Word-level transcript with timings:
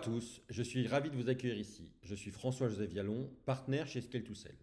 tous, 0.00 0.40
je 0.48 0.62
suis 0.62 0.86
ravi 0.86 1.10
de 1.10 1.16
vous 1.16 1.28
accueillir 1.28 1.58
ici. 1.58 1.92
Je 2.02 2.14
suis 2.14 2.30
François-Joseph 2.30 2.90
Vialon, 2.90 3.30
partenaire 3.44 3.86
chez 3.86 4.00
scale 4.00 4.22
2 4.22 4.34
Sell. 4.34 4.56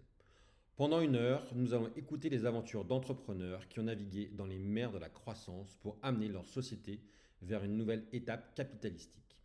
Pendant 0.76 1.00
une 1.00 1.16
heure, 1.16 1.48
nous 1.54 1.74
allons 1.74 1.92
écouter 1.96 2.30
les 2.30 2.46
aventures 2.46 2.86
d'entrepreneurs 2.86 3.68
qui 3.68 3.80
ont 3.80 3.84
navigué 3.84 4.32
dans 4.34 4.48
les 4.48 4.58
mers 4.58 4.92
de 4.92 4.98
la 4.98 5.10
croissance 5.10 5.78
pour 5.82 5.98
amener 6.02 6.28
leur 6.28 6.48
société 6.48 7.02
vers 7.44 7.64
une 7.64 7.78
nouvelle 7.78 8.06
étape 8.14 8.56
capitalistique. 8.56 9.38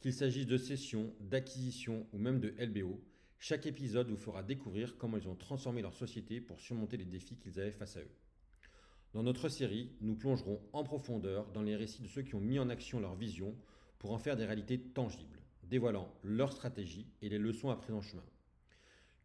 Qu'il 0.00 0.12
s'agisse 0.12 0.46
de 0.46 0.58
cession, 0.58 1.14
d'acquisition 1.20 2.06
ou 2.12 2.18
même 2.18 2.40
de 2.40 2.52
LBO, 2.58 3.00
chaque 3.38 3.66
épisode 3.66 4.10
vous 4.10 4.16
fera 4.16 4.42
découvrir 4.42 4.96
comment 4.98 5.16
ils 5.16 5.28
ont 5.28 5.36
transformé 5.36 5.80
leur 5.80 5.94
société 5.94 6.40
pour 6.40 6.60
surmonter 6.60 6.96
les 6.96 7.04
défis 7.04 7.36
qu'ils 7.36 7.60
avaient 7.60 7.70
face 7.70 7.96
à 7.96 8.00
eux. 8.00 8.16
Dans 9.12 9.22
notre 9.22 9.48
série, 9.48 9.92
nous 10.00 10.16
plongerons 10.16 10.60
en 10.72 10.82
profondeur 10.82 11.50
dans 11.52 11.62
les 11.62 11.76
récits 11.76 12.02
de 12.02 12.08
ceux 12.08 12.22
qui 12.22 12.34
ont 12.34 12.40
mis 12.40 12.58
en 12.58 12.68
action 12.68 12.98
leur 12.98 13.14
vision 13.14 13.54
pour 14.00 14.12
en 14.12 14.18
faire 14.18 14.36
des 14.36 14.46
réalités 14.46 14.80
tangibles, 14.80 15.38
dévoilant 15.62 16.12
leur 16.24 16.52
stratégie 16.52 17.06
et 17.22 17.28
les 17.28 17.38
leçons 17.38 17.70
apprises 17.70 17.94
en 17.94 18.00
chemin. 18.00 18.24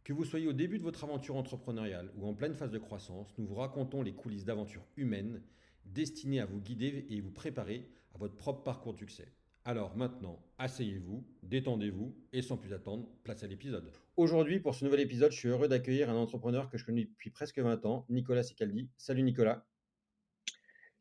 Que 0.04 0.12
vous 0.12 0.24
soyez 0.24 0.46
au 0.46 0.52
début 0.52 0.78
de 0.78 0.84
votre 0.84 1.02
aventure 1.02 1.34
entrepreneuriale 1.34 2.12
ou 2.16 2.28
en 2.28 2.34
pleine 2.34 2.54
phase 2.54 2.70
de 2.70 2.78
croissance, 2.78 3.36
nous 3.38 3.46
vous 3.46 3.56
racontons 3.56 4.02
les 4.02 4.12
coulisses 4.12 4.44
d'aventures 4.44 4.86
humaines 4.96 5.42
destinées 5.86 6.40
à 6.40 6.46
vous 6.46 6.60
guider 6.60 7.06
et 7.10 7.20
vous 7.20 7.32
préparer 7.32 7.90
à 8.14 8.18
votre 8.18 8.36
propre 8.36 8.62
parcours 8.62 8.92
de 8.92 8.98
succès. 8.98 9.32
Alors 9.64 9.96
maintenant, 9.96 10.38
asseyez-vous, 10.58 11.26
détendez-vous 11.42 12.14
et 12.32 12.42
sans 12.42 12.56
plus 12.56 12.72
attendre, 12.72 13.08
place 13.24 13.42
à 13.42 13.48
l'épisode. 13.48 13.90
Aujourd'hui, 14.16 14.60
pour 14.60 14.76
ce 14.76 14.84
nouvel 14.84 15.00
épisode, 15.00 15.32
je 15.32 15.38
suis 15.38 15.48
heureux 15.48 15.66
d'accueillir 15.66 16.08
un 16.08 16.16
entrepreneur 16.16 16.70
que 16.70 16.78
je 16.78 16.84
connais 16.84 17.06
depuis 17.06 17.30
presque 17.30 17.58
20 17.58 17.84
ans, 17.86 18.06
Nicolas 18.08 18.44
Sicaldi. 18.44 18.88
Salut 18.96 19.22
Nicolas. 19.22 19.66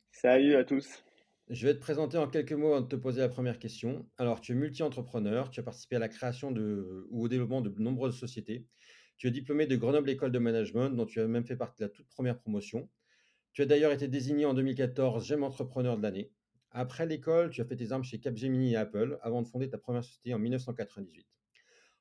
Salut 0.10 0.56
à 0.56 0.64
tous. 0.64 1.05
Je 1.50 1.68
vais 1.68 1.76
te 1.76 1.80
présenter 1.80 2.18
en 2.18 2.28
quelques 2.28 2.54
mots 2.54 2.74
avant 2.74 2.82
de 2.82 2.88
te 2.88 2.96
poser 2.96 3.22
la 3.22 3.30
première 3.30 3.60
question. 3.60 4.10
Alors, 4.18 4.42
tu 4.42 4.54
es 4.54 4.56
multi-entrepreneur, 4.56 5.52
tu 5.52 5.60
as 5.60 5.64
participé 5.64 5.96
à 5.96 6.00
la 6.00 6.10
création 6.10 6.52
de, 6.52 7.06
ou 7.12 7.26
au 7.26 7.28
développement 7.28 7.62
de 7.62 7.70
nombreuses 7.80 8.18
sociétés. 8.18 8.66
Tu 9.18 9.28
es 9.28 9.32
diplômé 9.32 9.68
de 9.68 9.76
Grenoble 9.76 10.10
École 10.10 10.32
de 10.32 10.40
Management, 10.40 10.90
dont 10.90 11.06
tu 11.06 11.22
as 11.22 11.28
même 11.28 11.46
fait 11.46 11.56
partie 11.56 11.84
de 11.84 11.86
la 11.86 11.90
toute 11.90 12.08
première 12.08 12.40
promotion. 12.40 12.90
Tu 13.54 13.62
as 13.62 13.68
d'ailleurs 13.68 13.92
été 13.92 14.08
désigné 14.08 14.46
en 14.46 14.56
2014 14.56 15.24
J'aime 15.24 15.44
Entrepreneur 15.44 15.98
de 15.98 16.02
l'année. 16.02 16.32
Après 16.72 17.06
l'école, 17.06 17.52
tu 17.52 17.62
as 17.62 17.66
fait 17.66 17.76
tes 17.76 17.92
armes 17.92 18.04
chez 18.04 18.20
Capgemini 18.20 18.74
et 18.74 18.78
Apple 18.78 19.20
avant 19.22 19.44
de 19.44 19.48
fonder 19.48 19.70
ta 19.70 19.78
première 19.78 20.04
société 20.04 20.34
en 20.34 20.40
1998. 20.40 21.28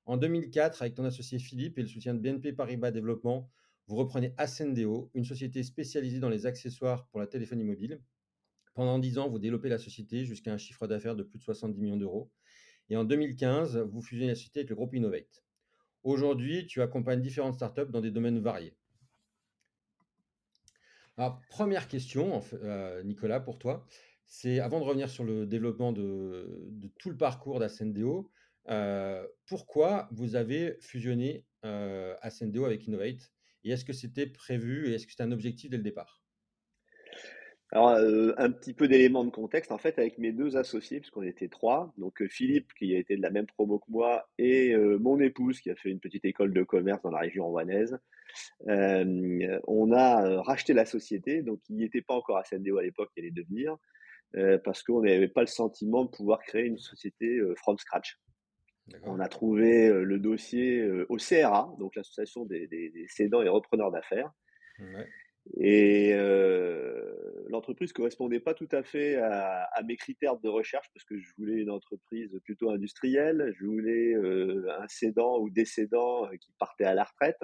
En 0.07 0.17
2004, 0.17 0.81
avec 0.81 0.95
ton 0.95 1.05
associé 1.05 1.39
Philippe 1.39 1.79
et 1.79 1.83
le 1.83 1.89
soutien 1.89 2.15
de 2.15 2.19
BNP 2.19 2.55
Paribas 2.55 2.91
Développement, 2.91 3.51
vous 3.89 3.97
reprenez 3.97 4.33
Ascendeo, 4.39 5.11
une 5.13 5.25
société 5.27 5.63
spécialisée 5.63 6.19
dans 6.19 6.31
les 6.31 6.47
accessoires 6.47 7.07
pour 7.09 7.21
la 7.21 7.27
téléphonie 7.27 7.65
mobile. 7.65 8.01
Pendant 8.75 8.99
10 8.99 9.19
ans, 9.19 9.29
vous 9.29 9.39
développez 9.39 9.69
la 9.69 9.79
société 9.79 10.25
jusqu'à 10.25 10.53
un 10.53 10.59
chiffre 10.59 10.87
d'affaires 10.87 11.17
de 11.17 11.23
plus 11.23 11.39
de 11.39 11.45
70 11.45 11.81
millions 11.81 11.97
d'euros. 11.97 12.31
Et 12.91 12.97
en 12.97 13.05
2015, 13.05 13.79
vous 13.79 14.03
fusionnez 14.03 14.29
la 14.29 14.35
société 14.35 14.61
avec 14.61 14.71
le 14.71 14.77
groupe 14.77 14.95
Innovate. 14.95 15.45
Aujourd'hui, 16.03 16.67
tu 16.67 16.83
accompagnes 16.83 17.23
différentes 17.23 17.55
startups 17.55 17.91
dans 17.91 18.01
des 18.01 18.11
domaines 18.11 18.41
variés. 18.41 18.77
Alors, 21.17 21.41
première 21.49 21.87
question, 21.87 22.43
euh, 22.55 23.03
Nicolas, 23.05 23.39
pour 23.39 23.59
toi, 23.59 23.87
c'est 24.27 24.59
avant 24.59 24.81
de 24.81 24.85
revenir 24.85 25.09
sur 25.09 25.23
le 25.23 25.47
développement 25.47 25.93
de, 25.93 26.69
tout 26.99 27.11
le 27.11 27.17
parcours 27.17 27.61
d'Ascendeo, 27.61 28.31
euh, 28.69 29.25
pourquoi 29.47 30.09
vous 30.11 30.35
avez 30.35 30.77
fusionné 30.81 31.47
euh, 31.65 32.17
Ascendeo 32.21 32.65
avec 32.65 32.87
Innovate? 32.87 33.33
Et 33.63 33.71
est-ce 33.71 33.85
que 33.85 33.93
c'était 33.93 34.27
prévu 34.27 34.89
et 34.89 34.95
est-ce 34.95 35.07
que 35.07 35.13
c'était 35.13 35.23
un 35.23 35.33
objectif 35.33 35.71
dès 35.71 35.77
le 35.77 35.85
départ? 35.85 36.24
Alors, 37.71 37.91
euh, 37.91 38.33
un 38.37 38.51
petit 38.51 38.73
peu 38.73 38.89
d'éléments 38.89 39.25
de 39.25 39.31
contexte, 39.31 39.73
en 39.73 39.79
fait, 39.79 39.99
avec 39.99 40.19
mes 40.19 40.33
deux 40.33 40.57
associés, 40.57 41.01
puisqu'on 41.01 41.23
était 41.23 41.49
trois, 41.49 41.93
donc 41.99 42.23
euh, 42.23 42.29
Philippe, 42.29 42.73
qui 42.75 42.95
a 42.95 42.99
été 42.99 43.17
de 43.17 43.23
la 43.23 43.31
même 43.31 43.47
promo 43.47 43.79
que 43.79 43.91
moi, 43.91 44.29
et 44.39 44.73
euh, 44.75 44.99
mon 44.99 45.19
épouse, 45.19 45.61
qui 45.61 45.71
a 45.71 45.75
fait 45.75 45.91
une 45.91 46.01
petite 46.01 46.25
école 46.25 46.53
de 46.53 46.63
commerce 46.63 47.03
dans 47.03 47.11
la 47.11 47.21
région 47.21 47.47
rouennaise, 47.49 47.99
on 48.67 49.93
a 49.93 50.43
racheté 50.43 50.73
la 50.73 50.87
société, 50.87 51.43
donc 51.43 51.61
il 51.69 51.77
n'y 51.77 51.85
était 51.85 52.03
pas 52.03 52.15
encore 52.15 52.37
à 52.37 52.43
CNDO 52.43 52.79
à 52.79 52.83
l'époque, 52.83 53.11
il 53.17 53.23
allait 53.23 53.31
devenir, 53.31 53.77
parce 54.65 54.83
qu'on 54.83 55.03
n'avait 55.03 55.29
pas 55.29 55.43
le 55.43 55.47
sentiment 55.47 56.05
de 56.05 56.11
pouvoir 56.11 56.41
créer 56.41 56.65
une 56.65 56.79
société 56.79 57.41
from 57.57 57.79
scratch. 57.79 58.19
On 59.05 59.21
a 59.21 59.29
trouvé 59.29 59.89
le 59.89 60.19
dossier 60.19 60.85
au 61.09 61.17
CRA, 61.17 61.73
donc 61.79 61.95
l'association 61.95 62.45
des, 62.45 62.67
des, 62.67 62.91
des, 62.91 63.07
cédants 63.07 63.43
et 63.43 63.49
repreneurs 63.49 63.93
d'affaires. 63.93 64.33
Ouais. 64.81 65.09
Et 65.57 66.13
euh, 66.15 67.15
l'entreprise 67.49 67.93
correspondait 67.93 68.41
pas 68.41 68.55
tout 68.55 68.69
à 68.73 68.83
fait 68.83 69.17
à, 69.17 69.69
mes 69.87 69.97
critères 69.97 70.39
de 70.39 70.49
recherche 70.49 70.89
parce 70.95 71.05
que 71.05 71.19
je 71.19 71.33
voulais 71.37 71.61
une 71.61 71.71
entreprise 71.71 72.39
plutôt 72.45 72.71
industrielle, 72.71 73.53
je 73.59 73.65
voulais 73.65 74.15
euh, 74.15 74.67
un 74.79 74.89
cédant 74.89 75.39
ou 75.41 75.51
décédant 75.51 76.29
qui 76.41 76.53
partait 76.59 76.85
à 76.85 76.95
la 76.95 77.05
retraite 77.05 77.41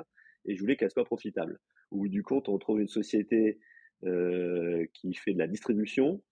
et 0.46 0.56
je 0.56 0.60
voulais 0.60 0.76
qu'elle 0.76 0.90
soit 0.90 1.04
profitable. 1.04 1.58
Ou 1.90 2.08
du 2.08 2.22
compte, 2.22 2.48
on 2.48 2.58
trouve 2.58 2.80
une 2.80 2.88
société 2.88 3.60
euh, 4.04 4.86
qui 4.94 5.12
fait 5.14 5.34
de 5.34 5.38
la 5.38 5.46
distribution. 5.46 6.22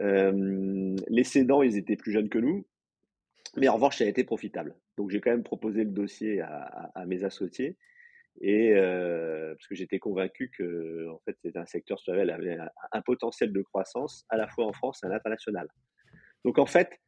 Euh, 0.00 0.96
les 1.08 1.24
cédants, 1.24 1.62
ils 1.62 1.76
étaient 1.76 1.96
plus 1.96 2.12
jeunes 2.12 2.28
que 2.28 2.38
nous, 2.38 2.66
mais 3.56 3.68
en 3.68 3.74
revanche, 3.74 3.98
ça 3.98 4.04
a 4.04 4.08
été 4.08 4.22
profitable. 4.22 4.76
Donc 4.96 5.10
j'ai 5.10 5.20
quand 5.20 5.30
même 5.30 5.42
proposé 5.42 5.82
le 5.82 5.90
dossier 5.90 6.40
à 6.40 7.04
mes 7.06 7.24
associés 7.24 7.76
et 8.40 8.72
euh, 8.74 9.54
parce 9.54 9.66
que 9.66 9.74
j'étais 9.74 9.98
convaincu 9.98 10.50
que 10.50 11.08
en 11.08 11.18
fait 11.24 11.36
c'était 11.42 11.58
un 11.58 11.66
secteur 11.66 11.98
lequel 12.06 12.30
avait 12.30 12.58
un, 12.92 13.02
potentiel 13.02 13.52
de 13.52 13.62
croissance 13.62 14.24
à 14.28 14.36
la 14.36 14.46
fois 14.46 14.66
en 14.66 14.72
France 14.72 15.02
et 15.02 15.06
à 15.06 15.08
l'international. 15.10 15.68
Donc 16.44 16.58
en 16.58 16.66
fait, 16.66 17.00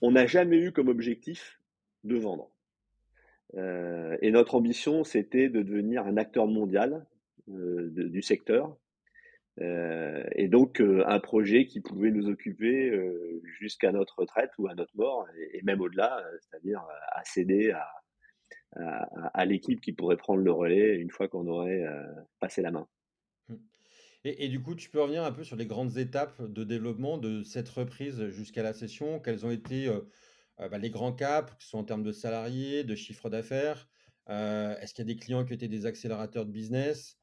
on 0.00 0.12
n'a 0.12 0.26
jamais 0.26 0.58
eu 0.58 0.72
comme 0.72 0.88
objectif 0.88 1.60
de 2.04 2.16
vendre. 2.16 2.50
Euh, 3.54 4.16
et 4.22 4.30
notre 4.30 4.54
ambition, 4.54 5.02
c'était 5.02 5.48
de 5.48 5.62
devenir 5.62 6.06
un 6.06 6.16
acteur 6.16 6.46
mondial 6.46 7.06
euh, 7.48 7.90
du 7.90 8.22
secteur. 8.22 8.76
Et 9.58 10.48
donc 10.48 10.82
un 10.82 11.18
projet 11.18 11.64
qui 11.64 11.80
pouvait 11.80 12.10
nous 12.10 12.28
occuper 12.28 12.92
jusqu'à 13.42 13.90
notre 13.90 14.18
retraite 14.18 14.50
ou 14.58 14.68
à 14.68 14.74
notre 14.74 14.94
mort, 14.96 15.26
et, 15.34 15.56
et 15.56 15.62
même 15.62 15.80
au-delà, 15.80 16.22
c'est-à-dire 16.42 16.86
accéder 17.14 17.70
à, 17.70 17.88
à, 18.76 19.44
l'équipe 19.44 19.80
qui 19.80 19.92
pourrait 19.92 20.16
prendre 20.16 20.42
le 20.42 20.52
relais 20.52 20.96
une 20.96 21.10
fois 21.10 21.28
qu'on 21.28 21.46
aurait 21.46 21.82
euh, 21.82 22.04
passé 22.40 22.62
la 22.62 22.70
main. 22.70 22.88
Mmh. 23.48 23.54
Et, 24.24 24.48
du 24.48 24.60
coup, 24.60 24.74
tu 24.74 24.90
peux 24.90 25.00
revenir 25.00 25.24
un 25.24 25.32
peu 25.32 25.44
sur 25.44 25.56
les 25.56 25.66
grandes 25.66 25.98
étapes 25.98 26.42
de 26.42 26.64
développement 26.64 27.16
de 27.16 27.42
cette 27.42 27.68
reprise 27.68 28.28
jusqu'à 28.30 28.62
la 28.62 28.72
session. 28.72 29.20
Quels 29.20 29.46
ont 29.46 29.50
été 29.50 29.86
euh, 29.86 30.00
euh, 30.60 30.68
bah, 30.68 30.78
les 30.78 30.90
grands 30.90 31.12
caps, 31.12 31.54
que 31.54 31.62
ce 31.62 31.70
soit 31.70 31.80
en 31.80 31.84
termes 31.84 32.02
de 32.02 32.12
salariés, 32.12 32.82
de 32.84 32.94
chiffre 32.94 33.30
d'affaires 33.30 33.88
Est-ce 34.28 34.94
qu'il 34.94 35.06
y 35.06 35.10
a 35.10 35.14
des 35.14 35.20
clients 35.20 35.44
qui 35.44 35.54
étaient 35.54 35.68
des 35.68 35.86
accélérateurs 35.86 36.44
de 36.44 36.50
business 36.50 37.18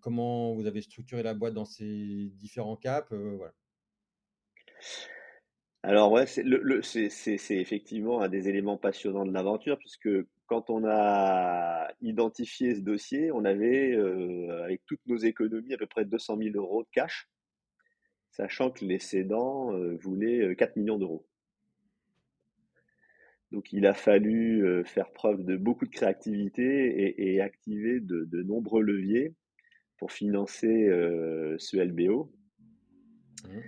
Comment 0.00 0.54
vous 0.54 0.66
avez 0.66 0.82
structuré 0.82 1.22
la 1.22 1.32
boîte 1.32 1.54
dans 1.54 1.64
ces 1.64 2.30
différents 2.34 2.76
caps 2.76 3.12
voilà. 3.12 3.54
Alors 5.82 6.10
ouais, 6.10 6.26
c'est 6.26 7.50
effectivement 7.50 8.20
un 8.20 8.28
des 8.28 8.48
éléments 8.48 8.76
passionnants 8.76 9.24
de 9.24 9.32
l'aventure, 9.32 9.78
puisque 9.78 10.08
quand 10.46 10.70
on 10.70 10.84
a 10.84 11.88
identifié 12.00 12.74
ce 12.74 12.80
dossier, 12.80 13.32
on 13.32 13.44
avait, 13.44 13.92
euh, 13.92 14.64
avec 14.64 14.84
toutes 14.86 15.04
nos 15.06 15.16
économies, 15.16 15.74
à 15.74 15.78
peu 15.78 15.86
près 15.86 16.04
200 16.04 16.38
000 16.38 16.56
euros 16.56 16.84
de 16.84 16.88
cash, 16.92 17.28
sachant 18.30 18.70
que 18.70 18.84
les 18.84 18.98
cédants 18.98 19.74
euh, 19.74 19.96
voulaient 19.96 20.54
4 20.56 20.70
euh, 20.70 20.80
millions 20.80 20.98
d'euros. 20.98 21.26
Donc 23.52 23.72
il 23.72 23.86
a 23.86 23.94
fallu 23.94 24.84
faire 24.84 25.12
preuve 25.12 25.44
de 25.44 25.56
beaucoup 25.56 25.86
de 25.86 25.90
créativité 25.90 27.32
et, 27.32 27.40
activer 27.40 28.00
de, 28.00 28.42
nombreux 28.42 28.82
leviers 28.82 29.34
pour 29.98 30.10
financer 30.10 30.88
ce 31.56 31.76
LBO. 31.76 32.32
Mmh. 33.44 33.60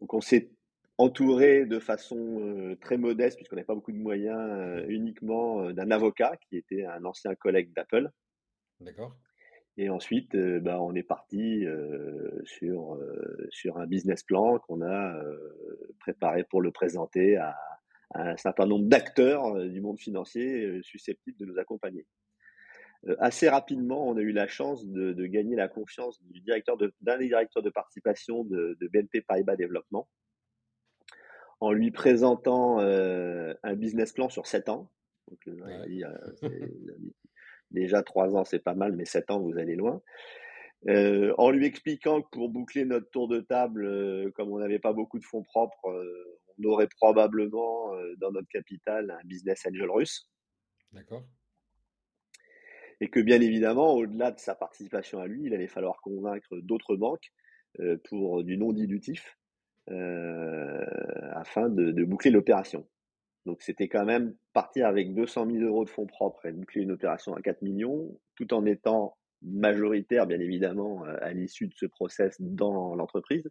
Donc 0.00 0.14
on 0.14 0.22
s'est 0.22 0.55
entouré 0.98 1.66
de 1.66 1.78
façon 1.78 2.40
euh, 2.40 2.76
très 2.76 2.96
modeste, 2.96 3.36
puisqu'on 3.36 3.56
n'avait 3.56 3.66
pas 3.66 3.74
beaucoup 3.74 3.92
de 3.92 3.98
moyens, 3.98 4.38
euh, 4.38 4.84
uniquement 4.88 5.62
euh, 5.62 5.72
d'un 5.72 5.90
avocat 5.90 6.36
qui 6.48 6.56
était 6.56 6.84
un 6.84 7.04
ancien 7.04 7.34
collègue 7.34 7.72
d'Apple. 7.74 8.10
D'accord. 8.80 9.14
Et 9.78 9.90
ensuite, 9.90 10.34
bah, 10.34 10.80
on 10.80 10.94
est 10.94 11.02
parti 11.02 11.66
sur, 12.44 12.98
sur 13.50 13.76
un 13.76 13.86
business 13.86 14.22
plan 14.22 14.58
qu'on 14.58 14.80
a 14.80 15.22
préparé 16.00 16.44
pour 16.44 16.62
le 16.62 16.70
présenter 16.70 17.36
à, 17.36 17.54
un 18.14 18.38
certain 18.38 18.64
nombre 18.64 18.86
d'acteurs 18.86 19.68
du 19.68 19.82
monde 19.82 19.98
financier 19.98 20.80
susceptibles 20.82 21.36
de 21.38 21.44
nous 21.44 21.58
accompagner. 21.58 22.06
assez 23.18 23.50
rapidement, 23.50 24.08
on 24.08 24.16
a 24.16 24.22
eu 24.22 24.32
la 24.32 24.46
chance 24.46 24.88
de, 24.88 25.12
de 25.12 25.26
gagner 25.26 25.56
la 25.56 25.68
confiance 25.68 26.22
du 26.22 26.40
directeur 26.40 26.78
d'un 26.78 27.18
des 27.18 27.26
directeurs 27.26 27.62
de 27.62 27.68
participation 27.68 28.44
de, 28.44 28.78
de 28.80 28.88
BNP 28.88 29.20
Paribas 29.20 29.56
Développement, 29.56 30.08
en 31.60 31.72
lui 31.72 31.90
présentant 31.90 32.80
euh, 32.80 33.54
un 33.62 33.74
business 33.74 34.12
plan 34.12 34.28
sur 34.28 34.46
7 34.46 34.68
ans. 34.68 34.90
Donc, 35.28 35.40
euh, 35.48 36.42
déjà 37.70 38.02
3 38.02 38.36
ans, 38.36 38.44
c'est 38.44 38.62
pas 38.62 38.74
mal, 38.74 38.94
mais 38.94 39.04
7 39.04 39.30
ans, 39.30 39.40
vous 39.40 39.58
allez 39.58 39.74
loin. 39.74 40.02
Euh, 40.88 41.34
en 41.38 41.50
lui 41.50 41.66
expliquant 41.66 42.22
que 42.22 42.28
pour 42.30 42.50
boucler 42.50 42.84
notre 42.84 43.10
tour 43.10 43.28
de 43.28 43.40
table, 43.40 44.32
comme 44.32 44.52
on 44.52 44.58
n'avait 44.58 44.78
pas 44.78 44.92
beaucoup 44.92 45.18
de 45.18 45.24
fonds 45.24 45.42
propres, 45.42 46.04
on 46.58 46.64
aurait 46.64 46.88
probablement 47.00 47.92
dans 48.18 48.30
notre 48.30 48.48
capital 48.48 49.10
un 49.10 49.26
business 49.26 49.66
angel 49.66 49.90
russe. 49.90 50.30
D'accord. 50.92 51.24
Et 53.00 53.08
que 53.08 53.20
bien 53.20 53.40
évidemment, 53.40 53.94
au-delà 53.94 54.30
de 54.30 54.38
sa 54.38 54.54
participation 54.54 55.18
à 55.20 55.26
lui, 55.26 55.44
il 55.44 55.54
allait 55.54 55.66
falloir 55.66 56.00
convaincre 56.00 56.56
d'autres 56.58 56.96
banques 56.96 57.32
pour 58.04 58.44
du 58.44 58.56
non 58.56 58.72
dilutif 58.72 59.36
afin 59.88 61.68
de 61.68 62.04
boucler 62.04 62.30
l'opération. 62.30 62.86
Donc 63.46 63.62
c'était 63.62 63.88
quand 63.88 64.04
même 64.04 64.34
partir 64.52 64.88
avec 64.88 65.14
200 65.14 65.46
000 65.50 65.64
euros 65.64 65.84
de 65.84 65.90
fonds 65.90 66.06
propres 66.06 66.46
et 66.46 66.52
boucler 66.52 66.82
une 66.82 66.90
opération 66.90 67.34
à 67.34 67.40
4 67.40 67.62
millions, 67.62 68.18
tout 68.34 68.52
en 68.52 68.66
étant 68.66 69.16
majoritaire, 69.42 70.26
bien 70.26 70.40
évidemment, 70.40 71.06
euh, 71.06 71.16
à 71.20 71.32
l'issue 71.32 71.68
de 71.68 71.74
ce 71.74 71.86
process 71.86 72.36
dans 72.40 72.96
l'entreprise. 72.96 73.48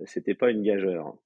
Euh, 0.00 0.04
c'était 0.06 0.34
pas 0.34 0.50
une 0.50 0.62
gageure. 0.62 1.16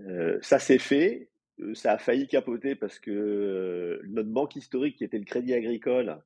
Euh, 0.00 0.38
ça 0.42 0.58
s'est 0.58 0.78
fait. 0.78 1.30
Ça 1.72 1.92
a 1.92 1.98
failli 1.98 2.28
capoter 2.28 2.74
parce 2.74 2.98
que 2.98 4.02
notre 4.08 4.28
banque 4.28 4.56
historique, 4.56 4.96
qui 4.96 5.04
était 5.04 5.18
le 5.18 5.24
Crédit 5.24 5.54
Agricole, 5.54 6.20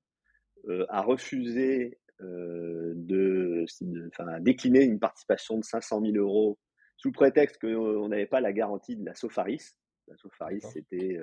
a 0.88 1.02
refusé 1.02 2.00
de, 2.20 3.64
enfin, 4.08 4.40
décliner 4.40 4.82
une 4.84 4.99
participation 4.99 5.58
de 5.58 5.64
500 5.64 6.02
000 6.02 6.17
euros 6.17 6.58
sous 6.96 7.12
prétexte 7.12 7.61
qu'on 7.61 8.08
n'avait 8.08 8.26
pas 8.26 8.40
la 8.40 8.52
garantie 8.52 8.96
de 8.96 9.05
la 9.05 9.14
Sofaris. 9.14 9.75
La 10.08 10.17
Sofaris, 10.17 10.61
c'était 10.72 11.19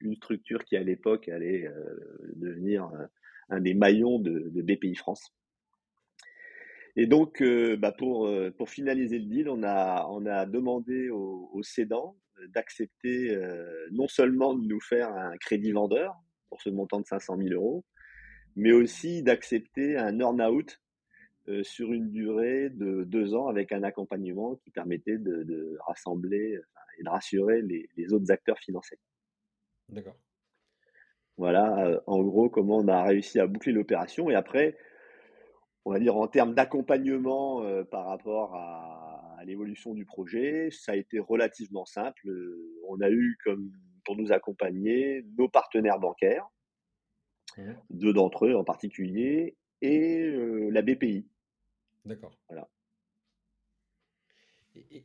une 0.00 0.14
structure 0.16 0.64
qui, 0.64 0.76
à 0.76 0.82
l'époque, 0.82 1.28
allait 1.28 1.68
devenir 2.36 2.90
un 3.50 3.60
des 3.60 3.74
maillons 3.74 4.18
de, 4.18 4.50
BPI 4.62 4.94
France. 4.94 5.34
Et 6.96 7.06
donc, 7.06 7.42
bah, 7.78 7.92
pour, 7.92 8.30
pour 8.56 8.70
finaliser 8.70 9.18
le 9.18 9.26
deal, 9.26 9.48
on 9.48 9.62
a, 9.62 10.06
on 10.08 10.24
a 10.24 10.46
demandé 10.46 11.10
aux, 11.10 11.50
aux 11.52 11.62
cédants 11.62 12.16
d'accepter 12.48 13.38
non 13.90 14.08
seulement 14.08 14.54
de 14.54 14.66
nous 14.66 14.80
faire 14.80 15.12
un 15.14 15.36
crédit 15.36 15.72
vendeur 15.72 16.14
pour 16.48 16.60
ce 16.60 16.70
montant 16.70 17.00
de 17.00 17.06
500 17.06 17.38
000 17.38 17.54
euros, 17.54 17.84
mais 18.56 18.72
aussi 18.72 19.22
d'accepter 19.22 19.96
un 19.96 20.18
earn-out 20.20 20.80
sur 21.62 21.92
une 21.92 22.10
durée 22.10 22.70
de 22.70 23.02
deux 23.02 23.34
ans 23.34 23.48
avec 23.48 23.72
un 23.72 23.82
accompagnement 23.82 24.54
qui 24.56 24.70
permettait 24.70 25.18
de, 25.18 25.76
rassembler 25.86 26.60
et 26.98 27.02
de 27.02 27.08
rassurer 27.08 27.62
les, 27.62 28.12
autres 28.12 28.30
acteurs 28.30 28.58
financiers. 28.58 28.98
D'accord. 29.88 30.16
Voilà, 31.36 32.00
en 32.06 32.22
gros, 32.22 32.48
comment 32.48 32.76
on 32.76 32.88
a 32.88 33.02
réussi 33.02 33.40
à 33.40 33.46
boucler 33.46 33.72
l'opération. 33.72 34.30
Et 34.30 34.34
après, 34.34 34.76
on 35.84 35.92
va 35.92 35.98
dire 35.98 36.16
en 36.16 36.28
termes 36.28 36.54
d'accompagnement 36.54 37.64
par 37.90 38.06
rapport 38.06 38.54
à, 38.54 39.42
l'évolution 39.44 39.92
du 39.92 40.04
projet, 40.04 40.68
ça 40.70 40.92
a 40.92 40.94
été 40.94 41.18
relativement 41.18 41.84
simple. 41.84 42.30
on 42.86 43.00
a 43.00 43.10
eu 43.10 43.36
comme 43.44 43.72
pour 44.04 44.16
nous 44.16 44.32
accompagner 44.32 45.24
nos 45.36 45.48
partenaires 45.48 45.98
bancaires, 45.98 46.46
mmh. 47.58 47.74
deux 47.90 48.12
d'entre 48.12 48.46
eux 48.46 48.54
en 48.54 48.64
particulier, 48.64 49.56
et 49.82 50.70
la 50.70 50.82
BPI. 50.82 51.26
D'accord. 52.04 52.38
Voilà. 52.48 52.68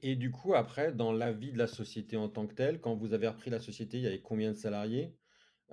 Et, 0.02 0.16
du 0.16 0.32
coup, 0.32 0.54
après, 0.56 0.94
dans 0.94 1.12
la 1.12 1.34
vie 1.34 1.52
de 1.52 1.58
la 1.58 1.68
société 1.68 2.16
en 2.16 2.30
tant 2.30 2.48
que 2.48 2.54
telle, 2.54 2.80
quand 2.80 2.96
vous 2.96 3.14
avez 3.14 3.28
repris 3.28 3.50
la 3.50 3.60
société, 3.60 3.98
il 3.98 4.04
y 4.04 4.08
avait 4.08 4.22
combien 4.22 4.52
de 4.52 4.58
salariés 4.58 5.14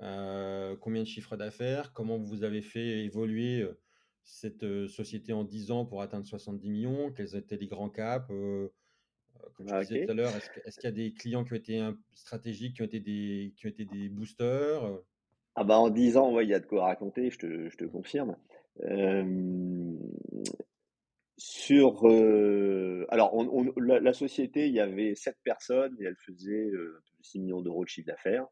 euh, 0.01 0.75
Combien 0.75 1.03
de 1.03 1.07
chiffres 1.07 1.37
d'affaires 1.37 1.93
Comment 1.93 2.17
vous 2.17 2.43
avez 2.43 2.61
fait 2.61 3.05
évoluer 3.05 3.65
cette 4.25 4.87
société 4.87 5.31
en 5.31 5.45
10 5.45 5.71
ans 5.71 5.85
pour 5.85 6.01
atteindre 6.01 6.25
70 6.25 6.69
millions? 6.69 7.11
Quels 7.13 7.37
étaient 7.37 7.55
les 7.55 7.67
grands 7.67 7.89
caps 7.89 8.27
Comme 8.27 9.69
je 9.69 9.73
ah, 9.73 9.81
disais 9.81 10.05
tout 10.05 10.11
à 10.11 10.13
l'heure, 10.13 10.35
est-ce, 10.35 10.77
qu'il 10.77 10.83
y 10.83 10.87
a 10.87 10.91
des 10.91 11.13
clients 11.13 11.45
qui 11.45 11.53
ont 11.53 11.57
été 11.57 11.89
stratégiques, 12.13 12.75
qui 12.75 12.81
ont 12.81 12.85
été 12.85 12.99
des, 12.99 13.53
qui 13.55 13.65
ont 13.65 13.69
été 13.69 13.85
des 13.85 14.09
boosters 14.09 14.99
ah 15.55 15.63
bah 15.63 15.79
en 15.79 15.89
10 15.89 16.17
ans, 16.17 16.39
il 16.39 16.49
y 16.49 16.53
a 16.53 16.59
de 16.59 16.65
quoi 16.65 16.85
raconter, 16.85 17.31
je 17.31 17.39
te, 17.39 17.69
je 17.69 17.77
te 17.77 17.85
confirme. 17.85 18.35
Sur, 21.37 22.07
euh, 22.07 23.05
alors, 23.09 23.33
on, 23.33 23.73
la, 23.77 24.13
société, 24.13 24.67
il 24.67 24.73
y 24.73 24.79
avait 24.79 25.15
7 25.15 25.35
personnes 25.43 25.95
et 25.99 26.05
elle 26.05 26.15
faisait 26.15 26.71
6 27.21 27.39
millions 27.39 27.61
d'euros 27.61 27.83
de 27.83 27.89
chiffre 27.89 28.07
d'affaires. 28.07 28.47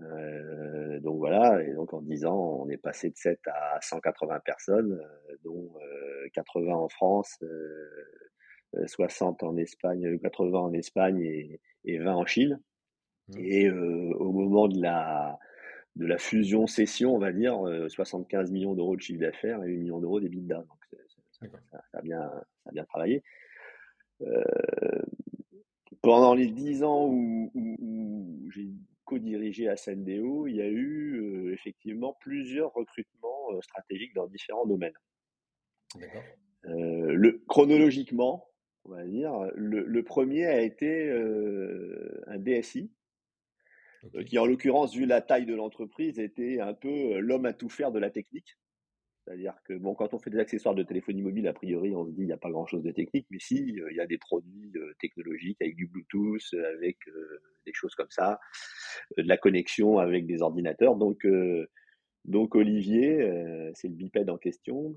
Euh, 0.00 0.98
donc 1.00 1.18
voilà, 1.18 1.62
et 1.62 1.72
donc 1.74 1.92
en 1.92 2.00
10 2.00 2.24
ans, 2.24 2.62
on 2.62 2.68
est 2.70 2.78
passé 2.78 3.10
de 3.10 3.16
7 3.16 3.38
à 3.46 3.78
180 3.82 4.40
personnes, 4.40 5.00
dont 5.44 5.74
80 6.32 6.74
en 6.74 6.88
France, 6.88 7.38
60 8.86 9.42
en 9.42 9.56
Espagne, 9.58 10.18
80 10.18 10.58
en 10.58 10.72
Espagne 10.72 11.20
et, 11.20 11.60
et 11.84 11.98
20 11.98 12.14
en 12.14 12.26
Chine. 12.26 12.60
Mmh. 13.28 13.38
Et 13.38 13.70
au 13.70 14.32
moment 14.32 14.68
de 14.68 14.80
la, 14.80 15.38
de 15.96 16.06
la 16.06 16.18
fusion 16.18 16.66
session, 16.66 17.14
on 17.14 17.18
va 17.18 17.32
dire, 17.32 17.56
75 17.88 18.50
millions 18.50 18.74
d'euros 18.74 18.96
de 18.96 19.00
chiffre 19.00 19.20
d'affaires 19.20 19.62
et 19.62 19.68
8 19.68 19.78
millions 19.78 20.00
d'euros 20.00 20.20
d'EBITDA. 20.20 20.56
Donc 20.56 20.84
ça, 21.30 21.80
a 21.92 22.02
bien, 22.02 22.20
ça 22.62 22.70
a 22.70 22.72
bien 22.72 22.84
travaillé. 22.84 23.22
Euh, 24.22 25.02
pendant 26.02 26.34
les 26.34 26.48
dix 26.48 26.82
ans 26.82 27.08
où, 27.08 27.50
j'ai 28.50 28.68
co-dirigé 29.04 29.68
à 29.68 29.76
Sendeo, 29.76 30.46
il 30.46 30.56
y 30.56 30.62
a 30.62 30.68
eu 30.68 31.16
euh, 31.16 31.52
effectivement 31.52 32.16
plusieurs 32.20 32.72
recrutements 32.72 33.52
euh, 33.52 33.60
stratégiques 33.62 34.14
dans 34.14 34.26
différents 34.26 34.66
domaines. 34.66 34.94
le, 36.64 37.42
chronologiquement, 37.48 38.48
on 38.84 38.90
va 38.90 39.04
dire, 39.04 39.32
le, 39.54 40.02
premier 40.02 40.46
a 40.46 40.60
été 40.60 41.10
un 42.26 42.38
DSI, 42.38 42.90
qui 44.26 44.38
en 44.38 44.46
l'occurrence, 44.46 44.94
vu 44.94 45.06
la 45.06 45.20
taille 45.20 45.46
de 45.46 45.54
l'entreprise, 45.54 46.18
était 46.18 46.60
un 46.60 46.74
peu 46.74 47.18
l'homme 47.18 47.46
à 47.46 47.52
tout 47.52 47.68
faire 47.68 47.92
de 47.92 47.98
la 47.98 48.10
technique. 48.10 48.56
C'est-à-dire 49.24 49.54
que 49.64 49.72
bon, 49.74 49.94
quand 49.94 50.12
on 50.12 50.18
fait 50.18 50.30
des 50.30 50.38
accessoires 50.38 50.74
de 50.74 50.82
téléphonie 50.82 51.22
mobile, 51.22 51.48
a 51.48 51.54
priori, 51.54 51.94
on 51.94 52.04
se 52.04 52.10
dit 52.10 52.22
il 52.22 52.26
n'y 52.26 52.32
a 52.32 52.36
pas 52.36 52.50
grand-chose 52.50 52.82
de 52.82 52.90
technique, 52.90 53.26
mais 53.30 53.38
si, 53.38 53.80
euh, 53.80 53.90
il 53.90 53.96
y 53.96 54.00
a 54.00 54.06
des 54.06 54.18
produits 54.18 54.70
euh, 54.76 54.92
technologiques 55.00 55.60
avec 55.62 55.76
du 55.76 55.86
Bluetooth, 55.86 56.42
avec 56.74 56.98
euh, 57.08 57.40
des 57.64 57.72
choses 57.72 57.94
comme 57.94 58.10
ça, 58.10 58.38
de 59.16 59.22
la 59.22 59.38
connexion 59.38 59.98
avec 59.98 60.26
des 60.26 60.42
ordinateurs. 60.42 60.96
Donc, 60.96 61.26
donc 62.26 62.54
Olivier, 62.54 63.72
c'est 63.74 63.88
le 63.88 63.94
bipède 63.94 64.28
en 64.28 64.36
question. 64.36 64.94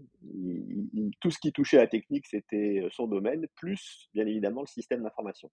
tout 1.22 1.32
ce 1.32 1.40
qui 1.40 1.54
touchait 1.54 1.78
à 1.78 1.82
la 1.82 1.88
technique, 1.88 2.28
c'était 2.28 2.86
son 2.92 3.08
domaine, 3.08 3.48
plus 3.56 4.10
bien 4.14 4.28
évidemment 4.28 4.62
le 4.62 4.68
système 4.68 5.04
d'information. 5.04 5.50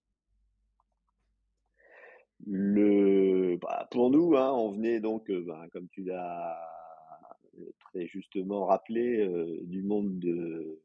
Bah, 2.41 3.87
pour 3.91 4.09
nous, 4.09 4.35
hein, 4.35 4.51
on 4.53 4.71
venait 4.71 4.99
donc, 4.99 5.31
bah, 5.31 5.65
comme 5.71 5.87
tu 5.89 6.03
l'as 6.03 6.57
très 7.79 8.07
justement 8.07 8.65
rappelé 8.65 9.27
du 9.63 9.81
monde 9.81 10.19
de, 10.19 10.81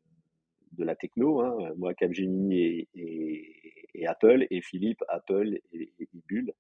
la 0.79 0.95
techno. 0.95 1.41
Hein. 1.41 1.73
Moi, 1.77 1.95
Capgemini 1.95 2.89
et, 2.95 4.07
Apple, 4.07 4.47
et 4.51 4.63
Philippe, 4.63 5.03
Apple 5.09 5.59
et, 5.73 5.93
Bull. 6.29 6.53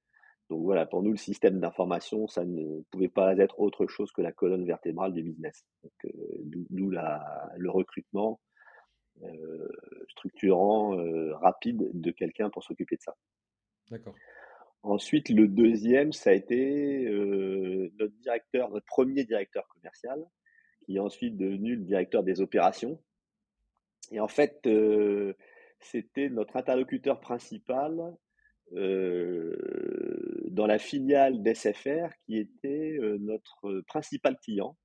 Donc 0.50 0.64
voilà, 0.64 0.84
pour 0.84 1.02
nous, 1.02 1.12
le 1.12 1.16
système 1.16 1.60
d'information, 1.60 2.26
ça 2.26 2.44
ne 2.44 2.82
pouvait 2.90 3.08
pas 3.08 3.36
être 3.36 3.60
autre 3.60 3.86
chose 3.86 4.10
que 4.10 4.20
la 4.20 4.32
colonne 4.32 4.66
vertébrale 4.66 5.12
du 5.12 5.22
business. 5.22 5.64
D'où 6.42 6.90
le 6.90 7.70
recrutement 7.70 8.40
structurant, 10.08 10.96
rapide 11.40 11.88
de 11.94 12.10
quelqu'un 12.10 12.50
pour 12.50 12.64
s'occuper 12.64 12.96
de 12.96 13.02
ça. 13.02 13.14
D'accord. 13.90 14.14
Ensuite, 14.82 15.28
le 15.28 15.46
deuxième, 15.46 16.12
ça 16.12 16.30
a 16.30 16.32
été 16.32 17.06
euh, 17.06 17.92
notre 17.98 18.14
directeur, 18.16 18.70
notre 18.70 18.86
premier 18.86 19.24
directeur 19.24 19.68
commercial, 19.68 20.24
qui 20.82 20.96
est 20.96 21.00
ensuite 21.00 21.36
devenu 21.36 21.76
le 21.76 21.84
directeur 21.84 22.22
des 22.22 22.40
opérations. 22.40 22.98
Et 24.10 24.20
en 24.20 24.28
fait, 24.28 24.66
euh, 24.66 25.34
c'était 25.80 26.30
notre 26.30 26.56
interlocuteur 26.56 27.20
principal 27.20 28.16
euh, 28.72 29.54
dans 30.48 30.66
la 30.66 30.78
filiale 30.78 31.42
d'SFR, 31.42 32.08
qui 32.24 32.38
était 32.38 32.98
notre 33.20 33.82
principal 33.86 34.38
client. 34.38 34.78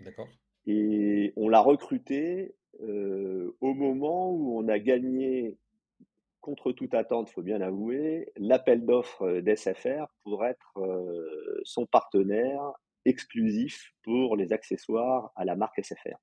D'accord. 0.00 0.28
Et 0.66 1.32
on 1.36 1.48
l'a 1.48 1.60
recruté 1.60 2.54
au 2.80 3.74
moment 3.74 4.32
où 4.32 4.58
on 4.58 4.68
a 4.68 4.78
gagné 4.78 5.58
contre 6.42 6.72
toute 6.72 6.92
attente, 6.92 7.30
il 7.30 7.32
faut 7.32 7.42
bien 7.42 7.58
l'avouer, 7.58 8.30
l'appel 8.36 8.84
d'offres 8.84 9.22
euh, 9.22 9.40
d'SFR 9.40 10.06
pour 10.24 10.44
être 10.44 10.76
euh, 10.76 11.60
son 11.64 11.86
partenaire 11.86 12.60
exclusif 13.06 13.94
pour 14.02 14.36
les 14.36 14.52
accessoires 14.52 15.32
à 15.36 15.44
la 15.46 15.56
marque 15.56 15.82
SFR. 15.82 16.18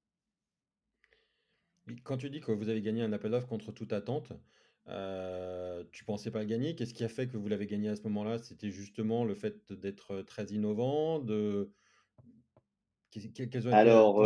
Quand 2.04 2.18
tu 2.18 2.30
dis 2.30 2.42
que 2.42 2.52
vous 2.52 2.70
avez 2.70 2.82
gagné 2.82 3.02
un 3.02 3.14
appel 3.14 3.32
d'offres 3.32 3.48
contre 3.48 3.72
toute 3.72 3.94
attente, 3.94 4.32
euh, 4.88 5.84
tu 5.92 6.04
pensais 6.04 6.30
pas 6.30 6.40
le 6.40 6.46
gagner? 6.46 6.76
Qu'est-ce 6.76 6.94
qui 6.94 7.04
a 7.04 7.10
fait 7.10 7.28
que 7.28 7.38
vous 7.38 7.48
l'avez 7.48 7.66
gagné 7.66 7.90
à 7.90 7.96
ce 7.96 8.04
moment-là? 8.04 8.38
C'était 8.38 8.70
justement 8.70 9.24
le 9.24 9.36
fait 9.36 9.72
d'être 9.74 10.22
très 10.22 10.46
innovant, 10.46 11.20
de 11.20 11.72
Alors, 13.72 14.22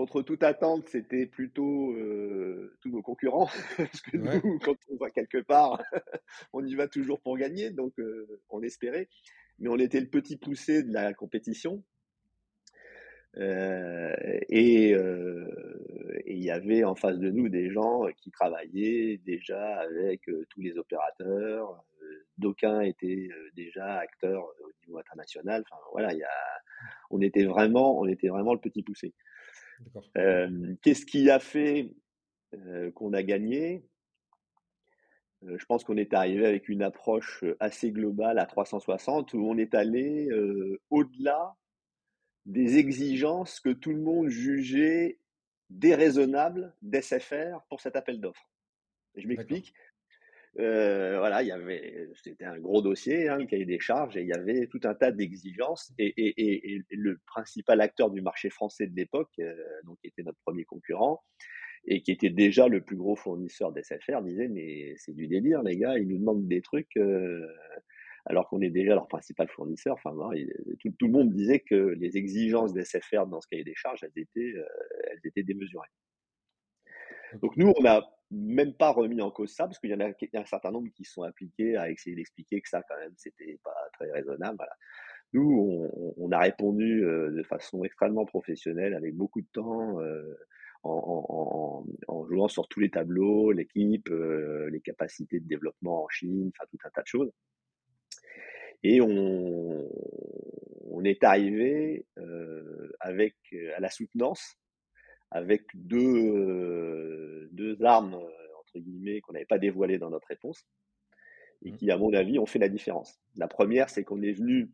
contre 0.00 0.22
toute 0.22 0.42
attente, 0.42 0.88
c'était 0.88 1.26
plutôt 1.26 1.94
tous 2.80 2.88
nos 2.88 3.02
concurrents. 3.02 3.50
Parce 3.76 4.00
que 4.00 4.16
nous, 4.16 4.58
quand 4.60 4.76
on 4.90 4.96
va 4.96 5.10
quelque 5.10 5.42
part, 5.42 5.82
on 6.54 6.64
y 6.64 6.74
va 6.74 6.88
toujours 6.88 7.20
pour 7.20 7.36
gagner, 7.36 7.70
donc 7.70 7.92
on 8.48 8.62
espérait. 8.62 9.08
Mais 9.58 9.68
on 9.68 9.76
était 9.76 10.00
le 10.00 10.08
petit 10.08 10.38
poussé 10.38 10.82
de 10.82 10.92
la 10.94 11.12
compétition. 11.12 11.84
et 13.36 14.94
il 16.26 16.42
y 16.42 16.50
avait 16.50 16.84
en 16.84 16.94
face 16.94 17.18
de 17.18 17.30
nous 17.30 17.50
des 17.50 17.70
gens 17.70 18.06
qui 18.22 18.30
travaillaient 18.30 19.20
déjà 19.26 19.80
avec 19.80 20.22
tous 20.48 20.62
les 20.62 20.78
opérateurs. 20.78 21.84
D'aucuns 22.38 22.80
étaient 22.80 23.28
déjà 23.54 23.98
acteurs 23.98 24.44
au 24.44 24.70
niveau 24.86 24.98
international. 24.98 25.62
Enfin 25.70 25.82
voilà, 25.92 26.14
il 26.14 26.20
y 26.20 26.24
a, 26.24 26.30
on 27.10 27.20
était 27.20 27.44
vraiment, 27.44 28.00
on 28.00 28.06
était 28.06 28.28
vraiment 28.28 28.54
le 28.54 28.60
petit 28.60 28.82
poussé. 28.82 29.12
Qu'est-ce 30.82 31.06
qui 31.06 31.30
a 31.30 31.38
fait 31.38 31.94
qu'on 32.94 33.12
a 33.12 33.22
gagné? 33.22 33.84
Je 35.42 35.64
pense 35.64 35.84
qu'on 35.84 35.96
est 35.96 36.12
arrivé 36.12 36.44
avec 36.46 36.68
une 36.68 36.82
approche 36.82 37.44
assez 37.60 37.92
globale 37.92 38.38
à 38.38 38.46
360 38.46 39.32
où 39.34 39.38
on 39.46 39.56
est 39.56 39.74
allé 39.74 40.28
au-delà 40.90 41.54
des 42.46 42.78
exigences 42.78 43.60
que 43.60 43.70
tout 43.70 43.92
le 43.92 44.00
monde 44.00 44.28
jugeait 44.28 45.18
déraisonnables 45.70 46.74
d'SFR 46.82 47.60
pour 47.68 47.80
cet 47.80 47.96
appel 47.96 48.20
d'offres. 48.20 48.50
Je 49.14 49.26
m'explique. 49.26 49.72
Euh, 50.58 51.18
voilà, 51.18 51.42
il 51.42 51.48
y 51.48 51.52
avait, 51.52 52.08
c'était 52.22 52.44
un 52.44 52.58
gros 52.58 52.82
dossier, 52.82 53.28
hein, 53.28 53.38
le 53.38 53.46
cahier 53.46 53.64
des 53.64 53.78
charges, 53.78 54.16
et 54.16 54.22
il 54.22 54.26
y 54.26 54.32
avait 54.32 54.66
tout 54.66 54.80
un 54.84 54.94
tas 54.94 55.12
d'exigences. 55.12 55.92
Et, 55.98 56.08
et, 56.16 56.74
et, 56.74 56.82
le 56.90 57.18
principal 57.26 57.80
acteur 57.80 58.10
du 58.10 58.20
marché 58.20 58.50
français 58.50 58.86
de 58.86 58.96
l'époque, 58.96 59.30
euh, 59.38 59.54
donc 59.84 59.98
qui 60.00 60.08
était 60.08 60.22
notre 60.22 60.38
premier 60.44 60.64
concurrent, 60.64 61.22
et 61.86 62.02
qui 62.02 62.10
était 62.12 62.30
déjà 62.30 62.68
le 62.68 62.82
plus 62.82 62.96
gros 62.96 63.16
fournisseur 63.16 63.72
d'SFR, 63.72 64.22
disait 64.22 64.48
mais 64.48 64.94
c'est 64.96 65.14
du 65.14 65.28
délire, 65.28 65.62
les 65.62 65.76
gars, 65.76 65.96
ils 65.98 66.08
nous 66.08 66.18
demandent 66.18 66.48
des 66.48 66.62
trucs. 66.62 66.96
Euh, 66.96 67.46
alors 68.26 68.48
qu'on 68.50 68.60
est 68.60 68.70
déjà 68.70 68.94
leur 68.94 69.08
principal 69.08 69.48
fournisseur. 69.48 69.94
Enfin, 69.94 70.14
tout, 70.78 70.90
tout, 70.98 71.06
le 71.06 71.12
monde 71.12 71.32
disait 71.32 71.60
que 71.60 71.74
les 71.74 72.18
exigences 72.18 72.74
d'SFR 72.74 73.26
dans 73.26 73.40
ce 73.40 73.48
cahier 73.48 73.64
des 73.64 73.74
charges, 73.74 74.04
elles 74.04 74.22
étaient, 74.22 74.52
elles 75.10 75.20
étaient 75.24 75.42
démesurées. 75.42 75.88
Donc 77.40 77.56
nous, 77.56 77.72
on 77.78 77.82
n'a 77.82 78.06
même 78.30 78.74
pas 78.74 78.90
remis 78.90 79.20
en 79.20 79.30
cause 79.30 79.52
ça, 79.52 79.64
parce 79.64 79.78
qu'il 79.78 79.90
y 79.90 79.94
en 79.94 80.00
a, 80.00 80.06
un 80.08 80.44
certain 80.44 80.70
nombre 80.70 80.88
qui 80.94 81.04
sont 81.04 81.22
appliqués 81.22 81.76
à 81.76 81.90
essayer 81.90 82.14
d'expliquer 82.14 82.60
que 82.60 82.68
ça, 82.68 82.82
quand 82.88 82.96
même, 82.98 83.12
c'était 83.16 83.58
pas 83.64 83.74
très 83.92 84.10
raisonnable. 84.10 84.56
Voilà. 84.56 84.72
Nous, 85.32 85.88
on, 86.16 86.32
a 86.32 86.38
répondu 86.38 87.04
euh, 87.04 87.30
de 87.30 87.42
façon 87.44 87.84
extrêmement 87.84 88.24
professionnelle, 88.24 88.94
avec 88.94 89.14
beaucoup 89.14 89.40
de 89.40 89.46
temps, 89.52 90.00
euh, 90.00 90.36
en, 90.82 91.84
jouant 92.28 92.48
sur 92.48 92.68
tous 92.68 92.80
les 92.80 92.90
tableaux, 92.90 93.52
l'équipe, 93.52 94.08
euh, 94.10 94.68
les 94.70 94.80
capacités 94.80 95.40
de 95.40 95.46
développement 95.46 96.04
en 96.04 96.08
Chine, 96.08 96.50
enfin 96.54 96.66
tout 96.70 96.78
un 96.84 96.90
tas 96.90 97.02
de 97.02 97.06
choses. 97.06 97.32
Et 98.82 99.00
on, 99.00 99.88
on 100.86 101.04
est 101.04 101.22
arrivé 101.22 102.06
avec 103.00 103.36
à 103.76 103.80
la 103.80 103.90
soutenance 103.90 104.56
avec 105.30 105.64
deux, 105.74 107.48
deux 107.52 107.82
armes, 107.84 108.14
entre 108.14 108.78
guillemets, 108.78 109.20
qu'on 109.20 109.32
n'avait 109.32 109.44
pas 109.44 109.58
dévoilées 109.58 109.98
dans 109.98 110.10
notre 110.10 110.28
réponse, 110.28 110.66
et 111.62 111.72
mmh. 111.72 111.76
qui, 111.76 111.90
à 111.90 111.98
mon 111.98 112.12
avis, 112.12 112.38
ont 112.38 112.46
fait 112.46 112.58
la 112.58 112.68
différence. 112.68 113.20
La 113.36 113.48
première, 113.48 113.90
c'est 113.90 114.04
qu'on 114.04 114.22
est 114.22 114.32
venu 114.32 114.70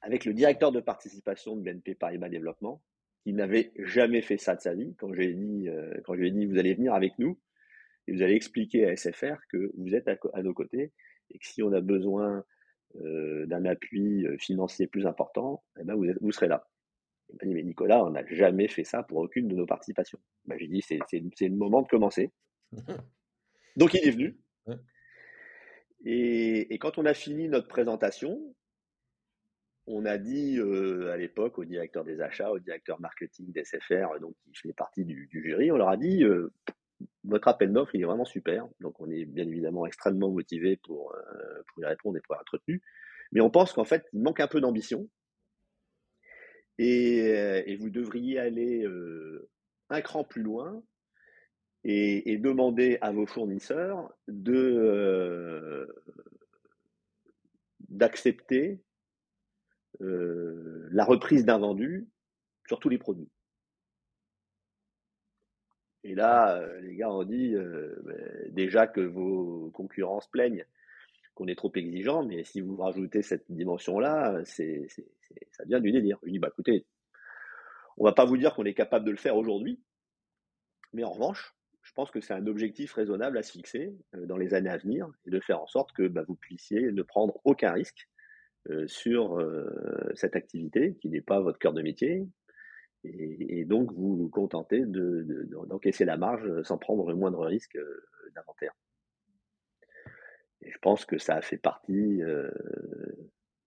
avec 0.00 0.24
le 0.24 0.34
directeur 0.34 0.72
de 0.72 0.80
participation 0.80 1.56
de 1.56 1.62
BNP 1.62 1.94
Paribas 1.94 2.28
Développement, 2.28 2.82
qui 3.24 3.32
n'avait 3.32 3.72
jamais 3.78 4.22
fait 4.22 4.36
ça 4.36 4.54
de 4.54 4.60
sa 4.60 4.74
vie. 4.74 4.94
Quand, 4.98 5.12
j'ai 5.12 5.34
dit, 5.34 5.68
quand 6.04 6.14
je 6.14 6.20
lui 6.20 6.28
ai 6.28 6.30
dit, 6.30 6.46
vous 6.46 6.58
allez 6.58 6.74
venir 6.74 6.94
avec 6.94 7.18
nous, 7.18 7.38
et 8.06 8.12
vous 8.12 8.22
allez 8.22 8.34
expliquer 8.34 8.86
à 8.86 8.96
SFR 8.96 9.36
que 9.50 9.72
vous 9.76 9.96
êtes 9.96 10.08
à, 10.08 10.42
nos 10.42 10.54
côtés, 10.54 10.92
et 11.32 11.38
que 11.38 11.46
si 11.46 11.62
on 11.62 11.72
a 11.72 11.80
besoin 11.80 12.44
d'un 12.94 13.64
appui 13.64 14.24
financier 14.38 14.86
plus 14.86 15.06
important, 15.06 15.64
eh 15.80 15.84
ben 15.84 15.96
vous, 15.96 16.06
vous 16.20 16.32
serez 16.32 16.46
là. 16.46 16.68
Il 17.30 17.36
m'a 17.36 17.46
dit, 17.46 17.54
mais 17.54 17.62
Nicolas, 17.62 18.04
on 18.04 18.10
n'a 18.10 18.24
jamais 18.26 18.68
fait 18.68 18.84
ça 18.84 19.02
pour 19.02 19.18
aucune 19.18 19.48
de 19.48 19.54
nos 19.54 19.66
participations. 19.66 20.18
Ben, 20.46 20.58
j'ai 20.58 20.68
dit, 20.68 20.82
c'est, 20.82 20.98
c'est, 21.08 21.48
le 21.48 21.56
moment 21.56 21.82
de 21.82 21.88
commencer. 21.88 22.30
Donc 23.76 23.94
il 23.94 24.06
est 24.06 24.10
venu. 24.10 24.38
Et, 26.04 26.72
et, 26.72 26.78
quand 26.78 26.98
on 26.98 27.04
a 27.04 27.14
fini 27.14 27.48
notre 27.48 27.68
présentation, 27.68 28.54
on 29.86 30.04
a 30.04 30.18
dit 30.18 30.58
euh, 30.58 31.12
à 31.12 31.16
l'époque 31.16 31.58
au 31.58 31.64
directeur 31.64 32.04
des 32.04 32.20
achats, 32.20 32.50
au 32.50 32.58
directeur 32.58 33.00
marketing 33.00 33.52
d'SFR, 33.52 34.18
donc 34.20 34.34
qui 34.44 34.54
fait 34.54 34.72
partie 34.72 35.04
du, 35.04 35.28
jury, 35.32 35.70
on 35.70 35.76
leur 35.76 35.88
a 35.88 35.96
dit 35.96 36.24
euh, 36.24 36.52
votre 37.24 37.48
appel 37.48 37.72
d'offres, 37.72 37.94
il 37.94 38.02
est 38.02 38.06
vraiment 38.06 38.24
super. 38.24 38.66
Donc 38.80 39.00
on 39.00 39.10
est 39.10 39.24
bien 39.24 39.46
évidemment 39.46 39.86
extrêmement 39.86 40.30
motivé 40.30 40.76
pour, 40.76 41.14
euh, 41.14 41.62
pour 41.68 41.82
y 41.82 41.86
répondre 41.86 42.16
et 42.16 42.20
pour 42.20 42.34
être 42.34 42.52
retenu. 42.52 42.82
Mais 43.32 43.40
on 43.40 43.50
pense 43.50 43.72
qu'en 43.72 43.84
fait, 43.84 44.06
il 44.12 44.22
manque 44.22 44.40
un 44.40 44.48
peu 44.48 44.60
d'ambition 44.60 45.08
euh, 46.80 47.62
et, 47.66 47.76
vous 47.76 47.90
devriez 47.90 48.38
aller 48.38 48.84
euh, 48.84 49.48
un 49.88 50.00
cran 50.00 50.24
plus 50.24 50.42
loin 50.42 50.82
et, 51.84 52.36
demander 52.38 52.98
à 53.00 53.12
vos 53.12 53.26
fournisseurs 53.26 54.12
de 54.28 54.54
euh, 54.54 55.86
d'accepter 57.88 58.80
la 60.00 61.04
reprise 61.04 61.46
d'un 61.46 61.58
vendu 61.58 62.06
sur 62.66 62.80
tous 62.80 62.90
les 62.90 62.98
produits. 62.98 63.30
Et 66.04 66.14
là, 66.14 66.62
les 66.80 66.96
gars 66.96 67.10
ont 67.10 67.24
dit 67.24 67.54
ben, 67.54 68.52
déjà 68.52 68.86
que 68.86 69.00
vos 69.00 69.70
concurrents 69.70 70.20
plaignent 70.30 70.66
qu'on 71.36 71.46
est 71.46 71.54
trop 71.54 71.70
exigeant, 71.74 72.24
mais 72.24 72.42
si 72.42 72.60
vous 72.62 72.76
rajoutez 72.76 73.20
cette 73.22 73.44
dimension-là, 73.50 74.40
c'est, 74.44 74.88
ça 75.52 75.64
devient 75.64 75.82
du 75.82 75.92
délire. 75.92 76.18
Je 76.24 76.30
dis, 76.30 76.38
bah 76.38 76.48
écoutez, 76.50 76.86
on 77.98 78.04
va 78.04 78.12
pas 78.12 78.24
vous 78.24 78.38
dire 78.38 78.54
qu'on 78.54 78.64
est 78.64 78.74
capable 78.74 79.04
de 79.04 79.10
le 79.10 79.18
faire 79.18 79.36
aujourd'hui, 79.36 79.78
mais 80.94 81.04
en 81.04 81.12
revanche, 81.12 81.54
je 81.82 81.92
pense 81.92 82.10
que 82.10 82.20
c'est 82.22 82.32
un 82.32 82.46
objectif 82.46 82.94
raisonnable 82.94 83.36
à 83.36 83.42
se 83.42 83.52
fixer 83.52 83.94
euh, 84.14 84.24
dans 84.24 84.38
les 84.38 84.54
années 84.54 84.70
à 84.70 84.78
venir 84.78 85.08
et 85.26 85.30
de 85.30 85.38
faire 85.38 85.60
en 85.60 85.66
sorte 85.66 85.92
que 85.92 86.08
bah, 86.08 86.24
vous 86.26 86.36
puissiez 86.36 86.90
ne 86.90 87.02
prendre 87.02 87.38
aucun 87.44 87.72
risque 87.72 88.08
euh, 88.70 88.88
sur 88.88 89.38
euh, 89.38 89.68
cette 90.14 90.36
activité 90.36 90.96
qui 91.02 91.10
n'est 91.10 91.20
pas 91.20 91.40
votre 91.40 91.58
cœur 91.58 91.74
de 91.74 91.82
métier. 91.82 92.26
Et, 93.04 93.64
donc 93.66 93.92
vous 93.92 94.16
vous 94.16 94.28
contentez 94.28 94.82
d'encaisser 94.84 96.04
la 96.04 96.16
marge 96.16 96.62
sans 96.62 96.78
prendre 96.78 97.08
le 97.08 97.14
moindre 97.14 97.46
risque 97.46 97.78
d'inventaire. 98.34 98.74
Et 100.62 100.70
je 100.70 100.78
pense 100.78 101.04
que 101.04 101.18
ça 101.18 101.36
a 101.36 101.42
fait 101.42 101.58
partie 101.58 102.22
euh, 102.22 102.50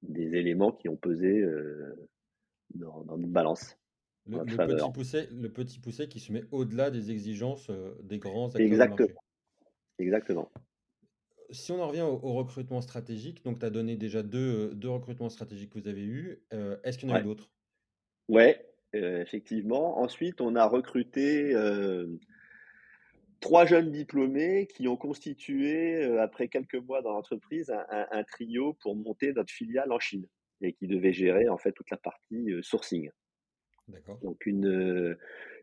des 0.01 0.35
éléments 0.35 0.71
qui 0.71 0.89
ont 0.89 0.97
pesé 0.97 1.39
euh, 1.39 2.09
dans, 2.73 3.03
dans, 3.03 3.17
notre 3.17 3.31
balance. 3.31 3.77
Le, 4.27 4.43
petit 4.43 4.91
poussé, 4.91 5.27
le 5.31 5.49
petit 5.49 5.79
poussé 5.79 6.07
qui 6.07 6.19
se 6.19 6.31
met 6.31 6.43
au-delà 6.51 6.91
des 6.91 7.11
exigences 7.11 7.69
euh, 7.69 7.95
des 8.03 8.19
grands 8.19 8.47
acteurs 8.47 8.61
Exactement. 8.61 9.23
Exactement. 9.97 10.51
Si 11.51 11.71
on 11.71 11.81
en 11.81 11.87
revient 11.87 12.01
au, 12.01 12.33
recrutement 12.33 12.79
stratégique, 12.81 13.43
donc 13.43 13.59
tu 13.59 13.65
as 13.65 13.71
donné 13.71 13.97
déjà 13.97 14.21
deux, 14.21 14.75
deux, 14.75 14.89
recrutements 14.89 15.29
stratégiques 15.29 15.71
que 15.71 15.79
vous 15.79 15.87
avez 15.87 16.03
eus. 16.03 16.43
Est-ce 16.83 16.99
qu'il 16.99 17.09
y 17.09 17.11
en 17.11 17.15
a 17.15 17.21
eu 17.21 17.23
d'autres? 17.23 17.49
Oui, 18.27 18.53
effectivement. 18.93 19.99
Ensuite, 19.99 20.41
on 20.41 20.55
a 20.55 20.67
recruté 20.67 21.55
trois 23.39 23.65
jeunes 23.65 23.91
diplômés 23.91 24.67
qui 24.67 24.87
ont 24.87 24.97
constitué, 24.97 26.03
euh, 26.03 26.21
après 26.21 26.47
quelques 26.47 26.75
mois 26.75 27.01
dans 27.01 27.13
l'entreprise, 27.13 27.73
un, 27.89 28.23
trio 28.23 28.73
pour 28.81 28.95
monter 28.95 29.33
notre 29.33 29.51
filiale 29.51 29.91
en 29.91 29.99
Chine 29.99 30.27
et 30.61 30.73
qui 30.73 30.87
devait 30.87 31.13
gérer 31.13 31.47
en 31.47 31.57
fait 31.57 31.71
toute 31.71 31.89
la 31.89 31.97
partie 31.97 32.51
euh, 32.51 32.61
sourcing. 32.61 33.09
Donc 34.21 34.45
une, 34.45 34.67
euh, 34.67 35.17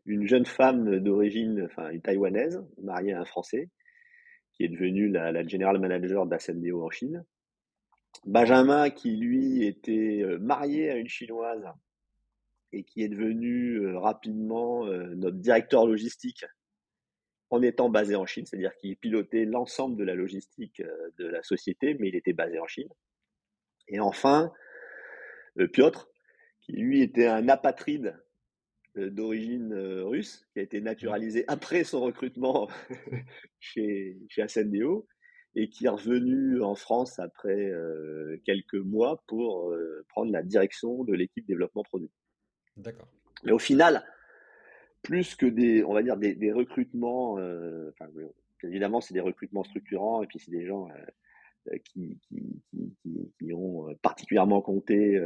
une 0.05 0.27
jeune 0.27 0.47
femme 0.47 0.99
d'origine, 0.99 1.63
enfin 1.65 1.91
une 1.91 2.03
taïwanaise, 2.03 2.65
mariée 2.83 3.13
à 3.13 3.21
un 3.21 3.25
Français, 3.25 3.71
qui 4.53 4.65
est 4.65 4.69
devenue 4.69 5.09
la, 5.09 5.31
la 5.33 5.47
general 5.47 5.79
manager 5.79 6.27
d'Ascendeo 6.27 6.85
en 6.85 6.91
Chine. 6.91 7.25
Benjamin, 8.25 8.89
qui 8.91 9.15
lui 9.17 9.65
était 9.65 10.25
marié 10.41 10.91
à 10.91 10.97
une 10.97 11.07
chinoise 11.07 11.67
et 12.73 12.83
qui 12.83 13.03
est 13.03 13.09
devenu 13.09 13.95
rapidement 13.95 14.87
notre 14.87 15.37
directeur 15.37 15.87
logistique 15.87 16.47
en 17.51 17.63
étant 17.63 17.89
basé 17.89 18.17
en 18.17 18.27
Chine, 18.27 18.47
c'est-à-dire 18.47 18.75
qu'il 18.77 18.97
pilotait 18.97 19.45
l'ensemble 19.45 19.97
de 19.97 20.05
la 20.05 20.15
logistique 20.15 20.81
euh, 20.81 21.11
de 21.19 21.27
la 21.27 21.43
société, 21.43 21.95
mais 21.95 22.09
il 22.09 22.17
était 22.17 22.33
basé 22.33 22.59
en 22.59 22.67
Chine. 22.67 22.89
Et 23.89 24.01
enfin, 24.01 24.53
euh, 25.59 25.69
Piotr, 25.69 26.09
qui 26.61 26.73
lui 26.73 27.03
était 27.03 27.27
un 27.27 27.49
apatride 27.49 28.19
euh, 28.97 29.11
d'origine 29.11 29.75
russe, 29.75 30.47
qui 30.53 30.59
a 30.59 30.63
été 30.63 30.81
naturalisé 30.81 31.45
après 31.47 31.85
son 31.85 32.01
recrutement 32.01 32.69
chez, 33.61 34.19
chez 34.29 34.43
Ascendeo, 34.43 35.07
et 35.55 35.71
qui 35.71 35.87
est 35.87 35.91
revenu 35.91 36.63
en 36.63 36.75
France 36.75 37.19
après 37.19 37.73
quelques 38.45 38.75
mois 38.75 39.25
pour 39.27 39.75
prendre 40.11 40.31
la 40.31 40.43
direction 40.43 41.03
de 41.03 41.15
l'équipe 41.15 41.47
développement 41.47 41.83
produit. 41.83 42.11
D'accord. 42.77 43.09
Mais 43.43 43.53
au 43.53 43.59
final, 43.59 44.05
plus 45.07 45.37
que 45.37 45.47
des, 45.47 45.85
on 45.85 45.95
va 45.95 46.03
dire, 46.03 46.17
des, 46.17 46.53
recrutements, 46.53 47.39
euh, 47.39 47.93
évidemment, 48.65 49.01
c'est 49.01 49.15
des 49.15 49.21
recrutements 49.21 49.63
structurants, 49.63 50.21
et 50.25 50.27
puis 50.27 50.41
c'est 50.41 50.51
des 50.51 50.67
gens 50.67 50.89
qui, 51.85 52.19
qui, 53.39 53.53
ont 53.53 53.87
particulièrement 54.03 54.61
compté 54.61 55.17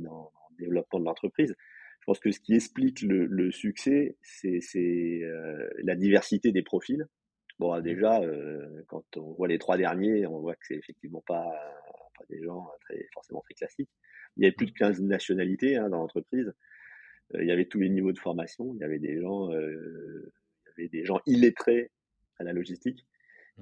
dans, 0.00 0.32
le 0.50 0.64
développement 0.64 0.98
de 0.98 1.04
l'entreprise. 1.04 1.54
Je 2.00 2.04
pense 2.04 2.18
que 2.18 2.32
ce 2.32 2.40
qui 2.40 2.54
explique 2.54 3.00
le, 3.02 3.50
succès, 3.52 4.16
c'est 4.22 5.22
la 5.84 5.94
diversité 5.94 6.50
des 6.50 6.62
profils. 6.62 7.06
Bon, 7.60 7.76
mmh. 7.78 7.82
déjà, 7.82 8.20
quand 8.88 9.04
on 9.16 9.34
voit 9.34 9.46
les 9.46 9.58
trois 9.58 9.76
derniers, 9.76 10.26
on 10.26 10.40
voit 10.40 10.54
que 10.56 10.66
c'est 10.66 10.76
effectivement 10.76 11.22
pas, 11.28 11.46
pas 12.18 12.24
des 12.28 12.42
gens 12.42 12.66
très, 12.80 13.06
forcément 13.14 13.40
très 13.42 13.54
classiques. 13.54 13.90
Il 14.36 14.42
y 14.42 14.46
avait 14.46 14.54
plus 14.54 14.66
de 14.66 14.72
15 14.72 15.00
nationalités 15.02 15.76
hein, 15.76 15.88
dans 15.88 15.98
l'entreprise. 15.98 16.52
Il 17.34 17.46
y 17.46 17.50
avait 17.50 17.66
tous 17.66 17.78
les 17.78 17.88
niveaux 17.88 18.12
de 18.12 18.18
formation. 18.18 18.72
Il 18.74 18.80
y 18.80 18.84
avait 18.84 18.98
des 18.98 19.20
gens, 19.20 19.50
il 19.52 20.30
y 20.66 20.70
avait 20.78 20.88
des 20.88 21.04
gens 21.04 21.20
illettrés 21.26 21.90
à 22.38 22.44
la 22.44 22.52
logistique. 22.52 23.06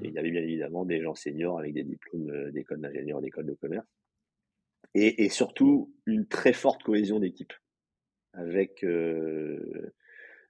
Et 0.03 0.09
il 0.09 0.15
y 0.15 0.19
avait 0.19 0.31
bien 0.31 0.43
évidemment 0.43 0.85
des 0.85 1.01
gens 1.01 1.15
seniors 1.15 1.59
avec 1.59 1.73
des 1.73 1.83
diplômes 1.83 2.51
d'école 2.53 2.81
d'ingénieur, 2.81 3.21
d'école 3.21 3.47
de 3.47 3.55
commerce. 3.55 3.87
Et, 4.95 5.25
et, 5.25 5.29
surtout, 5.29 5.95
une 6.07 6.27
très 6.27 6.53
forte 6.53 6.83
cohésion 6.83 7.19
d'équipe 7.19 7.53
avec, 8.37 8.85
euh, 8.85 9.93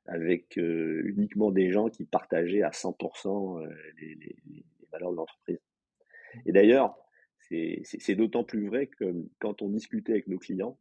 avec 0.06 0.58
euh, 0.58 1.02
uniquement 1.04 1.50
des 1.50 1.70
gens 1.70 1.88
qui 1.88 2.04
partageaient 2.04 2.62
à 2.62 2.70
100% 2.70 3.62
euh, 3.62 3.68
les, 4.00 4.14
les, 4.14 4.37
les, 4.50 4.64
valeurs 4.92 5.12
de 5.12 5.16
l'entreprise. 5.16 5.58
Et 6.44 6.52
d'ailleurs, 6.52 6.96
c'est 7.40 8.14
d'autant 8.14 8.44
plus 8.44 8.66
vrai 8.66 8.87
que 8.88 9.14
quand 9.40 9.62
on 9.62 9.68
discutait 9.68 10.12
avec 10.12 10.26
nos 10.26 10.38
clients, 10.38 10.78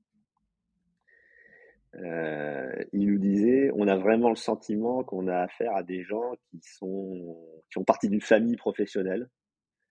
euh, 1.98 2.84
ils 2.94 3.08
nous 3.08 3.18
disaient, 3.18 3.72
on 3.76 3.88
a 3.88 3.96
vraiment 3.96 4.30
le 4.30 4.36
sentiment 4.36 5.04
qu'on 5.04 5.28
a 5.28 5.38
affaire 5.38 5.76
à 5.76 5.84
des 5.84 6.04
gens 6.04 6.34
qui 6.50 6.60
sont 6.62 7.38
qui 7.72 7.78
ont 7.78 7.84
partie 7.84 8.10
d'une 8.10 8.22
famille 8.22 8.58
professionnelle. 8.58 9.30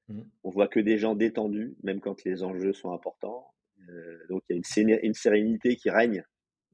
Mmh. 0.09 0.23
On 0.43 0.51
voit 0.51 0.69
que 0.69 0.81
des 0.81 0.99
gens 0.99 1.15
détendus, 1.15 1.77
même 1.83 2.01
quand 2.01 2.25
les 2.25 2.43
enjeux 2.43 2.73
sont 2.73 2.93
importants. 2.93 3.47
Euh, 3.89 4.19
donc 4.29 4.43
il 4.49 4.57
y 4.57 4.61
a 4.61 4.81
une, 4.83 4.99
une, 5.03 5.15
sérénité 5.15 5.77
qui 5.77 5.91
règne 5.91 6.25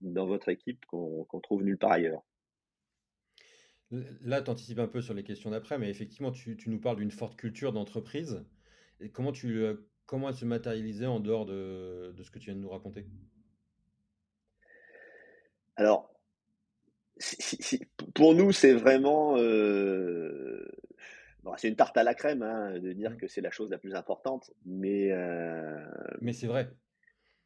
dans 0.01 0.27
votre 0.27 0.49
équipe 0.49 0.85
qu'on 0.87 1.41
trouve 1.43 1.63
nulle 1.63 1.79
part 1.79 1.93
ailleurs. 1.93 2.23
Là, 3.91 4.41
tu 4.41 4.51
anticipes 4.51 4.79
un 4.79 4.87
peu 4.87 5.01
sur 5.01 5.15
les 5.15 5.25
questions 5.25 5.51
d'après, 5.51 5.79
mais 5.79 5.91
effectivement, 5.91 6.31
tu, 6.31 6.57
tu 6.57 6.71
nous 6.71 6.81
parles 6.81 6.97
d'une 6.97 7.11
forte 7.11 7.37
culture 7.37 7.73
d'entreprise. 7.73 8.45
Et 9.01 9.11
comment, 9.11 9.33
tu, 9.33 9.59
euh, 9.59 9.75
comment 10.07 10.29
elle 10.29 10.37
se 10.37 10.45
matérialisait 10.45 11.07
en 11.07 11.19
dehors 11.19 11.45
de, 11.45 12.13
de, 12.17 12.23
ce 12.23 12.31
que 12.31 12.39
tu 12.39 12.47
viens 12.47 12.55
de 12.55 12.61
nous 12.61 12.71
raconter? 12.71 13.07
Alors, 15.81 16.15
pour 18.15 18.35
nous, 18.35 18.53
c'est 18.53 18.75
vraiment. 18.75 19.39
Euh, 19.39 20.71
c'est 21.57 21.69
une 21.69 21.77
tarte 21.77 21.97
à 21.97 22.03
la 22.03 22.15
crème 22.15 22.43
hein, 22.43 22.79
de 22.79 22.93
dire 22.93 23.13
mmh. 23.13 23.17
que 23.17 23.27
c'est 23.29 23.41
la 23.41 23.51
chose 23.51 23.71
la 23.71 23.79
plus 23.79 23.95
importante, 23.95 24.51
mais. 24.67 25.11
Euh, 25.11 25.83
mais 26.21 26.35
c'est 26.35 26.49
vrai. 26.49 26.71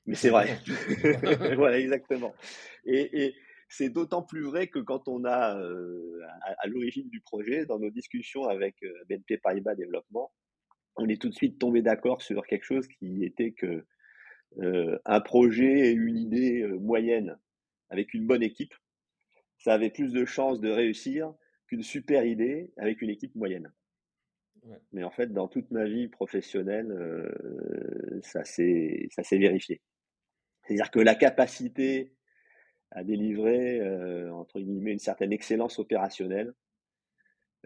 Mais 0.07 0.17
c'est 0.17 0.31
vrai. 0.31 0.59
voilà, 1.55 1.79
exactement. 1.79 2.35
Et, 2.85 3.25
et 3.25 3.35
c'est 3.69 3.89
d'autant 3.89 4.23
plus 4.23 4.43
vrai 4.43 4.67
que 4.67 4.81
quand 4.81 5.07
on 5.07 5.25
a, 5.25 5.57
euh, 5.57 6.21
à, 6.59 6.67
l'origine 6.67 7.09
du 7.11 7.21
projet, 7.21 7.67
dans 7.67 7.79
nos 7.79 7.91
discussions 7.91 8.49
avec 8.49 8.75
BNP 9.09 9.39
Paribas 9.39 9.77
Développement, 9.77 10.33
on 10.97 11.09
est 11.09 11.23
tout 11.23 11.29
de 11.29 11.35
suite 11.35 11.61
tombé 11.61 11.83
d'accord 11.83 12.21
sur 12.21 12.45
quelque 12.49 12.65
chose 12.65 12.89
qui 12.89 13.25
était 13.25 13.53
que 13.53 13.87
un 14.61 15.21
projet 15.21 15.89
et 15.89 15.93
une 15.93 16.17
idée 16.17 16.65
moyenne 16.81 17.39
avec 17.95 18.13
une 18.13 18.27
bonne 18.27 18.43
équipe, 18.43 18.75
ça 19.59 19.75
avait 19.75 19.91
plus 19.91 20.13
de 20.13 20.25
chances 20.25 20.61
de 20.61 20.71
réussir 20.71 21.33
qu'une 21.67 21.83
super 21.83 22.25
idée 22.25 22.73
avec 22.77 23.01
une 23.03 23.11
équipe 23.11 23.35
moyenne. 23.35 23.73
Mais 24.93 25.05
en 25.05 25.11
fait, 25.11 25.33
dans 25.33 25.49
toute 25.49 25.71
ma 25.71 25.85
vie 25.85 26.09
professionnelle, 26.09 26.93
ça 28.23 28.45
s'est 28.45 29.09
vérifié. 29.33 29.81
C'est-à-dire 30.65 30.91
que 30.91 31.01
la 31.01 31.15
capacité 31.15 32.15
à 32.95 33.03
délivrer, 33.03 33.81
euh, 33.81 34.33
entre 34.33 34.61
guillemets, 34.61 34.93
une 34.93 34.99
certaine 34.99 35.33
excellence 35.33 35.79
opérationnelle, 35.79 36.55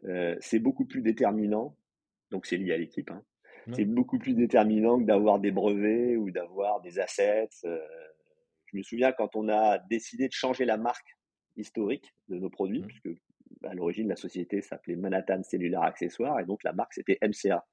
euh, 0.05 0.35
c'est 0.41 0.59
beaucoup 0.59 0.87
plus 0.87 1.03
déterminant. 1.03 1.77
Donc, 2.31 2.47
c'est 2.47 2.57
lié 2.57 2.73
à 2.73 2.79
l'équipe. 2.79 3.11
Hein. 3.11 3.23
C'est 3.73 3.85
beaucoup 3.85 4.19
plus 4.19 4.33
déterminant 4.33 4.99
que 4.99 5.05
d'avoir 5.05 5.39
des 5.41 5.51
brevets 5.51 6.17
ou 6.17 6.31
d'avoir 6.31 6.81
des 6.81 6.99
assets. 6.99 7.51
Euh. 7.65 7.79
Je 8.73 8.77
me 8.77 8.83
souviens 8.83 9.13
quand 9.13 9.37
on 9.37 9.49
a 9.49 9.79
décidé 9.79 10.29
de 10.29 10.33
changer 10.33 10.65
la 10.65 10.77
marque 10.77 11.17
historique 11.57 12.15
de 12.29 12.37
nos 12.37 12.51
produits, 12.51 12.83
mmh. 12.83 12.87
puisque 12.87 13.09
à 13.65 13.75
l'origine, 13.75 14.09
la 14.09 14.17
société 14.17 14.61
s'appelait 14.63 14.97
Manhattan 14.97 15.43
Cellular 15.43 15.83
Accessoires, 15.83 16.39
et 16.41 16.45
donc 16.45 16.63
la 16.65 16.73
marque, 16.73 16.95
c'était 16.95 17.19
MCA. 17.23 17.67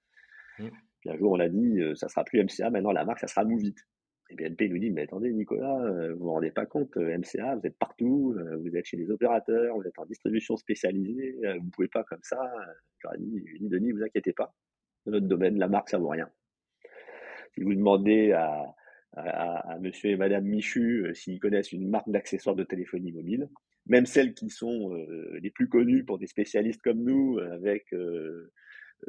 Mmh. 0.60 0.70
Puis 1.02 1.10
un 1.10 1.18
jour, 1.18 1.32
on 1.32 1.40
a 1.40 1.50
dit, 1.50 1.80
ça 1.96 2.08
sera 2.08 2.24
plus 2.24 2.44
MCA, 2.44 2.70
maintenant 2.70 2.92
la 2.92 3.06
marque, 3.06 3.20
ça 3.20 3.28
sera 3.28 3.44
Movit. 3.44 3.76
Et 4.30 4.36
BNP 4.36 4.70
nous 4.70 4.80
dit, 4.80 4.90
mais 4.90 5.04
attendez 5.04 5.32
Nicolas, 5.32 5.80
euh, 5.82 6.14
vous 6.14 6.24
vous 6.24 6.32
rendez 6.32 6.50
pas 6.50 6.66
compte, 6.66 6.98
euh, 6.98 7.16
MCA, 7.18 7.56
vous 7.56 7.68
êtes 7.68 7.78
partout, 7.78 8.36
euh, 8.38 8.58
vous 8.58 8.76
êtes 8.76 8.86
chez 8.86 8.98
les 8.98 9.12
opérateurs, 9.12 9.76
vous 9.76 9.86
êtes 9.86 9.98
en 10.00 10.06
distribution 10.06 10.58
spécialisée, 10.58 11.38
vous 11.62 11.70
pouvez 11.70 11.88
pas 11.88 12.04
comme 12.04 12.24
ça. 12.24 12.40
J'aurais 13.00 13.20
dit, 13.20 13.44
dit, 13.60 13.70
Denis, 13.70 13.92
vous 13.92 14.04
inquiétez 14.04 14.34
pas, 14.34 14.56
dans 15.06 15.12
notre 15.12 15.28
domaine, 15.28 15.60
la 15.60 15.68
marque, 15.68 15.90
ça 15.90 16.00
vaut 16.00 16.10
rien. 16.10 16.30
Si 17.54 17.62
vous 17.62 17.76
demandez 17.76 18.32
à, 18.32 18.66
à, 19.16 19.78
monsieur 19.80 20.12
et 20.12 20.18
madame 20.18 20.46
Michu 20.46 21.10
s'ils 21.14 21.40
connaissent 21.40 21.72
une 21.72 21.90
marque 21.90 22.10
d'accessoires 22.10 22.56
de 22.56 22.64
téléphonie 22.64 23.12
mobile, 23.12 23.50
même 23.88 24.06
celles 24.06 24.34
qui 24.34 24.50
sont 24.50 24.94
les 25.42 25.50
plus 25.52 25.70
connues 25.70 26.04
pour 26.04 26.18
des 26.18 26.28
spécialistes 26.28 26.82
comme 26.82 27.04
nous, 27.04 27.40
avec 27.40 27.94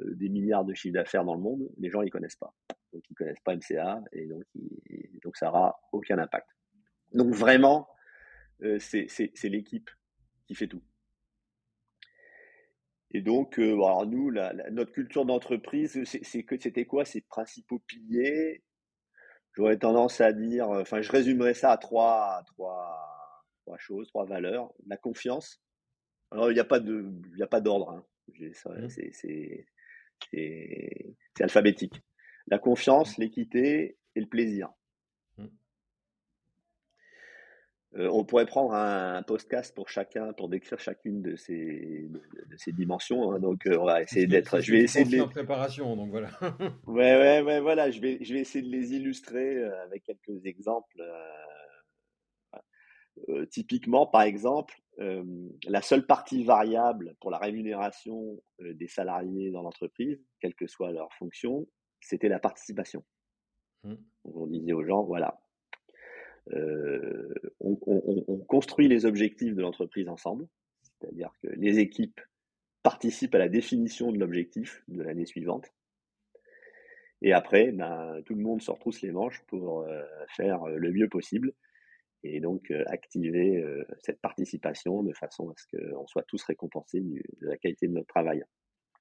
des 0.03 0.29
milliards 0.29 0.65
de 0.65 0.75
chiffres 0.75 0.95
d'affaires 0.95 1.25
dans 1.25 1.35
le 1.35 1.41
monde, 1.43 1.69
les 1.79 1.91
gens 1.91 2.03
ils 2.03 2.11
connaissent 2.11 2.37
pas 2.37 2.55
donc 2.97 3.05
ils 3.11 3.15
connaissent 3.15 3.41
pas 3.41 3.55
MCA 3.55 4.03
et 4.13 4.27
donc, 4.27 4.43
donc 5.23 5.37
ça 5.37 5.47
n'aura 5.47 5.79
aucun 5.93 6.19
impact. 6.19 6.49
Donc 7.13 7.35
vraiment, 7.35 7.89
euh, 8.63 8.79
c'est 8.79 9.45
l'équipe 9.45 9.91
qui 10.47 10.55
fait 10.55 10.67
tout. 10.67 10.83
Et 13.13 13.21
donc, 13.21 13.59
euh, 13.59 13.75
alors 13.75 14.07
nous, 14.07 14.33
notre 14.33 14.93
culture 14.93 15.25
d'entreprise, 15.25 16.03
c'était 16.05 16.87
quoi? 16.87 17.05
Ces 17.05 17.21
principaux 17.21 17.79
piliers 17.79 18.63
J'aurais 19.57 19.79
tendance 19.79 20.21
à 20.21 20.33
dire, 20.33 20.69
enfin, 20.69 21.01
je 21.01 21.11
résumerais 21.11 21.55
ça 21.55 21.73
à 21.73 21.79
trois, 21.79 22.43
trois, 22.47 23.45
trois 23.63 23.79
choses, 23.79 24.09
trois 24.09 24.27
valeurs. 24.27 24.73
La 24.87 24.97
confiance. 24.97 25.63
Alors, 26.31 26.51
il 26.51 26.55
n'y 26.55 26.61
a 26.61 26.65
pas 26.65 26.81
de, 26.81 27.11
il 27.35 27.43
a 27.43 27.47
pas 27.47 27.61
d'ordre. 27.61 27.91
Hein. 27.91 28.05
Mmh. 28.39 28.89
C'est 28.89 29.67
alphabétique 31.41 32.03
la 32.47 32.59
confiance, 32.59 33.19
mmh. 33.19 33.23
l'équité 33.23 33.99
et 34.15 34.21
le 34.21 34.27
plaisir. 34.27 34.73
Mmh. 35.37 35.47
Euh, 37.99 38.09
on 38.13 38.25
pourrait 38.25 38.47
prendre 38.47 38.75
un, 38.75 39.23
podcast 39.23 39.75
pour 39.75 39.89
chacun 39.89 40.33
pour 40.35 40.49
décrire 40.49 40.79
chacune 40.79 41.23
de 41.23 41.37
ces, 41.37 42.09
de, 42.09 42.57
ces 42.57 42.73
dimensions. 42.73 43.33
Hein. 43.33 43.39
donc, 43.39 43.67
euh, 43.67 43.79
on 43.79 43.87
va 43.87 44.03
essayer 44.03 44.27
d'être. 44.27 44.61
Je 44.61 44.73
vais 44.73 44.81
essayer 44.81 45.05
de 45.05 45.11
les... 45.11 45.21
en 45.21 45.29
préparation, 45.29 45.97
donc 45.97 46.11
voilà. 46.11 46.29
ouais, 46.87 47.17
ouais, 47.17 47.41
ouais, 47.41 47.61
voilà. 47.61 47.91
Je 47.91 48.01
vais, 48.01 48.19
je 48.21 48.35
vais 48.35 48.41
essayer 48.41 48.65
de 48.65 48.71
les 48.71 48.93
illustrer 48.93 49.57
euh, 49.57 49.85
avec 49.85 50.05
quelques 50.05 50.45
exemples. 50.45 51.03
typiquement, 53.51 54.07
par 54.07 54.23
exemple, 54.23 54.75
la 54.99 55.81
seule 55.81 56.05
partie 56.05 56.45
variable 56.45 57.15
pour 57.21 57.31
la 57.31 57.39
rémunération 57.39 58.43
des 58.61 58.89
salariés 58.89 59.51
dans 59.51 59.63
l'entreprise, 59.63 60.23
quelle 60.41 60.55
que 60.55 60.67
soit 60.67 60.93
leur 60.93 61.11
fonction, 61.15 61.67
c'était 62.01 62.29
la 62.29 62.39
participation. 62.39 63.03
Mmh. 63.85 63.95
On 64.25 64.47
disait 64.47 64.73
aux 64.75 64.85
gens, 64.85 65.03
voilà, 65.03 65.39
euh, 66.53 67.35
on, 67.61 68.39
construit 68.47 68.89
les 68.89 69.07
objectifs 69.07 69.55
de 69.55 69.63
l'entreprise 69.63 70.09
ensemble, 70.09 70.47
c'est-à-dire 70.83 71.33
que 71.43 71.49
les 71.49 71.79
équipes 71.79 72.21
participent 72.83 73.35
à 73.35 73.39
la 73.39 73.49
définition 73.49 74.13
de 74.13 74.19
l'objectif 74.19 74.85
de 74.89 75.03
l'année 75.03 75.27
suivante. 75.27 75.73
Et 77.23 77.33
après, 77.33 77.73
ben, 77.73 78.23
tout 78.25 78.35
le 78.35 78.43
monde 78.43 78.63
se 78.63 78.71
retrousse 78.71 79.03
les 79.03 79.11
manches 79.11 79.43
pour 79.49 79.81
euh, 79.81 80.03
faire 80.37 80.67
le 80.67 80.93
mieux 80.93 81.09
possible 81.09 81.53
et 82.23 82.41
donc 82.41 82.71
euh, 82.71 82.85
activer 82.87 83.65
cette 84.01 84.21
participation 84.21 85.03
de 85.03 85.13
façon 85.13 85.51
à 85.51 85.55
ce 85.57 85.77
qu'on 85.77 86.07
soit 86.07 86.25
tous 86.25 86.43
récompensés 86.45 87.01
de 87.01 87.23
la 87.41 87.57
qualité 87.57 87.89
de 87.89 87.93
notre 87.93 88.09
travail. 88.09 88.45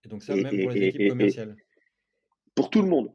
Et 0.03 0.10
donc 0.10 0.23
ça, 0.23 0.36
même 0.36 0.43
pour 0.43 0.71
les 0.71 0.88
équipes 0.88 1.10
commerciales? 1.10 1.55
pour 2.55 2.69
tout 2.69 2.81
le 2.81 2.88
monde. 2.88 3.12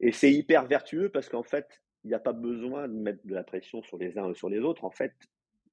Et 0.00 0.12
c'est 0.12 0.32
hyper 0.32 0.66
vertueux 0.66 1.08
parce 1.08 1.28
qu'en 1.28 1.42
fait, 1.42 1.82
il 2.04 2.08
n'y 2.08 2.14
a 2.14 2.20
pas 2.20 2.32
besoin 2.32 2.88
de 2.88 2.94
mettre 2.94 3.26
de 3.26 3.34
la 3.34 3.44
pression 3.44 3.82
sur 3.82 3.98
les 3.98 4.18
uns 4.18 4.28
ou 4.28 4.34
sur 4.34 4.48
les 4.48 4.60
autres. 4.60 4.84
En 4.84 4.90
fait, 4.90 5.14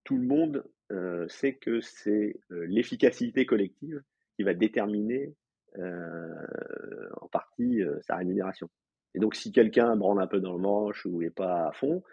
tout 0.04 0.18
le 0.18 0.26
monde 0.26 0.64
euh, 0.92 1.28
sait 1.28 1.56
que 1.56 1.82
c'est 1.82 2.40
euh, 2.52 2.66
l'efficacité 2.68 3.46
collective 3.46 4.02
qui 4.36 4.44
va 4.44 4.54
déterminer 4.54 5.36
euh, 5.78 7.10
en 7.22 7.28
partie 7.28 7.82
sa 8.02 8.16
rémunération. 8.16 8.70
Et 9.16 9.20
donc, 9.20 9.36
si 9.36 9.52
quelqu'un 9.52 9.96
branle 9.96 10.22
un 10.22 10.28
peu 10.28 10.40
dans 10.40 10.54
le 10.54 10.60
manche 10.60 11.06
ou 11.06 11.22
n'est 11.22 11.30
pas 11.30 11.68
à 11.68 11.72
fond, 11.72 12.04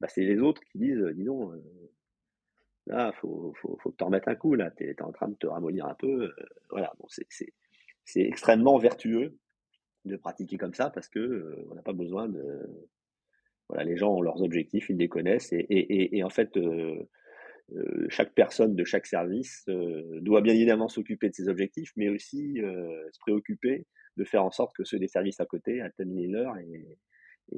bah, 0.00 0.08
c'est 0.08 0.24
les 0.24 0.38
autres 0.40 0.62
qui 0.64 0.78
disent, 0.78 1.02
dis 1.14 1.24
donc, 1.24 1.52
là, 2.86 3.12
faut, 3.20 3.54
faut, 3.60 3.78
faut 3.82 3.90
que 3.90 3.96
tu 3.96 4.04
en 4.04 4.08
remettes 4.08 4.28
un 4.28 4.34
coup, 4.34 4.54
là, 4.54 4.70
tu 4.70 4.84
es, 4.84 5.02
en 5.02 5.12
train 5.12 5.28
de 5.28 5.36
te 5.36 5.46
ramollir 5.46 5.86
un 5.86 5.94
peu. 5.94 6.32
voilà, 6.70 6.92
bon, 6.98 7.06
c'est 7.08 8.20
extrêmement 8.20 8.78
vertueux 8.78 9.38
de 10.04 10.16
pratiquer 10.16 10.56
comme 10.56 10.74
ça 10.74 10.90
parce 10.90 11.08
que 11.08 11.64
on 11.70 11.74
n'a 11.74 11.82
pas 11.82 11.92
besoin 11.92 12.28
de. 12.28 12.88
Voilà, 13.68 13.84
les 13.84 13.96
gens 13.96 14.14
ont 14.14 14.22
leurs 14.22 14.42
objectifs, 14.42 14.88
ils 14.88 14.96
les 14.96 15.08
connaissent 15.08 15.52
et, 15.52 15.66
et, 15.68 16.16
et, 16.16 16.24
en 16.24 16.30
fait, 16.30 16.56
euh, 17.76 18.06
chaque 18.08 18.32
personne 18.32 18.74
de 18.74 18.84
chaque 18.84 19.06
service 19.06 19.64
euh, 19.68 20.20
doit 20.22 20.40
bien 20.40 20.54
évidemment 20.54 20.88
s'occuper 20.88 21.28
de 21.28 21.34
ses 21.34 21.48
objectifs, 21.48 21.92
mais 21.96 22.08
aussi 22.08 22.62
euh, 22.62 23.08
se 23.12 23.18
préoccuper 23.18 23.86
de 24.16 24.24
faire 24.24 24.42
en 24.42 24.50
sorte 24.50 24.74
que 24.74 24.84
ceux 24.84 24.98
des 24.98 25.08
services 25.08 25.40
à 25.40 25.46
côté 25.46 25.82
atteignent 25.82 26.16
les 26.16 26.28
leurs 26.28 26.54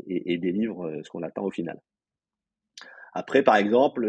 et, 0.07 0.38
délivrent 0.38 1.01
ce 1.03 1.09
qu'on 1.11 1.23
attend 1.23 1.44
au 1.44 1.51
final. 1.51 1.81
Après, 3.12 3.42
par 3.42 3.57
exemple, 3.57 4.07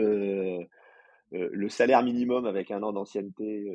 le 1.32 1.70
salaire 1.70 2.04
minimum 2.04 2.46
avec 2.46 2.72
un 2.72 2.84
an 2.84 2.92
d'ancienneté 2.92 3.72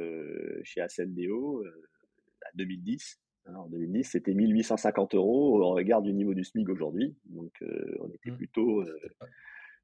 chez 0.63 0.83
Ascendeo, 0.83 1.65
à 2.43 2.51
2010, 2.55 3.19
hein, 3.19 3.26
en 3.55 3.67
2010, 3.67 4.05
c'était 4.05 4.35
1850 4.35 5.15
euros 5.15 5.61
au 5.61 5.71
regard 5.71 6.03
du 6.03 6.13
niveau 6.13 6.35
du 6.35 6.45
SMIC 6.45 6.69
aujourd'hui. 6.69 7.15
Donc, 7.27 7.53
on 8.01 8.09
était 8.09 8.31
mmh. 8.31 8.37
plutôt 8.37 8.85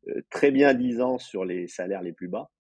euh, 0.08 0.22
très 0.30 0.50
bien 0.50 0.74
disant 0.74 1.18
sur 1.18 1.44
les 1.44 1.68
salaires 1.68 2.02
les 2.02 2.12
plus 2.12 2.26
bas 2.26 2.50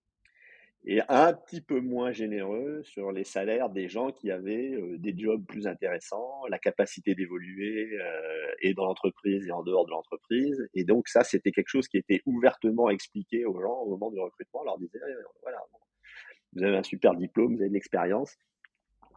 et 0.84 1.00
un 1.08 1.32
petit 1.32 1.60
peu 1.60 1.80
moins 1.80 2.12
généreux 2.12 2.82
sur 2.84 3.12
les 3.12 3.24
salaires 3.24 3.68
des 3.68 3.88
gens 3.88 4.10
qui 4.10 4.30
avaient 4.30 4.72
euh, 4.74 4.96
des 4.98 5.16
jobs 5.16 5.44
plus 5.46 5.66
intéressants, 5.66 6.44
la 6.48 6.58
capacité 6.58 7.14
d'évoluer 7.14 7.98
euh, 8.00 8.52
et 8.60 8.74
dans 8.74 8.84
l'entreprise 8.84 9.46
et 9.46 9.52
en 9.52 9.62
dehors 9.62 9.86
de 9.86 9.90
l'entreprise. 9.90 10.68
Et 10.74 10.84
donc 10.84 11.08
ça, 11.08 11.24
c'était 11.24 11.50
quelque 11.52 11.68
chose 11.68 11.88
qui 11.88 11.98
était 11.98 12.22
ouvertement 12.26 12.90
expliqué 12.90 13.44
aux 13.44 13.60
gens 13.60 13.80
au 13.80 13.90
moment 13.90 14.10
du 14.10 14.20
recrutement. 14.20 14.60
On 14.60 14.64
leur 14.64 14.78
disait, 14.78 15.00
voilà, 15.42 15.58
vous 16.54 16.62
avez 16.62 16.76
un 16.76 16.82
super 16.82 17.14
diplôme, 17.14 17.54
vous 17.56 17.60
avez 17.60 17.70
de 17.70 17.74
l'expérience, 17.74 18.36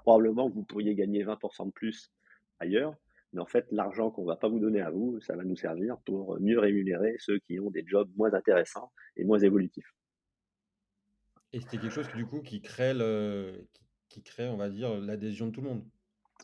probablement 0.05 0.49
que 0.49 0.55
vous 0.55 0.63
pourriez 0.63 0.93
gagner 0.93 1.25
20% 1.25 1.65
de 1.65 1.71
plus 1.71 2.11
ailleurs. 2.59 2.93
Mais 3.33 3.41
en 3.41 3.45
fait, 3.47 3.65
l'argent 3.71 4.11
qu'on 4.11 4.23
va 4.23 4.35
pas 4.35 4.47
vous 4.47 4.59
donner 4.59 4.81
à 4.81 4.91
vous, 4.91 5.19
ça 5.19 5.35
va 5.35 5.43
nous 5.43 5.57
servir 5.57 5.97
pour 6.05 6.39
mieux 6.39 6.59
rémunérer 6.59 7.15
ceux 7.19 7.39
qui 7.39 7.59
ont 7.59 7.71
des 7.71 7.83
jobs 7.85 8.09
moins 8.15 8.33
intéressants 8.33 8.91
et 9.17 9.25
moins 9.25 9.39
évolutifs. 9.39 9.91
Et 11.51 11.59
c'était 11.59 11.77
quelque 11.77 11.89
chose 11.89 12.07
du 12.15 12.25
coup 12.25 12.41
qui 12.41 12.61
crée 12.61 12.93
le, 12.93 13.67
qui, 14.09 14.21
crée, 14.21 14.47
on 14.47 14.57
va 14.57 14.69
dire, 14.69 14.93
l'adhésion 14.95 15.47
de 15.47 15.51
tout 15.51 15.61
le 15.61 15.69
monde. 15.69 15.83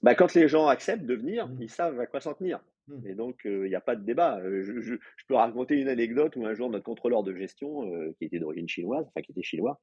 Bah, 0.02 0.16
quand 0.16 0.34
les 0.34 0.48
gens 0.48 0.68
acceptent 0.68 1.06
de 1.06 1.16
venir, 1.16 1.48
mmh. 1.48 1.62
ils 1.62 1.70
savent 1.70 2.00
à 2.00 2.08
quoi 2.08 2.20
s'en 2.20 2.34
tenir. 2.34 2.60
Mmh. 2.88 3.08
Et 3.08 3.14
donc, 3.14 3.42
il 3.46 3.64
n'y 3.64 3.76
a 3.76 3.82
pas 3.82 3.96
de 3.96 4.04
débat. 4.04 4.42
Je, 4.44 4.82
je, 4.82 4.96
peux 5.28 5.36
raconter 5.36 5.76
une 5.76 5.88
anecdote 5.88 6.36
où 6.36 6.46
un 6.46 6.56
jour, 6.56 6.70
notre 6.70 6.84
contrôleur 6.84 7.24
de 7.24 7.36
gestion, 7.36 7.90
qui 8.18 8.26
était 8.26 8.40
d'origine 8.40 8.68
chinoise, 8.68 9.06
enfin 9.08 9.22
qui 9.22 9.32
était 9.32 9.44
chinois, 9.44 9.80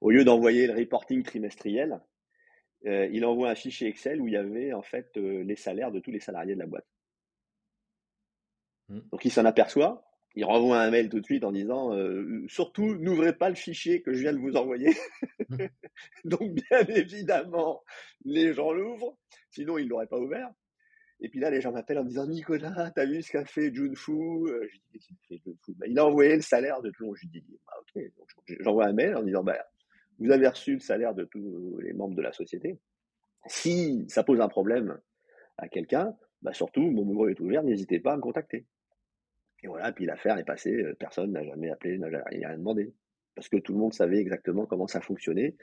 au 0.00 0.10
lieu 0.10 0.24
d'envoyer 0.24 0.66
le 0.66 0.74
reporting 0.74 1.22
trimestriel, 1.22 2.00
euh, 2.86 3.08
il 3.12 3.24
envoie 3.24 3.50
un 3.50 3.54
fichier 3.54 3.88
Excel 3.88 4.20
où 4.20 4.26
il 4.26 4.32
y 4.34 4.36
avait 4.36 4.72
en 4.72 4.82
fait 4.82 5.16
euh, 5.16 5.42
les 5.42 5.56
salaires 5.56 5.92
de 5.92 6.00
tous 6.00 6.10
les 6.10 6.20
salariés 6.20 6.54
de 6.54 6.60
la 6.60 6.66
boîte. 6.66 6.86
Mmh. 8.88 9.00
Donc 9.12 9.24
il 9.24 9.30
s'en 9.30 9.44
aperçoit, 9.44 10.02
il 10.34 10.44
renvoie 10.44 10.80
un 10.80 10.90
mail 10.90 11.10
tout 11.10 11.20
de 11.20 11.24
suite 11.24 11.44
en 11.44 11.52
disant 11.52 11.94
euh, 11.94 12.44
surtout 12.48 12.94
n'ouvrez 12.96 13.34
pas 13.34 13.50
le 13.50 13.54
fichier 13.54 14.00
que 14.00 14.14
je 14.14 14.20
viens 14.20 14.32
de 14.32 14.38
vous 14.38 14.56
envoyer. 14.56 14.94
Mmh. 15.48 15.66
Donc 16.24 16.54
bien 16.54 16.80
évidemment, 16.88 17.82
les 18.24 18.54
gens 18.54 18.72
l'ouvrent, 18.72 19.18
sinon 19.50 19.76
ils 19.76 19.84
ne 19.84 19.90
l'auraient 19.90 20.06
pas 20.06 20.18
ouvert. 20.18 20.50
Et 21.22 21.28
puis 21.28 21.38
là, 21.38 21.50
les 21.50 21.60
gens 21.60 21.70
m'appellent 21.70 21.98
en 21.98 22.04
me 22.04 22.08
disant 22.08 22.26
Nicolas, 22.26 22.90
t'as 22.94 23.04
vu 23.04 23.20
ce 23.22 23.30
qu'a 23.30 23.44
fait 23.44 23.74
Junfu? 23.74 24.12
Je 24.46 24.78
dis 24.90 25.06
fait 25.28 25.38
Junfu? 25.44 25.74
Bah, 25.76 25.86
Il 25.86 25.98
a 25.98 26.06
envoyé 26.06 26.34
le 26.34 26.40
salaire 26.40 26.80
de 26.80 26.88
tout 26.88 27.02
le 27.02 27.06
monde. 27.08 27.16
Je 27.20 27.26
dis 27.26 27.44
bah, 27.66 27.74
ok. 27.78 28.02
J'envoie 28.60 28.86
un 28.86 28.94
mail 28.94 29.14
en 29.16 29.22
disant 29.22 29.44
bah, 29.44 29.58
vous 30.20 30.30
avez 30.30 30.46
reçu 30.46 30.74
le 30.74 30.80
salaire 30.80 31.14
de 31.14 31.24
tous 31.24 31.78
les 31.80 31.92
membres 31.92 32.14
de 32.14 32.22
la 32.22 32.32
société. 32.32 32.78
Si 33.46 34.04
ça 34.08 34.22
pose 34.22 34.40
un 34.40 34.48
problème 34.48 35.00
à 35.56 35.68
quelqu'un, 35.68 36.14
bah 36.42 36.52
surtout, 36.52 36.82
mon 36.82 37.04
bureau 37.04 37.28
est 37.28 37.40
ouvert, 37.40 37.62
n'hésitez 37.62 38.00
pas 38.00 38.12
à 38.12 38.16
me 38.16 38.22
contacter. 38.22 38.66
Et 39.62 39.66
voilà, 39.66 39.92
puis 39.92 40.06
l'affaire 40.06 40.38
est 40.38 40.44
passée, 40.44 40.74
euh, 40.74 40.94
personne 40.94 41.32
n'a 41.32 41.44
jamais 41.44 41.70
appelé, 41.70 41.98
n'a 41.98 42.08
rien 42.26 42.56
demandé. 42.56 42.94
Parce 43.34 43.48
que 43.48 43.58
tout 43.58 43.72
le 43.72 43.78
monde 43.78 43.92
savait 43.92 44.18
exactement 44.18 44.66
comment 44.66 44.86
ça 44.86 45.00
fonctionnait, 45.00 45.56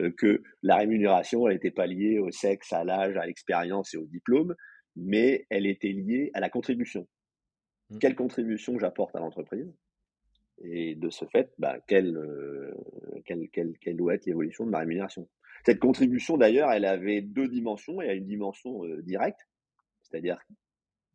euh, 0.00 0.10
que 0.10 0.42
la 0.62 0.76
rémunération, 0.76 1.46
elle 1.46 1.54
n'était 1.54 1.70
pas 1.70 1.86
liée 1.86 2.18
au 2.18 2.30
sexe, 2.30 2.72
à 2.72 2.84
l'âge, 2.84 3.16
à 3.16 3.26
l'expérience 3.26 3.94
et 3.94 3.96
au 3.96 4.06
diplôme, 4.06 4.54
mais 4.96 5.46
elle 5.50 5.66
était 5.66 5.92
liée 5.92 6.30
à 6.34 6.40
la 6.40 6.50
contribution. 6.50 7.06
Mmh. 7.90 7.98
Quelle 7.98 8.16
contribution 8.16 8.78
j'apporte 8.78 9.14
à 9.14 9.20
l'entreprise? 9.20 9.72
Et 10.62 10.94
de 10.94 11.10
ce 11.10 11.24
fait, 11.26 11.52
bah, 11.58 11.78
quelle, 11.86 12.16
euh, 12.16 12.74
quelle, 13.24 13.48
quelle, 13.50 13.76
quelle, 13.78 13.96
doit 13.96 14.14
être 14.14 14.26
l'évolution 14.26 14.64
de 14.64 14.70
ma 14.70 14.78
rémunération. 14.78 15.28
Cette 15.64 15.78
contribution, 15.78 16.36
d'ailleurs, 16.36 16.70
elle 16.70 16.84
avait 16.84 17.20
deux 17.20 17.48
dimensions. 17.48 18.00
Y 18.00 18.08
a 18.08 18.14
une 18.14 18.26
dimension 18.26 18.84
euh, 18.84 19.02
directe, 19.02 19.40
c'est-à-dire 20.02 20.38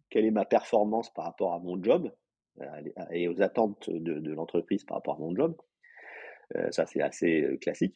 quelle 0.10 0.26
est 0.26 0.32
ma 0.32 0.46
performance 0.46 1.12
par 1.14 1.26
rapport 1.26 1.54
à 1.54 1.60
mon 1.60 1.82
job 1.82 2.12
euh, 2.62 2.82
et 3.12 3.28
aux 3.28 3.42
attentes 3.42 3.90
de, 3.90 4.20
de 4.20 4.34
l'entreprise 4.34 4.84
par 4.84 4.98
rapport 4.98 5.16
à 5.16 5.20
mon 5.20 5.36
job. 5.36 5.56
ça, 6.72 6.86
c'est 6.86 7.02
assez 7.02 7.58
classique. 7.62 7.96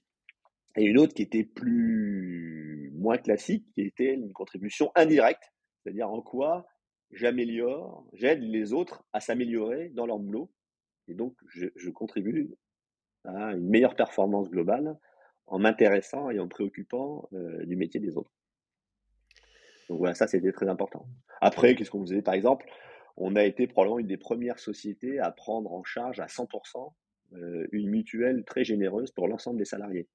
Et 0.77 0.85
une 0.85 0.97
autre 0.97 1.13
qui 1.13 1.23
était 1.23 1.43
plus 1.43 2.91
moins 2.95 3.17
classique, 3.17 3.65
qui 3.73 3.81
était 3.81 4.13
une 4.13 4.31
contribution 4.33 4.91
indirecte, 4.95 5.53
c'est-à-dire 5.83 6.09
en 6.09 6.21
quoi 6.21 6.65
j'améliore, 7.11 8.05
j'aide 8.13 8.41
les 8.41 8.73
autres 8.73 9.05
à 9.13 9.19
s'améliorer 9.19 9.89
dans 9.89 10.05
leur 10.05 10.19
boulot 10.19 10.51
et 11.07 11.13
donc, 11.13 11.35
je, 11.47 11.89
contribue 11.89 12.49
à 13.23 13.53
une 13.53 13.67
meilleure 13.69 13.95
performance 13.95 14.49
globale 14.49 14.97
en 15.47 15.59
m'intéressant 15.59 16.29
et 16.29 16.39
en 16.39 16.47
préoccupant 16.47 17.29
euh, 17.33 17.65
du 17.65 17.75
métier 17.75 17.99
des 17.99 18.17
autres. 18.17 18.31
Donc 19.89 19.99
voilà, 19.99 20.15
ça 20.15 20.27
c'était 20.27 20.51
très 20.51 20.67
important. 20.67 21.05
Après, 21.41 21.75
qu'est-ce 21.75 21.91
qu'on 21.91 22.01
faisait? 22.01 22.21
Par 22.21 22.33
exemple, 22.33 22.65
on 23.17 23.35
a 23.35 23.43
été 23.43 23.67
probablement 23.67 23.99
une 23.99 24.07
des 24.07 24.17
premières 24.17 24.59
sociétés 24.59 25.19
à 25.19 25.31
prendre 25.31 25.71
en 25.71 25.83
charge 25.83 26.19
à 26.19 26.25
100% 26.25 26.93
euh, 27.33 27.67
une 27.71 27.89
mutuelle 27.89 28.43
très 28.45 28.63
généreuse 28.63 29.11
pour 29.11 29.27
l'ensemble 29.27 29.57
des 29.59 29.65
salariés. 29.65 30.07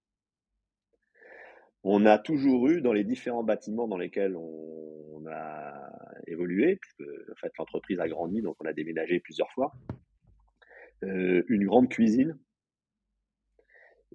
On 1.82 2.04
a 2.04 2.18
toujours 2.18 2.68
eu 2.68 2.82
dans 2.82 2.92
les 2.92 3.04
différents 3.04 3.42
bâtiments 3.42 3.88
dans 3.88 3.96
lesquels 3.96 4.36
on, 4.36 5.24
a 5.26 5.92
évolué, 6.26 6.76
puisque 6.76 7.02
en 7.30 7.34
fait 7.36 7.52
l'entreprise 7.58 8.00
a 8.00 8.08
grandi, 8.08 8.42
donc 8.42 8.56
on 8.60 8.66
a 8.66 8.72
déménagé 8.72 9.20
plusieurs 9.20 9.50
fois, 9.52 9.72
une 11.02 11.64
grande 11.64 11.88
cuisine 11.88 12.38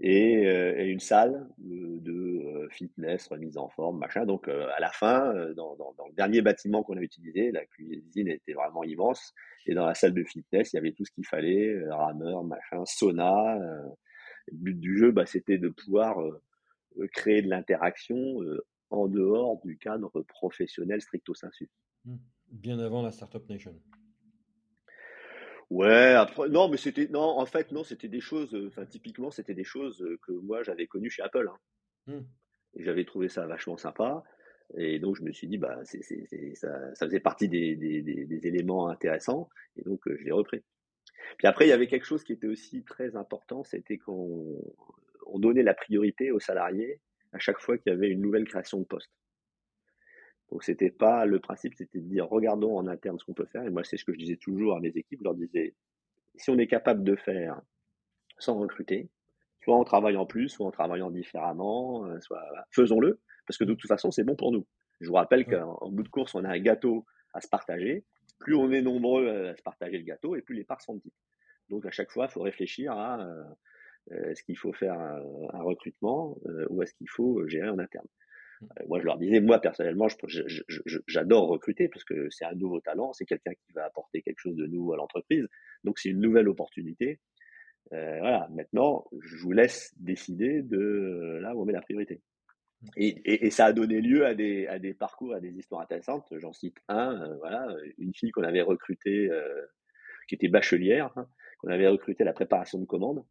et, 0.02 0.45
euh, 0.48 0.86
une 0.86 1.00
salle 1.00 1.48
de, 1.58 2.12
euh, 2.12 2.69
fitness, 2.69 3.28
remise 3.28 3.58
en 3.58 3.69
forme, 3.69 4.00
machin. 4.00 4.26
Donc 4.26 4.48
à 4.48 4.80
la 4.80 4.91
fin, 4.91 5.34
dans, 5.56 5.76
le 6.08 6.15
dernier 6.15 6.41
bâtiment 6.41 6.84
qu'on 6.84 6.98
a 6.98 7.02
utilisé, 7.02 7.52
la 7.52 7.65
cuisine 7.65 8.28
était 8.28 8.54
vraiment 8.54 8.84
immense. 8.84 9.34
Et 9.65 9.74
dans 9.74 9.86
la 9.86 9.93
salle 9.93 10.13
de 10.13 10.24
fitness, 10.24 10.74
il 10.74 10.76
y 10.76 10.80
avait 10.80 10.91
tout 10.91 11.06
ce 11.06 11.12
qu'il 11.12 11.26
fallait, 11.26 11.78
rameur, 11.89 12.43
machin, 12.43 12.84
sauna. 12.86 13.58
le 14.48 14.58
but 14.58 14.80
du 14.80 14.98
jeu, 14.98 15.12
bah, 15.12 15.26
c'était 15.26 15.58
de 15.58 15.69
pouvoir 15.69 16.17
créer 17.13 17.41
de 17.41 17.50
l'interaction 17.50 18.39
en 18.89 19.08
dehors 19.08 19.62
du 19.63 19.78
cadre 19.78 20.21
professionnel 20.24 21.02
stricto 21.02 21.34
sensu. 21.34 21.69
Mmh. 22.06 22.15
Bien 22.52 22.80
avant 22.80 23.02
la 23.02 23.12
Startup 23.12 23.48
Nation. 23.50 23.76
Ouais, 25.69 26.13
après, 26.13 26.49
non, 26.49 26.69
mais 26.69 26.78
c'était, 26.78 27.08
non, 27.08 27.21
en 27.21 27.45
fait, 27.45 27.71
non, 27.71 27.84
c'était 27.84 28.08
des 28.08 28.21
choses, 28.21 28.54
euh, 28.54 28.67
enfin, 28.67 28.86
typiquement, 28.86 29.32
c'était 29.32 29.54
des 29.54 29.63
choses 29.63 30.01
euh, 30.04 30.19
que 30.25 30.32
moi 30.32 30.62
j'avais 30.63 30.86
connues 30.86 31.10
chez 31.10 31.23
Apple. 31.23 31.49
Hein. 31.51 31.58
Mmh. 32.08 32.21
Et 32.75 32.84
j'avais 32.84 33.06
trouvé 33.06 33.30
ça 33.30 33.47
vachement 33.47 33.78
sympa. 33.78 34.23
Et 34.78 34.99
donc, 34.99 35.15
je 35.15 35.23
me 35.23 35.32
suis 35.32 35.47
dit, 35.47 35.58
bah, 35.58 35.80
c'est, 35.84 36.01
c'est, 36.04 36.56
ça, 36.56 36.93
ça 36.95 37.06
faisait 37.06 37.19
partie 37.19 37.47
des, 37.47 37.75
des, 37.75 38.01
des, 38.01 38.47
éléments 38.47 38.89
intéressants. 38.89 39.49
Et 39.78 39.84
donc, 39.84 40.08
euh, 40.08 40.17
je 40.19 40.25
l'ai 40.25 40.32
repris. 40.32 40.63
Puis 41.38 41.47
après, 41.47 41.65
il 41.65 41.69
y 41.69 41.73
avait 41.73 41.88
quelque 41.88 42.06
chose 42.06 42.23
qui 42.23 42.34
était 42.34 42.47
aussi 42.47 42.84
très 42.84 43.15
important, 43.15 43.63
c'était 43.63 43.97
qu'on 43.97 44.62
on 45.28 45.39
donnait 45.39 45.63
la 45.63 45.73
priorité 45.73 46.32
aux 46.32 46.39
salariés 46.39 46.99
à 47.32 47.39
chaque 47.39 47.60
fois 47.60 47.78
qu'il 47.78 47.91
y 47.91 47.95
avait 47.95 48.10
une 48.10 48.21
nouvelle 48.21 48.45
création 48.45 48.80
de 48.80 48.86
poste. 48.86 49.12
Donc 50.51 50.63
c'était 50.63 50.91
pas 50.91 51.25
le 51.25 51.39
principe, 51.39 51.73
c'était 51.75 51.99
de 51.99 52.08
dire 52.08 52.27
regardons 52.27 52.77
en 52.77 52.88
interne 52.88 53.17
ce 53.19 53.25
qu'on 53.25 53.34
peut 53.34 53.45
faire. 53.45 53.63
Et 53.63 53.69
moi 53.69 53.84
c'est 53.84 53.97
ce 53.97 54.05
que 54.05 54.13
je 54.13 54.19
disais 54.19 54.38
toujours 54.38 54.75
à 54.75 54.79
mes 54.79 54.89
équipes, 54.89 55.19
je 55.19 55.23
leur 55.23 55.36
disais 55.36 55.75
si 56.36 56.49
on 56.49 56.58
est 56.58 56.67
capable 56.67 57.03
de 57.03 57.15
faire 57.15 57.62
sans 58.38 58.58
recruter, 58.60 59.10
soit 59.63 59.75
en 59.75 59.84
travaillant 59.84 60.25
plus, 60.25 60.49
soit 60.49 60.67
en 60.67 60.71
travaillant 60.71 61.10
différemment, 61.10 62.05
euh, 62.05 62.19
soit 62.19 62.43
faisons-le 62.71 63.19
parce 63.47 63.58
que 63.58 63.63
de 63.63 63.73
toute 63.73 63.88
façon 63.88 64.12
c'est 64.12 64.23
bon 64.23 64.36
pour 64.36 64.51
nous. 64.51 64.65
Je 65.01 65.08
vous 65.08 65.15
rappelle 65.15 65.45
qu'en 65.45 65.89
bout 65.89 66.03
de 66.03 66.10
course 66.10 66.36
on 66.36 66.43
a 66.43 66.49
un 66.49 66.60
gâteau 66.60 67.05
à 67.34 67.41
se 67.41 67.47
partager. 67.47 68.05
Plus 68.39 68.55
on 68.55 68.71
est 68.71 68.81
nombreux 68.81 69.47
à 69.47 69.55
se 69.55 69.62
partager 69.63 69.97
le 69.97 70.03
gâteau 70.03 70.36
et 70.36 70.41
plus 70.41 70.55
les 70.55 70.63
parts 70.63 70.81
sont 70.81 70.97
petites. 70.97 71.13
Donc 71.69 71.86
à 71.86 71.91
chaque 71.91 72.12
fois 72.12 72.25
il 72.25 72.31
faut 72.31 72.41
réfléchir 72.41 72.91
à 72.91 73.21
euh, 73.21 73.43
euh, 74.12 74.29
est-ce 74.29 74.43
qu'il 74.43 74.58
faut 74.58 74.73
faire 74.73 74.99
un, 74.99 75.21
un 75.53 75.62
recrutement 75.63 76.38
ou 76.69 76.84
est-ce 76.84 76.93
qu'il 76.93 77.10
faut 77.10 77.47
gérer 77.47 77.69
en 77.69 77.79
interne. 77.79 78.08
Euh, 78.63 78.84
moi, 78.88 79.00
je 79.00 79.06
leur 79.06 79.18
disais, 79.18 79.39
moi, 79.39 79.60
personnellement, 79.60 80.08
j'adore 81.08 81.48
recruter 81.48 81.88
parce 81.88 82.04
que 82.04 82.30
c'est 82.30 82.46
un 82.46 82.56
nouveau 82.56 82.80
talent, 82.80 83.13
c'est 83.13 83.26
quelqu'un 83.26 83.54
qui 83.54 83.74
va 83.74 83.86
apporter 83.86 84.22
quelque 84.22 84.39
chose 84.39 84.56
de 84.56 84.65
nouveau 84.65 84.94
à 84.94 84.98
l'entreprise. 84.98 85.48
Donc, 85.84 86.00
c'est 86.00 86.10
une 86.10 86.22
nouvelle 86.22 86.48
opportunité. 86.48 87.20
voilà, 87.91 88.48
maintenant, 88.52 89.06
je 89.22 89.38
vous 89.38 89.52
laisse 89.52 89.94
décider 89.98 90.62
de 90.62 91.39
là 91.41 91.56
où 91.56 91.62
on 91.62 91.65
met 91.65 91.74
la 91.74 91.82
priorité. 91.82 92.22
Et, 92.98 93.50
ça 93.50 93.65
a 93.65 93.74
donné 93.74 94.02
lieu 94.02 94.26
à 94.26 94.36
des, 94.36 94.68
à 94.68 94.80
des 94.80 94.94
parcours, 94.94 95.34
à 95.34 95.39
des 95.39 95.52
histoires 95.58 95.82
intéressantes. 95.82 96.28
J'en 96.38 96.54
cite 96.54 96.78
un, 96.88 97.36
voilà, 97.38 97.68
une 97.98 98.13
fille 98.13 98.32
qu'on 98.32 98.44
avait 98.44 98.62
recrutée, 98.62 99.30
qui 100.28 100.36
était 100.36 100.50
bachelière, 100.50 101.12
hein, 101.15 101.28
qu'on 101.60 101.70
avait 101.70 101.88
recrutée 101.88 102.24
à 102.24 102.26
la 102.26 102.34
préparation 102.34 102.80
de 102.80 102.86
commandes 102.86 103.24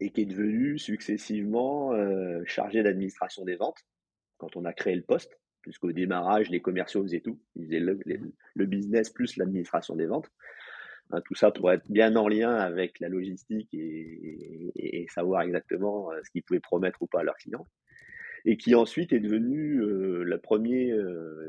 et 0.00 0.10
qui 0.10 0.22
est 0.22 0.26
devenue 0.26 0.78
successivement 0.78 1.92
chargée 2.44 2.82
d'administration 2.82 3.44
des 3.44 3.56
ventes 3.56 3.84
quand 4.42 4.56
on 4.56 4.64
a 4.64 4.72
créé 4.72 4.96
le 4.96 5.02
poste, 5.02 5.38
puisqu'au 5.60 5.92
démarrage, 5.92 6.50
les 6.50 6.60
commerciaux 6.60 7.04
faisaient 7.04 7.20
tout. 7.20 7.40
Ils 7.54 7.66
faisaient 7.66 7.78
le, 7.78 8.66
business 8.66 9.08
plus 9.08 9.36
l'administration 9.36 9.94
des 9.94 10.06
ventes. 10.06 10.28
Hein, 11.10 11.20
tout 11.24 11.36
ça 11.36 11.52
pour 11.52 11.70
être 11.70 11.88
bien 11.88 12.16
en 12.16 12.26
lien 12.26 12.52
avec 12.52 12.98
la 12.98 13.08
logistique 13.08 13.68
et, 13.72 15.06
savoir 15.14 15.42
exactement 15.42 16.10
ce 16.24 16.30
qu'ils 16.30 16.42
pouvaient 16.42 16.58
promettre 16.58 17.00
ou 17.02 17.06
pas 17.06 17.20
à 17.20 17.22
leurs 17.22 17.36
clients. 17.36 17.68
Et 18.44 18.56
qui 18.56 18.74
ensuite 18.74 19.12
est 19.12 19.20
devenu 19.20 19.80
euh, 19.80 20.24
la 20.24 20.38
première 20.38 20.96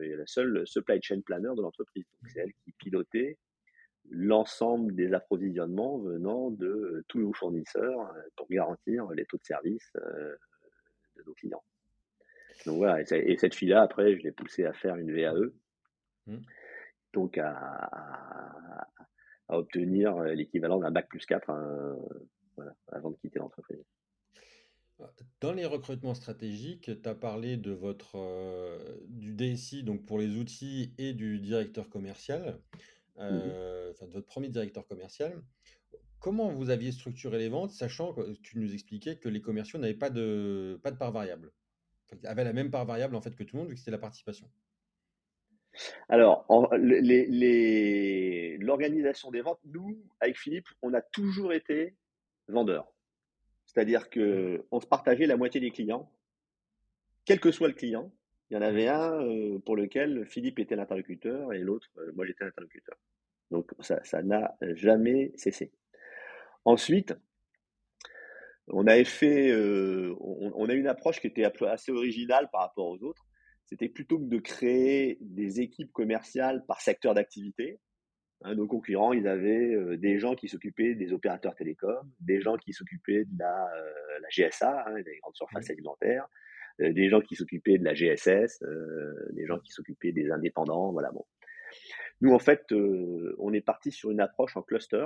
et 0.04 0.16
la 0.16 0.28
seule 0.28 0.68
supply 0.68 1.00
chain 1.02 1.22
planner 1.22 1.50
de 1.58 1.62
l'entreprise. 1.64 2.06
C'est 2.28 2.42
elle 2.42 2.54
qui 2.64 2.74
pilotait 2.74 3.40
l'ensemble 4.12 4.94
des 4.94 5.14
approvisionnements 5.14 5.98
venant 5.98 6.52
de 6.52 7.04
tous 7.08 7.20
nos 7.20 7.34
fournisseurs 7.34 8.14
pour 8.36 8.48
garantir 8.50 9.10
les 9.12 9.26
taux 9.26 9.38
de 9.38 9.46
service 9.46 9.92
de 9.96 11.24
nos 11.26 11.34
clients. 11.34 11.64
Donc 12.66 12.78
voilà, 12.78 13.02
et, 13.02 13.38
cette 13.38 13.56
fille-là, 13.56 13.82
après, 13.82 14.16
je 14.18 14.24
l'ai 14.24 14.32
poussée 14.32 14.66
à 14.66 14.74
faire 14.74 14.96
une 14.96 15.14
VAE, 15.14 15.52
mmh. 16.28 16.38
donc 17.14 17.38
à, 17.38 18.88
obtenir 19.50 20.18
l'équivalent 20.24 20.80
d'un 20.80 20.92
bac 20.92 21.08
plus 21.10 21.26
4 21.26 21.50
hein, 21.50 21.98
avant 22.92 23.12
de 23.12 23.18
quitter 23.18 23.40
l'entreprise. 23.40 23.84
Dans 25.42 25.54
les 25.54 25.66
recrutements 25.66 26.14
stratégiques, 26.14 26.92
tu 27.02 27.10
as 27.10 27.16
parlé 27.16 27.58
de 27.58 27.72
votre, 27.72 28.16
euh, 28.16 28.78
du 29.08 29.34
DSI, 29.34 29.84
donc 29.84 30.06
pour 30.06 30.20
les 30.20 30.38
outils, 30.38 30.94
et 30.98 31.14
du 31.14 31.40
directeur 31.40 31.90
commercial, 31.90 32.60
mmh 33.18 33.22
euh, 33.22 33.92
enfin 33.92 34.08
de 34.08 34.14
votre 34.14 34.26
premier 34.26 34.50
directeur 34.50 34.88
commercial. 34.88 35.44
Comment 36.20 36.50
vous 36.50 36.70
aviez 36.70 36.92
structuré 36.92 37.38
les 37.38 37.50
ventes, 37.50 37.72
sachant 37.72 38.14
que 38.14 38.34
tu 38.42 38.58
nous 38.58 38.74
expliquais 38.74 39.18
que 39.18 39.30
les 39.30 39.42
commerciaux 39.42 39.78
n'avaient 39.78 39.94
pas 39.94 40.10
de, 40.10 40.80
pas 40.82 40.90
de 40.90 40.98
part 40.98 41.12
variable? 41.12 41.52
Avait 42.24 42.44
la 42.44 42.54
même 42.54 42.72
part 42.72 42.86
variable 42.86 43.16
en 43.16 43.22
fait 43.22 43.36
que 43.36 43.44
tout 43.44 43.56
le 43.56 43.62
monde 43.62 43.70
vu 43.70 43.76
que 43.76 43.80
c'était 43.80 43.92
la 43.92 43.98
participation. 43.98 44.50
Alors, 46.08 46.46
l'organisation 48.60 49.32
des 49.32 49.42
ventes, 49.42 49.60
nous, 49.66 49.98
avec 50.20 50.38
Philippe, 50.38 50.68
on 50.82 50.94
a 50.94 51.02
toujours 51.02 51.52
été 51.54 51.96
vendeurs. 52.48 52.94
C'est-à-dire 53.66 54.10
qu'on 54.10 54.80
se 54.80 54.86
partageait 54.88 55.26
la 55.26 55.38
moitié 55.38 55.60
des 55.60 55.72
clients, 55.72 56.12
quel 57.26 57.40
que 57.40 57.52
soit 57.52 57.68
le 57.68 57.74
client. 57.74 58.12
Il 58.50 58.56
y 58.56 58.58
en 58.58 58.62
avait 58.62 58.88
un 58.88 59.14
euh, 59.24 59.58
pour 59.60 59.76
lequel 59.76 60.26
Philippe 60.28 60.60
était 60.60 60.76
l'interlocuteur 60.76 61.54
et 61.54 61.60
l'autre, 61.60 61.90
euh, 61.98 62.12
moi 62.14 62.26
j'étais 62.26 62.44
l'interlocuteur. 62.46 62.98
Donc 63.50 63.72
ça 63.80 64.22
n'a 64.22 64.56
jamais 64.76 65.32
cessé. 65.36 65.72
Ensuite, 66.66 67.16
on 68.68 68.88
avait 68.88 69.04
fait, 69.04 69.52
euh, 69.52 70.16
on, 70.20 70.70
a 70.70 70.74
une 70.74 70.88
approche 70.88 71.20
qui 71.20 71.28
était 71.28 71.44
assez 71.44 71.92
originale 71.92 72.50
par 72.52 72.62
rapport 72.62 72.88
aux 72.88 73.04
autres. 73.04 73.26
C'était 73.66 73.90
plutôt 73.90 74.20
que 74.20 74.26
de 74.26 74.40
créer 74.40 75.18
des 75.22 75.62
équipes 75.62 75.92
commerciales 75.92 76.64
par 76.66 76.82
secteur 76.82 77.14
d'activité. 77.14 77.80
Hein, 78.42 78.56
nos 78.56 78.68
concurrents, 78.68 79.14
ils 79.14 79.28
avaient 79.28 79.74
euh, 79.74 79.98
des 79.98 80.20
gens 80.20 80.36
qui 80.36 80.48
s'occupaient 80.48 80.96
des 80.96 81.14
opérateurs 81.14 81.56
télécoms, 81.56 82.10
des 82.20 82.42
gens 82.42 82.58
qui 82.58 82.74
s'occupaient 82.74 83.26
de 83.26 83.40
la, 83.40 83.70
euh, 83.76 84.20
GSA, 84.30 84.86
hein, 84.88 85.02
des 85.02 85.18
grandes 85.22 85.36
surfaces 85.36 85.70
alimentaires, 85.70 86.28
des 86.80 87.08
gens 87.10 87.22
qui 87.22 87.36
s'occupaient 87.36 87.78
de 87.78 87.84
la 87.84 87.94
GSS, 87.94 88.64
des 89.34 89.46
gens 89.46 89.60
qui 89.60 89.72
s'occupaient 89.72 90.12
des 90.12 90.32
indépendants. 90.32 90.92
Voilà 90.92 91.12
bon. 91.12 91.24
Nous, 92.22 92.34
en 92.34 92.40
fait, 92.40 92.66
on 92.72 93.54
est 93.54 93.62
parti 93.62 93.92
sur 93.92 94.10
une 94.10 94.20
approche 94.20 94.58
en 94.58 94.64
cluster. 94.64 95.06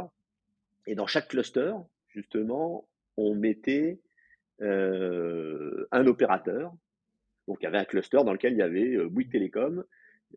Et 0.85 0.95
dans 0.95 1.07
chaque 1.07 1.27
cluster, 1.27 1.73
justement, 2.07 2.87
on 3.17 3.35
mettait 3.35 3.99
euh, 4.61 5.87
un 5.91 6.07
opérateur. 6.07 6.73
Donc 7.47 7.57
il 7.61 7.65
y 7.65 7.67
avait 7.67 7.77
un 7.77 7.85
cluster 7.85 8.17
dans 8.23 8.33
lequel 8.33 8.53
il 8.53 8.59
y 8.59 8.63
avait 8.63 8.95
euh, 8.95 9.07
Bouygues 9.07 9.31
Télécom, 9.31 9.83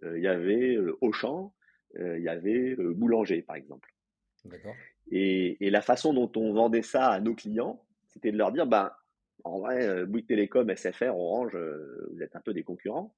euh, 0.02 0.18
il 0.18 0.22
y 0.22 0.28
avait 0.28 0.78
Auchan, 1.00 1.54
il 1.98 2.22
y 2.22 2.28
avait 2.28 2.76
Boulanger 2.76 3.42
par 3.42 3.56
exemple. 3.56 3.92
Et, 5.10 5.56
la 5.70 5.80
façon 5.80 6.12
dont 6.14 6.30
on 6.36 6.52
vendait 6.52 6.82
ça 6.82 7.08
à 7.08 7.20
nos 7.20 7.34
clients, 7.34 7.84
c'était 8.06 8.30
de 8.30 8.36
leur 8.36 8.52
dire, 8.52 8.66
ben, 8.66 8.92
en 9.42 9.58
vrai, 9.58 10.06
Bouygues 10.06 10.28
Télécom, 10.28 10.70
SFR, 10.74 11.16
Orange, 11.16 11.58
vous 12.12 12.22
êtes 12.22 12.36
un 12.36 12.40
peu 12.40 12.54
des 12.54 12.62
concurrents. 12.62 13.16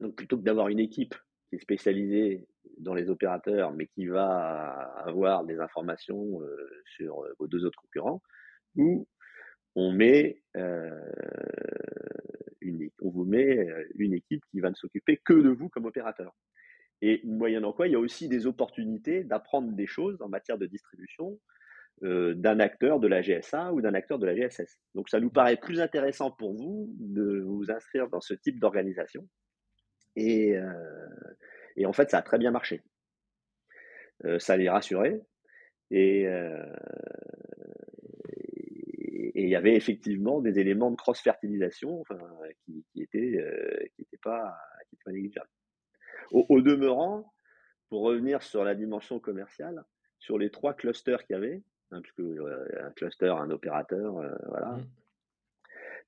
Donc 0.00 0.16
plutôt 0.16 0.36
que 0.36 0.42
d'avoir 0.42 0.68
une 0.68 0.80
équipe 0.80 1.14
qui 1.48 1.56
est 1.56 1.60
spécialisée 1.60 2.46
dans 2.76 2.92
les 2.92 3.08
opérateurs, 3.08 3.72
mais 3.72 3.86
qui 3.86 4.06
va 4.06 4.72
avoir 5.06 5.44
des 5.44 5.58
informations 5.60 6.40
sur 6.84 7.24
vos 7.38 7.46
deux 7.46 7.64
autres 7.64 7.80
concurrents, 7.80 8.20
où 8.76 9.06
on 9.76 9.92
met 9.92 10.40
euh, 10.56 10.90
une, 12.60 12.88
vous 13.00 13.24
met 13.24 13.58
euh, 13.58 13.84
une 13.96 14.14
équipe 14.14 14.42
qui 14.50 14.60
va 14.60 14.70
ne 14.70 14.74
s'occuper 14.74 15.20
que 15.24 15.34
de 15.34 15.50
vous 15.50 15.68
comme 15.68 15.86
opérateur. 15.86 16.34
Et 17.02 17.20
moyennant 17.24 17.72
quoi, 17.72 17.88
il 17.88 17.92
y 17.92 17.96
a 17.96 17.98
aussi 17.98 18.28
des 18.28 18.46
opportunités 18.46 19.24
d'apprendre 19.24 19.72
des 19.72 19.86
choses 19.86 20.20
en 20.22 20.28
matière 20.28 20.58
de 20.58 20.66
distribution 20.66 21.38
euh, 22.02 22.34
d'un 22.34 22.60
acteur 22.60 23.00
de 23.00 23.08
la 23.08 23.20
GSA 23.20 23.72
ou 23.72 23.80
d'un 23.80 23.94
acteur 23.94 24.18
de 24.18 24.26
la 24.26 24.34
GSS. 24.34 24.78
Donc 24.94 25.08
ça 25.08 25.20
nous 25.20 25.30
paraît 25.30 25.56
plus 25.56 25.80
intéressant 25.80 26.30
pour 26.30 26.54
vous 26.54 26.94
de 26.98 27.40
vous 27.40 27.70
inscrire 27.70 28.08
dans 28.08 28.20
ce 28.20 28.34
type 28.34 28.58
d'organisation. 28.60 29.28
Et, 30.16 30.54
et, 31.74 31.86
en 31.86 31.92
fait, 31.92 32.08
ça 32.08 32.18
a 32.18 32.22
très 32.22 32.38
bien 32.38 32.52
marché. 32.52 32.84
ça 34.38 34.56
les 34.56 34.68
rassurait. 34.68 35.20
Et, 35.90 36.28
et 39.34 39.42
il 39.44 39.48
y 39.48 39.56
avait 39.56 39.74
effectivement 39.74 40.40
des 40.40 40.58
éléments 40.58 40.90
de 40.90 40.96
cross-fertilisation 40.96 42.00
enfin, 42.00 42.18
qui 42.64 42.84
n'étaient 42.94 43.38
euh, 43.38 43.86
qui 43.96 44.16
pas, 44.22 44.56
qui 44.88 44.96
pas 45.04 45.12
négligeables. 45.12 45.48
Au, 46.30 46.60
demeurant, 46.60 47.32
pour 47.88 48.02
revenir 48.02 48.42
sur 48.42 48.64
la 48.64 48.74
dimension 48.74 49.20
commerciale, 49.20 49.84
sur 50.18 50.38
les 50.38 50.50
trois 50.50 50.74
clusters 50.74 51.24
qu'il 51.24 51.34
y 51.34 51.36
avait, 51.36 51.62
hein, 51.90 52.00
puisque 52.00 52.20
euh, 52.20 52.66
un 52.80 52.90
cluster, 52.92 53.28
un 53.28 53.50
opérateur, 53.50 54.18
euh, 54.18 54.34
voilà, 54.48 54.78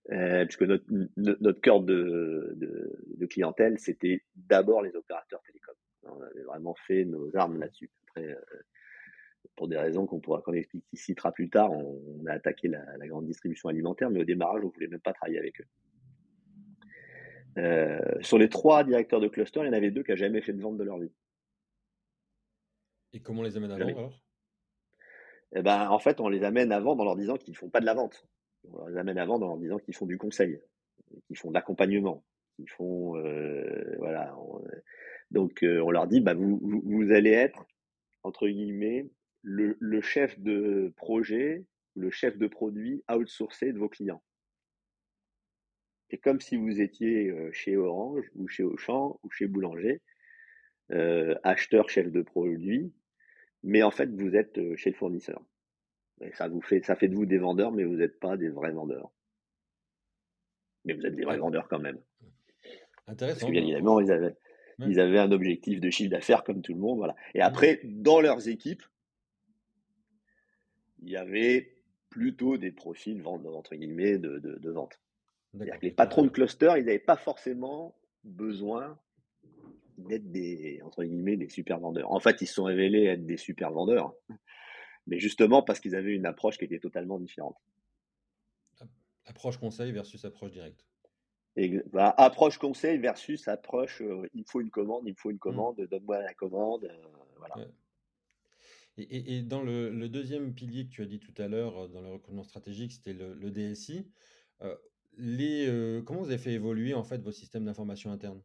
mmh. 0.09 0.47
puisque 0.47 0.63
notre, 0.63 0.87
notre 1.17 1.61
cœur 1.61 1.83
de, 1.83 2.55
de, 2.57 2.99
de 3.17 3.27
clientèle, 3.27 3.79
c'était 3.79 4.23
d'abord 4.35 4.83
les 4.83 4.97
opérateurs 4.97 5.43
télécoms. 5.47 5.75
On 6.05 6.23
avait 6.23 6.43
vraiment 6.43 6.75
fait 6.87 7.05
nos 7.05 7.37
armes 7.37 7.59
là-dessus. 7.59 7.91
Après, 8.09 8.37
pour 9.55 9.69
des 9.69 9.77
raisons 9.77 10.07
qu'on 10.07 10.21
pourra 10.21 10.43
qu'on 10.43 10.53
explique 10.53 10.85
ici 10.93 11.15
plus 11.35 11.51
tard, 11.51 11.73
on, 11.73 12.27
a 12.27 12.33
attaqué 12.33 12.69
la, 12.69 13.07
grande 13.07 13.27
distribution 13.27 13.69
alimentaire, 13.69 14.11
mais 14.11 14.21
au 14.21 14.25
démarrage, 14.25 14.63
on 14.65 14.69
voulait 14.69 14.89
même 14.89 15.01
pas 15.01 15.13
travailler 15.13 15.39
avec 15.39 15.61
eux. 15.61 15.67
Euh, 17.59 17.99
sur 18.21 18.39
les 18.39 18.49
trois 18.49 18.85
directeurs 18.85 19.21
de 19.21 19.29
cluster, 19.29 19.61
il 19.61 19.67
y 19.67 19.69
en 19.69 19.73
avait 19.73 19.91
deux 19.91 20.03
qui 20.03 20.11
n'ont 20.11 20.17
jamais 20.17 20.43
fait 20.43 20.53
de 20.53 20.61
vente 20.61 20.77
de 20.77 20.85
leur 20.85 20.99
vie. 20.99 21.13
Et 23.13 23.21
comment 23.21 23.41
on 23.41 23.45
les 23.45 23.57
amène 23.57 23.71
avant 23.73 23.87
alors? 23.87 24.23
Eh 25.55 25.63
ben, 25.63 25.89
En 25.89 25.99
fait, 25.99 26.21
on 26.21 26.29
les 26.29 26.45
amène 26.45 26.73
avant 26.73 26.97
dans 26.97 27.05
leur 27.05 27.17
disant 27.17 27.37
qu'ils 27.37 27.53
ne 27.53 27.57
font 27.57 27.71
pas 27.71 27.81
de 27.81 27.87
la 27.87 27.95
vente. 27.95 28.27
On 28.73 28.89
les 28.89 28.97
amène 28.99 29.19
avant 29.19 29.39
dans 29.39 29.47
leur 29.47 29.59
disant 29.59 29.79
qu'ils 29.79 29.95
font 29.95 30.07
du 30.07 30.19
conseil, 30.19 30.61
qu'ils 31.27 31.39
font 31.39 31.49
de 31.49 31.55
l'accompagnement, 31.55 32.25
qu'ils 32.57 32.69
font. 32.69 33.17
Euh, 33.17 33.95
voilà. 33.99 34.35
donc, 35.31 35.63
euh, 35.63 35.81
on 35.81 35.91
leur 35.91 36.07
dit 36.09 36.21
bah, 36.21 36.35
vous, 36.35 36.61
vous 36.63 37.13
allez 37.13 37.31
être, 37.31 37.65
entre 38.23 38.49
guillemets, 38.49 39.09
le, 39.47 40.01
chef 40.01 40.39
de 40.41 40.93
projet, 40.97 41.65
le 41.95 42.11
chef 42.11 42.37
de 42.37 42.49
produit 42.49 43.05
outsourcé 43.11 43.73
de 43.73 43.79
vos 43.79 43.89
clients. 43.89 44.23
C'est 46.11 46.19
comme 46.19 46.41
si 46.41 46.57
vous 46.57 46.81
étiez 46.81 47.31
euh, 47.31 47.51
chez 47.53 47.77
Orange 47.77 48.29
ou 48.35 48.49
chez 48.49 48.65
Auchan 48.65 49.19
ou 49.23 49.31
chez 49.31 49.47
Boulanger, 49.47 50.03
euh, 50.91 51.35
acheteur, 51.43 51.89
chef 51.89 52.11
de 52.11 52.23
produit, 52.23 52.93
mais 53.63 53.83
en 53.83 53.91
fait 53.91 54.11
vous 54.11 54.37
êtes 54.37 54.59
euh, 54.59 54.77
chez 54.77 54.91
le 54.91 54.97
fournisseur. 54.97 55.43
ça 56.35 56.49
vous 56.49 56.61
fait, 56.61 56.85
ça 56.85 56.97
fait 56.97 57.09
de 57.09 57.15
vous 57.15 57.27
des 57.27 57.39
vendeurs, 57.39 57.73
mais 57.73 57.85
vous 57.85 57.97
n'êtes 57.97 58.19
pas 58.19 58.37
des 58.37 58.49
vrais 58.49 58.73
vendeurs. 58.73 59.13
Mais 60.85 60.95
vous 60.95 61.07
êtes 61.07 61.15
des 61.15 61.25
vrais 61.25 61.39
vendeurs 61.39 61.69
quand 61.69 61.81
même. 61.81 62.01
Intéressant. 63.07 63.41
Parce 63.41 63.53
bien 63.53 63.63
évidemment, 63.63 64.01
ils 64.01 64.11
avaient, 64.11 64.35
ils 64.79 65.01
avaient 65.01 65.19
un 65.19 65.31
objectif 65.31 65.81
de 65.81 65.91
chiffre 65.91 66.11
d'affaires 66.11 66.43
comme 66.43 66.63
tout 66.63 66.75
le 66.75 66.81
monde, 66.81 66.99
voilà. 66.99 67.15
Et 67.35 67.41
après, 67.41 67.81
dans 67.85 68.21
leurs 68.21 68.49
équipes, 68.49 68.83
il 71.07 71.13
y 71.13 71.17
avait 71.17 71.73
plutôt 72.11 72.57
des 72.57 72.73
profils 72.73 73.25
entre 73.27 73.77
guillemets 73.77 74.19
de, 74.19 74.39
de, 74.39 74.71
vente. 74.71 75.01
Les 75.81 75.91
patrons 75.91 76.25
de 76.25 76.29
cluster, 76.29 76.75
ils 76.77 76.85
n'avaient 76.85 76.99
pas 76.99 77.17
forcément 77.17 77.97
besoin 78.25 78.99
d'être 79.97 80.31
des 80.31 80.81
entre 80.83 81.05
guillemets 81.05 81.37
des 81.37 81.49
super 81.49 81.79
vendeurs. 81.79 82.11
En 82.11 82.21
fait, 82.21 82.43
ils 82.43 82.47
se 82.47 82.55
sont 82.55 82.65
révélés 82.65 83.05
être 83.05 83.25
des 83.25 83.37
super 83.37 83.71
vendeurs. 83.71 84.15
Mais 85.07 85.19
justement 85.21 85.63
parce 85.63 85.79
qu'ils 85.79 85.95
avaient 85.95 86.15
une 86.15 86.27
approche 86.27 86.59
qui 86.59 86.65
était 86.65 86.81
totalement 86.81 87.19
différente. 87.19 87.57
Approche 89.25 89.59
conseil 89.59 89.93
versus 89.93 90.25
approche 90.25 90.53
directe. 90.53 90.85
Bah, 91.93 92.15
approche 92.19 92.59
conseil 92.59 92.99
versus 92.99 93.49
approche 93.49 94.03
euh, 94.03 94.29
il 94.35 94.45
faut 94.45 94.61
une 94.61 94.71
commande, 94.71 95.05
il 95.07 95.15
faut 95.17 95.31
une 95.31 95.37
mmh. 95.37 95.41
commande, 95.41 95.81
donne-moi 95.81 96.21
la 96.21 96.35
commande. 96.35 96.85
Euh, 96.85 97.03
voilà. 97.39 97.69
Et, 98.99 99.43
dans 99.43 99.63
le, 99.63 100.09
deuxième 100.09 100.55
pilier 100.55 100.87
que 100.87 100.91
tu 100.91 101.03
as 101.03 101.07
dit 101.07 101.19
tout 101.19 101.35
à 101.37 101.49
l'heure 101.49 101.85
euh, 101.85 101.89
dans 101.89 102.01
le 102.01 102.09
recrutement 102.09 102.45
stratégique, 102.45 102.93
c'était 102.93 103.13
le, 103.13 103.51
DSI. 103.51 104.07
les, 105.19 106.03
comment 106.07 106.21
vous 106.21 106.31
avez 106.31 106.39
fait 106.39 106.53
évoluer 106.53 106.95
en 106.95 107.05
fait 107.05 107.23
vos 107.23 107.33
systèmes 107.33 107.65
d'information 107.65 108.11
interne? 108.11 108.43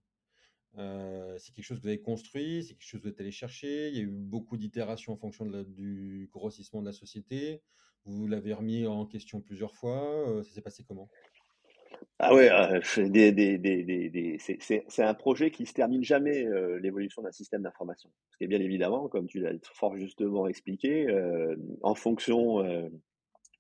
C'est 0.76 1.54
quelque 1.54 1.66
chose 1.66 1.78
que 1.78 1.84
vous 1.84 1.90
avez 1.90 2.02
construit, 2.02 2.64
c'est 2.64 2.74
quelque 2.74 2.88
chose 2.88 3.02
que 3.02 3.08
vous 3.08 3.14
êtes 3.14 3.20
allé 3.20 3.32
chercher. 3.32 3.90
Il 3.90 3.96
y 3.96 4.00
a 4.00 4.04
eu 4.04 4.12
beaucoup 4.12 4.58
d'itérations 4.58 5.14
en 5.14 5.18
fonction 5.18 5.46
du 5.46 6.30
grossissement 6.32 6.82
de 6.82 6.86
la 6.86 6.94
société. 6.94 7.62
Vous 8.06 8.28
l'avez 8.28 8.54
remis 8.54 8.88
en 8.88 9.06
question 9.06 9.42
plusieurs 9.42 9.76
fois. 9.76 10.44
ça 10.44 10.52
s'est 10.52 10.62
passé 10.62 10.84
comment? 10.84 11.10
Ah 12.20 12.36
ouais, 12.36 12.50
c'est 14.44 15.04
un 15.04 15.14
projet 15.14 15.52
qui 15.52 15.66
se 15.66 15.74
termine 15.74 16.04
jamais, 16.04 16.46
l'évolution 16.80 17.22
d'un 17.22 17.32
système 17.32 17.64
d'information. 17.64 18.10
Parce 18.28 18.38
que 18.38 18.46
bien 18.46 18.60
évidemment, 18.60 19.08
comme 19.08 19.28
tu 19.28 19.40
l'as 19.40 19.54
fort 19.74 19.98
justement 19.98 20.48
expliqué, 20.48 21.08
en 21.82 21.96
fonction 21.96 22.62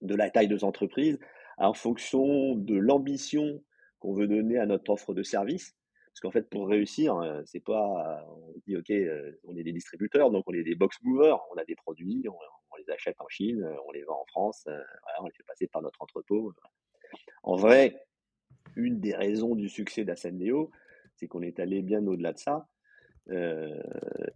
de 0.01 0.15
la 0.15 0.29
taille 0.29 0.47
des 0.47 0.63
entreprises, 0.63 1.19
en 1.57 1.73
fonction 1.73 2.55
de 2.55 2.75
l'ambition 2.75 3.63
qu'on 3.99 4.13
veut 4.13 4.27
donner 4.27 4.57
à 4.57 4.65
notre 4.65 4.91
offre 4.91 5.13
de 5.13 5.23
service, 5.23 5.75
parce 6.11 6.19
qu'en 6.21 6.31
fait, 6.31 6.49
pour 6.49 6.67
réussir, 6.67 7.15
euh, 7.17 7.41
c'est 7.45 7.63
pas, 7.63 8.25
on 8.27 8.53
dit, 8.67 8.75
OK, 8.75 8.89
euh, 8.89 9.31
on 9.45 9.55
est 9.55 9.63
des 9.63 9.71
distributeurs, 9.71 10.29
donc 10.29 10.43
on 10.47 10.53
est 10.53 10.63
des 10.63 10.75
box 10.75 10.97
movers, 11.03 11.39
on 11.51 11.57
a 11.57 11.63
des 11.63 11.75
produits, 11.75 12.25
on, 12.27 12.75
les 12.77 12.89
achète 12.89 13.15
en 13.19 13.27
Chine, 13.29 13.63
euh, 13.63 13.75
on 13.87 13.91
les 13.91 14.03
vend 14.03 14.19
en 14.19 14.25
France, 14.25 14.67
on 15.19 15.25
les 15.25 15.31
fait 15.33 15.43
passer 15.43 15.67
par 15.67 15.81
notre 15.81 16.01
entrepôt. 16.01 16.51
En 17.43 17.55
vrai, 17.55 17.95
une 18.75 18.99
des 18.99 19.15
raisons 19.15 19.55
du 19.55 19.69
succès 19.69 20.03
d'Ascendeo, 20.03 20.71
c'est 21.15 21.27
qu'on 21.27 21.41
est 21.41 21.59
allé 21.59 21.81
bien 21.81 22.05
au-delà 22.07 22.33
de 22.33 22.39
ça, 22.39 22.67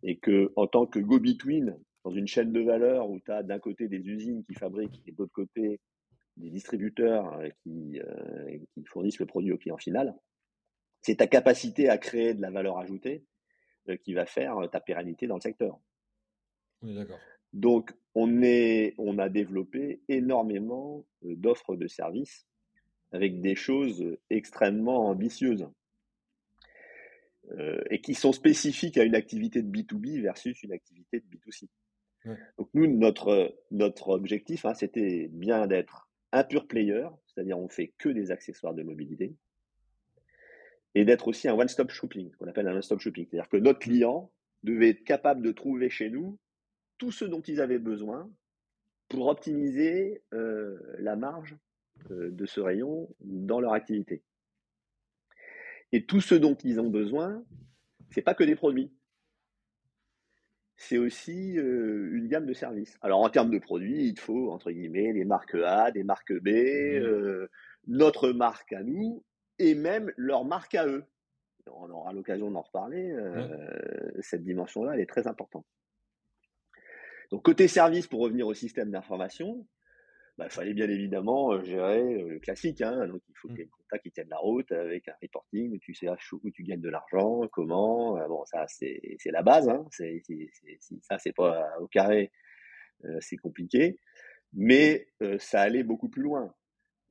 et 0.04 0.18
que 0.18 0.54
en 0.56 0.68
tant 0.68 0.86
que 0.86 1.00
go-between, 1.00 1.78
dans 2.04 2.12
une 2.12 2.28
chaîne 2.28 2.54
de 2.54 2.62
valeur 2.62 3.10
où 3.10 3.20
tu 3.20 3.32
as 3.32 3.44
d'un 3.44 3.60
côté 3.60 3.88
des 3.88 3.98
usines 3.98 4.44
qui 4.46 4.54
fabriquent 4.54 5.02
et 5.08 5.12
de 5.12 5.18
l'autre 5.18 5.34
côté 5.34 5.80
des 6.38 6.50
distributeurs 6.52 7.42
qui, 7.64 8.00
qui 8.74 8.86
fournissent 8.86 9.20
le 9.20 9.26
produit 9.26 9.52
au 9.52 9.58
client 9.58 9.78
final, 9.78 10.16
c'est 11.06 11.18
ta 11.18 11.28
capacité 11.28 11.88
à 11.88 12.00
créer 12.00 12.34
de 12.34 12.42
la 12.42 12.50
valeur 12.50 12.80
ajoutée 12.80 13.24
euh, 13.90 13.98
qui 13.98 14.16
va 14.16 14.26
faire 14.26 14.58
euh, 14.58 14.68
ta 14.68 14.80
pérennité 14.80 15.28
dans 15.28 15.36
le 15.36 15.42
secteur. 15.42 15.80
d'accord. 16.82 17.20
Donc, 17.54 17.94
on, 18.16 18.42
est, 18.42 18.96
on 18.98 19.20
a 19.20 19.30
développé 19.30 20.02
énormément 20.08 21.06
euh, 21.24 21.36
d'offres 21.36 21.76
de 21.76 21.86
services 21.88 22.48
avec 23.12 23.42
des 23.42 23.56
choses 23.56 24.18
extrêmement 24.30 25.08
ambitieuses 25.08 25.68
et 27.92 28.02
qui 28.02 28.16
sont 28.16 28.32
spécifiques 28.32 28.98
à 28.98 29.04
une 29.04 29.14
activité 29.14 29.62
de 29.62 29.70
B2B 29.70 30.20
versus 30.20 30.64
une 30.64 30.72
activité 30.72 31.20
de 31.20 31.26
B2C. 31.26 31.68
Donc, 32.58 32.70
nous, 32.74 32.88
notre, 32.88 33.56
notre 33.70 34.10
objectif, 34.10 34.66
hein, 34.66 34.74
c'était 34.74 35.28
bien 35.32 35.68
d'être 35.68 36.10
un 36.32 36.44
pur 36.44 36.68
player, 36.68 37.08
c'est-à-dire 37.28 37.60
on 37.60 37.70
fait 37.70 37.94
que 37.98 38.10
des 38.10 38.32
accessoires 38.32 38.74
de 38.74 38.84
mobilité 38.84 39.36
et 40.96 41.04
d'être 41.04 41.28
aussi 41.28 41.48
un 41.48 41.54
one-stop 41.54 41.92
shopping, 41.92 42.32
qu'on 42.32 42.48
appelle 42.48 42.68
un 42.68 42.76
one-stop 42.76 43.00
shopping. 43.00 43.28
C'est-à-dire 43.30 43.50
que 43.50 43.58
notre 43.58 43.80
client 43.80 44.32
devait 44.64 44.90
être 44.90 45.04
capable 45.04 45.42
de 45.42 45.52
trouver 45.52 45.90
chez 45.90 46.10
nous 46.10 46.40
tout 46.98 47.12
ce 47.12 47.26
dont 47.26 47.42
ils 47.42 47.62
avaient 47.62 47.80
besoin 47.80 48.32
pour 49.10 49.28
optimiser 49.28 50.24
euh, 50.34 50.80
la 50.98 51.16
marge 51.16 51.54
euh, 51.54 51.58
de 52.10 52.46
ce 52.46 52.60
rayon 52.60 53.10
dans 53.22 53.60
leur 53.60 53.74
activité. 53.74 54.24
Et 55.92 56.06
tout 56.06 56.22
ce 56.22 56.36
dont 56.36 56.56
ils 56.64 56.80
ont 56.80 56.90
besoin, 56.90 57.44
c'est 58.12 58.22
pas 58.22 58.34
que 58.34 58.44
des 58.44 58.56
produits. 58.56 58.92
C'est 60.78 60.98
aussi 60.98 61.58
euh, 61.58 62.10
une 62.12 62.28
gamme 62.28 62.46
de 62.46 62.54
services. 62.54 62.98
Alors 63.02 63.22
en 63.22 63.30
termes 63.30 63.50
de 63.50 63.60
produits, 63.60 64.08
il 64.10 64.20
faut 64.20 64.52
entre 64.52 64.72
guillemets 64.72 65.14
des 65.14 65.24
marques 65.24 65.56
A, 65.56 65.92
des 65.92 66.04
marques 66.04 66.34
B, 66.34 66.50
mmh. 66.50 67.48
notre 67.88 68.32
marque 68.32 68.74
à 68.74 68.84
nous, 68.84 69.24
et 69.58 69.74
même 69.74 70.12
leur 70.18 70.44
marque 70.44 70.76
à 70.76 70.86
eux. 70.86 71.06
On 71.68 71.90
aura 71.90 72.14
l'occasion 72.14 72.52
d'en 72.52 72.62
reparler. 72.62 73.12
Euh, 73.12 74.12
cette 74.20 74.44
dimension-là, 74.44 74.94
elle 74.94 75.00
est 75.00 75.10
très 75.10 75.28
importante. 75.28 75.66
Donc 77.32 77.44
côté 77.44 77.68
service, 77.68 78.08
pour 78.08 78.20
revenir 78.20 78.46
au 78.48 78.54
système 78.54 78.92
d'information, 78.92 79.66
bah, 80.38 80.46
il 80.46 80.52
fallait 80.52 80.74
bien 80.74 80.90
évidemment 80.90 81.54
euh, 81.54 81.64
gérer 81.64 82.22
euh, 82.22 82.30
le 82.30 82.40
classique. 82.40 82.82
Hein. 82.82 83.08
Donc 83.08 83.22
il 83.30 83.36
faut 83.36 83.48
qu'il 83.48 83.58
y 83.58 83.62
ait 83.62 83.64
une 83.66 83.70
compta 83.70 84.00
qui 84.00 84.12
tienne 84.12 84.30
la 84.30 84.38
route 84.38 84.72
avec 84.72 85.08
un 85.08 85.16
reporting 85.22 85.74
où 85.74 85.78
tu 85.78 85.94
sais 85.94 86.08
où 86.10 86.52
tu 86.52 86.64
gagnes 86.64 86.82
de 86.82 86.90
l'argent, 86.90 87.48
comment. 87.52 88.18
bon, 88.28 88.46
ça 88.46 88.66
c'est 88.68 89.00
la 89.26 89.44
base. 89.44 89.70
Hein. 89.70 89.86
C'est, 89.92 90.22
ça 91.02 91.18
c'est 91.20 91.34
pas 91.34 91.78
au 91.80 91.88
carré, 91.88 92.32
c'est 93.20 93.38
compliqué. 93.38 94.00
Mais 94.54 95.08
ça 95.40 95.62
allait 95.62 95.84
beaucoup 95.84 96.10
plus 96.10 96.24
loin. 96.24 96.54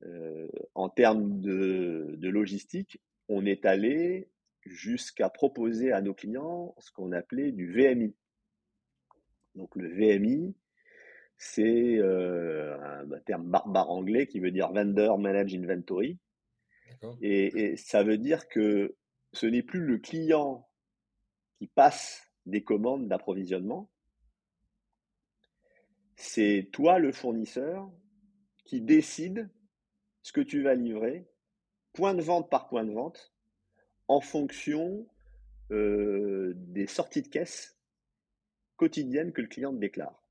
Euh, 0.03 0.47
en 0.73 0.89
termes 0.89 1.39
de, 1.41 2.17
logistique, 2.21 3.01
on 3.29 3.45
est 3.45 3.65
allé 3.65 4.29
jusqu'à 4.65 5.29
proposer 5.29 5.91
à 5.91 6.01
nos 6.01 6.13
clients 6.13 6.75
ce 6.79 6.91
qu'on 6.91 7.11
appelait 7.11 7.51
du 7.51 7.71
VMI. 7.71 8.15
Donc 9.55 9.75
le 9.75 9.89
VMI, 9.89 10.55
c'est 11.37 11.97
euh, 11.97 12.77
un, 12.81 13.19
terme 13.19 13.49
barbare 13.49 13.89
anglais 13.89 14.27
qui 14.27 14.39
veut 14.39 14.51
dire 14.51 14.71
Vendor 14.71 15.19
Manage 15.19 15.53
Inventory. 15.53 16.17
et, 17.21 17.75
ça 17.77 18.03
veut 18.03 18.17
dire 18.17 18.47
que 18.47 18.95
ce 19.33 19.45
n'est 19.45 19.63
plus 19.63 19.81
le 19.81 19.97
client 19.97 20.67
qui 21.57 21.67
passe 21.67 22.31
des 22.45 22.63
commandes 22.63 23.07
d'approvisionnement, 23.07 23.89
c'est 26.15 26.69
toi 26.71 26.99
le 26.99 27.11
fournisseur 27.11 27.89
qui 28.63 28.81
décide 28.81 29.49
ce 30.21 30.31
que 30.31 30.41
tu 30.41 30.63
vas 30.63 30.73
livrer, 30.73 31.27
point 31.93 32.13
de 32.13 32.21
vente 32.21 32.49
par 32.49 32.67
point 32.67 32.83
de 32.83 32.91
vente, 32.91 33.33
en 34.07 34.21
fonction 34.21 35.07
euh, 35.71 36.53
des 36.55 36.87
sorties 36.87 37.21
de 37.21 37.27
caisse 37.27 37.77
quotidiennes 38.75 39.33
que 39.33 39.41
le 39.41 39.47
client 39.47 39.73
te 39.73 39.79
déclare. 39.79 40.21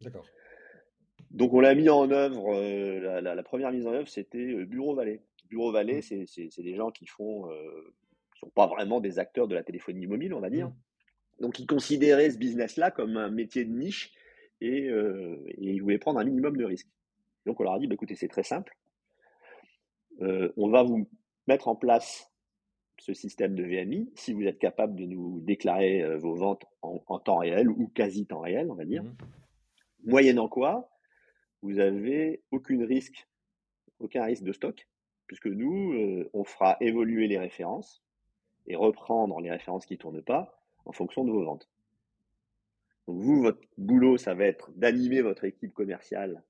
D'accord. 0.00 0.26
Donc 1.32 1.52
on 1.52 1.60
l'a 1.60 1.74
mis 1.74 1.88
en 1.88 2.10
œuvre, 2.10 2.54
euh, 2.54 3.20
la, 3.20 3.42
première 3.42 3.72
mise 3.72 3.86
en 3.86 3.92
œuvre, 3.92 4.08
c'était 4.08 4.38
euh, 4.38 4.64
Bureau 4.64 4.94
Vallée. 4.94 5.20
Bureau 5.48 5.72
Vallée, 5.72 5.98
mmh. 5.98 6.26
c'est 6.26 6.62
des 6.62 6.74
gens 6.74 6.90
qui 6.90 7.06
font, 7.06 7.48
sont 8.34 8.50
pas 8.50 8.66
vraiment 8.66 9.00
des 9.00 9.18
acteurs 9.18 9.48
de 9.48 9.54
la 9.54 9.62
téléphonie 9.62 10.06
mobile, 10.06 10.32
on 10.34 10.40
va 10.40 10.50
dire. 10.50 10.68
Mmh. 10.68 10.74
Donc 11.40 11.58
ils 11.58 11.66
considéraient 11.66 12.30
ce 12.30 12.38
business-là 12.38 12.90
comme 12.90 13.16
un 13.16 13.30
métier 13.30 13.64
de 13.64 13.72
niche 13.72 14.12
et, 14.60 14.86
et, 14.86 15.42
ils 15.58 15.80
voulaient 15.80 15.98
prendre 15.98 16.20
un 16.20 16.24
minimum 16.24 16.56
de 16.56 16.64
risques. 16.64 16.88
Donc 17.44 17.60
on 17.60 17.64
leur 17.64 17.74
a 17.74 17.78
dit, 17.78 17.86
bah, 17.86 17.94
écoutez, 17.94 18.14
c'est 18.14 18.28
très 18.28 18.44
simple, 18.44 18.74
euh, 20.20 20.52
on 20.56 20.68
va 20.68 20.82
vous 20.82 21.08
mettre 21.48 21.68
en 21.68 21.76
place 21.76 22.30
ce 22.98 23.14
système 23.14 23.54
de 23.54 23.64
VMI 23.64 24.12
si 24.14 24.32
vous 24.32 24.42
êtes 24.42 24.58
capable 24.58 24.94
de 24.94 25.04
nous 25.06 25.40
déclarer 25.40 26.02
euh, 26.02 26.18
vos 26.18 26.34
ventes 26.34 26.64
en, 26.82 27.18
temps 27.18 27.38
réel 27.38 27.68
ou 27.68 27.88
quasi 27.88 28.26
temps 28.26 28.40
réel, 28.40 28.70
on 28.70 28.74
va 28.74 28.84
dire. 28.84 29.02
Mmh. 29.02 29.16
Moyennant 30.04 30.48
quoi, 30.48 30.91
vous 31.62 31.78
avez 31.78 32.42
aucun 32.50 32.84
risque, 32.84 33.26
aucun 34.00 34.24
risque 34.24 34.42
de 34.42 34.52
stock, 34.52 34.86
puisque 35.26 35.46
nous, 35.46 35.92
euh, 35.94 36.30
on 36.32 36.44
fera 36.44 36.76
évoluer 36.80 37.28
les 37.28 37.38
références 37.38 38.02
et 38.66 38.76
reprendre 38.76 39.40
les 39.40 39.50
références 39.50 39.86
qui 39.86 39.94
ne 39.94 39.98
tournent 39.98 40.22
pas 40.22 40.60
en 40.84 40.92
fonction 40.92 41.24
de 41.24 41.30
vos 41.30 41.44
ventes. 41.44 41.68
Donc 43.08 43.18
vous, 43.18 43.42
votre 43.42 43.60
boulot, 43.78 44.16
ça 44.16 44.34
va 44.34 44.44
être 44.44 44.70
d'animer 44.72 45.22
votre 45.22 45.44
équipe 45.44 45.72
commerciale 45.72 46.42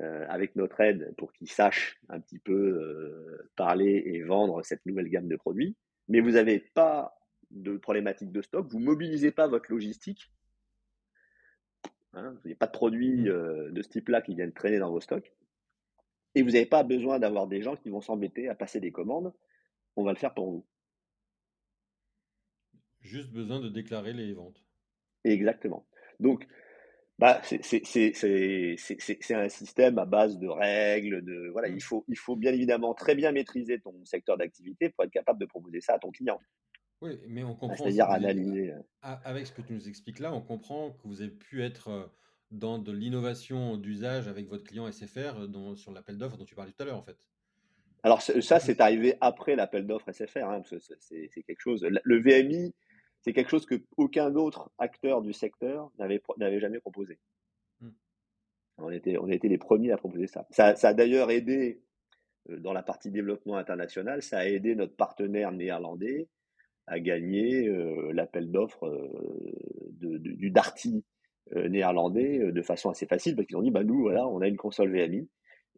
euh, 0.00 0.26
avec 0.28 0.56
notre 0.56 0.80
aide 0.80 1.14
pour 1.16 1.32
qu'ils 1.32 1.50
sachent 1.50 2.00
un 2.08 2.20
petit 2.20 2.38
peu 2.38 2.52
euh, 2.52 3.50
parler 3.56 4.02
et 4.06 4.22
vendre 4.22 4.62
cette 4.64 4.84
nouvelle 4.86 5.08
gamme 5.08 5.28
de 5.28 5.36
produits. 5.36 5.76
Mais 6.08 6.20
vous 6.20 6.32
n'avez 6.32 6.58
pas 6.58 7.16
de 7.50 7.76
problématique 7.76 8.32
de 8.32 8.42
stock, 8.42 8.66
vous 8.68 8.80
mobilisez 8.80 9.30
pas 9.30 9.46
votre 9.46 9.70
logistique. 9.70 10.30
Hein, 12.16 12.30
vous 12.30 12.48
n'avez 12.48 12.54
pas 12.54 12.66
de 12.66 12.72
produits 12.72 13.22
mmh. 13.22 13.28
euh, 13.28 13.70
de 13.70 13.82
ce 13.82 13.88
type-là 13.88 14.22
qui 14.22 14.34
viennent 14.34 14.52
traîner 14.52 14.78
dans 14.78 14.90
vos 14.90 15.00
stocks. 15.00 15.32
Et 16.34 16.42
vous 16.42 16.50
n'avez 16.50 16.66
pas 16.66 16.82
besoin 16.82 17.18
d'avoir 17.18 17.46
des 17.46 17.62
gens 17.62 17.76
qui 17.76 17.90
vont 17.90 18.00
s'embêter 18.00 18.48
à 18.48 18.54
passer 18.54 18.80
des 18.80 18.92
commandes. 18.92 19.32
On 19.96 20.04
va 20.04 20.12
le 20.12 20.18
faire 20.18 20.34
pour 20.34 20.50
vous. 20.50 20.66
Juste 23.00 23.30
besoin 23.30 23.60
de 23.60 23.68
déclarer 23.68 24.12
les 24.12 24.32
ventes. 24.32 24.62
Exactement. 25.24 25.86
Donc, 26.20 26.46
bah, 27.18 27.40
c'est 27.44 29.34
un 29.34 29.48
système 29.48 29.98
à 29.98 30.04
base 30.04 30.38
de 30.38 30.48
règles, 30.48 31.22
de 31.22 31.48
voilà, 31.52 31.68
il 31.68 31.76
mmh. 31.76 31.80
faut, 31.80 32.04
il 32.08 32.18
faut 32.18 32.36
bien 32.36 32.52
évidemment 32.52 32.94
très 32.94 33.14
bien 33.14 33.30
maîtriser 33.30 33.80
ton 33.80 34.04
secteur 34.04 34.36
d'activité 34.36 34.88
pour 34.88 35.04
être 35.04 35.12
capable 35.12 35.38
de 35.38 35.46
proposer 35.46 35.80
ça 35.80 35.94
à 35.94 35.98
ton 35.98 36.10
client. 36.10 36.40
Oui, 37.04 37.20
mais 37.28 37.44
on 37.44 37.54
comprend. 37.54 37.76
C'est-à-dire 37.76 38.08
analyser. 38.08 38.72
Avec 39.02 39.46
ce 39.46 39.52
que 39.52 39.60
tu 39.60 39.74
nous 39.74 39.88
expliques 39.88 40.18
là, 40.20 40.32
on 40.32 40.40
comprend 40.40 40.92
que 40.92 41.06
vous 41.06 41.20
avez 41.20 41.30
pu 41.30 41.62
être 41.62 42.10
dans 42.50 42.78
de 42.78 42.92
l'innovation 42.92 43.76
d'usage 43.76 44.26
avec 44.26 44.48
votre 44.48 44.64
client 44.64 44.90
SFR 44.90 45.46
dont, 45.48 45.76
sur 45.76 45.92
l'appel 45.92 46.16
d'offres 46.16 46.38
dont 46.38 46.44
tu 46.46 46.54
parlais 46.54 46.72
tout 46.72 46.82
à 46.82 46.86
l'heure, 46.86 46.96
en 46.96 47.02
fait. 47.02 47.18
Alors 48.02 48.22
ça, 48.22 48.58
c'est 48.58 48.80
arrivé 48.80 49.16
après 49.20 49.54
l'appel 49.54 49.86
d'offres 49.86 50.10
SFR, 50.12 50.44
hein, 50.44 50.60
parce 50.60 50.70
que 50.70 50.94
c'est 50.98 51.42
quelque 51.42 51.60
chose. 51.60 51.86
Le 52.04 52.20
VMI, 52.20 52.74
c'est 53.20 53.32
quelque 53.32 53.50
chose 53.50 53.66
que 53.66 53.82
aucun 53.96 54.34
autre 54.34 54.70
acteur 54.78 55.20
du 55.20 55.32
secteur 55.32 55.90
n'avait 55.98 56.60
jamais 56.60 56.80
proposé. 56.80 57.18
Hmm. 57.80 57.90
On 58.78 58.90
était, 58.90 59.18
on 59.18 59.28
était 59.28 59.48
les 59.48 59.58
premiers 59.58 59.92
à 59.92 59.98
proposer 59.98 60.26
ça. 60.26 60.46
Ça, 60.50 60.76
ça 60.76 60.88
a 60.88 60.94
d'ailleurs 60.94 61.30
aidé 61.30 61.82
euh, 62.50 62.58
dans 62.58 62.72
la 62.72 62.82
partie 62.82 63.10
développement 63.10 63.56
international, 63.56 64.22
ça 64.22 64.38
a 64.38 64.46
aidé 64.46 64.74
notre 64.74 64.96
partenaire 64.96 65.52
néerlandais 65.52 66.28
à 66.86 67.00
gagner 67.00 67.68
euh, 67.68 68.12
l'appel 68.12 68.50
d'offres 68.50 68.86
euh, 68.86 70.18
du 70.18 70.50
Darty 70.50 71.04
néerlandais 71.54 72.52
de 72.52 72.62
façon 72.62 72.88
assez 72.88 73.06
facile 73.06 73.36
parce 73.36 73.46
qu'ils 73.46 73.56
ont 73.56 73.62
dit 73.62 73.70
bah 73.70 73.84
nous 73.84 74.00
voilà 74.00 74.26
on 74.26 74.40
a 74.40 74.48
une 74.48 74.56
console 74.56 74.90
VMI 74.90 75.28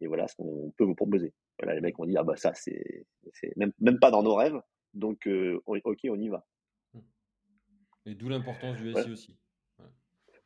et 0.00 0.06
voilà 0.06 0.28
ce 0.28 0.36
qu'on 0.36 0.72
peut 0.76 0.84
vous 0.84 0.94
proposer. 0.94 1.34
Voilà, 1.58 1.74
les 1.74 1.80
mecs 1.80 1.98
ont 1.98 2.06
dit 2.06 2.16
ah 2.16 2.22
bah 2.22 2.36
ça 2.36 2.52
c'est 2.54 3.08
même, 3.56 3.72
même 3.80 3.98
pas 3.98 4.10
dans 4.10 4.22
nos 4.22 4.34
rêves 4.34 4.60
donc 4.94 5.28
ok 5.66 5.98
on 6.08 6.20
y 6.20 6.28
va. 6.28 6.46
Et 8.06 8.14
d'où 8.14 8.28
l'importance 8.28 8.76
du 8.76 8.92
SI 8.92 9.10
aussi. 9.10 9.36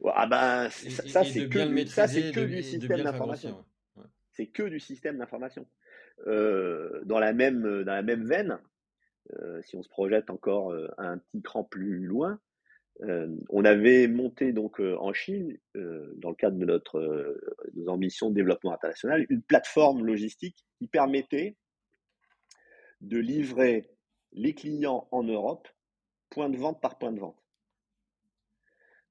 Ah 0.07 0.27
ben 0.27 0.71
ça, 0.71 1.25
c'est 1.25 1.49
que, 1.49 1.87
ça 1.87 2.09
c'est 2.09 2.33
que 2.33 2.41
du 2.41 2.63
système 2.63 3.03
d'information. 3.03 3.65
C'est 4.33 4.47
que 4.47 4.63
du 4.63 4.81
système 4.81 5.19
d'information. 5.19 5.67
dans 6.27 7.19
la 7.19 7.33
même 7.35 7.85
dans 7.85 7.93
la 7.93 8.03
même 8.03 8.27
veine, 8.27 8.59
si 9.63 9.77
on 9.77 9.83
se 9.83 9.89
projette 9.89 10.31
encore 10.31 10.75
un 10.99 11.19
petit 11.19 11.43
cran 11.43 11.65
plus 11.65 11.99
loin, 11.99 12.41
on 13.49 13.65
avait 13.65 14.09
monté 14.09 14.53
donc 14.53 14.81
en 14.81 15.13
Chine, 15.13 15.59
dans 15.75 16.31
le 16.31 16.35
cadre 16.35 16.59
de 16.59 16.65
notre 16.65 17.39
nos 17.75 17.89
ambitions 17.89 18.31
de 18.31 18.35
développement 18.35 18.73
international, 18.73 19.27
une 19.31 19.43
plateforme 19.43 20.05
logistique 20.05 20.67
qui 20.79 20.87
permettait 20.87 21.57
de 23.01 23.19
livrer 23.19 23.91
les 24.33 24.55
clients 24.55 25.09
en 25.11 25.23
Europe 25.23 25.69
point 26.29 26.51
de 26.51 26.57
vente 26.57 26.81
par 26.81 26.99
point 26.99 27.13
de 27.13 27.21
vente. 27.21 27.43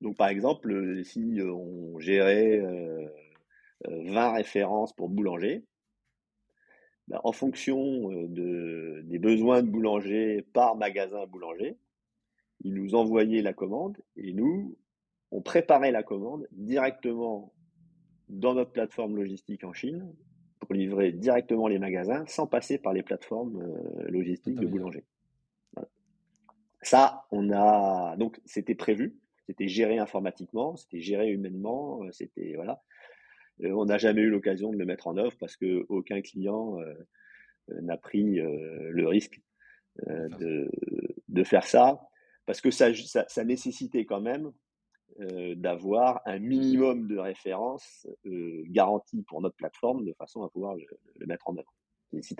Donc 0.01 0.17
par 0.17 0.29
exemple, 0.29 1.03
si 1.03 1.39
on 1.41 1.99
gérait 1.99 2.61
20 3.85 4.31
références 4.33 4.93
pour 4.93 5.09
boulanger, 5.09 5.65
bah, 7.09 7.21
en 7.23 7.31
fonction 7.31 8.09
de, 8.27 9.01
des 9.05 9.17
besoins 9.17 9.63
de 9.63 9.67
boulanger 9.67 10.45
par 10.53 10.75
magasin 10.75 11.25
boulanger, 11.25 11.75
ils 12.61 12.73
nous 12.73 12.93
envoyaient 12.93 13.41
la 13.41 13.53
commande 13.53 13.97
et 14.15 14.31
nous, 14.31 14.77
on 15.31 15.41
préparait 15.41 15.91
la 15.91 16.03
commande 16.03 16.47
directement 16.51 17.51
dans 18.27 18.53
notre 18.53 18.71
plateforme 18.71 19.15
logistique 19.15 19.63
en 19.63 19.73
Chine 19.73 20.13
pour 20.59 20.73
livrer 20.73 21.11
directement 21.11 21.67
les 21.67 21.79
magasins 21.79 22.25
sans 22.27 22.45
passer 22.45 22.77
par 22.77 22.93
les 22.93 23.01
plateformes 23.01 23.63
logistiques 24.07 24.59
de 24.59 24.67
boulanger. 24.67 25.03
Ça, 26.83 27.25
on 27.31 27.51
a 27.51 28.15
donc 28.17 28.39
c'était 28.45 28.75
prévu, 28.75 29.17
c'était 29.47 29.67
géré 29.67 29.97
informatiquement, 29.97 30.75
c'était 30.75 31.01
géré 31.01 31.31
humainement, 31.31 32.01
c'était 32.11 32.53
voilà. 32.55 32.83
Euh, 33.63 33.71
on 33.71 33.85
n'a 33.85 33.97
jamais 33.97 34.21
eu 34.21 34.29
l'occasion 34.29 34.71
de 34.71 34.77
le 34.77 34.85
mettre 34.85 35.07
en 35.07 35.17
œuvre 35.17 35.35
parce 35.39 35.55
que 35.55 35.85
aucun 35.89 36.21
client 36.21 36.79
euh, 36.79 36.93
euh, 37.71 37.81
n'a 37.81 37.97
pris 37.97 38.35
le 38.35 39.07
risque 39.07 39.41
de, 40.07 40.71
de, 41.27 41.43
faire 41.43 41.65
ça, 41.65 41.99
parce 42.45 42.61
que 42.61 42.71
ça, 42.71 42.93
ça, 42.93 43.43
nécessitait 43.43 44.05
quand 44.05 44.21
même 44.21 44.53
d'avoir 45.57 46.21
un 46.25 46.39
minimum 46.39 47.07
de 47.07 47.17
références 47.17 48.07
garanties 48.67 49.23
pour 49.23 49.41
notre 49.41 49.57
plateforme 49.57 50.05
de 50.05 50.13
façon 50.13 50.43
à 50.43 50.49
pouvoir 50.49 50.75
le, 50.75 51.25
mettre 51.25 51.49
en 51.49 51.57
œuvre. 51.57 51.73
Si, 52.21 52.35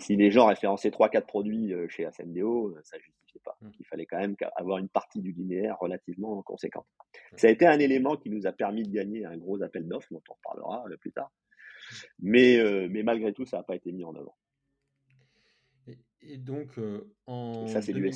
si, 0.00 0.16
les 0.16 0.30
gens 0.30 0.46
référençaient 0.46 0.90
3-4 0.90 1.26
produits 1.26 1.72
chez 1.88 2.10
SNDO, 2.10 2.76
ça 2.82 2.96
ne 2.96 3.02
justifiait 3.02 3.40
pas. 3.44 3.56
Mmh. 3.60 3.70
Il 3.78 3.86
fallait 3.86 4.06
quand 4.06 4.18
même 4.18 4.34
avoir 4.56 4.78
une 4.78 4.88
partie 4.88 5.22
du 5.22 5.32
linéaire 5.32 5.78
relativement 5.78 6.42
conséquente. 6.42 6.86
Ça 7.36 7.48
a 7.48 7.50
été 7.50 7.66
un 7.66 7.78
élément 7.78 8.16
qui 8.16 8.30
nous 8.30 8.46
a 8.46 8.52
permis 8.52 8.82
de 8.82 8.92
gagner 8.92 9.24
un 9.24 9.36
gros 9.36 9.62
appel 9.62 9.86
d'offres, 9.86 10.08
dont 10.10 10.22
on 10.28 10.34
reparlera 10.34 10.84
euh, 10.90 10.96
plus 10.96 11.12
tard. 11.12 11.30
Mais, 12.18 12.58
euh, 12.58 12.88
mais 12.90 13.02
malgré 13.02 13.32
tout, 13.32 13.44
ça 13.44 13.58
n'a 13.58 13.62
pas 13.62 13.76
été 13.76 13.92
mis 13.92 14.04
en 14.04 14.14
avant. 14.14 14.36
Et, 16.22 16.38
donc, 16.38 16.78
euh, 16.78 17.12
en. 17.26 17.66
ça, 17.68 17.82
c'est 17.82 17.92
du 17.92 18.10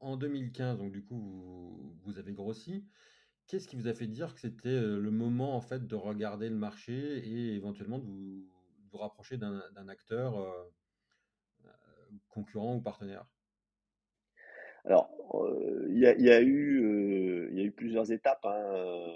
En, 0.00 0.16
2015, 0.16 0.78
donc 0.78 0.92
du 0.92 1.02
coup, 1.02 1.94
vous, 2.04 2.18
avez 2.18 2.32
grossi. 2.32 2.84
Qu'est-ce 3.46 3.66
qui 3.66 3.76
vous 3.76 3.88
a 3.88 3.94
fait 3.94 4.06
dire 4.06 4.34
que 4.34 4.40
c'était 4.40 4.78
le 4.78 5.10
moment 5.10 5.56
en 5.56 5.62
fait 5.62 5.86
de 5.86 5.94
regarder 5.94 6.50
le 6.50 6.56
marché 6.56 6.92
et 6.92 7.54
éventuellement 7.54 7.98
de 7.98 8.04
vous, 8.04 8.46
rapprocher 8.96 9.36
d'un 9.36 9.88
acteur 9.88 10.34
concurrent 12.28 12.76
ou 12.76 12.80
partenaire? 12.80 13.26
Alors, 14.84 15.10
il 15.88 15.98
y, 15.98 16.06
a, 16.06 16.40
eu, 16.40 17.50
y 17.52 17.60
a 17.60 17.64
eu 17.64 17.72
plusieurs 17.72 18.10
étapes 18.10 18.44
hein, 18.44 19.12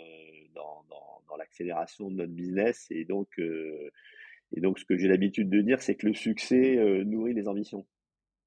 dans, 0.55 1.37
l'accélération 1.39 2.11
de 2.11 2.17
notre 2.17 2.33
business. 2.33 2.87
Et 2.91 3.05
donc, 3.07 3.39
et 3.39 4.61
donc 4.61 4.79
ce 4.79 4.85
que 4.85 4.99
j'ai 4.99 5.09
l'habitude 5.09 5.49
de 5.49 5.63
dire, 5.63 5.81
c'est 5.81 5.95
que 5.95 6.07
le 6.07 6.15
succès 6.15 6.77
nourrit 7.05 7.33
les 7.33 7.49
ambitions. 7.49 7.87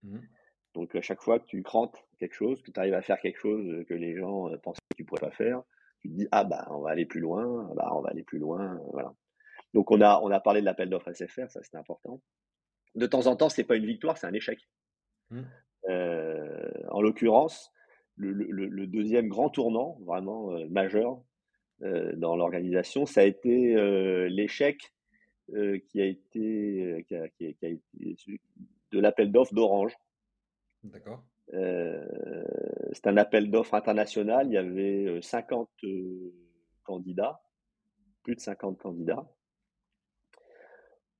Mmh. 0.03 0.19
Donc, 0.75 0.93
à 0.93 1.01
chaque 1.01 1.21
fois 1.21 1.39
que 1.39 1.45
tu 1.45 1.63
crantes 1.63 2.05
quelque 2.19 2.35
chose, 2.35 2.61
que 2.61 2.69
tu 2.69 2.79
arrives 2.79 2.93
à 2.93 3.01
faire 3.01 3.19
quelque 3.19 3.39
chose 3.39 3.85
que 3.87 3.93
les 3.93 4.15
gens 4.15 4.49
pensaient 4.61 4.81
que 4.91 4.97
tu 4.97 5.03
ne 5.03 5.07
pourrais 5.07 5.21
pas 5.21 5.31
faire, 5.31 5.63
tu 6.01 6.09
te 6.09 6.13
dis, 6.13 6.27
ah 6.31 6.43
bah, 6.43 6.67
on 6.69 6.81
va 6.81 6.91
aller 6.91 7.05
plus 7.05 7.21
loin, 7.21 7.73
bah, 7.75 7.89
on 7.93 8.01
va 8.01 8.09
aller 8.09 8.23
plus 8.23 8.39
loin, 8.39 8.79
voilà. 8.91 9.13
Donc, 9.75 9.91
on 9.91 9.99
a, 9.99 10.21
on 10.23 10.31
a 10.31 10.39
parlé 10.39 10.61
de 10.61 10.65
l'appel 10.65 10.89
d'offres 10.89 11.11
SFR, 11.11 11.49
ça 11.49 11.61
c'était 11.61 11.75
important. 11.75 12.21
De 12.95 13.05
temps 13.07 13.27
en 13.27 13.35
temps, 13.35 13.49
ce 13.49 13.59
n'est 13.59 13.67
pas 13.67 13.75
une 13.75 13.85
victoire, 13.85 14.17
c'est 14.17 14.25
un 14.25 14.33
échec. 14.33 14.57
Mmh. 15.31 15.41
Euh, 15.89 16.71
en 16.91 17.01
l'occurrence, 17.01 17.73
le, 18.15 18.87
deuxième 18.87 19.27
grand 19.27 19.49
tournant, 19.49 19.99
vraiment 20.05 20.53
euh, 20.53 20.65
majeur 20.69 21.21
euh, 21.81 22.13
dans 22.15 22.37
l'organisation, 22.37 23.05
ça 23.05 23.19
a 23.19 23.23
été 23.25 23.75
l'échec 24.29 24.93
qui 25.49 26.01
a 26.01 26.05
été, 26.05 27.05
de 28.93 28.99
l'appel 28.99 29.33
d'offres 29.33 29.53
d'Orange. 29.53 29.93
D'accord. 30.83 31.21
c'est 31.51 33.07
un 33.07 33.17
appel 33.17 33.51
d'offres 33.51 33.73
international. 33.73 34.47
Il 34.47 34.53
y 34.53 34.57
avait 34.57 35.21
50 35.21 35.69
candidats, 36.85 37.41
plus 38.23 38.35
de 38.35 38.39
50 38.39 38.77
candidats. 38.79 39.29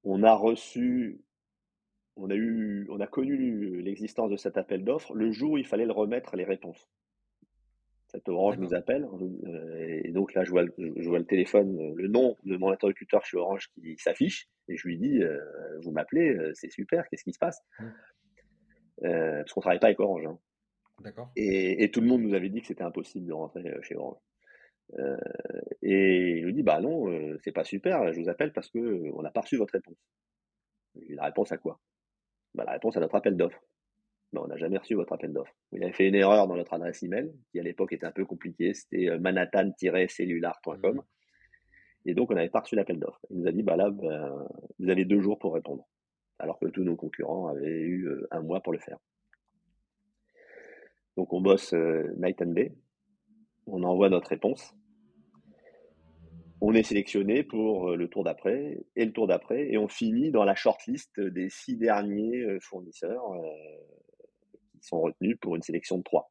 On 0.05 0.23
a 0.23 0.33
reçu 0.33 1.25
on 2.17 2.29
a, 2.29 2.35
eu, 2.35 2.87
on 2.89 2.99
a 2.99 3.07
connu 3.07 3.81
l'existence 3.81 4.31
de 4.31 4.37
cet 4.37 4.57
appel 4.57 4.83
d'offres 4.83 5.13
le 5.13 5.31
jour 5.31 5.51
où 5.51 5.57
il 5.57 5.65
fallait 5.65 5.85
le 5.85 5.91
remettre 5.91 6.35
les 6.35 6.45
réponses. 6.45 6.89
Cette 8.07 8.29
Orange 8.29 8.57
nous 8.59 8.73
appelle, 8.73 9.05
euh, 9.45 10.01
et 10.03 10.11
donc 10.11 10.33
là, 10.33 10.45
je 10.45 10.51
vois, 10.51 10.63
je 10.77 11.09
vois, 11.09 11.19
le 11.19 11.25
téléphone, 11.25 11.77
euh, 11.77 11.93
le 11.97 12.07
nom 12.07 12.37
de 12.45 12.55
mon 12.55 12.69
interlocuteur 12.69 13.25
chez 13.25 13.35
Orange 13.35 13.69
qui 13.73 13.97
s'affiche, 13.97 14.47
et 14.69 14.77
je 14.77 14.87
lui 14.87 14.97
dis 14.97 15.21
euh, 15.21 15.39
Vous 15.81 15.91
m'appelez, 15.91 16.37
c'est 16.53 16.71
super, 16.71 17.09
qu'est-ce 17.09 17.23
qui 17.23 17.33
se 17.33 17.39
passe 17.39 17.61
mmh. 17.79 17.85
Parce 19.01 19.51
qu'on 19.51 19.59
ne 19.59 19.63
travaille 19.63 19.79
pas 19.79 19.87
avec 19.87 19.99
Orange. 19.99 20.25
Hein. 20.25 20.39
D'accord. 21.01 21.29
Et, 21.35 21.91
tout 21.91 21.99
le 21.99 22.07
monde 22.07 22.21
nous 22.21 22.33
avait 22.33 22.49
dit 22.49 22.61
que 22.61 22.67
c'était 22.67 22.83
impossible 22.83 23.27
de 23.27 23.33
rentrer 23.33 23.63
chez 23.81 23.97
Orange. 23.97 24.17
Et 25.81 26.37
il 26.37 26.45
nous 26.45 26.51
dit 26.51 26.63
Bah 26.63 26.79
non, 26.81 27.07
c'est 27.43 27.51
pas 27.51 27.63
super, 27.63 28.13
je 28.13 28.21
vous 28.21 28.29
appelle 28.29 28.53
parce 28.53 28.69
qu'on 28.69 29.21
n'a 29.21 29.31
pas 29.31 29.41
reçu 29.41 29.57
votre 29.57 29.73
réponse. 29.73 29.97
La 31.09 31.25
réponse 31.25 31.51
à 31.51 31.57
quoi? 31.57 31.79
Bah, 32.53 32.63
la 32.65 32.73
réponse 32.73 32.95
à 32.97 32.99
notre 32.99 33.15
appel 33.15 33.35
d'offres. 33.35 33.61
Bah, 34.33 34.41
on 34.43 34.47
n'a 34.47 34.57
jamais 34.57 34.77
reçu 34.77 34.95
votre 34.95 35.13
appel 35.13 35.33
d'offres. 35.33 35.53
Vous 35.71 35.81
avez 35.81 35.93
fait 35.93 36.07
une 36.07 36.15
erreur 36.15 36.47
dans 36.47 36.55
notre 36.55 36.73
adresse 36.73 37.03
email, 37.03 37.31
qui 37.51 37.59
à 37.59 37.63
l'époque 37.63 37.93
était 37.93 38.05
un 38.05 38.11
peu 38.11 38.25
compliquée, 38.25 38.73
c'était 38.73 39.09
euh, 39.09 39.19
manhattan-cellular.com. 39.19 41.03
Et 42.05 42.13
donc, 42.13 42.31
on 42.31 42.35
n'avait 42.35 42.49
pas 42.49 42.59
reçu 42.59 42.75
l'appel 42.75 42.99
d'offres. 42.99 43.19
Il 43.29 43.39
nous 43.39 43.47
a 43.47 43.51
dit, 43.51 43.63
bah 43.63 43.75
là, 43.75 43.89
ben, 43.89 44.47
vous 44.79 44.89
avez 44.89 45.05
deux 45.05 45.21
jours 45.21 45.39
pour 45.39 45.53
répondre. 45.53 45.87
Alors 46.39 46.59
que 46.59 46.67
tous 46.67 46.83
nos 46.83 46.95
concurrents 46.95 47.47
avaient 47.47 47.81
eu 47.81 48.07
euh, 48.07 48.27
un 48.31 48.41
mois 48.41 48.61
pour 48.61 48.73
le 48.73 48.79
faire. 48.79 48.97
Donc, 51.17 51.33
on 51.33 51.41
bosse 51.41 51.73
euh, 51.73 52.13
night 52.17 52.41
and 52.41 52.51
day. 52.51 52.73
On 53.67 53.83
envoie 53.83 54.09
notre 54.09 54.29
réponse 54.29 54.73
on 56.61 56.73
est 56.73 56.83
sélectionné 56.83 57.43
pour 57.43 57.89
euh, 57.89 57.95
le 57.95 58.09
tour 58.09 58.23
d'après 58.23 58.83
et 58.95 59.05
le 59.05 59.11
tour 59.11 59.27
d'après, 59.27 59.71
et 59.71 59.77
on 59.77 59.87
finit 59.87 60.31
dans 60.31 60.43
la 60.43 60.55
shortlist 60.55 61.19
des 61.19 61.49
six 61.49 61.77
derniers 61.77 62.41
euh, 62.41 62.59
fournisseurs 62.59 63.33
euh, 63.33 63.47
qui 64.71 64.87
sont 64.87 65.01
retenus 65.01 65.37
pour 65.39 65.55
une 65.55 65.61
sélection 65.61 65.97
de 65.97 66.03
trois. 66.03 66.29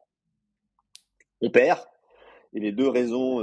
On 1.41 1.51
perd, 1.51 1.81
et 2.53 2.61
les 2.61 2.73
deux 2.73 2.89
raisons 2.89 3.43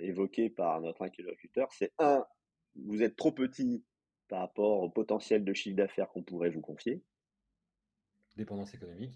évoquées 0.00 0.50
par 0.50 0.80
notre 0.80 1.02
interlocuteur, 1.02 1.72
c'est 1.72 1.92
un, 1.98 2.26
vous 2.74 3.02
êtes 3.02 3.16
trop 3.16 3.30
petit 3.30 3.84
par 4.28 4.40
rapport 4.40 4.80
au 4.80 4.90
potentiel 4.90 5.44
de 5.44 5.54
chiffre 5.54 5.76
d'affaires 5.76 6.08
qu'on 6.08 6.24
pourrait 6.24 6.50
vous 6.50 6.60
confier. 6.60 7.02
Dépendance 8.36 8.74
économique. 8.74 9.14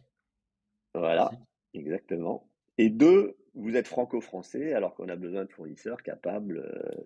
Voilà, 0.95 1.31
exactement. 1.75 2.49
Et 2.79 2.91
deux, 2.91 3.37
vous 3.55 3.77
êtes 3.77 3.89
franco-français 3.89 4.73
alors 4.73 4.95
qu'on 4.95 5.09
a 5.09 5.17
besoin 5.17 5.45
de 5.45 5.51
fournisseurs 5.51 6.03
capables 6.03 6.63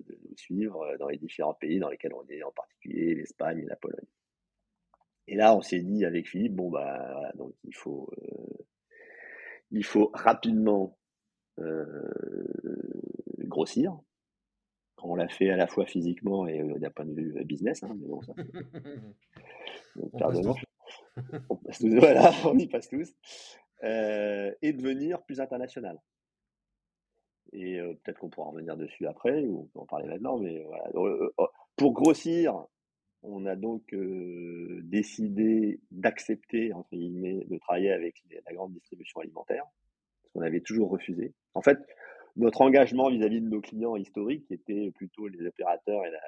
de 0.07 0.19
nous 0.29 0.37
suivre 0.37 0.97
dans 0.99 1.09
les 1.09 1.19
différents 1.19 1.55
pays 1.55 1.79
dans 1.79 1.89
lesquels 1.89 2.15
on 2.15 2.27
est, 2.29 2.43
en 2.43 2.53
particulier 2.53 3.15
l'Espagne 3.15 3.61
et 3.61 3.67
la 3.67 3.77
Pologne. 3.77 4.07
Et 5.29 5.37
là, 5.37 5.57
on 5.57 5.63
s'est 5.63 5.81
dit 5.81 6.05
avec 6.05 6.29
Philippe, 6.29 6.55
bon 6.55 6.71
bah 6.71 7.33
donc 7.37 7.55
il 7.65 7.75
faut, 7.75 8.11
il 9.71 9.85
faut 9.85 10.11
rapidement 10.13 10.99
grossir. 13.39 13.99
On 15.05 15.17
l'a 15.17 15.29
fait 15.29 15.51
à 15.51 15.57
la 15.57 15.67
fois 15.67 15.85
physiquement 15.85 16.47
et 16.47 16.63
d'un 16.79 16.91
point 16.91 17.05
de 17.05 17.13
vue 17.13 17.45
business, 17.45 17.83
hein, 17.83 17.97
mais 17.99 18.07
bon, 18.07 18.23
ça, 18.23 18.35
on, 19.97 20.09
passe 20.11 20.39
on, 21.49 21.57
passe 21.57 21.79
tous. 21.81 21.89
voilà, 21.99 22.31
on 22.45 22.57
y 22.57 22.69
passe 22.69 22.89
tous. 22.89 23.13
Euh, 23.85 24.53
et 24.63 24.73
devenir 24.73 25.23
plus 25.23 25.41
international. 25.41 25.99
Et 27.53 27.81
euh, 27.81 27.95
peut-être 27.95 28.19
qu'on 28.19 28.31
pourra 28.31 28.51
revenir 28.51 28.77
dessus 28.77 29.09
après, 29.09 29.43
ou 29.43 29.63
on 29.63 29.65
peut 29.65 29.81
en 29.81 29.87
parler 29.87 30.07
maintenant, 30.07 30.39
mais 30.39 30.63
voilà. 30.63 30.89
Euh, 30.95 31.31
pour 31.75 31.93
grossir, 31.93 32.65
on 33.23 33.45
a 33.45 33.57
donc 33.57 33.95
décidé 34.85 35.81
d'accepter, 35.91 36.73
entre 36.73 36.91
guillemets, 36.95 37.45
de 37.45 37.59
travailler 37.59 37.91
avec 37.91 38.23
la 38.47 38.53
grande 38.53 38.73
distribution 38.73 39.21
alimentaire, 39.21 39.65
ce 40.25 40.31
qu'on 40.33 40.43
avait 40.43 40.61
toujours 40.61 40.91
refusé. 40.91 41.33
En 41.55 41.63
fait, 41.63 41.79
notre 42.37 42.61
engagement 42.61 43.11
vis-à-vis 43.11 43.41
de 43.41 43.49
nos 43.49 43.61
clients 43.61 43.97
historiques, 43.97 44.47
qui 44.47 44.55
étaient 44.55 44.93
plutôt 44.93 45.27
les 45.27 45.45
opérateurs 45.47 46.05
et 46.07 46.11
la, 46.11 46.21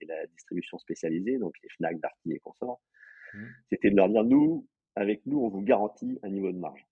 et, 0.00 0.06
la 0.06 0.26
distribution 0.26 0.78
spécialisée, 0.78 1.38
donc 1.38 1.54
les 1.62 1.68
FNAC, 1.76 2.00
Darty 2.00 2.32
et 2.32 2.38
consorts, 2.40 2.80
mmh. 3.34 3.44
c'était 3.70 3.90
de 3.90 3.96
leur 3.96 4.08
dire, 4.08 4.24
nous, 4.24 4.66
avec 4.96 5.24
nous, 5.26 5.40
on 5.40 5.48
vous 5.48 5.62
garantit 5.62 6.18
un 6.22 6.28
niveau 6.28 6.52
de 6.52 6.58
marge. 6.58 6.86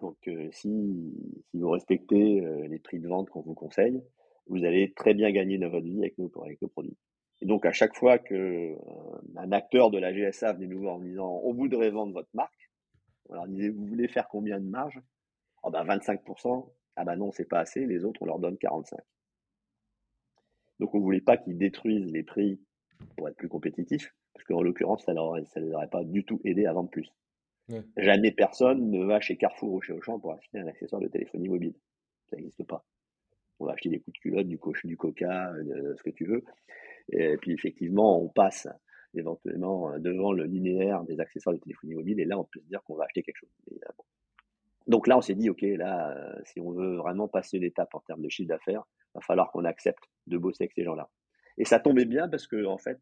Donc, 0.00 0.16
euh, 0.28 0.48
si, 0.52 1.14
vous 1.52 1.70
respectez 1.70 2.44
euh, 2.44 2.66
les 2.68 2.78
prix 2.78 3.00
de 3.00 3.08
vente 3.08 3.28
qu'on 3.30 3.42
vous 3.42 3.54
conseille, 3.54 4.02
vous 4.46 4.64
allez 4.64 4.92
très 4.94 5.14
bien 5.14 5.30
gagner 5.30 5.58
dans 5.58 5.68
votre 5.68 5.86
vie 5.86 5.98
avec 5.98 6.16
nos, 6.18 6.30
avec 6.42 6.60
nos 6.62 6.68
produits. 6.68 6.96
Et 7.42 7.46
donc, 7.46 7.64
à 7.66 7.72
chaque 7.72 7.94
fois 7.94 8.18
que 8.18 8.34
euh, 8.34 8.76
un 9.36 9.52
acteur 9.52 9.90
de 9.90 9.98
la 9.98 10.12
GSA 10.12 10.54
venait 10.54 10.66
nous 10.66 10.80
voir 10.80 10.96
en 10.96 11.00
disant 11.00 11.40
on 11.42 11.52
voudrait 11.52 11.90
vendre 11.90 12.12
votre 12.12 12.28
marque, 12.34 12.70
on 13.28 13.34
leur 13.34 13.46
disait 13.46 13.68
vous 13.68 13.86
voulez 13.86 14.08
faire 14.08 14.28
combien 14.28 14.58
de 14.58 14.66
marge? 14.66 15.00
Oh 15.62 15.70
ben 15.70 15.84
25%, 15.84 16.70
ah 16.96 17.04
ben 17.04 17.16
non, 17.16 17.30
c'est 17.32 17.48
pas 17.48 17.60
assez, 17.60 17.84
les 17.86 18.04
autres 18.04 18.22
on 18.22 18.26
leur 18.26 18.38
donne 18.38 18.54
45%. 18.54 18.96
Donc, 20.80 20.94
on 20.94 21.00
voulait 21.00 21.20
pas 21.20 21.36
qu'ils 21.36 21.58
détruisent 21.58 22.10
les 22.10 22.22
prix 22.22 22.58
pour 23.16 23.28
être 23.28 23.36
plus 23.36 23.48
compétitifs, 23.48 24.14
parce 24.40 24.48
qu'en 24.48 24.62
l'occurrence, 24.62 25.04
ça 25.04 25.12
ne 25.12 25.66
les 25.66 25.74
aurait 25.74 25.88
pas 25.88 26.02
du 26.02 26.24
tout 26.24 26.40
aidé 26.44 26.64
à 26.64 26.72
vendre 26.72 26.88
plus. 26.90 27.12
Jamais 27.96 28.32
personne 28.32 28.90
ne 28.90 29.04
va 29.04 29.20
chez 29.20 29.36
Carrefour 29.36 29.74
ou 29.74 29.80
chez 29.80 29.92
Auchan 29.92 30.18
pour 30.18 30.32
acheter 30.32 30.58
un 30.58 30.66
accessoire 30.66 31.00
de 31.00 31.08
téléphonie 31.08 31.48
mobile. 31.48 31.74
Ça 32.28 32.36
n'existe 32.36 32.64
pas. 32.64 32.84
On 33.60 33.66
va 33.66 33.72
acheter 33.72 33.90
des 33.90 34.00
coups 34.00 34.16
de 34.16 34.20
culotte, 34.20 34.48
du, 34.48 34.58
coche, 34.58 34.84
du 34.86 34.96
coca, 34.96 35.52
euh, 35.52 35.94
ce 35.94 36.02
que 36.02 36.10
tu 36.10 36.24
veux. 36.24 36.42
Et 37.12 37.36
puis 37.36 37.52
effectivement, 37.52 38.20
on 38.20 38.28
passe 38.28 38.66
éventuellement 39.14 39.98
devant 39.98 40.32
le 40.32 40.44
linéaire 40.44 41.04
des 41.04 41.20
accessoires 41.20 41.54
de 41.54 41.60
téléphonie 41.60 41.94
mobile 41.94 42.18
et 42.18 42.24
là, 42.24 42.38
on 42.38 42.44
peut 42.44 42.60
se 42.60 42.66
dire 42.66 42.82
qu'on 42.84 42.94
va 42.94 43.04
acheter 43.04 43.22
quelque 43.22 43.36
chose. 43.36 43.50
Euh, 43.72 43.76
Donc 44.86 45.06
là, 45.06 45.18
on 45.18 45.20
s'est 45.20 45.34
dit, 45.34 45.50
OK, 45.50 45.60
là, 45.62 46.16
euh, 46.16 46.40
si 46.44 46.60
on 46.60 46.72
veut 46.72 46.96
vraiment 46.96 47.28
passer 47.28 47.58
l'étape 47.58 47.94
en 47.94 48.00
termes 48.00 48.22
de 48.22 48.28
chiffre 48.30 48.48
d'affaires, 48.48 48.84
il 49.08 49.10
va 49.16 49.20
falloir 49.20 49.52
qu'on 49.52 49.64
accepte 49.64 50.04
de 50.26 50.38
bosser 50.38 50.64
avec 50.64 50.72
ces 50.72 50.84
gens-là. 50.84 51.10
Et 51.58 51.64
ça 51.66 51.78
tombait 51.78 52.06
bien 52.06 52.28
parce 52.28 52.46
que, 52.46 52.64
en 52.64 52.78
fait, 52.78 53.00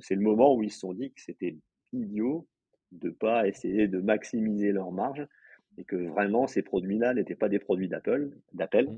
c'est 0.00 0.14
le 0.14 0.20
moment 0.20 0.54
où 0.54 0.62
ils 0.62 0.70
se 0.70 0.80
sont 0.80 0.94
dit 0.94 1.12
que 1.12 1.20
c'était 1.20 1.56
idiot 1.92 2.46
de 2.92 3.10
pas 3.10 3.46
essayer 3.46 3.88
de 3.88 4.00
maximiser 4.00 4.72
leur 4.72 4.92
marge 4.92 5.26
et 5.78 5.84
que 5.84 5.96
vraiment 5.96 6.46
ces 6.46 6.62
produits-là 6.62 7.14
n'étaient 7.14 7.34
pas 7.34 7.48
des 7.48 7.58
produits 7.58 7.88
d'Apple, 7.88 8.30
d'appel. 8.52 8.90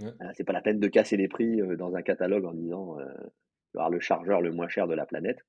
Mmh. 0.00 0.06
Euh, 0.06 0.32
c'est 0.34 0.44
pas 0.44 0.52
la 0.52 0.62
peine 0.62 0.80
de 0.80 0.88
casser 0.88 1.16
les 1.16 1.28
prix 1.28 1.60
euh, 1.60 1.76
dans 1.76 1.94
un 1.94 2.02
catalogue 2.02 2.44
en 2.44 2.52
disant 2.52 2.98
euh, 2.98 3.06
le 3.90 4.00
chargeur 4.00 4.40
le 4.40 4.50
moins 4.50 4.68
cher 4.68 4.88
de 4.88 4.94
la 4.94 5.06
planète, 5.06 5.44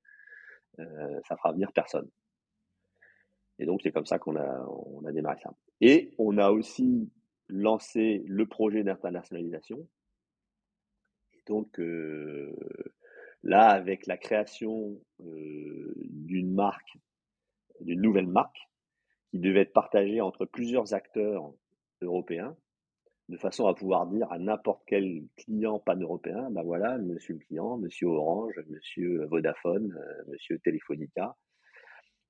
euh, 0.78 1.20
ça 1.26 1.36
fera 1.36 1.52
venir 1.52 1.72
personne. 1.72 2.08
Et 3.58 3.66
donc 3.66 3.80
c'est 3.82 3.92
comme 3.92 4.06
ça 4.06 4.18
qu'on 4.18 4.36
a 4.36 4.66
on 4.68 5.04
a 5.04 5.12
démarré 5.12 5.38
ça. 5.42 5.52
Et 5.80 6.14
on 6.18 6.38
a 6.38 6.50
aussi 6.50 7.10
lancé 7.48 8.22
le 8.26 8.46
projet 8.46 8.82
d'internationalisation. 8.82 9.86
Et 11.32 11.42
donc 11.46 11.80
là 13.42 13.68
avec 13.68 14.06
la 14.06 14.16
création 14.16 15.00
d'une 15.18 16.54
marque 16.54 16.98
d'une 17.80 18.00
nouvelle 18.00 18.26
marque 18.26 18.68
qui 19.30 19.38
devait 19.38 19.60
être 19.60 19.72
partagée 19.72 20.20
entre 20.20 20.44
plusieurs 20.44 20.94
acteurs 20.94 21.52
européens, 22.00 22.56
de 23.28 23.36
façon 23.36 23.66
à 23.66 23.74
pouvoir 23.74 24.06
dire 24.06 24.30
à 24.30 24.38
n'importe 24.38 24.82
quel 24.86 25.22
client 25.36 25.78
pan-européen, 25.78 26.50
ben 26.50 26.62
voilà, 26.62 26.98
monsieur 26.98 27.34
le 27.34 27.40
client, 27.40 27.78
monsieur 27.78 28.08
Orange, 28.08 28.60
monsieur 28.68 29.24
Vodafone, 29.26 29.92
euh, 29.96 30.30
monsieur 30.30 30.58
Telefonica, 30.58 31.36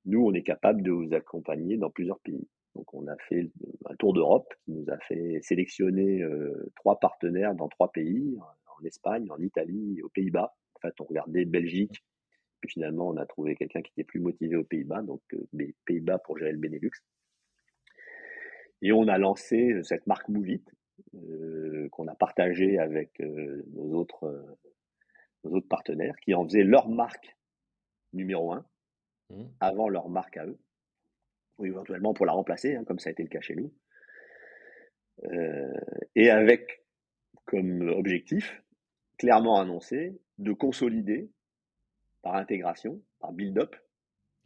nous, 0.04 0.24
on 0.24 0.32
est 0.32 0.42
capable 0.42 0.82
de 0.82 0.90
vous 0.90 1.14
accompagner 1.14 1.76
dans 1.76 1.90
plusieurs 1.90 2.20
pays. 2.20 2.48
Donc, 2.74 2.92
on 2.94 3.06
a 3.06 3.16
fait 3.28 3.50
un 3.86 3.94
tour 3.96 4.12
d'Europe 4.14 4.52
qui 4.64 4.72
nous 4.72 4.88
a 4.90 4.98
fait 4.98 5.40
sélectionner 5.42 6.22
euh, 6.22 6.72
trois 6.76 6.98
partenaires 6.98 7.54
dans 7.54 7.68
trois 7.68 7.92
pays, 7.92 8.36
en 8.40 8.84
Espagne, 8.84 9.30
en 9.30 9.38
Italie 9.38 9.96
et 9.98 10.02
aux 10.02 10.08
Pays-Bas. 10.08 10.52
En 10.82 10.88
fait, 10.88 11.00
on 11.00 11.04
regardait 11.04 11.44
Belgique, 11.44 12.04
puis 12.60 12.70
finalement, 12.70 13.08
on 13.08 13.16
a 13.16 13.26
trouvé 13.26 13.56
quelqu'un 13.56 13.82
qui 13.82 13.92
était 13.92 14.04
plus 14.04 14.20
motivé 14.20 14.56
aux 14.56 14.64
Pays-Bas, 14.64 15.02
donc 15.02 15.20
les 15.52 15.68
euh, 15.68 15.74
Pays-Bas 15.84 16.18
pour 16.18 16.38
gérer 16.38 16.52
le 16.52 16.58
Benelux. 16.58 16.90
Et 18.82 18.92
on 18.92 19.06
a 19.08 19.18
lancé 19.18 19.72
euh, 19.72 19.82
cette 19.82 20.06
marque 20.06 20.28
Movit 20.28 20.64
euh, 21.14 21.88
qu'on 21.90 22.08
a 22.08 22.14
partagée 22.14 22.78
avec 22.78 23.20
nos, 23.20 23.94
autres, 23.94 24.56
autres 25.44 25.68
partenaires 25.68 26.16
qui 26.20 26.34
en 26.34 26.44
faisaient 26.44 26.64
leur 26.64 26.88
marque 26.88 27.36
numéro 28.12 28.52
un 28.52 28.64
mmh. 29.30 29.44
avant 29.60 29.88
leur 29.88 30.08
marque 30.08 30.36
à 30.36 30.46
eux, 30.46 30.58
ou 31.58 31.66
éventuellement 31.66 32.14
pour 32.14 32.26
la 32.26 32.32
remplacer, 32.32 32.74
hein, 32.76 32.84
comme 32.84 32.98
ça 32.98 33.10
a 33.10 33.12
été 33.12 33.22
le 33.22 33.28
cas 33.28 33.40
chez 33.40 33.56
nous. 33.56 33.72
et 36.14 36.30
avec 36.30 36.84
comme 37.44 37.88
objectif 37.88 38.61
clairement 39.22 39.60
annoncé 39.60 40.20
de 40.38 40.52
consolider 40.52 41.30
par 42.22 42.34
intégration, 42.34 43.00
par 43.20 43.32
build-up, 43.32 43.76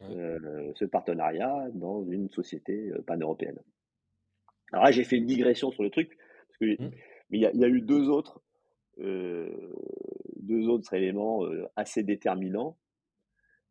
euh, 0.03 0.71
ce 0.75 0.85
partenariat 0.85 1.67
dans 1.73 2.03
une 2.03 2.29
société 2.29 2.91
euh, 2.91 3.01
pan-européenne. 3.01 3.57
Alors 4.71 4.85
là, 4.85 4.91
j'ai 4.91 5.03
fait 5.03 5.17
une 5.17 5.25
digression 5.25 5.71
sur 5.71 5.81
le 5.81 5.89
truc, 5.89 6.15
parce 6.47 6.57
que, 6.59 6.79
mmh. 6.79 6.91
mais 7.31 7.37
il 7.39 7.41
y, 7.41 7.65
a 7.65 7.67
eu 7.67 7.81
deux 7.81 8.07
autres, 8.07 8.39
euh, 8.99 9.49
deux 10.35 10.67
autres 10.67 10.93
éléments 10.93 11.41
assez 11.75 12.03
déterminants 12.03 12.77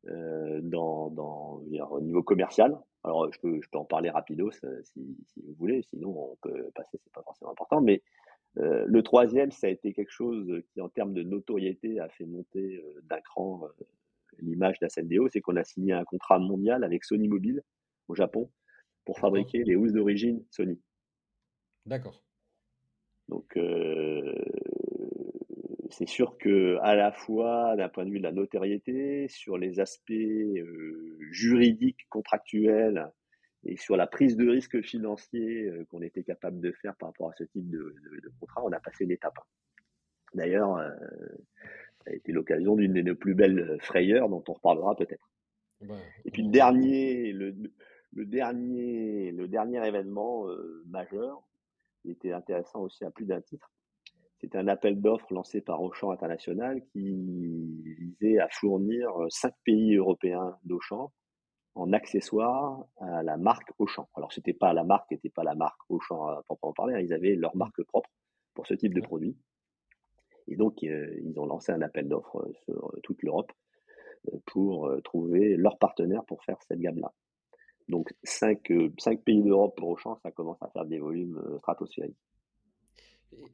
dans, 0.02 1.10
dans 1.10 1.62
au 1.90 2.00
niveau 2.00 2.24
commercial. 2.24 2.76
Alors, 3.04 3.32
je 3.32 3.38
peux, 3.38 3.60
je 3.62 3.68
peux 3.70 3.78
en 3.78 3.84
parler 3.84 4.10
rapidos 4.10 4.50
si, 4.50 5.16
si, 5.28 5.40
vous 5.40 5.54
voulez, 5.54 5.82
sinon 5.82 6.32
on 6.32 6.36
peut 6.42 6.68
passer, 6.74 6.98
c'est 7.04 7.12
pas 7.12 7.22
forcément 7.22 7.52
important, 7.52 7.80
mais 7.80 8.02
le 8.56 9.02
troisième, 9.02 9.50
ça 9.50 9.66
a 9.66 9.70
été 9.70 9.92
quelque 9.92 10.12
chose 10.12 10.62
qui, 10.72 10.80
en 10.80 10.88
termes 10.88 11.12
de 11.14 11.22
notoriété, 11.22 12.00
a 12.00 12.08
fait 12.08 12.26
monter 12.26 12.82
d'un 13.04 13.20
cran 13.20 13.68
l'image 14.38 14.78
d'Ascendeo, 14.80 15.28
c'est 15.28 15.40
qu'on 15.40 15.56
a 15.56 15.64
signé 15.64 15.92
un 15.92 16.04
contrat 16.04 16.38
mondial 16.38 16.84
avec 16.84 17.04
Sony 17.04 17.28
Mobile 17.28 17.62
au 18.08 18.14
Japon 18.14 18.50
pour 19.04 19.18
fabriquer 19.18 19.64
les 19.64 19.76
housses 19.76 19.92
d'origine 19.92 20.44
Sony. 20.50 20.80
D'accord. 21.86 22.22
Donc, 23.28 23.58
c'est 25.90 26.06
sûr 26.06 26.36
que 26.38 26.78
à 26.82 26.94
la 26.94 27.12
fois 27.12 27.76
d'un 27.76 27.88
point 27.88 28.04
de 28.04 28.10
vue 28.10 28.18
de 28.18 28.24
la 28.24 28.32
notoriété, 28.32 29.28
sur 29.28 29.56
les 29.56 29.80
aspects 29.80 30.12
juridiques, 31.30 32.06
contractuels, 32.10 33.10
et 33.66 33.76
sur 33.76 33.96
la 33.96 34.06
prise 34.06 34.36
de 34.36 34.48
risque 34.48 34.80
financier 34.82 35.70
qu'on 35.90 36.00
était 36.00 36.22
capable 36.22 36.60
de 36.60 36.72
faire 36.72 36.94
par 36.96 37.10
rapport 37.10 37.30
à 37.30 37.34
ce 37.34 37.44
type 37.44 37.68
de, 37.68 37.94
contrat, 38.40 38.62
on 38.64 38.72
a 38.72 38.80
passé 38.80 39.04
l'étape. 39.04 39.38
D'ailleurs, 40.34 40.78
ça 42.04 42.10
a 42.10 42.14
été 42.14 42.32
l'occasion 42.32 42.76
d'une 42.76 42.92
de 42.92 43.02
nos 43.02 43.14
plus 43.16 43.34
belles 43.34 43.78
frayeurs 43.80 44.28
dont 44.28 44.44
on 44.48 44.52
reparlera 44.52 44.94
peut-être. 44.94 45.28
et 46.24 46.30
puis 46.30 46.42
le 46.42 46.50
dernier, 46.50 47.32
le, 47.32 47.54
dernier, 48.24 49.32
le 49.32 49.48
dernier 49.48 49.86
événement 49.86 50.46
majeur, 50.86 51.42
qui 52.02 52.12
était 52.12 52.32
intéressant 52.32 52.82
aussi 52.82 53.04
à 53.04 53.10
plus 53.10 53.24
d'un 53.24 53.40
titre, 53.40 53.72
c'était 54.40 54.58
un 54.58 54.68
appel 54.68 55.00
d'offres 55.00 55.32
lancé 55.32 55.60
par 55.60 55.82
Auchan 55.82 56.10
International 56.10 56.80
qui 56.92 57.82
visait 57.98 58.38
à 58.38 58.48
fournir 58.48 59.10
cinq 59.30 59.54
pays 59.64 59.96
européens 59.96 60.56
d'Auchan 60.64 61.10
en 61.76 61.92
accessoire 61.92 62.86
à 62.98 63.22
la 63.22 63.36
marque 63.36 63.70
Auchan. 63.78 64.08
Alors, 64.14 64.32
c'était 64.32 64.54
pas 64.54 64.72
la 64.72 64.82
marque, 64.82 65.10
n'était 65.10 65.28
pas 65.28 65.44
la 65.44 65.54
marque 65.54 65.78
Auchan 65.90 66.26
à 66.26 66.42
proprement 66.42 66.72
parler, 66.72 66.94
hein. 66.94 67.00
ils 67.00 67.12
avaient 67.12 67.34
leur 67.34 67.54
marque 67.54 67.82
propre 67.84 68.10
pour 68.54 68.66
ce 68.66 68.74
type 68.74 68.94
de 68.94 69.00
produit. 69.00 69.36
Et 70.48 70.56
donc, 70.56 70.82
ils 70.82 71.34
ont 71.38 71.44
lancé 71.44 71.72
un 71.72 71.82
appel 71.82 72.08
d'offres 72.08 72.48
sur 72.64 72.92
toute 73.02 73.22
l'Europe 73.22 73.52
pour 74.46 74.90
trouver 75.04 75.56
leur 75.56 75.76
partenaire 75.78 76.24
pour 76.24 76.42
faire 76.44 76.56
cette 76.62 76.80
gamme-là. 76.80 77.12
Donc, 77.88 78.14
5, 78.22 78.62
pays 79.24 79.42
d'Europe 79.42 79.76
pour 79.76 79.90
Auchan, 79.90 80.16
ça 80.22 80.30
commence 80.30 80.60
à 80.62 80.68
faire 80.68 80.86
des 80.86 80.98
volumes 80.98 81.40
stratosphériques. 81.58 82.16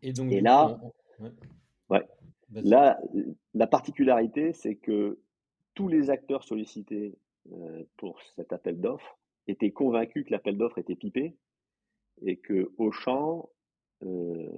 Et, 0.00 0.12
donc, 0.12 0.30
là, 0.30 0.78
ouais, 1.90 2.06
là, 2.52 3.00
la 3.54 3.66
particularité, 3.66 4.52
c'est 4.52 4.76
que 4.76 5.18
tous 5.74 5.88
les 5.88 6.10
acteurs 6.10 6.44
sollicités 6.44 7.16
pour 7.96 8.20
cet 8.36 8.52
appel 8.52 8.80
d'offres 8.80 9.18
étaient 9.46 9.72
convaincus 9.72 10.24
que 10.24 10.30
l'appel 10.30 10.56
d'offres 10.56 10.78
était 10.78 10.96
pipé 10.96 11.36
et 12.24 12.36
que 12.38 12.72
Auchan 12.78 13.48
euh, 14.04 14.48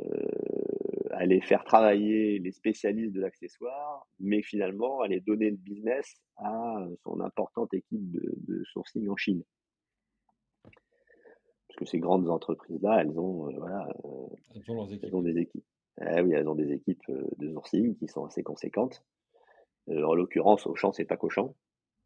allait 1.11 1.41
faire 1.41 1.65
travailler 1.65 2.39
les 2.39 2.53
spécialistes 2.53 3.15
de 3.15 3.21
l'accessoire, 3.21 4.07
mais 4.19 4.43
finalement 4.43 5.01
allait 5.01 5.21
donner 5.21 5.51
le 5.51 5.57
business 5.57 6.15
à 6.37 6.87
son 7.05 7.21
importante 7.21 7.73
équipe 7.73 8.11
de, 8.11 8.65
sourcing 8.73 9.09
en 9.09 9.17
Chine. 9.17 9.45
Parce 10.63 11.79
que 11.79 11.85
ces 11.87 11.99
grandes 11.99 12.29
entreprises-là, 12.29 13.03
elles 13.03 13.19
ont, 13.19 13.49
euh, 13.49 13.59
voilà, 13.59 13.87
elles 14.55 14.71
ont, 14.71 14.89
elles 14.91 15.15
ont 15.15 15.23
des 15.23 15.39
équipes. 15.39 15.65
Eh 16.01 16.21
oui, 16.21 16.33
elles 16.33 16.49
ont 16.49 16.57
des 16.57 16.73
équipes 16.73 17.09
de 17.39 17.53
sourcing 17.53 17.97
qui 17.97 18.09
sont 18.09 18.25
assez 18.25 18.43
conséquentes. 18.43 19.05
en 19.89 20.15
l'occurrence, 20.15 20.67
Auchan, 20.67 20.93
c'est 20.93 21.05
pas 21.05 21.17
qu'Auchan. 21.17 21.55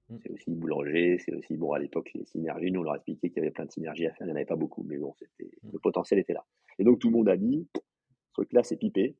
Mmh. 0.08 0.16
C'est 0.22 0.30
aussi 0.30 0.50
boulanger, 0.50 1.18
c'est 1.18 1.34
aussi, 1.34 1.56
bon, 1.56 1.72
à 1.72 1.78
l'époque, 1.78 2.10
les 2.14 2.24
synergies, 2.24 2.70
nous, 2.70 2.80
on 2.80 2.84
leur 2.84 2.94
a 2.94 2.96
expliqué 2.96 3.28
qu'il 3.28 3.38
y 3.38 3.40
avait 3.40 3.50
plein 3.50 3.66
de 3.66 3.70
synergies 3.70 4.06
à 4.06 4.12
faire, 4.12 4.26
il 4.26 4.30
n'y 4.30 4.32
en 4.32 4.36
avait 4.36 4.46
pas 4.46 4.56
beaucoup, 4.56 4.82
mais 4.84 4.96
bon, 4.96 5.14
c'était, 5.18 5.50
mmh. 5.62 5.70
le 5.72 5.78
potentiel 5.78 6.20
était 6.20 6.32
là. 6.32 6.44
Et 6.78 6.84
donc, 6.84 6.98
tout 6.98 7.08
le 7.08 7.16
monde 7.16 7.28
a 7.28 7.36
dit, 7.36 7.68
ce 7.74 8.32
truc-là, 8.32 8.62
c'est 8.62 8.76
pipé. 8.76 9.16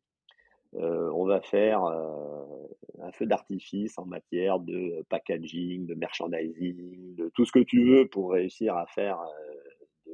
Euh, 0.74 1.10
on 1.14 1.24
va 1.24 1.40
faire 1.40 1.84
euh, 1.84 2.66
un 3.00 3.10
feu 3.12 3.26
d'artifice 3.26 3.98
en 3.98 4.04
matière 4.04 4.60
de 4.60 5.04
packaging, 5.08 5.86
de 5.86 5.94
merchandising, 5.94 7.14
de 7.14 7.30
tout 7.30 7.46
ce 7.46 7.52
que 7.52 7.60
tu 7.60 7.84
veux 7.84 8.06
pour 8.06 8.32
réussir 8.32 8.76
à 8.76 8.86
faire 8.86 9.18
euh, 9.20 10.12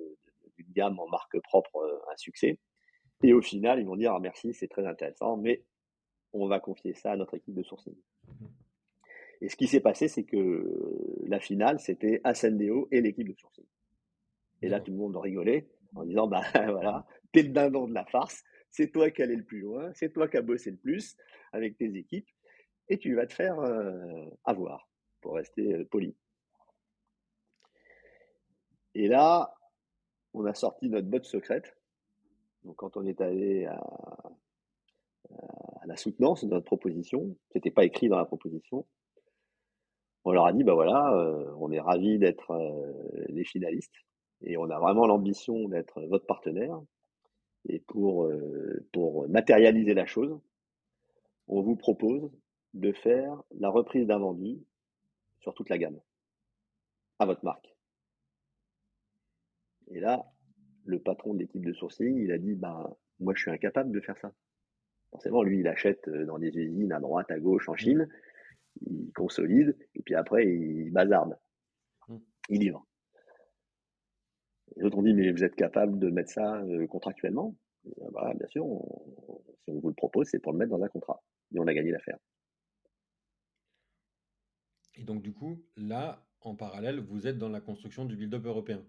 d'une 0.56 0.72
gamme 0.72 0.98
en 1.00 1.08
marque 1.08 1.40
propre 1.40 2.02
un 2.12 2.16
succès. 2.16 2.58
Et 3.22 3.32
au 3.32 3.42
final, 3.42 3.80
ils 3.80 3.86
vont 3.86 3.96
dire 3.96 4.12
ah, 4.14 4.20
merci, 4.20 4.54
c'est 4.54 4.68
très 4.68 4.86
intéressant, 4.86 5.36
mais 5.36 5.64
on 6.32 6.46
va 6.46 6.60
confier 6.60 6.94
ça 6.94 7.12
à 7.12 7.16
notre 7.16 7.34
équipe 7.34 7.54
de 7.54 7.62
sourcing. 7.62 7.96
Et 9.44 9.50
ce 9.50 9.56
qui 9.56 9.66
s'est 9.66 9.80
passé, 9.80 10.08
c'est 10.08 10.24
que 10.24 11.20
la 11.26 11.38
finale, 11.38 11.78
c'était 11.78 12.22
Ascendeo 12.24 12.88
et 12.90 13.02
l'équipe 13.02 13.28
de 13.28 13.34
sourcing. 13.34 13.66
Et 14.62 14.70
là, 14.70 14.80
tout 14.80 14.90
le 14.90 14.96
monde 14.96 15.14
rigolait 15.18 15.68
en 15.94 16.06
disant, 16.06 16.26
bah 16.26 16.44
voilà, 16.54 17.06
t'es 17.30 17.42
le 17.42 17.50
dindon 17.50 17.86
de 17.86 17.92
la 17.92 18.06
farce, 18.06 18.42
c'est 18.70 18.90
toi 18.90 19.10
qui 19.10 19.20
allais 19.20 19.36
le 19.36 19.44
plus 19.44 19.60
loin, 19.60 19.92
c'est 19.92 20.10
toi 20.14 20.28
qui 20.28 20.38
as 20.38 20.40
bossé 20.40 20.70
le 20.70 20.78
plus 20.78 21.18
avec 21.52 21.76
tes 21.76 21.94
équipes, 21.94 22.26
et 22.88 22.96
tu 22.96 23.14
vas 23.16 23.26
te 23.26 23.34
faire 23.34 23.60
euh, 23.60 24.24
avoir, 24.44 24.88
pour 25.20 25.34
rester 25.34 25.74
euh, 25.74 25.84
poli. 25.84 26.16
Et 28.94 29.08
là, 29.08 29.52
on 30.32 30.46
a 30.46 30.54
sorti 30.54 30.88
notre 30.88 31.08
botte 31.08 31.26
secrète. 31.26 31.76
Donc, 32.62 32.76
quand 32.76 32.96
on 32.96 33.04
est 33.04 33.20
allé 33.20 33.66
à, 33.66 33.78
à 35.82 35.86
la 35.86 35.98
soutenance 35.98 36.46
de 36.46 36.48
notre 36.48 36.64
proposition, 36.64 37.36
c'était 37.50 37.70
pas 37.70 37.84
écrit 37.84 38.08
dans 38.08 38.16
la 38.16 38.24
proposition, 38.24 38.86
on 40.24 40.32
leur 40.32 40.46
a 40.46 40.52
dit, 40.52 40.64
bah 40.64 40.74
voilà, 40.74 41.14
euh, 41.14 41.54
on 41.58 41.70
est 41.70 41.80
ravis 41.80 42.18
d'être 42.18 42.50
euh, 42.52 43.24
les 43.28 43.44
finalistes 43.44 43.94
et 44.42 44.56
on 44.56 44.70
a 44.70 44.78
vraiment 44.78 45.06
l'ambition 45.06 45.68
d'être 45.68 46.00
votre 46.02 46.26
partenaire. 46.26 46.80
Et 47.68 47.78
pour, 47.78 48.24
euh, 48.24 48.86
pour 48.92 49.28
matérialiser 49.28 49.94
la 49.94 50.06
chose, 50.06 50.38
on 51.48 51.62
vous 51.62 51.76
propose 51.76 52.30
de 52.72 52.92
faire 52.92 53.42
la 53.58 53.68
reprise 53.68 54.06
d'un 54.06 54.18
vendu 54.18 54.58
sur 55.40 55.54
toute 55.54 55.68
la 55.68 55.78
gamme, 55.78 56.00
à 57.18 57.26
votre 57.26 57.44
marque. 57.44 57.74
Et 59.88 60.00
là, 60.00 60.26
le 60.84 60.98
patron 60.98 61.34
de 61.34 61.38
l'équipe 61.38 61.64
de 61.64 61.72
sourcing, 61.72 62.18
il 62.18 62.32
a 62.32 62.38
dit, 62.38 62.54
bah, 62.54 62.96
moi 63.20 63.34
je 63.34 63.42
suis 63.42 63.50
incapable 63.50 63.92
de 63.92 64.00
faire 64.00 64.18
ça. 64.18 64.32
Forcément, 65.10 65.42
lui, 65.42 65.60
il 65.60 65.68
achète 65.68 66.08
dans 66.08 66.38
des 66.38 66.48
usines 66.48 66.92
à 66.92 67.00
droite, 67.00 67.30
à 67.30 67.38
gauche, 67.38 67.68
en 67.68 67.76
Chine 67.76 68.08
il 68.80 69.12
consolide, 69.12 69.76
et 69.94 70.02
puis 70.02 70.14
après, 70.14 70.46
il 70.46 70.90
bazarde. 70.90 71.38
Mmh. 72.08 72.16
Il 72.50 72.60
livre. 72.60 72.86
Les 74.76 74.84
autres 74.84 74.98
ont 74.98 75.02
dit, 75.02 75.14
mais 75.14 75.30
vous 75.30 75.44
êtes 75.44 75.54
capable 75.54 75.98
de 75.98 76.10
mettre 76.10 76.30
ça 76.30 76.56
euh, 76.62 76.86
contractuellement? 76.86 77.54
Bah, 78.12 78.32
Bien 78.34 78.48
sûr, 78.48 78.64
si 79.64 79.70
on 79.70 79.78
vous 79.80 79.88
le 79.88 79.94
propose, 79.94 80.28
c'est 80.28 80.40
pour 80.40 80.52
le 80.52 80.58
mettre 80.58 80.70
dans 80.70 80.82
un 80.82 80.88
contrat. 80.88 81.22
Et 81.54 81.58
on 81.58 81.66
a 81.66 81.74
gagné 81.74 81.90
l'affaire. 81.90 82.18
Et 84.96 85.02
donc, 85.02 85.22
du 85.22 85.32
coup, 85.32 85.62
là, 85.76 86.24
en 86.40 86.54
parallèle, 86.54 87.00
vous 87.00 87.26
êtes 87.26 87.38
dans 87.38 87.48
la 87.48 87.60
construction 87.60 88.04
du 88.04 88.16
build-up 88.16 88.44
européen. 88.44 88.84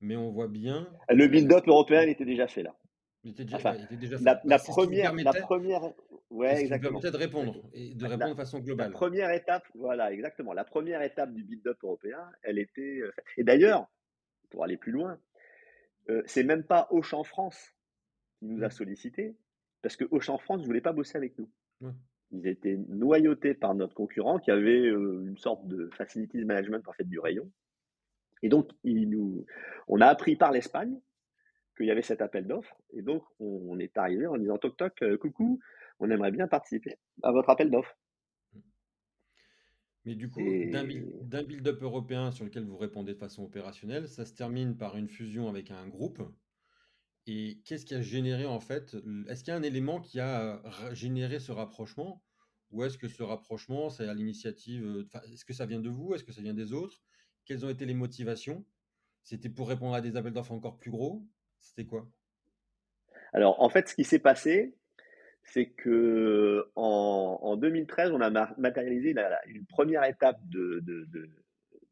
Mais 0.00 0.16
on 0.16 0.30
voit 0.30 0.48
bien. 0.48 0.88
Le 1.08 1.26
build-up 1.26 1.66
européen, 1.66 2.02
il 2.02 2.10
était 2.10 2.24
déjà 2.24 2.48
fait 2.48 2.62
là. 2.62 2.76
Il 3.24 3.30
était 3.30 3.44
déjà, 3.44 3.76
il 3.76 3.84
était 3.84 3.96
déjà. 3.96 4.16
La, 4.20 4.40
la 4.44 4.58
première, 4.58 5.14
la 5.14 5.32
première, 5.32 5.92
Ouais, 6.32 6.62
exactement. 6.62 6.98
de 6.98 7.08
répondre 7.08 7.62
et 7.74 7.94
de 7.94 8.06
répondre 8.06 8.30
de 8.30 8.36
façon 8.36 8.60
globale. 8.60 8.90
La 8.90 8.92
première 8.92 9.30
étape, 9.32 9.64
voilà, 9.74 10.10
exactement. 10.12 10.54
La 10.54 10.64
première 10.64 11.02
étape 11.02 11.30
du 11.34 11.44
build-up 11.44 11.76
européen, 11.82 12.18
elle 12.42 12.58
était. 12.58 13.00
Euh, 13.00 13.12
et 13.36 13.44
d'ailleurs, 13.44 13.86
pour 14.48 14.64
aller 14.64 14.78
plus 14.78 14.92
loin, 14.92 15.18
euh, 16.08 16.22
c'est 16.24 16.42
même 16.42 16.64
pas 16.64 16.88
Auchan 16.90 17.22
France 17.22 17.74
qui 18.38 18.46
nous 18.46 18.62
a 18.64 18.68
mmh. 18.68 18.70
sollicité, 18.70 19.36
parce 19.82 19.96
que 19.96 20.06
Auchan 20.10 20.38
France 20.38 20.62
ne 20.62 20.66
voulait 20.66 20.80
pas 20.80 20.94
bosser 20.94 21.18
avec 21.18 21.38
nous. 21.38 21.50
Ils 22.30 22.46
étaient 22.46 22.78
noyautés 22.88 23.52
par 23.52 23.74
notre 23.74 23.94
concurrent 23.94 24.38
qui 24.38 24.50
avait 24.50 24.86
euh, 24.86 25.26
une 25.26 25.36
sorte 25.36 25.66
de 25.68 25.90
facilities 25.98 26.42
management 26.46 26.88
en 26.88 26.92
fait 26.92 27.04
du 27.04 27.18
rayon. 27.18 27.50
Et 28.42 28.48
donc, 28.48 28.70
il 28.84 29.10
nous, 29.10 29.44
on 29.86 30.00
a 30.00 30.06
appris 30.06 30.36
par 30.36 30.50
l'Espagne 30.50 30.98
qu'il 31.82 31.88
y 31.88 31.90
avait 31.92 32.02
cet 32.02 32.22
appel 32.22 32.46
d'offres. 32.46 32.76
Et 32.92 33.02
donc, 33.02 33.24
on, 33.40 33.78
est 33.80 33.96
arrivé 33.98 34.26
en 34.26 34.38
disant 34.38 34.56
toc 34.56 34.76
toc, 34.76 35.02
coucou, 35.20 35.58
on 35.98 36.10
aimerait 36.10 36.30
bien 36.30 36.46
participer 36.46 36.96
à 37.24 37.32
votre 37.32 37.50
appel 37.50 37.70
d'offres. 37.70 37.96
Mais 40.04 40.14
du 40.14 40.28
coup, 40.28 40.40
d'un 40.70 41.42
build-up 41.42 41.82
européen 41.82 42.30
sur 42.30 42.44
lequel 42.44 42.64
vous 42.64 42.76
répondez 42.76 43.14
de 43.14 43.18
façon 43.18 43.44
opérationnelle, 43.44 44.08
ça 44.08 44.24
se 44.24 44.32
termine 44.32 44.76
par 44.76 44.96
une 44.96 45.08
fusion 45.08 45.48
avec 45.48 45.70
un 45.70 45.88
groupe. 45.88 46.22
Et 47.26 47.60
qu'est-ce 47.64 47.84
qui 47.84 47.94
a 47.94 48.02
généré 48.02 48.46
en 48.46 48.58
fait 48.60 48.96
Est-ce 49.28 49.44
qu'il 49.44 49.52
y 49.52 49.54
a 49.54 49.58
un 49.58 49.62
élément 49.62 50.00
qui 50.00 50.18
a 50.20 50.62
généré 50.92 51.40
ce 51.40 51.52
rapprochement? 51.52 52.22
Ou 52.70 52.84
est-ce 52.84 52.96
que 52.96 53.06
ce 53.06 53.22
rapprochement, 53.22 53.90
c'est 53.90 54.08
à 54.08 54.14
l'initiative 54.14 55.06
Est-ce 55.32 55.44
que 55.44 55.52
ça 55.52 55.66
vient 55.66 55.80
de 55.80 55.90
vous? 55.90 56.14
Est-ce 56.14 56.24
que 56.24 56.32
ça 56.32 56.42
vient 56.42 56.54
des 56.54 56.72
autres? 56.72 57.02
Quelles 57.44 57.64
ont 57.64 57.70
été 57.70 57.86
les 57.86 57.94
motivations? 57.94 58.64
C'était 59.24 59.50
pour 59.50 59.68
répondre 59.68 59.94
à 59.94 60.00
des 60.00 60.16
appels 60.16 60.32
d'offres 60.32 60.52
encore 60.52 60.78
plus 60.78 60.90
gros? 60.90 61.24
C'était 61.62 61.86
quoi? 61.86 62.06
Alors 63.32 63.62
en 63.62 63.70
fait, 63.70 63.88
ce 63.88 63.94
qui 63.94 64.04
s'est 64.04 64.18
passé, 64.18 64.74
c'est 65.44 65.66
que 65.66 66.70
en, 66.76 67.56
2013, 67.56 68.12
on 68.12 68.20
a 68.20 68.54
matérialisé 68.58 69.14
une 69.46 69.66
première 69.66 70.04
étape 70.04 70.38
de, 70.48 70.82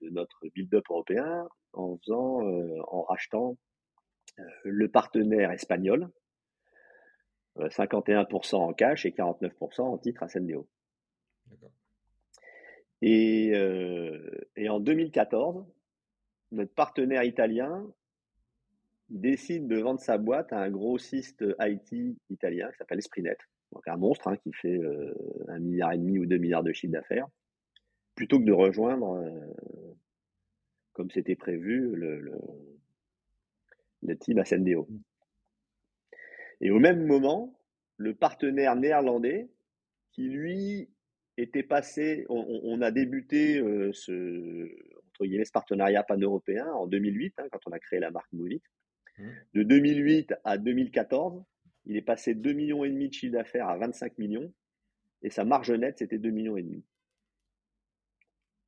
notre 0.03 0.49
build-up 0.55 0.85
européen 0.91 1.49
en 1.73 1.97
faisant, 1.99 2.47
euh, 2.47 2.81
en 2.89 3.03
rachetant 3.03 3.57
euh, 4.39 4.43
le 4.65 4.89
partenaire 4.89 5.51
espagnol, 5.51 6.11
51% 7.57 8.55
euh, 8.55 8.59
en 8.59 8.73
cash 8.73 9.05
et 9.07 9.11
49% 9.11 9.83
en 9.83 9.99
titre 9.99 10.23
à 10.23 10.29
Sendeo. 10.29 10.69
Et, 13.03 13.53
et 14.57 14.69
en 14.69 14.79
2014, 14.79 15.65
notre 16.53 16.75
partenaire 16.75 17.25
italien 17.25 17.91
il 19.11 19.21
décide 19.21 19.67
de 19.67 19.81
vendre 19.81 20.01
sa 20.01 20.19
boîte 20.19 20.53
à 20.53 20.61
un 20.61 20.71
grossiste 20.71 21.45
IT 21.61 22.17
italien 22.31 22.71
qui 22.71 22.77
s'appelle 22.79 22.99
Esprinet, 22.99 23.37
donc 23.73 23.87
un 23.87 23.97
monstre 23.97 24.29
hein, 24.29 24.37
qui 24.37 24.53
fait 24.53 24.79
euh, 24.79 25.15
un 25.49 25.59
milliard 25.59 25.93
et 25.93 25.99
demi 25.99 26.19
ou 26.19 26.27
deux 26.27 26.39
milliards 26.39 26.63
de 26.63 26.73
chiffre 26.73 26.93
d'affaires, 26.93 27.27
plutôt 28.15 28.39
que 28.39 28.45
de 28.45 28.53
rejoindre, 28.53 29.15
euh, 29.15 29.95
comme 30.93 31.11
c'était 31.11 31.37
prévu, 31.37 31.95
le, 31.95 32.21
le, 32.21 32.39
le 34.03 34.17
team 34.17 34.39
Ascendeo. 34.39 34.89
Et 36.61 36.71
au 36.71 36.79
même 36.79 37.07
moment, 37.07 37.59
le 37.97 38.15
partenaire 38.15 38.77
néerlandais, 38.77 39.49
qui 40.13 40.29
lui 40.29 40.89
était 41.37 41.63
passé, 41.63 42.27
on, 42.29 42.81
a 42.83 42.91
débuté 42.91 43.59
euh, 43.59 43.93
ce 43.93 44.69
partenariat 45.53 46.03
pan-européen 46.03 46.67
en 46.73 46.87
2008, 46.87 47.35
hein, 47.39 47.45
quand 47.51 47.61
on 47.67 47.73
a 47.73 47.79
créé 47.79 48.01
la 48.01 48.11
marque 48.11 48.33
Movit. 48.33 48.63
Mmh. 49.21 49.29
De 49.55 49.63
2008 49.63 50.35
à 50.45 50.59
2014, 50.59 51.43
il 51.87 51.97
est 51.97 52.03
passé 52.03 52.35
de 52.35 52.51
2,5 52.51 52.55
millions 52.55 52.85
et 52.85 52.91
demi 52.91 53.09
de 53.09 53.13
chiffre 53.13 53.33
d'affaires 53.33 53.69
à 53.69 53.77
25 53.77 54.19
millions 54.19 54.53
et 55.23 55.31
sa 55.31 55.45
marge 55.45 55.71
nette, 55.71 55.99
c'était 55.99 56.19
2,5 56.19 56.31
millions 56.33 56.57
et 56.57 56.63
demi. 56.63 56.85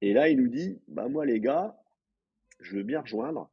Et 0.00 0.12
là, 0.12 0.28
il 0.28 0.38
nous 0.38 0.48
dit, 0.48 0.80
bah 0.88 1.08
moi 1.08 1.24
les 1.24 1.40
gars, 1.40 1.76
je 2.60 2.76
veux 2.76 2.82
bien 2.82 3.00
rejoindre, 3.00 3.50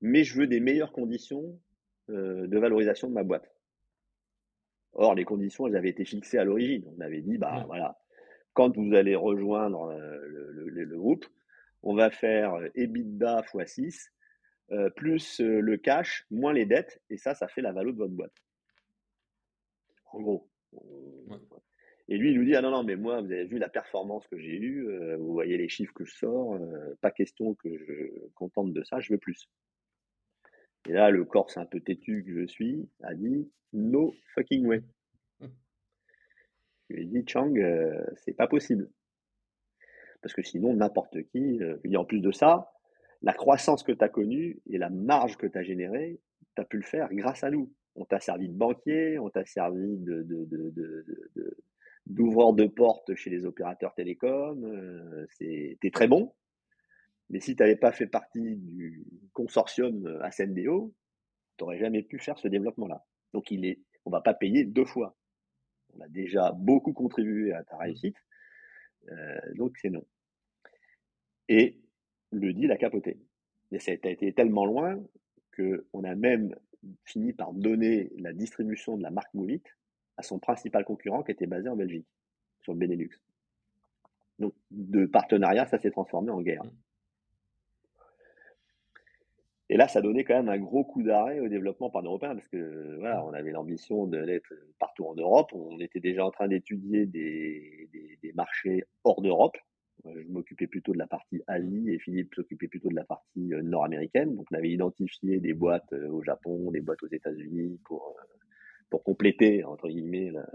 mais 0.00 0.24
je 0.24 0.38
veux 0.38 0.46
des 0.46 0.60
meilleures 0.60 0.92
conditions 0.92 1.60
euh, 2.10 2.46
de 2.46 2.58
valorisation 2.58 3.08
de 3.08 3.14
ma 3.14 3.24
boîte. 3.24 3.52
Or, 4.92 5.14
les 5.14 5.24
conditions, 5.24 5.66
elles 5.66 5.76
avaient 5.76 5.90
été 5.90 6.04
fixées 6.04 6.38
à 6.38 6.44
l'origine. 6.44 6.84
On 6.96 7.00
avait 7.00 7.20
dit, 7.20 7.38
bah 7.38 7.60
mmh. 7.60 7.66
voilà, 7.66 7.98
quand 8.54 8.76
vous 8.76 8.94
allez 8.94 9.14
rejoindre 9.14 9.90
euh, 9.90 10.18
le, 10.26 10.68
le, 10.68 10.98
groupe, 10.98 11.26
on 11.82 11.94
va 11.94 12.10
faire 12.10 12.54
euh, 12.54 12.68
EBITDA 12.74 13.42
x6 13.42 14.08
euh, 14.70 14.90
plus 14.90 15.40
euh, 15.40 15.60
le 15.60 15.78
cash, 15.78 16.26
moins 16.30 16.52
les 16.52 16.66
dettes, 16.66 17.00
et 17.08 17.16
ça, 17.16 17.34
ça 17.34 17.48
fait 17.48 17.62
la 17.62 17.72
valeur 17.72 17.94
de 17.94 17.98
votre 17.98 18.12
boîte. 18.12 18.34
En 20.12 20.20
gros. 20.20 20.50
Euh, 20.74 21.36
et 22.08 22.18
lui, 22.18 22.32
il 22.32 22.38
nous 22.38 22.44
dit 22.44 22.54
Ah 22.54 22.60
non, 22.60 22.70
non, 22.70 22.82
mais 22.82 22.96
moi, 22.96 23.22
vous 23.22 23.32
avez 23.32 23.46
vu 23.46 23.58
la 23.58 23.70
performance 23.70 24.26
que 24.26 24.38
j'ai 24.38 24.56
eue, 24.58 24.86
vous 25.16 25.32
voyez 25.32 25.56
les 25.56 25.68
chiffres 25.68 25.92
que 25.94 26.04
je 26.04 26.14
sors, 26.14 26.58
pas 27.00 27.10
question 27.10 27.54
que 27.54 27.76
je 27.76 28.28
contente 28.34 28.72
de 28.72 28.82
ça, 28.82 29.00
je 29.00 29.12
veux 29.12 29.18
plus. 29.18 29.48
Et 30.88 30.92
là, 30.92 31.10
le 31.10 31.24
Corse 31.24 31.58
un 31.58 31.66
peu 31.66 31.80
têtu 31.80 32.24
que 32.24 32.40
je 32.40 32.46
suis 32.46 32.88
a 33.02 33.14
dit 33.14 33.50
No 33.74 34.14
fucking 34.34 34.66
way. 34.66 34.82
Je 36.88 36.94
lui 36.94 37.02
ai 37.02 37.04
dit 37.04 37.24
Chang, 37.26 37.54
c'est 38.16 38.34
pas 38.34 38.46
possible. 38.46 38.88
Parce 40.22 40.32
que 40.32 40.42
sinon, 40.42 40.74
n'importe 40.74 41.22
qui, 41.24 41.60
en 41.94 42.04
plus 42.06 42.20
de 42.20 42.32
ça, 42.32 42.72
la 43.22 43.32
croissance 43.32 43.82
que 43.82 43.92
tu 43.92 44.04
as 44.04 44.08
connue 44.08 44.60
et 44.66 44.78
la 44.78 44.90
marge 44.90 45.36
que 45.36 45.46
tu 45.46 45.58
as 45.58 45.62
générée, 45.62 46.20
tu 46.54 46.62
as 46.62 46.64
pu 46.64 46.76
le 46.76 46.82
faire 46.82 47.12
grâce 47.12 47.44
à 47.44 47.50
nous. 47.50 47.72
On 47.94 48.04
t'a 48.04 48.20
servi 48.20 48.48
de 48.48 48.54
banquier, 48.54 49.18
on 49.18 49.28
t'a 49.28 49.44
servi 49.44 49.96
de, 49.98 50.24
d'ouvreur 52.06 52.52
de, 52.52 52.66
portes 52.66 53.14
chez 53.14 53.30
les 53.30 53.44
opérateurs 53.44 53.94
télécoms. 53.94 54.64
Euh, 54.64 55.26
c'est, 55.30 55.78
très 55.92 56.06
bon. 56.06 56.32
Mais 57.30 57.40
si 57.40 57.56
tu 57.56 57.62
n'avais 57.62 57.76
pas 57.76 57.92
fait 57.92 58.06
partie 58.06 58.56
du 58.56 59.04
consortium 59.32 60.06
Ascendeo, 60.22 60.94
tu 61.56 61.64
n'aurais 61.64 61.78
jamais 61.78 62.02
pu 62.02 62.18
faire 62.18 62.38
ce 62.38 62.48
développement-là. 62.48 63.04
Donc 63.34 63.50
il 63.50 63.66
est, 63.66 63.80
on 64.04 64.10
va 64.10 64.20
pas 64.20 64.34
payer 64.34 64.64
deux 64.64 64.84
fois. 64.84 65.16
On 65.94 66.00
a 66.00 66.08
déjà 66.08 66.52
beaucoup 66.52 66.92
contribué 66.92 67.52
à 67.52 67.64
ta 67.64 67.76
réussite. 67.76 68.16
Euh, 69.10 69.40
donc 69.54 69.76
c'est 69.78 69.90
non. 69.90 70.04
Et 71.48 71.78
le 72.30 72.52
deal 72.52 72.70
a 72.72 72.76
capoté. 72.76 73.18
Et 73.72 73.78
ça 73.78 73.92
a 73.92 74.08
été 74.08 74.32
tellement 74.32 74.64
loin 74.64 74.98
qu'on 75.56 76.04
a 76.04 76.14
même 76.14 76.54
fini 77.04 77.32
par 77.32 77.52
donner 77.52 78.10
la 78.18 78.32
distribution 78.32 78.96
de 78.96 79.02
la 79.02 79.10
marque 79.10 79.32
Movit 79.34 79.62
à 80.16 80.22
son 80.22 80.38
principal 80.38 80.84
concurrent 80.84 81.22
qui 81.22 81.32
était 81.32 81.46
basé 81.46 81.68
en 81.68 81.76
Belgique, 81.76 82.06
sur 82.60 82.72
le 82.72 82.78
Benelux. 82.78 83.10
Donc 84.38 84.54
de 84.70 85.06
partenariat, 85.06 85.66
ça 85.66 85.78
s'est 85.78 85.90
transformé 85.90 86.30
en 86.30 86.40
guerre. 86.40 86.62
Et 89.70 89.76
là, 89.76 89.86
ça 89.86 90.00
donnait 90.00 90.24
quand 90.24 90.34
même 90.34 90.48
un 90.48 90.58
gros 90.58 90.84
coup 90.84 91.02
d'arrêt 91.02 91.40
au 91.40 91.48
développement 91.48 91.90
pan-européen 91.90 92.34
parce 92.34 92.48
que 92.48 92.96
voilà, 92.98 93.24
on 93.24 93.34
avait 93.34 93.50
l'ambition 93.50 94.06
d'être 94.06 94.54
partout 94.78 95.04
en 95.06 95.14
Europe. 95.14 95.50
On 95.52 95.78
était 95.78 96.00
déjà 96.00 96.24
en 96.24 96.30
train 96.30 96.48
d'étudier 96.48 97.04
des, 97.04 97.88
des, 98.22 98.32
marchés 98.32 98.84
hors 99.04 99.20
d'Europe. 99.20 99.58
Je 100.04 100.28
m'occupais 100.28 100.66
plutôt 100.66 100.92
de 100.92 100.98
la 100.98 101.06
partie 101.06 101.42
Asie 101.46 101.90
et 101.90 101.98
Philippe 101.98 102.34
s'occupait 102.34 102.68
plutôt 102.68 102.88
de 102.88 102.94
la 102.94 103.04
partie 103.04 103.52
euh, 103.52 103.62
nord-américaine. 103.62 104.36
Donc, 104.36 104.46
on 104.50 104.56
avait 104.56 104.70
identifié 104.70 105.40
des 105.40 105.54
boîtes 105.54 105.92
euh, 105.92 106.08
au 106.08 106.22
Japon, 106.22 106.70
des 106.70 106.80
boîtes 106.80 107.02
aux 107.02 107.08
États-Unis 107.08 107.80
pour, 107.84 108.14
euh, 108.18 108.22
pour 108.90 109.02
compléter, 109.02 109.64
entre 109.64 109.88
guillemets, 109.88 110.30
la, 110.30 110.46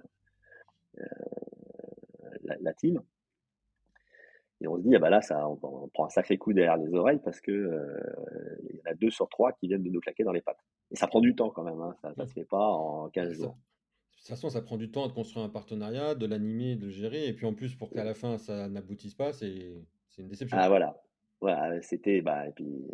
la 2.62 2.74
team. 2.74 3.02
Et 4.64 4.68
on 4.68 4.78
se 4.78 4.82
dit, 4.82 4.96
ah 4.96 5.00
bah 5.00 5.10
là, 5.10 5.22
ça, 5.22 5.48
on, 5.48 5.58
prend 5.90 6.06
un 6.06 6.10
sacré 6.10 6.38
coup 6.38 6.54
derrière 6.54 6.78
les 6.78 6.94
oreilles 6.94 7.20
parce 7.24 7.42
que 7.42 7.52
euh, 7.52 8.58
il 8.70 8.78
y 8.78 8.80
en 8.80 8.92
a 8.92 8.94
deux 8.94 9.10
sur 9.10 9.28
trois 9.28 9.52
qui 9.52 9.68
viennent 9.68 9.84
de 9.84 9.90
nous 9.90 10.00
claquer 10.00 10.24
dans 10.24 10.32
les 10.32 10.42
pattes. 10.42 10.64
Et 10.92 10.96
ça 10.96 11.08
prend 11.08 11.20
du 11.20 11.36
temps 11.36 11.50
quand 11.50 11.64
même, 11.64 11.82
hein, 11.82 11.94
ça 12.02 12.14
ne 12.16 12.26
se 12.26 12.32
fait 12.32 12.46
pas 12.46 12.70
en 12.70 13.10
15 13.10 13.34
jours. 13.34 13.58
De 14.24 14.28
toute 14.28 14.38
façon, 14.38 14.50
ça 14.50 14.62
prend 14.62 14.78
du 14.78 14.90
temps 14.90 15.06
de 15.06 15.12
construire 15.12 15.44
un 15.44 15.50
partenariat, 15.50 16.16
de 16.16 16.26
l'animer, 16.26 16.78
de 16.78 16.86
le 16.86 16.92
gérer. 16.92 17.28
Et 17.28 17.34
puis 17.34 17.46
en 17.46 17.54
plus, 17.54 17.76
pour 17.76 17.90
qu'à 17.90 18.06
la 18.06 18.14
fin, 18.14 18.38
ça 18.38 18.70
n'aboutisse 18.70 19.16
pas, 19.16 19.34
c'est 19.34 19.84
une 20.18 20.30
déception. 20.30 20.58
Ah 20.58 20.70
voilà. 20.70 20.96
Voilà, 21.42 21.82
c'était. 21.82 22.22
Bah, 22.22 22.48
et 22.48 22.52
puis, 22.52 22.88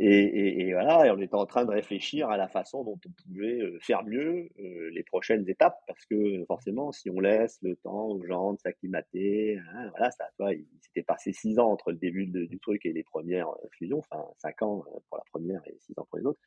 et, 0.00 0.72
voilà, 0.72 1.06
et 1.06 1.10
on 1.12 1.20
était 1.20 1.36
en 1.36 1.46
train 1.46 1.64
de 1.64 1.70
réfléchir 1.70 2.28
à 2.28 2.36
la 2.36 2.48
façon 2.48 2.82
dont 2.82 2.98
on 3.06 3.10
pouvait 3.22 3.60
euh, 3.60 3.78
faire 3.80 4.04
mieux 4.04 4.48
euh, 4.58 4.90
les 4.90 5.04
prochaines 5.04 5.48
étapes, 5.48 5.78
parce 5.86 6.04
que 6.06 6.44
forcément, 6.46 6.90
si 6.90 7.08
on 7.08 7.20
laisse 7.20 7.60
le 7.62 7.76
temps 7.76 8.08
aux 8.08 8.24
gens 8.24 8.54
de 8.54 8.58
s'acclimater, 8.58 9.58
hein, 9.58 9.90
voilà, 9.90 10.10
ça, 10.10 10.24
toi, 10.36 10.52
il 10.52 10.66
s'était 10.80 11.04
passé 11.04 11.32
six 11.32 11.60
ans 11.60 11.70
entre 11.70 11.92
le 11.92 11.98
début 11.98 12.26
du 12.26 12.58
truc 12.58 12.84
et 12.84 12.92
les 12.92 13.04
premières 13.04 13.48
euh, 13.48 13.68
fusions, 13.70 13.98
enfin 13.98 14.24
cinq 14.38 14.60
ans 14.62 14.84
pour 15.08 15.18
la 15.18 15.24
première 15.30 15.62
et 15.66 15.76
six 15.78 15.96
ans 15.96 16.06
pour 16.10 16.18
les 16.18 16.26
autres. 16.26 16.40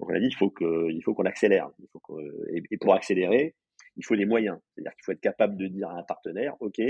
Donc 0.00 0.10
on 0.10 0.14
a 0.14 0.20
dit, 0.20 0.26
il 0.26 0.36
faut 0.36 0.50
que, 0.50 0.90
il 0.90 1.02
faut 1.02 1.14
qu'on 1.14 1.24
accélère. 1.24 1.70
Il 1.80 1.88
faut 1.92 2.00
que, 2.00 2.12
et, 2.52 2.76
pour 2.78 2.94
accélérer, 2.94 3.54
il 3.96 4.04
faut 4.04 4.16
des 4.16 4.26
moyens. 4.26 4.58
C'est-à-dire 4.74 4.92
qu'il 4.92 5.04
faut 5.04 5.12
être 5.12 5.20
capable 5.20 5.56
de 5.56 5.66
dire 5.66 5.88
à 5.88 5.98
un 5.98 6.02
partenaire, 6.02 6.54
ok, 6.60 6.80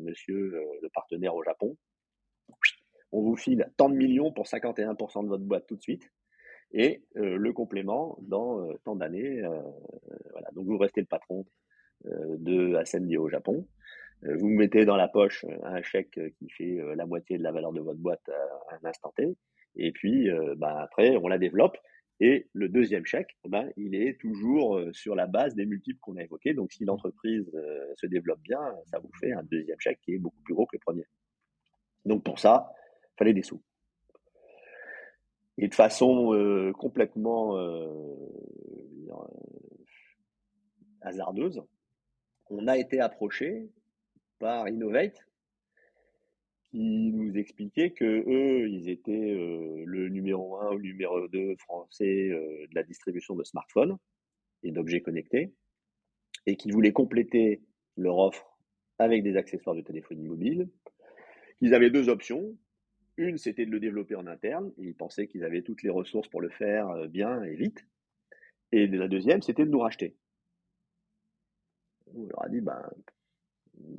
monsieur 0.00 0.52
le 0.80 0.88
partenaire 0.90 1.34
au 1.34 1.42
Japon, 1.42 1.76
on 3.14 3.22
vous 3.22 3.36
file 3.36 3.70
tant 3.76 3.88
de 3.88 3.94
millions 3.94 4.32
pour 4.32 4.46
51% 4.46 5.24
de 5.24 5.28
votre 5.28 5.44
boîte 5.44 5.66
tout 5.66 5.76
de 5.76 5.82
suite, 5.82 6.10
et 6.72 7.04
euh, 7.16 7.36
le 7.36 7.52
complément 7.52 8.18
dans 8.22 8.60
euh, 8.60 8.74
tant 8.84 8.96
d'années. 8.96 9.42
Euh, 9.42 9.60
voilà. 10.32 10.48
Donc 10.52 10.66
vous 10.66 10.76
restez 10.76 11.00
le 11.00 11.06
patron 11.06 11.46
de 12.04 12.74
Ascendio 12.74 13.22
au 13.22 13.28
Japon. 13.30 13.66
vous 14.22 14.48
mettez 14.48 14.84
dans 14.84 14.96
la 14.96 15.08
poche 15.08 15.46
un 15.62 15.80
chèque 15.80 16.20
qui 16.36 16.50
fait 16.50 16.78
la 16.96 17.06
moitié 17.06 17.38
de 17.38 17.42
la 17.42 17.50
valeur 17.50 17.72
de 17.72 17.80
votre 17.80 17.98
boîte 17.98 18.28
à 18.28 18.74
un 18.74 18.86
instant 18.86 19.10
T, 19.16 19.38
et 19.76 19.90
puis 19.90 20.28
bah, 20.58 20.82
après 20.82 21.16
on 21.16 21.28
la 21.28 21.38
développe. 21.38 21.78
Et 22.20 22.48
le 22.52 22.68
deuxième 22.68 23.04
chèque, 23.04 23.36
ben, 23.44 23.70
il 23.76 23.94
est 23.94 24.20
toujours 24.20 24.80
sur 24.92 25.14
la 25.14 25.26
base 25.26 25.54
des 25.54 25.66
multiples 25.66 25.98
qu'on 26.00 26.16
a 26.16 26.22
évoqués. 26.22 26.54
Donc, 26.54 26.72
si 26.72 26.84
l'entreprise 26.84 27.50
se 27.96 28.06
développe 28.06 28.40
bien, 28.40 28.60
ça 28.86 28.98
vous 29.00 29.10
fait 29.20 29.32
un 29.32 29.42
deuxième 29.42 29.80
chèque 29.80 29.98
qui 30.02 30.14
est 30.14 30.18
beaucoup 30.18 30.40
plus 30.42 30.54
gros 30.54 30.66
que 30.66 30.76
le 30.76 30.80
premier. 30.80 31.04
Donc, 32.04 32.22
pour 32.22 32.38
ça, 32.38 32.72
fallait 33.16 33.34
des 33.34 33.42
sous. 33.42 33.60
Et 35.56 35.68
de 35.68 35.74
façon 35.74 36.34
euh, 36.34 36.72
complètement 36.72 37.56
euh, 37.58 37.92
hasardeuse, 41.00 41.62
on 42.50 42.66
a 42.66 42.76
été 42.76 43.00
approché 43.00 43.70
par 44.38 44.68
Innovate 44.68 45.26
qui 46.74 47.12
nous 47.12 47.38
expliquait 47.38 47.90
que 47.90 48.04
eux, 48.04 48.68
ils 48.68 48.88
étaient 48.88 49.12
euh, 49.12 49.84
le 49.86 50.08
numéro 50.08 50.58
1 50.58 50.74
ou 50.74 50.80
numéro 50.80 51.28
2 51.28 51.54
français 51.56 52.30
de 52.30 52.74
la 52.74 52.82
distribution 52.82 53.36
de 53.36 53.44
smartphones 53.44 53.96
et 54.64 54.72
d'objets 54.72 55.00
connectés 55.00 55.52
et 56.46 56.56
qui 56.56 56.72
voulaient 56.72 56.92
compléter 56.92 57.62
leur 57.96 58.18
offre 58.18 58.58
avec 58.98 59.22
des 59.22 59.36
accessoires 59.36 59.76
de 59.76 59.82
téléphonie 59.82 60.24
mobile. 60.24 60.68
Ils 61.60 61.74
avaient 61.74 61.90
deux 61.90 62.08
options. 62.08 62.56
Une, 63.18 63.38
c'était 63.38 63.66
de 63.66 63.70
le 63.70 63.78
développer 63.78 64.16
en 64.16 64.26
interne. 64.26 64.72
ils 64.76 64.96
pensaient 64.96 65.28
qu'ils 65.28 65.44
avaient 65.44 65.62
toutes 65.62 65.84
les 65.84 65.90
ressources 65.90 66.26
pour 66.26 66.40
le 66.40 66.50
faire 66.50 66.88
euh, 66.90 67.06
bien 67.06 67.40
et 67.44 67.54
vite. 67.54 67.86
Et 68.72 68.88
la 68.88 69.06
deuxième, 69.06 69.42
c'était 69.42 69.64
de 69.64 69.70
nous 69.70 69.78
racheter. 69.78 70.16
On 72.12 72.26
leur 72.26 72.42
a 72.42 72.48
dit, 72.48 72.60
ben, 72.60 72.82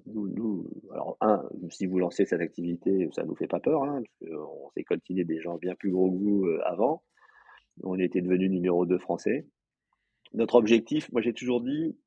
nous, 0.08 0.70
alors, 0.92 1.18
un, 1.22 1.44
si 1.70 1.86
vous 1.86 2.00
lancez 2.00 2.26
cette 2.26 2.42
activité, 2.42 3.10
ça 3.14 3.24
ne 3.24 3.28
nous 3.28 3.36
fait 3.36 3.48
pas 3.48 3.60
peur, 3.60 3.84
hein, 3.84 4.02
parce 4.02 4.32
qu'on 4.32 4.70
s'est 4.72 4.84
coltiné 4.84 5.24
des 5.24 5.42
gens 5.42 5.58
bien 5.58 5.76
plus 5.76 5.92
gros 5.92 6.10
goût 6.10 6.48
euh, 6.48 6.62
avant. 6.66 7.04
On 7.84 8.00
était 8.00 8.22
devenu 8.22 8.50
numéro 8.50 8.86
2 8.86 8.98
français. 8.98 9.48
Notre 10.34 10.56
objectif, 10.56 11.12
moi 11.12 11.22
j'ai 11.22 11.34
toujours 11.34 11.62
dit, 11.62 11.98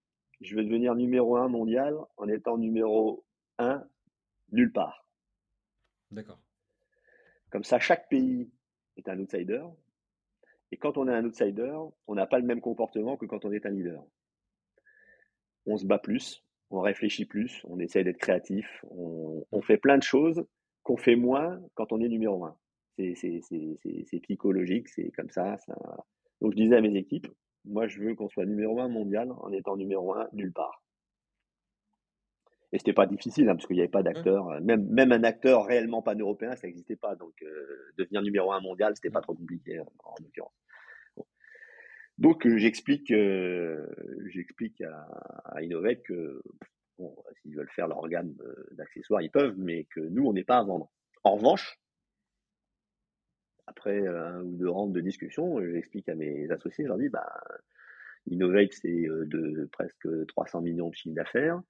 je 0.40 0.56
vais 0.56 0.64
devenir 0.64 0.94
numéro 0.94 1.36
1 1.36 1.48
mondial 1.48 1.94
en 2.16 2.28
étant 2.28 2.56
numéro 2.56 3.24
1 3.58 3.84
nulle 4.52 4.72
part. 4.72 5.06
D'accord. 6.10 6.40
Comme 7.50 7.64
ça, 7.64 7.78
chaque 7.78 8.08
pays 8.08 8.50
est 8.96 9.08
un 9.08 9.18
outsider. 9.18 9.64
Et 10.70 10.76
quand 10.76 10.98
on 10.98 11.08
est 11.08 11.14
un 11.14 11.24
outsider, 11.24 11.76
on 12.06 12.14
n'a 12.14 12.26
pas 12.26 12.38
le 12.38 12.46
même 12.46 12.60
comportement 12.60 13.16
que 13.16 13.26
quand 13.26 13.44
on 13.44 13.52
est 13.52 13.64
un 13.66 13.70
leader. 13.70 14.04
On 15.66 15.76
se 15.76 15.86
bat 15.86 15.98
plus, 15.98 16.42
on 16.70 16.80
réfléchit 16.80 17.24
plus, 17.24 17.62
on 17.64 17.78
essaie 17.78 18.04
d'être 18.04 18.18
créatif, 18.18 18.84
on, 18.90 19.62
fait 19.62 19.78
plein 19.78 19.98
de 19.98 20.02
choses 20.02 20.44
qu'on 20.82 20.96
fait 20.96 21.16
moins 21.16 21.60
quand 21.74 21.92
on 21.92 22.00
est 22.00 22.08
numéro 22.08 22.44
un. 22.44 22.56
C'est 22.96 24.20
psychologique, 24.22 24.88
c'est 24.88 25.10
comme 25.12 25.30
ça, 25.30 25.56
ça. 25.58 25.74
Donc 26.40 26.52
je 26.52 26.56
disais 26.56 26.76
à 26.76 26.80
mes 26.80 26.94
équipes, 26.96 27.28
moi 27.64 27.86
je 27.86 28.00
veux 28.00 28.14
qu'on 28.14 28.28
soit 28.28 28.46
numéro 28.46 28.80
un 28.80 28.88
mondial 28.88 29.32
en 29.32 29.52
étant 29.52 29.76
numéro 29.76 30.14
un 30.14 30.28
nulle 30.32 30.52
part. 30.52 30.82
Et 32.72 32.78
c'était 32.78 32.92
pas 32.92 33.06
difficile, 33.06 33.48
hein, 33.48 33.54
parce 33.54 33.66
qu'il 33.66 33.76
n'y 33.76 33.82
avait 33.82 33.88
pas 33.88 34.00
mmh. 34.00 34.04
d'acteur. 34.04 34.48
Euh, 34.50 34.60
même, 34.60 34.86
même 34.88 35.12
un 35.12 35.24
acteur 35.24 35.64
réellement 35.64 36.02
pan-européen, 36.02 36.54
ça 36.54 36.66
n'existait 36.66 36.96
pas. 36.96 37.14
Donc, 37.14 37.32
euh, 37.42 37.92
devenir 37.96 38.20
numéro 38.22 38.52
un 38.52 38.60
mondial, 38.60 38.94
c'était 38.94 39.10
pas 39.10 39.20
mmh. 39.20 39.22
trop 39.22 39.34
compliqué, 39.34 39.80
en 39.80 40.14
l'occurrence. 40.20 40.52
Donc, 42.18 42.46
euh, 42.46 42.58
j'explique, 42.58 43.12
j'explique 44.26 44.80
à, 44.82 45.06
à 45.44 45.62
Innovate 45.62 46.02
que 46.02 46.42
s'ils 47.40 47.56
veulent 47.56 47.70
faire 47.70 47.88
leur 47.88 48.06
gamme 48.08 48.34
d'accessoires, 48.72 49.22
ils 49.22 49.30
peuvent, 49.30 49.54
mais 49.56 49.84
que 49.84 50.00
nous, 50.00 50.26
on 50.26 50.32
n'est 50.32 50.44
pas 50.44 50.58
à 50.58 50.64
vendre. 50.64 50.90
En 51.22 51.36
revanche, 51.36 51.78
après 53.66 54.06
un 54.06 54.42
ou 54.42 54.56
deux 54.56 54.68
rangs 54.68 54.88
de 54.88 55.00
discussion, 55.00 55.60
j'explique 55.72 56.08
à 56.08 56.16
mes 56.16 56.50
associés, 56.50 56.84
je 56.84 56.88
leur 56.88 56.98
dis, 56.98 57.08
bah, 57.08 57.40
Innovate, 58.26 58.72
c'est 58.72 59.06
de 59.06 59.68
presque 59.70 60.08
300 60.26 60.62
millions 60.62 60.88
de 60.88 60.94
chiffres 60.94 61.14
d'affaires. 61.14 61.62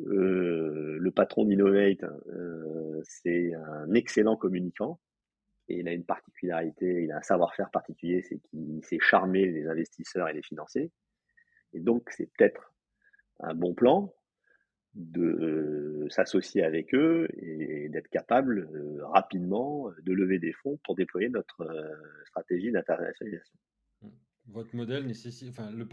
Euh, 0.00 0.96
le 0.98 1.10
patron 1.10 1.44
d'Innovate, 1.44 2.04
euh, 2.04 3.00
c'est 3.04 3.54
un 3.54 3.92
excellent 3.94 4.36
communicant 4.36 4.98
et 5.68 5.78
il 5.78 5.88
a 5.88 5.92
une 5.92 6.04
particularité, 6.04 7.04
il 7.04 7.12
a 7.12 7.18
un 7.18 7.22
savoir-faire 7.22 7.70
particulier, 7.70 8.22
c'est 8.22 8.38
qu'il 8.38 8.84
sait 8.84 8.98
charmer 9.00 9.46
les 9.46 9.66
investisseurs 9.66 10.28
et 10.28 10.32
les 10.32 10.42
financiers. 10.42 10.90
Et 11.72 11.80
donc, 11.80 12.10
c'est 12.10 12.30
peut-être 12.36 12.74
un 13.40 13.54
bon 13.54 13.74
plan 13.74 14.14
de 14.94 16.06
s'associer 16.10 16.62
avec 16.64 16.94
eux 16.94 17.28
et 17.38 17.88
d'être 17.88 18.08
capable 18.08 18.68
rapidement 19.02 19.90
de 20.02 20.12
lever 20.12 20.38
des 20.38 20.52
fonds 20.52 20.78
pour 20.84 20.94
déployer 20.94 21.30
notre 21.30 21.66
stratégie 22.26 22.70
d'internationalisation. 22.70 23.58
Votre 24.48 24.74
modèle 24.74 25.06
nécessite, 25.06 25.48
enfin, 25.50 25.70
le, 25.70 25.88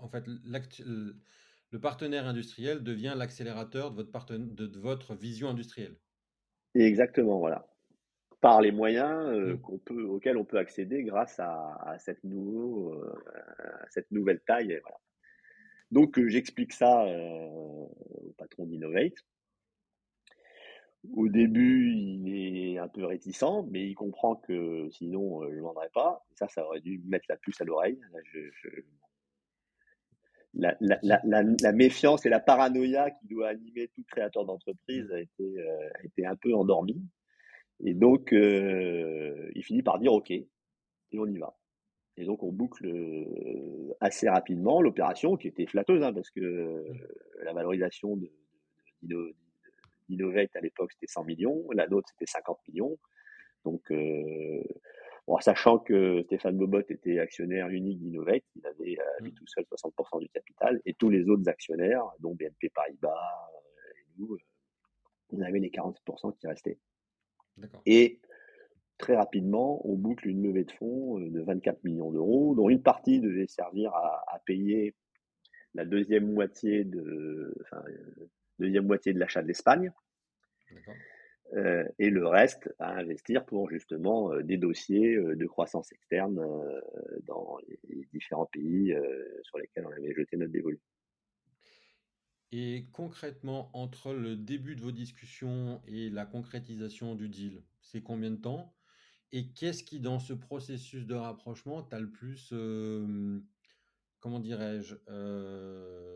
en 0.00 0.08
fait, 0.08 0.24
le 0.26 1.80
partenaire 1.80 2.26
industriel 2.26 2.82
devient 2.82 3.14
l'accélérateur 3.16 3.90
de 3.90 3.96
votre, 3.96 4.36
de, 4.36 4.78
votre 4.78 5.14
vision 5.14 5.48
industrielle. 5.48 5.96
Exactement, 6.74 7.38
voilà. 7.38 7.66
Par 8.40 8.60
les 8.60 8.70
moyens 8.70 9.28
euh, 9.28 9.54
mmh. 9.54 9.60
qu'on 9.60 9.78
peut, 9.78 10.04
auxquels 10.04 10.36
on 10.36 10.44
peut 10.44 10.58
accéder 10.58 11.02
grâce 11.04 11.40
à, 11.40 11.96
cette, 11.98 12.22
nouveau, 12.22 12.92
euh, 12.92 13.16
cette 13.90 14.10
nouvelle 14.10 14.40
taille. 14.46 14.78
Voilà. 14.82 14.98
Donc, 15.90 16.18
euh, 16.18 16.28
j'explique 16.28 16.72
ça 16.72 17.06
au 17.06 18.34
patron 18.36 18.66
d'Innovate. 18.66 19.14
Au 21.14 21.28
début, 21.28 21.92
il 21.94 22.74
est 22.74 22.78
un 22.78 22.88
peu 22.88 23.04
réticent, 23.04 23.64
mais 23.70 23.86
il 23.86 23.94
comprend 23.94 24.36
que 24.36 24.88
sinon, 24.90 25.48
je 25.48 25.54
ne 25.54 25.60
vendrai 25.60 25.88
pas. 25.94 26.26
Ça, 26.34 26.48
ça 26.48 26.66
aurait 26.66 26.80
dû 26.80 27.00
mettre 27.06 27.26
la 27.28 27.36
puce 27.36 27.60
à 27.60 27.64
l'oreille. 27.64 27.98
Je, 28.24 28.40
la, 30.54 30.76
la, 30.80 30.98
la, 31.02 31.42
la, 31.42 31.72
méfiance 31.72 32.26
et 32.26 32.28
la 32.28 32.40
paranoïa 32.40 33.10
qui 33.10 33.28
doit 33.28 33.48
animer 33.48 33.88
tout 33.88 34.02
créateur 34.10 34.44
d'entreprise 34.44 35.10
a 35.12 35.20
été, 35.20 35.60
a 35.60 36.04
été 36.04 36.26
un 36.26 36.34
peu 36.34 36.54
endormie. 36.54 37.00
Et 37.84 37.94
donc, 37.94 38.32
euh, 38.32 39.50
il 39.54 39.64
finit 39.64 39.82
par 39.82 39.98
dire 39.98 40.12
OK, 40.12 40.30
et 40.30 40.46
on 41.14 41.26
y 41.26 41.38
va. 41.38 41.56
Et 42.16 42.24
donc, 42.24 42.42
on 42.42 42.50
boucle 42.50 42.86
euh, 42.86 43.94
assez 44.00 44.28
rapidement 44.28 44.80
l'opération, 44.80 45.36
qui 45.36 45.48
était 45.48 45.66
flatteuse, 45.66 46.02
hein, 46.02 46.12
parce 46.12 46.30
que 46.30 46.84
la 47.42 47.52
valorisation 47.52 48.18
d'Innovate 49.02 50.56
à 50.56 50.60
l'époque, 50.60 50.92
c'était 50.92 51.06
100 51.06 51.24
millions, 51.24 51.64
la 51.72 51.86
nôtre, 51.86 52.08
c'était 52.08 52.30
50 52.30 52.58
millions. 52.68 52.98
Donc, 53.64 53.90
Bon, 55.26 55.40
sachant 55.40 55.80
que 55.80 56.22
Stéphane 56.22 56.56
Bobot 56.56 56.82
était 56.88 57.18
actionnaire 57.18 57.68
unique 57.68 57.98
d'Innovate, 57.98 58.44
il 58.54 58.64
avait 58.64 58.96
euh, 59.00 59.22
lui 59.22 59.32
mmh. 59.32 59.34
tout 59.34 59.46
seul 59.48 59.64
60% 59.64 60.20
du 60.20 60.28
capital 60.28 60.80
et 60.86 60.94
tous 60.94 61.10
les 61.10 61.28
autres 61.28 61.48
actionnaires, 61.48 62.04
dont 62.20 62.34
BNP 62.36 62.68
Paribas 62.68 63.10
euh, 63.10 63.98
et 63.98 64.04
nous, 64.18 64.34
euh, 64.34 64.38
on 65.30 65.40
avait 65.40 65.58
les 65.58 65.70
40% 65.70 66.36
qui 66.38 66.46
restaient. 66.46 66.78
Et 67.86 68.20
très 68.98 69.16
rapidement, 69.16 69.86
on 69.86 69.96
boucle 69.96 70.28
une 70.28 70.42
levée 70.42 70.64
de 70.64 70.72
fonds 70.72 71.18
de 71.18 71.40
24 71.40 71.84
millions 71.84 72.10
d'euros, 72.10 72.54
dont 72.54 72.68
une 72.68 72.82
partie 72.82 73.20
devait 73.20 73.46
servir 73.46 73.94
à, 73.94 74.24
à 74.28 74.38
payer 74.40 74.94
la 75.74 75.84
deuxième 75.84 76.32
moitié 76.32 76.84
de, 76.84 77.54
enfin, 77.62 77.82
deuxième 78.58 78.86
moitié 78.86 79.12
de 79.12 79.18
l'achat 79.18 79.42
de 79.42 79.48
l'Espagne. 79.48 79.92
Euh, 81.54 81.84
et 82.00 82.10
le 82.10 82.26
reste 82.26 82.74
à 82.80 82.96
investir 82.96 83.44
pour 83.44 83.70
justement 83.70 84.32
euh, 84.32 84.42
des 84.42 84.56
dossiers 84.56 85.14
euh, 85.14 85.36
de 85.36 85.46
croissance 85.46 85.92
externe 85.92 86.44
dans 87.22 87.58
les 87.68 88.04
différents 88.12 88.46
pays 88.46 88.96
sur 89.42 89.58
lesquels 89.58 89.86
on 89.86 89.92
avait 89.92 90.12
jeté 90.12 90.36
notre 90.36 90.52
dévolu. 90.52 90.80
Et 92.52 92.88
concrètement, 92.92 93.76
entre 93.76 94.12
le 94.12 94.36
début 94.36 94.76
de 94.76 94.80
vos 94.80 94.92
discussions 94.92 95.82
et 95.86 96.10
la 96.10 96.26
concrétisation 96.26 97.14
du 97.14 97.28
deal, 97.28 97.64
c'est 97.80 98.02
combien 98.02 98.30
de 98.30 98.36
temps? 98.36 98.76
Et 99.32 99.52
qu'est-ce 99.52 99.82
qui, 99.82 100.00
dans 100.00 100.20
ce 100.20 100.32
processus 100.32 101.06
de 101.06 101.14
rapprochement, 101.14 101.82
t'a 101.82 101.98
le 101.98 102.10
plus, 102.12 102.52
comment 104.20 104.40
dirais-je, 104.40 104.94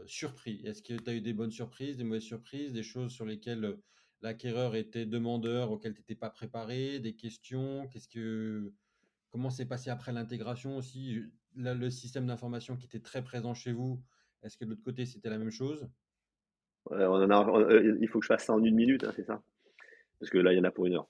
surpris? 0.07 0.61
Est-ce 0.65 0.83
que 0.83 0.95
tu 0.95 1.11
eu 1.11 1.21
des 1.21 1.33
bonnes 1.33 1.51
surprises, 1.51 1.97
des 1.97 2.05
mauvaises 2.05 2.23
surprises, 2.23 2.73
des 2.73 2.83
choses 2.85 3.13
sur 3.13 3.25
lesquelles 3.25 3.79
l'acquéreur 4.21 4.77
était 4.77 5.07
demandeur 5.07 5.73
auquel 5.73 5.95
tu 5.95 6.01
n'étais 6.01 6.15
pas 6.15 6.31
préparé, 6.31 7.01
des 7.01 7.17
questions, 7.17 7.89
qu'est-ce 7.89 8.09
que 8.09 8.73
comment 9.31 9.51
s'est 9.51 9.67
passé 9.67 9.91
après 9.91 10.13
l'intégration 10.13 10.77
aussi, 10.77 11.21
le 11.55 11.91
système 11.91 12.27
d'information 12.27 12.77
qui 12.77 12.87
était 12.87 13.01
très 13.01 13.25
présent 13.25 13.55
chez 13.55 13.73
vous, 13.73 14.05
est-ce 14.43 14.57
que 14.57 14.65
de 14.65 14.71
l'autre 14.71 14.83
côté 14.83 15.07
c'était 15.07 15.31
la 15.31 15.39
même 15.39 15.51
chose? 15.51 15.89
Euh, 16.93 17.97
Il 18.01 18.09
faut 18.09 18.21
que 18.21 18.25
je 18.25 18.29
fasse 18.29 18.45
ça 18.45 18.55
en 18.55 18.63
une 18.63 18.75
minute, 18.75 19.05
hein, 19.05 19.13
c'est 19.15 19.27
ça? 19.27 19.43
Parce 20.19 20.31
que 20.31 20.39
là 20.39 20.53
il 20.53 20.57
y 20.57 20.61
en 20.61 20.65
a 20.65 20.71
pour 20.71 20.87
une 20.87 20.95
heure. 20.95 21.09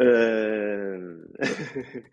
Euh, 0.00 1.26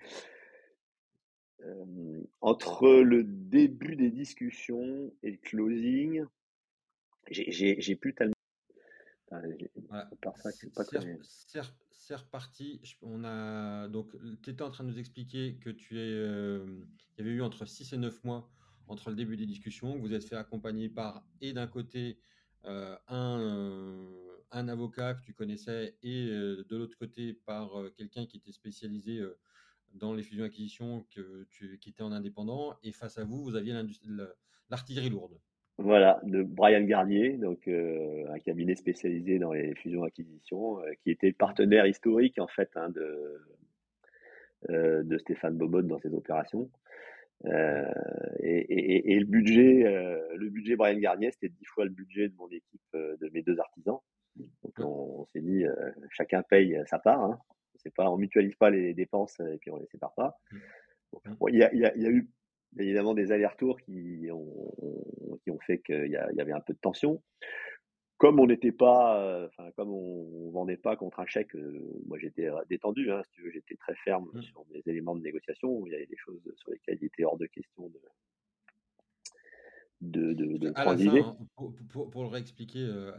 euh, 1.64 2.22
entre 2.42 2.90
le 2.90 3.24
début 3.24 3.96
des 3.96 4.10
discussions 4.10 5.14
et 5.24 5.32
le 5.32 5.38
closing, 5.38 6.26
j'ai 7.30 7.96
plus 7.96 8.14
tellement 8.14 8.34
c'est 11.92 12.16
reparti. 12.16 12.82
On 13.02 13.24
a 13.24 13.88
donc 13.88 14.12
tu 14.42 14.50
étais 14.50 14.64
en 14.64 14.72
train 14.72 14.84
de 14.84 14.90
nous 14.90 15.00
expliquer 15.00 15.56
que 15.62 15.70
tu 15.70 15.98
es 15.98 16.12
euh, 16.12 16.66
il 17.18 17.20
y 17.20 17.22
avait 17.22 17.36
eu 17.36 17.42
entre 17.42 17.66
6 17.66 17.94
et 17.94 17.98
9 17.98 18.24
mois 18.24 18.50
entre 18.88 19.10
le 19.10 19.16
début 19.16 19.38
des 19.38 19.46
discussions, 19.46 19.94
que 19.94 20.02
vous 20.02 20.14
êtes 20.14 20.28
fait 20.28 20.36
accompagner 20.36 20.90
par 20.90 21.24
et 21.40 21.54
d'un 21.54 21.68
côté 21.68 22.20
euh, 22.66 22.96
un, 23.08 23.40
euh, 23.40 24.06
un 24.52 24.68
avocat 24.68 25.16
que 25.16 25.22
tu 25.22 25.34
connaissais 25.34 25.96
et 26.04 26.26
de 26.28 26.78
l'autre 26.78 26.98
côté 26.98 27.34
par 27.34 27.72
quelqu'un 27.96 28.26
qui 28.26 28.38
était 28.38 28.52
spécialisé 28.52 29.22
dans 29.94 30.14
les 30.14 30.24
fusions 30.24 30.46
acquisitions 30.46 31.06
que 31.14 31.46
tu, 31.50 31.78
qui 31.80 31.90
était 31.90 32.04
en 32.04 32.12
indépendant 32.12 32.76
et 32.84 32.92
face 32.92 33.18
à 33.18 33.24
vous, 33.24 33.44
vous 33.44 33.56
aviez 33.56 33.74
l'artillerie 34.70 35.10
lourde. 35.10 35.40
Voilà, 35.78 36.20
de 36.24 36.44
Brian 36.44 36.84
Garnier, 36.84 37.38
donc 37.38 37.68
euh, 37.68 38.32
un 38.32 38.40
cabinet 38.40 38.76
spécialisé 38.76 39.40
dans 39.40 39.52
les 39.52 39.74
fusions-acquisitions, 39.76 40.80
euh, 40.80 40.92
qui 41.02 41.10
était 41.10 41.32
partenaire 41.32 41.88
historique 41.88 42.38
en 42.38 42.48
fait 42.48 42.70
hein, 42.76 42.90
de, 42.90 43.42
euh, 44.70 45.02
de 45.02 45.18
Stéphane 45.18 45.58
Bobot 45.58 45.82
dans 45.82 45.98
ses 45.98 46.14
opérations. 46.14 46.70
Et, 47.46 49.20
le 49.20 49.26
budget, 49.26 49.84
le 50.36 50.50
budget 50.50 50.76
Brian 50.76 51.00
Garnier, 51.00 51.32
c'était 51.32 51.50
dix 51.50 51.66
fois 51.66 51.86
le 51.86 51.92
budget 51.92 52.30
de 52.30 52.36
mon 52.36 52.48
équipe, 52.50 52.82
de 52.94 53.30
mes 53.34 53.42
deux 53.42 53.60
artisans. 53.60 54.00
Donc 54.36 54.80
on, 54.80 55.26
s'est 55.26 55.42
dit, 55.42 55.66
chacun 56.10 56.44
paye 56.44 56.80
sa 56.86 57.00
part. 57.00 57.24
Hein. 57.24 57.40
C'est 57.76 57.94
pas, 57.94 58.10
on 58.10 58.18
mutualise 58.18 58.56
pas 58.56 58.70
les 58.70 58.94
dépenses 58.94 59.40
et 59.40 59.58
puis 59.58 59.72
on 59.72 59.78
les 59.78 59.88
sépare 59.88 60.14
pas. 60.14 60.38
Mmh. 60.52 61.34
il 61.50 61.56
y, 61.58 61.64
a, 61.64 61.74
y, 61.74 61.86
a, 61.86 61.98
y 61.98 62.06
a 62.06 62.10
eu 62.10 62.30
évidemment 62.80 63.14
des 63.14 63.32
allers-retours 63.32 63.80
qui 63.82 64.30
ont, 64.32 65.38
qui 65.44 65.52
ont 65.52 65.60
fait 65.60 65.80
qu'il 65.80 66.08
y, 66.08 66.42
avait 66.42 66.52
un 66.52 66.60
peu 66.62 66.74
de 66.74 66.80
tension. 66.80 67.22
Comme 68.22 68.40
on 68.40 68.46
n'était 68.46 68.72
pas, 68.72 69.20
euh, 69.20 69.48
enfin, 69.48 69.72
comme 69.76 69.90
on, 69.90 70.52
vendait 70.52 70.78
pas 70.78 70.96
contre 70.96 71.20
un 71.22 71.26
chèque, 71.26 71.56
euh, 71.56 71.82
moi 72.06 72.20
j'étais 72.20 72.50
détendu, 72.70 73.12
hein, 73.12 73.24
si 73.26 73.32
tu 73.32 73.42
veux, 73.42 73.52
j'étais 73.52 73.76
très 73.78 73.96
ferme 73.96 74.30
mmh. 74.32 74.42
sur 74.44 74.64
mes 74.72 74.84
éléments 74.86 75.16
de 75.16 75.22
négociation. 75.22 75.88
Il 75.88 75.92
y 75.92 75.96
avait 75.96 76.06
des 76.06 76.18
choses 76.18 76.40
sur 76.56 76.70
lesquelles 76.70 77.00
il 77.02 77.06
était 77.06 77.24
hors 77.24 77.40
de 77.40 77.48
question 77.48 77.90
de, 77.90 78.00
de, 80.02 80.34
de, 80.34 80.58
de 80.58 80.72
pour, 81.90 82.22
le 82.22 82.30
réexpliquer 82.30 82.86
euh, 82.88 83.12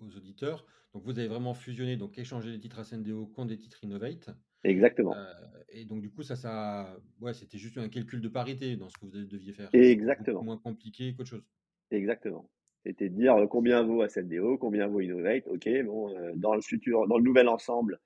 aux 0.00 0.16
auditeurs, 0.16 0.64
donc 0.94 1.04
vous 1.04 1.18
avez 1.18 1.28
vraiment 1.28 1.52
fusionné, 1.52 1.98
donc 1.98 2.18
échangé 2.18 2.50
les 2.50 2.58
titres 2.58 2.78
Ascendeo 2.78 3.26
contre 3.26 3.48
des 3.48 3.58
titres 3.58 3.84
Innovate. 3.84 4.30
Exactement. 4.64 5.14
Euh, 5.14 5.34
et 5.68 5.84
donc, 5.84 6.00
du 6.00 6.10
coup, 6.10 6.22
ça, 6.22 6.34
ça, 6.34 6.96
ouais, 7.20 7.34
c'était 7.34 7.58
juste 7.58 7.76
un 7.76 7.90
calcul 7.90 8.22
de 8.22 8.28
parité 8.28 8.76
dans 8.76 8.88
ce 8.88 8.96
que 8.96 9.04
vous 9.04 9.10
deviez 9.10 9.52
faire. 9.52 9.68
Exactement. 9.74 10.42
Moins 10.42 10.58
compliqué 10.58 11.14
qu'autre 11.14 11.28
chose. 11.28 11.44
Exactement. 11.90 12.48
C'était 12.84 13.08
de 13.08 13.14
dire 13.14 13.34
euh, 13.36 13.46
combien 13.46 13.82
vaut 13.82 14.06
SLDO, 14.06 14.58
combien 14.58 14.86
vaut 14.86 15.00
Innovate. 15.00 15.46
Ok, 15.46 15.68
bon, 15.84 16.14
euh, 16.16 16.32
dans 16.34 16.54
le 16.54 16.60
futur, 16.60 17.06
dans 17.06 17.18
le 17.18 17.24
nouvel 17.24 17.48
ensemble, 17.48 17.98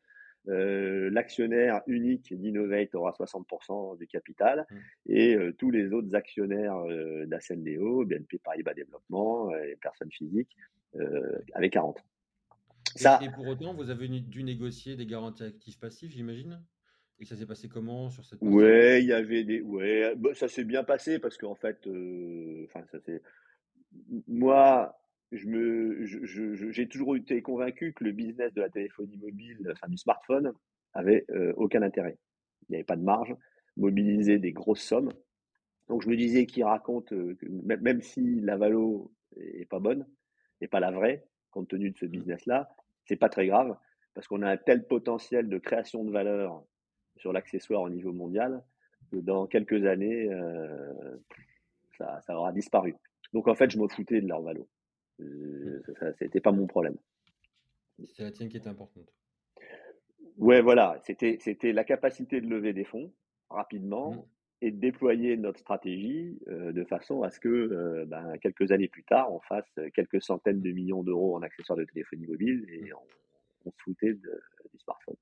l'actionnaire 0.47 1.81
unique 1.87 2.35
d'Innovate 2.39 2.95
aura 2.95 3.13
60% 3.13 3.97
du 3.97 4.07
capital 4.07 4.67
mmh. 4.69 4.77
et 5.07 5.39
tous 5.57 5.71
les 5.71 5.91
autres 5.95 6.15
actionnaires 6.15 6.77
euh, 6.77 7.25
BNP 7.25 8.39
Paribas 8.45 8.75
Développement, 8.75 9.51
et 9.57 9.77
personnes 9.81 10.13
physiques, 10.13 10.55
avec 11.55 11.73
40. 11.73 12.05
Et, 13.01 13.31
pour 13.35 13.47
autant, 13.47 13.73
vous 13.73 13.89
avez 13.89 14.07
dû 14.07 14.45
négocier 14.45 14.97
des 14.97 15.07
garanties 15.07 15.45
actives 15.45 15.79
passives, 15.79 16.11
j'imagine? 16.11 16.61
Et 17.21 17.25
ça 17.25 17.37
s'est 17.37 17.47
passé 17.47 17.69
comment 17.69 18.11
sur 18.11 18.25
cette 18.25 18.41
Ouais, 18.43 19.03
il 19.03 19.09
y 19.09 19.13
avait 19.13 19.45
des. 19.45 19.61
Ouais, 19.61 20.15
bah, 20.17 20.35
ça 20.35 20.49
s'est 20.49 20.65
bien 20.65 20.83
passé 20.83 21.19
parce 21.19 21.39
qu'en 21.39 21.55
fait, 21.55 21.87
euh, 21.87 22.65
enfin, 22.65 22.85
ça 22.91 22.99
c'est. 23.05 23.23
Moi, 24.29 24.97
je 25.33 25.47
me, 25.47 26.05
j'ai 26.71 26.89
toujours 26.89 27.17
été 27.17 27.43
convaincu 27.43 27.93
que 27.93 28.05
le 28.05 28.13
business 28.13 28.53
de 28.55 28.61
la 28.61 28.71
téléphonie 28.71 29.17
mobile, 29.17 29.69
enfin 29.73 29.89
du 29.89 29.97
smartphone, 29.97 30.53
avait 30.93 31.25
euh, 31.31 31.53
aucun 31.57 31.83
intérêt. 31.83 32.19
Il 32.69 32.73
n'y 32.73 32.77
avait 32.77 32.85
pas 32.85 32.97
de 32.97 33.03
marge, 33.03 33.35
mobiliser 33.77 34.39
des 34.39 34.53
grosses 34.53 34.83
sommes. 34.83 35.13
Donc 35.89 36.03
je 36.03 36.09
me 36.09 36.17
disais 36.17 36.47
qu'il 36.47 36.65
raconte, 36.65 37.13
euh, 37.13 37.35
que 37.35 37.47
même 37.47 38.01
si 38.01 38.41
la 38.41 38.57
valo 38.57 39.13
est 39.37 39.69
pas 39.69 39.81
bonne, 39.81 40.07
et 40.61 40.69
pas 40.69 40.81
la 40.81 40.91
vraie, 40.91 41.27
compte 41.51 41.69
tenu 41.69 41.91
de 41.91 41.97
ce 41.97 42.07
mmh. 42.07 42.11
business-là, 42.11 42.69
c'est 43.05 43.17
pas 43.17 43.29
très 43.29 43.47
grave 43.47 43.77
parce 44.15 44.29
qu'on 44.29 44.43
a 44.43 44.51
un 44.51 44.57
tel 44.57 44.87
potentiel 44.87 45.49
de 45.49 45.59
création 45.59 46.05
de 46.05 46.11
valeur 46.11 46.65
sur 47.17 47.33
l'accessoire 47.33 47.83
au 47.83 47.91
niveau 47.91 48.13
mondial 48.13 48.63
que 49.11 49.17
dans 49.17 49.47
quelques 49.47 49.85
années, 49.85 50.29
euh, 50.31 51.17
ça, 51.99 52.21
aura 52.29 52.53
disparu. 52.53 52.95
Donc 53.35 53.49
en 53.49 53.55
fait, 53.55 53.69
je 53.69 53.79
m'en 53.79 53.89
foutais 53.89 54.21
de 54.23 54.29
leur 54.29 54.41
valeur. 54.41 54.65
Euh, 55.21 55.83
ça, 55.99 56.13
c'était 56.15 56.41
pas 56.41 56.53
mon 56.53 56.67
problème. 56.67 56.97
C'est 58.15 58.23
la 58.23 58.31
tienne 58.31 58.49
qui 58.49 58.57
était 58.57 58.69
importante. 58.69 59.13
Ouais, 60.39 60.63
voilà. 60.63 61.01
C'était, 61.05 61.39
c'était 61.41 61.73
la 61.73 61.85
capacité 61.85 62.41
de 62.41 62.47
lever 62.47 62.73
des 62.73 62.85
fonds 62.85 63.13
rapidement 63.51 64.13
mmh. 64.13 64.23
et 64.63 64.71
de 64.71 64.81
déployer 64.81 65.37
notre 65.37 65.59
stratégie 65.59 66.39
euh, 66.49 66.73
de 66.73 66.85
façon 66.85 67.23
à 67.23 67.31
ce 67.31 67.41
que 67.41 68.05
ben, 68.07 68.39
quelques 68.39 68.71
années 68.71 68.89
plus 68.89 69.05
tard, 69.05 69.33
on 69.33 69.41
fasse 69.41 69.79
quelques 69.95 70.23
centaines 70.23 70.61
de 70.61 70.71
millions 70.71 71.03
d'euros 71.03 71.37
en 71.37 71.43
accessoires 71.43 71.79
de 71.79 71.85
téléphonie 71.85 72.27
mobile 72.27 72.65
et 72.69 72.91
mmh. 72.91 72.95
on, 73.67 73.71
se 73.71 73.77
foutait 73.83 74.15
du 74.15 74.79
smartphone. 74.79 75.17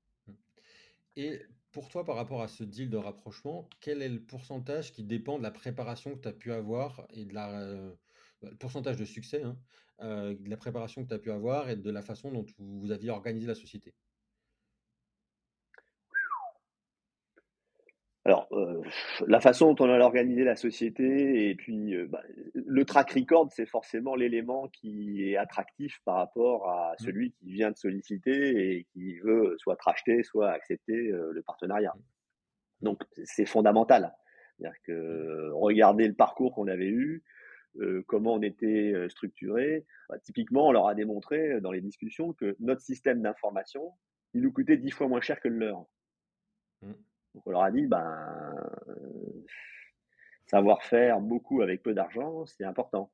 Et 1.15 1.41
pour 1.73 1.89
toi, 1.89 2.05
par 2.05 2.15
rapport 2.15 2.41
à 2.41 2.47
ce 2.47 2.63
deal 2.63 2.89
de 2.89 2.97
rapprochement, 2.97 3.69
quel 3.81 4.01
est 4.01 4.09
le 4.09 4.25
pourcentage 4.25 4.93
qui 4.93 5.03
dépend 5.03 5.37
de 5.39 5.43
la 5.43 5.51
préparation 5.51 6.15
que 6.15 6.21
tu 6.21 6.27
as 6.29 6.33
pu 6.33 6.51
avoir 6.53 7.05
et 7.09 7.25
de 7.25 7.33
la 7.33 7.61
euh, 7.61 7.95
le 8.41 8.57
pourcentage 8.57 8.97
de 8.97 9.05
succès, 9.05 9.43
hein, 9.43 9.59
euh, 10.01 10.35
de 10.37 10.49
la 10.49 10.57
préparation 10.57 11.03
que 11.03 11.09
tu 11.09 11.13
as 11.15 11.19
pu 11.19 11.31
avoir 11.31 11.69
et 11.69 11.75
de 11.77 11.89
la 11.91 12.01
façon 12.03 12.31
dont 12.31 12.45
vous 12.59 12.91
aviez 12.91 13.09
organisé 13.09 13.47
la 13.47 13.55
société? 13.55 13.95
Alors, 18.25 18.47
euh, 18.53 18.81
la 19.27 19.41
façon 19.41 19.73
dont 19.73 19.85
on 19.85 19.89
a 19.89 19.99
organisé 19.99 20.45
la 20.45 20.55
société 20.55 21.49
et 21.49 21.55
puis 21.55 21.93
euh, 21.93 22.07
bah, 22.07 22.23
le 22.53 22.85
track 22.85 23.11
record, 23.11 23.49
c'est 23.51 23.65
forcément 23.65 24.15
l'élément 24.15 24.69
qui 24.69 25.29
est 25.29 25.35
attractif 25.35 25.99
par 26.05 26.15
rapport 26.15 26.69
à 26.69 26.93
mmh. 26.93 27.03
celui 27.03 27.31
qui 27.33 27.51
vient 27.51 27.71
de 27.71 27.77
solliciter 27.77 28.77
et 28.77 28.83
qui 28.93 29.19
veut 29.19 29.55
soit 29.57 29.77
racheter, 29.81 30.23
soit 30.23 30.51
accepter 30.51 31.11
euh, 31.11 31.33
le 31.33 31.41
partenariat. 31.41 31.93
Mmh. 31.95 32.85
Donc, 32.85 33.03
c'est 33.25 33.45
fondamental. 33.45 34.13
C'est-à-dire 34.57 34.77
que 34.83 35.49
mmh. 35.49 35.53
regarder 35.55 36.07
le 36.07 36.13
parcours 36.13 36.55
qu'on 36.55 36.67
avait 36.67 36.89
eu, 36.89 37.23
comment 38.05 38.35
on 38.35 38.41
était 38.43 38.93
structuré, 39.09 39.83
bah, 40.07 40.19
typiquement, 40.19 40.67
on 40.67 40.71
leur 40.71 40.87
a 40.87 40.93
démontré 40.93 41.59
dans 41.59 41.71
les 41.71 41.81
discussions 41.81 42.31
que 42.31 42.55
notre 42.59 42.81
système 42.81 43.23
d'information, 43.23 43.93
il 44.35 44.43
nous 44.43 44.51
coûtait 44.51 44.77
dix 44.77 44.91
fois 44.91 45.07
moins 45.07 45.21
cher 45.21 45.41
que 45.41 45.47
le 45.47 45.57
leur. 45.57 45.85
Donc 47.33 47.43
on 47.45 47.51
leur 47.51 47.63
a 47.63 47.71
dit, 47.71 47.85
ben, 47.87 48.55
savoir 50.45 50.83
faire 50.83 51.19
beaucoup 51.19 51.61
avec 51.61 51.81
peu 51.81 51.93
d'argent, 51.93 52.45
c'est 52.45 52.63
important. 52.63 53.09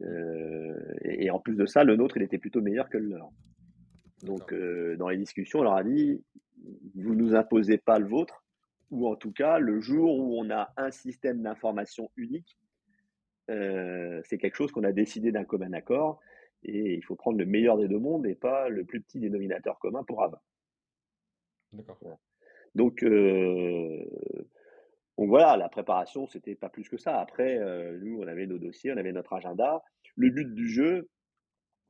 Euh, 0.00 0.94
et, 1.02 1.30
en 1.30 1.38
plus 1.38 1.56
de 1.56 1.66
ça, 1.66 1.84
le 1.84 1.96
nôtre, 1.96 2.16
il 2.16 2.22
était 2.22 2.38
plutôt 2.38 2.60
meilleur 2.60 2.88
que 2.88 2.98
le 2.98 3.08
leur. 3.08 3.30
Donc 4.22 4.52
euh, 4.52 4.96
dans 4.96 5.08
les 5.08 5.16
discussions, 5.16 5.60
on 5.60 5.62
leur 5.62 5.74
a 5.74 5.84
dit, 5.84 6.24
vous 6.94 7.14
nous 7.14 7.34
imposez 7.34 7.78
pas 7.78 7.98
le 7.98 8.06
vôtre, 8.06 8.44
ou 8.90 9.08
en 9.08 9.16
tout 9.16 9.32
cas, 9.32 9.58
le 9.58 9.80
jour 9.80 10.18
où 10.18 10.38
on 10.38 10.50
a 10.50 10.72
un 10.76 10.90
système 10.90 11.42
d'information 11.42 12.10
unique, 12.16 12.58
euh, 13.50 14.20
c'est 14.24 14.38
quelque 14.38 14.56
chose 14.56 14.70
qu'on 14.70 14.84
a 14.84 14.92
décidé 14.92 15.32
d'un 15.32 15.44
commun 15.44 15.72
accord, 15.72 16.20
et 16.62 16.94
il 16.94 17.02
faut 17.02 17.16
prendre 17.16 17.38
le 17.38 17.46
meilleur 17.46 17.76
des 17.76 17.88
deux 17.88 17.98
mondes 17.98 18.26
et 18.26 18.34
pas 18.34 18.68
le 18.68 18.84
plus 18.84 19.00
petit 19.00 19.18
dénominateur 19.18 19.78
commun 19.78 20.04
pour 20.04 20.22
avoir. 20.22 20.42
D'accord. 21.72 21.98
Donc, 22.74 23.04
donc 25.18 25.28
voilà, 25.28 25.56
la 25.56 25.68
préparation, 25.68 26.26
c'était 26.26 26.54
pas 26.54 26.68
plus 26.68 26.88
que 26.88 26.96
ça. 26.96 27.20
Après, 27.20 27.58
nous, 28.00 28.20
on 28.22 28.26
avait 28.26 28.46
nos 28.46 28.58
dossiers, 28.58 28.92
on 28.92 28.96
avait 28.96 29.12
notre 29.12 29.34
agenda. 29.34 29.82
Le 30.16 30.30
but 30.30 30.54
du 30.54 30.68
jeu, 30.68 31.08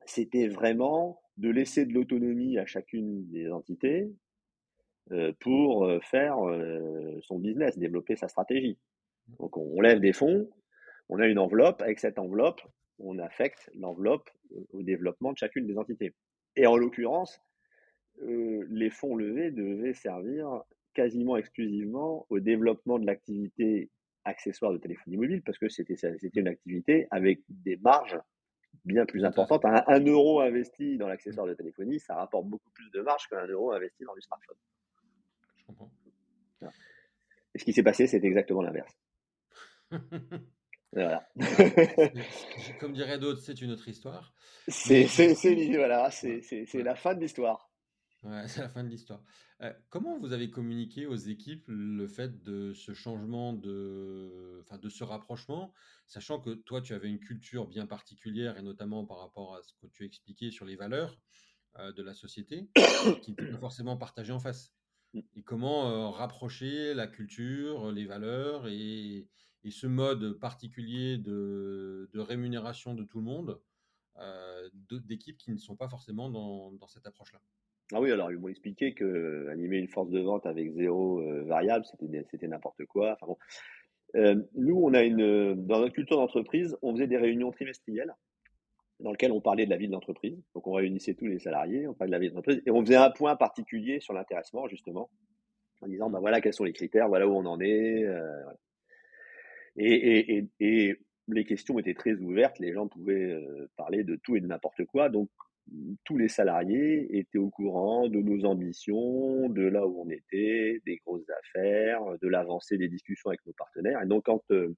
c'était 0.06 0.48
vraiment 0.48 1.20
de 1.36 1.50
laisser 1.50 1.86
de 1.86 1.94
l'autonomie 1.94 2.58
à 2.58 2.66
chacune 2.66 3.28
des 3.30 3.50
entités 3.50 4.10
pour 5.40 5.88
faire 6.02 6.36
son 7.22 7.38
business, 7.38 7.78
développer 7.78 8.16
sa 8.16 8.28
stratégie. 8.28 8.78
Donc 9.38 9.56
on, 9.56 9.80
lève 9.80 10.00
des 10.00 10.12
fonds, 10.12 10.48
on 11.08 11.18
a 11.18 11.26
une 11.26 11.38
enveloppe, 11.38 11.82
avec 11.82 12.00
cette 12.00 12.18
enveloppe, 12.18 12.60
on 12.98 13.18
affecte 13.18 13.70
l'enveloppe 13.74 14.30
au 14.72 14.82
développement 14.82 15.32
de 15.32 15.38
chacune 15.38 15.66
des 15.66 15.78
entités. 15.78 16.14
Et 16.56 16.66
en 16.66 16.76
l'occurrence, 16.76 17.40
les 18.20 18.90
fonds 18.90 19.16
levés 19.16 19.50
devaient 19.50 19.94
servir 19.94 20.62
quasiment 20.94 21.36
exclusivement 21.36 22.26
au 22.30 22.40
développement 22.40 22.98
de 22.98 23.06
l'activité 23.06 23.90
accessoire 24.24 24.72
de 24.72 24.78
téléphonie 24.78 25.16
mobile 25.16 25.42
parce 25.42 25.58
que 25.58 25.68
c'était 25.68 25.96
une 26.34 26.48
activité 26.48 27.06
avec 27.10 27.40
des 27.48 27.76
marges 27.78 28.18
bien 28.84 29.06
plus 29.06 29.24
importantes. 29.24 29.64
Un, 29.64 30.04
euro 30.04 30.40
investi 30.40 30.96
dans 30.96 31.08
l'accessoire 31.08 31.46
de 31.46 31.54
téléphonie, 31.54 32.00
ça 32.00 32.14
rapporte 32.14 32.46
beaucoup 32.46 32.70
plus 32.70 32.90
de 32.90 33.00
marge 33.00 33.28
qu'un 33.28 33.46
euro 33.46 33.72
investi 33.72 34.04
dans 34.04 34.14
du 34.14 34.22
smartphone. 34.22 34.56
Je 35.56 35.64
comprends. 35.66 35.90
Et 37.54 37.58
ce 37.58 37.64
qui 37.64 37.72
s'est 37.72 37.82
passé, 37.82 38.06
c'est 38.06 38.24
exactement 38.24 38.62
l'inverse. 38.62 38.96
voilà. 40.92 41.28
Comme 42.80 42.94
diraient 42.94 43.18
d'autres, 43.18 43.40
c'est 43.40 43.60
une 43.60 43.72
autre 43.72 43.88
histoire. 43.88 44.32
C'est 44.68 45.04
voilà, 45.04 46.10
la 46.74 46.94
fin 46.94 47.14
de 47.14 47.20
l'histoire. 47.20 47.71
Ouais, 48.22 48.46
c'est 48.48 48.60
la 48.60 48.68
fin 48.68 48.84
de 48.84 48.88
l'histoire. 48.88 49.22
Euh, 49.62 49.72
comment 49.90 50.18
vous 50.18 50.32
avez 50.32 50.50
communiqué 50.50 51.06
aux 51.06 51.16
équipes 51.16 51.64
le 51.66 52.06
fait 52.06 52.42
de 52.42 52.72
ce 52.72 52.94
changement 52.94 53.52
de, 53.52 54.60
enfin, 54.60 54.78
de 54.78 54.88
ce 54.88 55.02
rapprochement, 55.02 55.72
sachant 56.06 56.40
que 56.40 56.54
toi, 56.54 56.80
tu 56.80 56.94
avais 56.94 57.08
une 57.08 57.18
culture 57.18 57.66
bien 57.66 57.86
particulière 57.86 58.56
et 58.58 58.62
notamment 58.62 59.04
par 59.04 59.18
rapport 59.18 59.56
à 59.56 59.62
ce 59.62 59.74
que 59.74 59.86
tu 59.86 60.04
expliquais 60.04 60.50
sur 60.50 60.66
les 60.66 60.76
valeurs 60.76 61.18
euh, 61.78 61.92
de 61.92 62.02
la 62.02 62.14
société, 62.14 62.70
qui 63.22 63.32
n'étaient 63.32 63.50
pas 63.50 63.58
forcément 63.58 63.96
partagées 63.96 64.32
en 64.32 64.40
face? 64.40 64.72
Mmh. 65.14 65.20
Et 65.34 65.42
comment 65.42 65.90
euh, 65.90 66.08
rapprocher 66.08 66.94
la 66.94 67.08
culture, 67.08 67.90
les 67.90 68.06
valeurs 68.06 68.68
et, 68.68 69.28
et 69.64 69.70
ce 69.72 69.88
mode 69.88 70.38
particulier 70.38 71.18
de, 71.18 72.08
de 72.12 72.20
rémunération 72.20 72.94
de 72.94 73.02
tout 73.04 73.18
le 73.18 73.24
monde 73.24 73.60
d'équipes 74.90 75.38
qui 75.38 75.50
ne 75.50 75.56
sont 75.56 75.74
pas 75.74 75.88
forcément 75.88 76.30
dans, 76.30 76.72
dans 76.72 76.86
cette 76.86 77.06
approche-là? 77.06 77.40
Ah 77.92 78.00
oui, 78.00 78.10
alors 78.10 78.30
ils 78.30 78.38
m'ont 78.38 78.48
expliqué 78.48 78.94
que 78.94 79.48
animer 79.48 79.78
une 79.78 79.88
force 79.88 80.08
de 80.10 80.20
vente 80.20 80.46
avec 80.46 80.72
zéro 80.72 81.20
euh, 81.20 81.42
variable, 81.44 81.84
c'était 82.30 82.48
n'importe 82.48 82.84
quoi. 82.86 83.12
Enfin 83.12 83.26
bon. 83.26 83.38
Euh, 84.14 84.36
nous, 84.54 84.76
on 84.76 84.94
a 84.94 85.02
une 85.02 85.54
dans 85.66 85.80
notre 85.80 85.94
culture 85.94 86.16
d'entreprise, 86.16 86.76
on 86.82 86.92
faisait 86.92 87.06
des 87.06 87.16
réunions 87.16 87.50
trimestrielles 87.50 88.14
dans 89.00 89.10
lesquelles 89.10 89.32
on 89.32 89.40
parlait 89.40 89.64
de 89.64 89.70
la 89.70 89.76
vie 89.76 89.88
de 89.88 89.92
l'entreprise. 89.92 90.38
Donc 90.54 90.66
on 90.66 90.72
réunissait 90.72 91.14
tous 91.14 91.26
les 91.26 91.38
salariés, 91.38 91.86
on 91.86 91.94
parlait 91.94 92.10
de 92.10 92.12
la 92.12 92.18
vie 92.18 92.30
de 92.30 92.34
l'entreprise 92.34 92.62
et 92.64 92.70
on 92.70 92.82
faisait 92.82 92.96
un 92.96 93.10
point 93.10 93.36
particulier 93.36 94.00
sur 94.00 94.14
l'intéressement 94.14 94.68
justement, 94.68 95.10
en 95.82 95.88
disant 95.88 96.08
ben 96.08 96.20
voilà 96.20 96.40
quels 96.40 96.54
sont 96.54 96.64
les 96.64 96.72
critères, 96.72 97.08
voilà 97.08 97.26
où 97.26 97.32
on 97.32 97.44
en 97.46 97.60
est. 97.60 98.04
Euh, 98.04 98.44
et, 99.76 99.92
et, 99.92 100.38
et, 100.38 100.48
et, 100.60 101.00
les 101.28 101.44
questions 101.44 101.78
étaient 101.78 101.94
très 101.94 102.14
ouvertes, 102.14 102.58
les 102.58 102.72
gens 102.72 102.88
pouvaient 102.88 103.38
parler 103.76 104.02
de 104.04 104.16
tout 104.16 104.36
et 104.36 104.40
de 104.40 104.46
n'importe 104.46 104.84
quoi. 104.84 105.08
Donc 105.08 105.30
tous 106.04 106.18
les 106.18 106.28
salariés 106.28 107.18
étaient 107.18 107.38
au 107.38 107.50
courant 107.50 108.08
de 108.08 108.18
nos 108.18 108.44
ambitions, 108.44 109.48
de 109.48 109.62
là 109.62 109.86
où 109.86 110.02
on 110.02 110.10
était, 110.10 110.80
des 110.84 110.96
grosses 111.04 111.28
affaires, 111.30 112.02
de 112.20 112.28
l'avancée 112.28 112.76
des 112.78 112.88
discussions 112.88 113.30
avec 113.30 113.44
nos 113.46 113.52
partenaires. 113.52 114.02
Et 114.02 114.06
donc, 114.06 114.24
quand, 114.24 114.42
euh, 114.50 114.74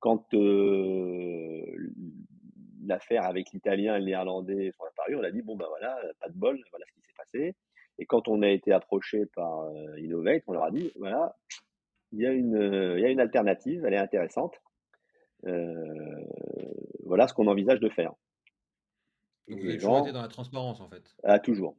quand 0.00 0.32
euh, 0.34 1.62
l'affaire 2.86 3.24
avec 3.24 3.52
l'italien 3.52 3.96
et 3.96 4.00
le 4.00 4.06
néerlandais 4.06 4.72
sont 4.72 4.84
apparus, 4.84 5.16
on 5.18 5.24
a 5.24 5.30
dit 5.30 5.42
bon, 5.42 5.56
ben 5.56 5.66
voilà, 5.68 5.98
pas 6.20 6.28
de 6.28 6.38
bol, 6.38 6.58
voilà 6.70 6.86
ce 6.88 6.92
qui 6.94 7.02
s'est 7.02 7.14
passé. 7.16 7.54
Et 7.98 8.06
quand 8.06 8.28
on 8.28 8.42
a 8.42 8.48
été 8.48 8.72
approché 8.72 9.26
par 9.34 9.60
euh, 9.60 9.98
Innovate, 9.98 10.42
on 10.46 10.52
leur 10.52 10.64
a 10.64 10.70
dit 10.70 10.92
voilà, 10.96 11.36
il 12.12 12.20
y, 12.20 12.24
il 12.24 13.00
y 13.00 13.04
a 13.04 13.10
une 13.10 13.20
alternative, 13.20 13.84
elle 13.84 13.94
est 13.94 13.98
intéressante. 13.98 14.60
voilà 17.04 17.28
ce 17.28 17.34
qu'on 17.34 17.46
envisage 17.46 17.80
de 17.80 17.88
faire. 17.88 18.12
Donc 19.48 19.60
vous 19.60 19.66
avez 19.66 19.76
toujours 19.78 20.00
été 20.00 20.12
dans 20.12 20.22
la 20.22 20.28
transparence 20.28 20.80
en 20.80 20.88
fait. 20.88 21.14
Ah, 21.22 21.38
toujours. 21.38 21.76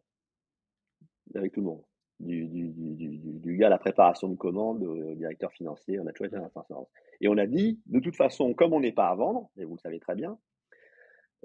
Avec 1.35 1.53
tout 1.53 1.61
le 1.61 1.67
monde. 1.67 1.83
Du, 2.19 2.47
du, 2.47 2.69
du, 2.69 3.17
du, 3.17 3.57
gars 3.57 3.67
à 3.67 3.69
la 3.69 3.77
préparation 3.77 4.27
de 4.27 4.35
commande 4.35 4.81
au 4.81 5.13
directeur 5.13 5.51
financier, 5.51 5.99
on 5.99 6.07
a 6.07 6.11
toujours 6.11 6.27
été 6.27 6.35
dans 6.35 6.43
la 6.43 6.49
transparence. 6.49 6.87
Et 7.21 7.27
on 7.27 7.37
a 7.37 7.45
dit, 7.45 7.79
de 7.85 7.99
toute 7.99 8.15
façon, 8.15 8.55
comme 8.55 8.73
on 8.73 8.79
n'est 8.79 8.91
pas 8.91 9.09
à 9.09 9.15
vendre, 9.15 9.51
et 9.55 9.65
vous 9.65 9.75
le 9.75 9.79
savez 9.79 9.99
très 9.99 10.15
bien, 10.15 10.39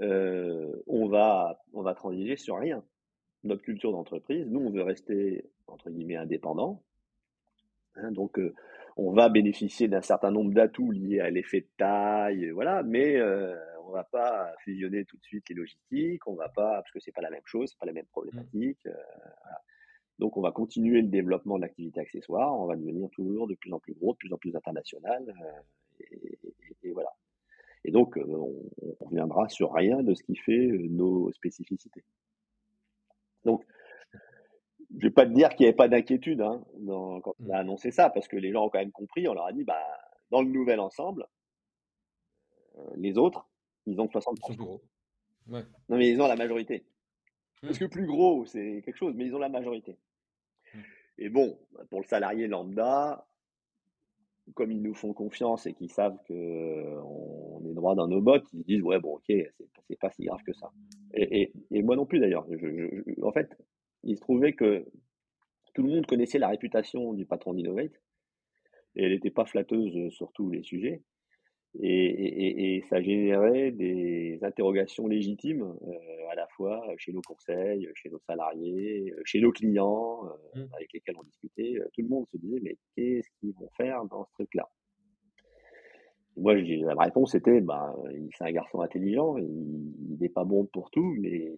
euh, 0.00 0.72
on, 0.86 1.08
va, 1.08 1.60
on 1.74 1.82
va 1.82 1.94
transiger 1.94 2.36
sur 2.36 2.58
rien. 2.58 2.82
Notre 3.44 3.62
culture 3.62 3.92
d'entreprise, 3.92 4.46
nous, 4.48 4.60
on 4.60 4.70
veut 4.70 4.82
rester, 4.82 5.44
entre 5.66 5.90
guillemets, 5.90 6.16
indépendant. 6.16 6.82
Hein, 7.96 8.12
donc, 8.12 8.38
euh, 8.38 8.54
on 8.96 9.12
va 9.12 9.28
bénéficier 9.28 9.88
d'un 9.88 10.00
certain 10.00 10.30
nombre 10.30 10.54
d'atouts 10.54 10.90
liés 10.90 11.20
à 11.20 11.30
l'effet 11.30 11.60
de 11.60 11.68
taille, 11.76 12.50
voilà, 12.50 12.82
mais 12.82 13.16
euh, 13.16 13.54
on 13.92 13.94
va 13.94 14.04
pas 14.04 14.54
fusionner 14.64 15.04
tout 15.04 15.18
de 15.18 15.22
suite 15.22 15.48
les 15.50 15.54
logistiques, 15.54 16.26
on 16.26 16.34
va 16.34 16.48
pas, 16.48 16.76
parce 16.76 16.90
que 16.90 16.98
c'est 16.98 17.12
pas 17.12 17.20
la 17.20 17.30
même 17.30 17.42
chose, 17.44 17.68
c'est 17.70 17.78
pas 17.78 17.86
la 17.86 17.92
même 17.92 18.06
problématique. 18.06 18.82
Mmh. 18.86 18.88
Euh, 18.88 19.54
Donc, 20.18 20.38
on 20.38 20.40
va 20.40 20.50
continuer 20.50 21.02
le 21.02 21.08
développement 21.08 21.56
de 21.56 21.62
l'activité 21.62 22.00
accessoire, 22.00 22.58
on 22.58 22.66
va 22.66 22.76
devenir 22.76 23.10
toujours 23.10 23.46
de 23.46 23.54
plus 23.54 23.70
en 23.72 23.78
plus 23.78 23.92
gros, 23.92 24.12
de 24.12 24.16
plus 24.16 24.32
en 24.32 24.38
plus 24.38 24.56
international, 24.56 25.22
euh, 25.28 26.04
et, 26.82 26.92
voilà. 26.92 27.10
Et 27.84 27.90
donc, 27.90 28.16
euh, 28.16 28.24
on, 28.24 29.04
reviendra 29.04 29.48
sur 29.50 29.72
rien 29.74 30.02
de 30.02 30.14
ce 30.14 30.22
qui 30.22 30.36
fait 30.36 30.68
nos 30.88 31.30
spécificités. 31.32 32.04
Donc 33.44 33.64
je 34.96 35.06
vais 35.06 35.10
pas 35.10 35.26
te 35.26 35.32
dire 35.32 35.50
qu'il 35.50 35.64
n'y 35.64 35.68
avait 35.68 35.76
pas 35.76 35.88
d'inquiétude 35.88 36.40
hein, 36.40 36.62
quand 36.86 37.34
on 37.40 37.50
a 37.50 37.56
Mmh. 37.56 37.60
annoncé 37.60 37.90
ça, 37.90 38.08
parce 38.08 38.28
que 38.28 38.36
les 38.36 38.52
gens 38.52 38.66
ont 38.66 38.70
quand 38.70 38.78
même 38.78 38.92
compris. 38.92 39.26
On 39.28 39.34
leur 39.34 39.46
a 39.46 39.52
dit, 39.52 39.64
bah, 39.64 39.82
dans 40.30 40.40
le 40.40 40.48
nouvel 40.48 40.80
ensemble, 40.80 41.26
les 42.96 43.18
autres, 43.18 43.46
ils 43.86 44.00
ont 44.00 44.06
Ils 44.14 44.22
sont 44.22 44.32
60%. 44.32 44.46
plus 44.46 44.56
gros. 44.56 44.82
Ouais. 45.48 45.62
Non, 45.88 45.96
mais 45.96 46.08
ils 46.10 46.20
ont 46.20 46.26
la 46.28 46.36
majorité. 46.36 46.84
Parce 47.62 47.78
que 47.78 47.84
plus 47.84 48.06
gros, 48.06 48.44
c'est 48.46 48.82
quelque 48.84 48.96
chose, 48.96 49.14
mais 49.16 49.26
ils 49.26 49.34
ont 49.34 49.38
la 49.38 49.48
majorité. 49.48 49.96
Mmh. 50.74 50.78
Et 51.18 51.28
bon, 51.28 51.58
pour 51.90 52.00
le 52.00 52.06
salarié 52.06 52.48
lambda, 52.48 53.26
comme 54.54 54.72
ils 54.72 54.82
nous 54.82 54.94
font 54.94 55.12
confiance 55.12 55.66
et 55.66 55.72
qu'ils 55.74 55.90
savent 55.90 56.18
qu'on 56.26 57.62
est 57.64 57.74
droit 57.74 57.94
dans 57.94 58.08
nos 58.08 58.20
bottes, 58.20 58.46
ils 58.52 58.60
se 58.62 58.66
disent 58.66 58.82
ouais 58.82 58.98
bon 58.98 59.14
ok, 59.16 59.24
c'est 59.88 59.98
pas 60.00 60.10
si 60.10 60.24
grave 60.24 60.42
que 60.44 60.52
ça. 60.52 60.72
Et, 61.14 61.42
et- 61.42 61.52
et 61.70 61.82
moi 61.82 61.94
non 61.94 62.06
plus 62.06 62.18
d'ailleurs. 62.18 62.46
En 63.22 63.32
fait, 63.32 63.56
il 64.02 64.16
se 64.16 64.20
trouvait 64.20 64.54
que 64.54 64.84
tout 65.74 65.82
le 65.84 65.90
monde 65.90 66.06
connaissait 66.06 66.38
la 66.38 66.48
réputation 66.48 67.12
du 67.14 67.24
patron 67.26 67.54
d'Innovate 67.54 68.02
et 68.96 69.04
elle 69.04 69.12
n'était 69.12 69.30
pas 69.30 69.44
flatteuse 69.44 70.10
sur 70.12 70.32
tous 70.32 70.50
les 70.50 70.62
sujets. 70.62 71.02
Et, 71.80 71.86
et- 71.86 72.76
et- 72.76 72.82
ça 72.90 73.00
générait 73.00 73.70
des 73.70 74.38
interrogations 74.42 75.06
légitimes 75.06 75.62
euh, 75.62 76.28
à 76.30 76.34
la 76.34 76.46
fois 76.48 76.84
chez 76.98 77.12
nos 77.12 77.22
conseils, 77.22 77.88
chez 77.94 78.10
nos 78.10 78.18
salariés, 78.26 79.14
chez 79.24 79.40
nos 79.40 79.52
clients 79.52 80.26
euh, 80.26 80.60
Mm. 80.64 80.68
avec 80.74 80.92
lesquels 80.92 81.16
on 81.18 81.22
discutait. 81.24 81.78
Tout 81.94 82.02
le 82.02 82.08
monde 82.08 82.26
se 82.30 82.36
disait 82.36 82.60
mais 82.62 82.76
qu'est-ce 82.94 83.28
qu'ils 83.40 83.54
vont 83.54 83.70
faire 83.76 84.04
dans 84.04 84.24
ce 84.26 84.32
truc-là? 84.32 84.68
Moi, 86.36 86.56
je 86.58 86.84
la 86.84 86.94
réponse 86.94 87.34
était 87.34 87.60
bah, 87.62 87.94
il- 88.12 88.28
c'est 88.36 88.44
un 88.44 88.52
garçon 88.52 88.80
intelligent, 88.82 89.36
il 89.38 90.16
n'est 90.20 90.28
pas 90.28 90.44
bon 90.44 90.66
pour 90.66 90.90
tout, 90.90 91.14
mais 91.20 91.56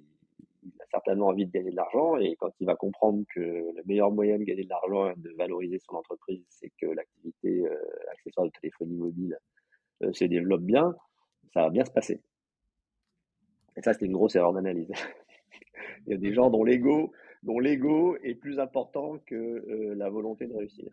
il 0.63 0.73
a 0.81 0.87
certainement 0.93 1.27
envie 1.29 1.47
de 1.47 1.51
gagner 1.51 1.71
de 1.71 1.77
l'argent. 1.77 2.17
Et 2.19 2.37
quand 2.37 2.51
il 2.61 2.67
va 2.67 2.77
comprendre 2.77 3.25
que 3.35 3.41
le 3.41 3.83
meilleur 3.87 4.11
moyen 4.13 4.39
de 4.39 4.45
gagner 4.45 4.63
de 4.65 4.69
l'argent 4.69 5.11
et 5.11 5.15
de 5.17 5.31
valoriser 5.37 5.79
son 5.81 5.97
entreprise, 5.97 6.45
c'est 6.49 6.71
que 6.81 6.87
l'activité 6.87 7.67
euh, 7.67 7.77
accessoire 8.13 8.47
de 8.47 8.53
téléphonie 8.61 8.97
mobile 8.97 9.37
se 10.13 10.25
développe 10.25 10.63
bien, 10.63 10.95
ça 11.53 11.63
va 11.63 11.71
bien 11.71 11.85
se 11.85 11.91
passer. 11.91 12.21
Et 13.77 13.83
ça, 13.83 13.93
c'était 13.93 14.07
une 14.07 14.13
grosse 14.13 14.37
erreur 14.37 14.53
d'analyse. 14.53 14.93
Il 16.07 16.13
y 16.13 16.15
a 16.15 16.19
des 16.19 16.33
gens 16.33 16.51
dont 16.51 16.65
l'ego, 16.65 17.13
dont 17.43 17.59
l'ego 17.59 18.17
est 18.23 18.35
plus 18.35 18.61
important 18.61 19.19
que 19.27 19.35
euh, 19.35 19.95
la 19.95 20.11
volonté 20.11 20.47
de 20.47 20.55
réussir. 20.55 20.93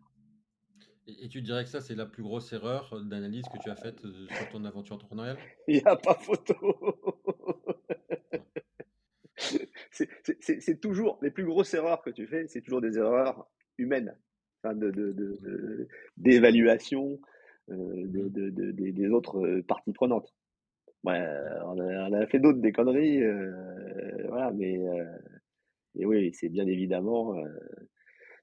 Et, 1.07 1.25
et 1.25 1.29
tu 1.29 1.41
dirais 1.41 1.63
que 1.63 1.69
ça, 1.69 1.81
c'est 1.81 1.95
la 1.95 2.05
plus 2.05 2.23
grosse 2.23 2.51
erreur 2.53 2.99
d'analyse 3.03 3.43
que 3.53 3.61
tu 3.61 3.69
as 3.69 3.75
faite 3.75 4.03
euh, 4.05 4.27
sur 4.29 4.49
ton 4.49 4.65
aventure 4.65 4.95
entrepreneuriale? 4.95 5.37
Il 5.67 5.75
n'y 5.75 5.83
a 5.85 5.95
pas 5.95 6.15
photo. 6.15 6.55
C'est- 9.91 10.81
toujours 10.81 11.19
les 11.21 11.31
plus 11.31 11.45
grosses 11.45 11.73
erreurs 11.73 12.01
que 12.01 12.09
tu 12.09 12.27
fais, 12.27 12.47
c'est 12.47 12.61
toujours 12.61 12.81
des 12.81 12.97
erreurs 12.97 13.47
humaines, 13.77 14.15
enfin 14.63 14.75
de, 14.75 14.89
de- 14.89 15.11
de- 15.11 15.37
de- 15.41 15.87
d'évaluation 16.17 17.13
euh, 17.13 17.17
de- 17.67 18.27
de- 18.29 18.49
de- 18.49 18.71
des- 18.71 18.91
des 18.91 19.09
autres 19.09 19.39
euh, 19.45 19.61
parties 19.63 19.93
prenantes. 19.93 20.33
Ouais, 21.03 21.19
euh, 21.19 21.63
on 21.65 21.79
a, 21.79 22.09
on 22.09 22.13
a 22.13 22.27
fait 22.27 22.39
d'autres 22.39 22.59
des 22.59 22.71
conneries, 22.71 23.23
euh, 23.23 24.27
voilà, 24.27 24.51
mais 24.51 24.77
euh, 24.77 25.05
et 25.99 26.05
oui, 26.05 26.31
c'est 26.33 26.49
bien 26.49 26.67
évidemment, 26.67 27.35
euh, 27.37 27.47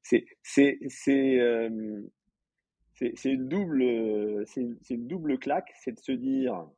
c'est 0.02 0.24
c'est 0.42 0.78
c'est 0.88 1.40
euh, 1.40 2.02
c'est 2.94 3.12
c'est 3.16 3.32
une 3.32 3.48
double 3.48 3.82
euh, 3.82 4.44
c'est 4.46 4.62
une, 4.90 5.06
double 5.06 5.38
claque, 5.38 5.72
c'est 5.82 5.92
de 5.92 6.00
se 6.00 6.12
dire 6.12 6.68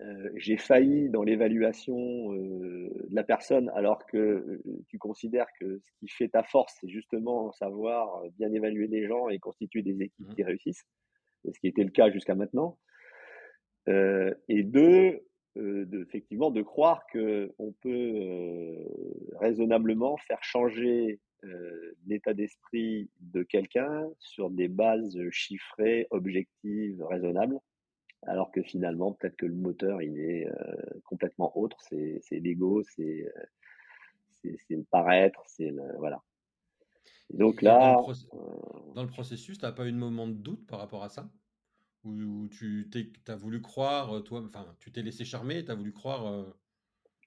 euh, 0.00 0.30
j'ai 0.36 0.56
failli 0.56 1.08
dans 1.10 1.24
l'évaluation 1.24 2.32
euh, 2.32 2.88
de 3.08 3.14
la 3.14 3.24
personne 3.24 3.68
alors 3.74 4.06
que 4.06 4.16
euh, 4.16 4.62
tu 4.88 4.96
considères 4.98 5.48
que 5.58 5.80
ce 5.84 5.90
qui 5.98 6.08
fait 6.08 6.28
ta 6.28 6.44
force, 6.44 6.76
c'est 6.80 6.88
justement 6.88 7.50
savoir 7.52 8.22
bien 8.38 8.52
évaluer 8.52 8.86
les 8.86 9.08
gens 9.08 9.28
et 9.28 9.40
constituer 9.40 9.82
des 9.82 10.00
équipes 10.00 10.28
Mhm. 10.28 10.34
qui 10.36 10.44
réussissent, 10.44 10.84
ce 11.44 11.58
qui 11.60 11.68
était 11.68 11.84
le 11.84 11.90
cas 11.90 12.10
jusqu'à 12.10 12.34
maintenant. 12.34 12.78
Euh, 13.88 14.34
et 14.48 14.62
deux, 14.62 15.24
euh, 15.56 15.86
effectivement, 16.06 16.50
de 16.50 16.62
croire 16.62 17.06
que 17.12 17.54
on 17.58 17.72
peut 17.72 17.88
euh, 17.88 18.84
raisonnablement 19.40 20.16
faire 20.18 20.42
changer 20.42 21.20
euh, 21.44 21.94
l'état 22.06 22.34
d'esprit 22.34 23.10
de 23.20 23.42
quelqu'un 23.42 24.08
sur 24.18 24.50
des 24.50 24.68
bases 24.68 25.18
chiffrées, 25.30 26.06
objectives, 26.10 27.02
raisonnables, 27.04 27.58
alors 28.26 28.50
que 28.50 28.62
finalement, 28.62 29.12
peut-être 29.12 29.36
que 29.36 29.46
le 29.46 29.54
moteur, 29.54 30.02
il 30.02 30.18
est 30.18 30.48
euh, 30.48 31.00
complètement 31.04 31.56
autre. 31.56 31.78
C'est 31.80 32.20
l'ego, 32.32 32.82
euh, 32.98 33.30
c'est 34.42 34.60
le 34.70 34.84
paraître, 34.90 35.42
c'est 35.46 35.70
le 35.70 35.82
voilà. 35.98 36.22
Et 37.32 37.36
donc 37.36 37.62
et 37.62 37.66
dans, 37.66 37.78
le 37.78 37.80
là, 37.80 37.96
euh, 37.98 38.92
dans 38.94 39.02
le 39.02 39.08
processus, 39.08 39.58
tu 39.58 39.64
n'as 39.64 39.72
pas 39.72 39.86
eu 39.86 39.92
de 39.92 39.96
moment 39.96 40.26
de 40.26 40.34
doute 40.34 40.66
par 40.66 40.78
rapport 40.78 41.04
à 41.04 41.08
ça? 41.08 41.30
Où 42.04 42.48
tu 42.48 42.88
as 43.26 43.36
voulu 43.36 43.60
croire, 43.60 44.16
euh, 44.16 44.20
toi, 44.20 44.42
enfin, 44.46 44.74
tu 44.80 44.92
t'es 44.92 45.02
laissé 45.02 45.24
charmer, 45.24 45.64
tu 45.64 45.70
as 45.70 45.74
voulu 45.74 45.92
croire 45.92 46.26
euh, 46.26 46.44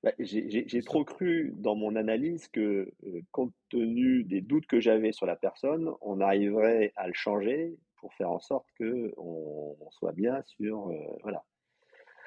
bah, 0.03 0.13
j'ai 0.17 0.81
trop 0.81 1.05
cru 1.05 1.53
dans 1.57 1.75
mon 1.75 1.95
analyse 1.95 2.47
que, 2.47 2.91
euh, 3.05 3.21
compte 3.31 3.53
tenu 3.69 4.23
des 4.23 4.41
doutes 4.41 4.65
que 4.65 4.79
j'avais 4.79 5.11
sur 5.11 5.27
la 5.27 5.35
personne, 5.35 5.91
on 6.01 6.19
arriverait 6.21 6.91
à 6.95 7.07
le 7.07 7.13
changer 7.13 7.77
pour 7.97 8.11
faire 8.15 8.31
en 8.31 8.39
sorte 8.39 8.65
que 8.79 9.13
on, 9.17 9.77
on 9.79 9.91
soit 9.91 10.13
bien 10.13 10.41
sur 10.43 10.87
euh, 10.89 10.95
voilà. 11.21 11.43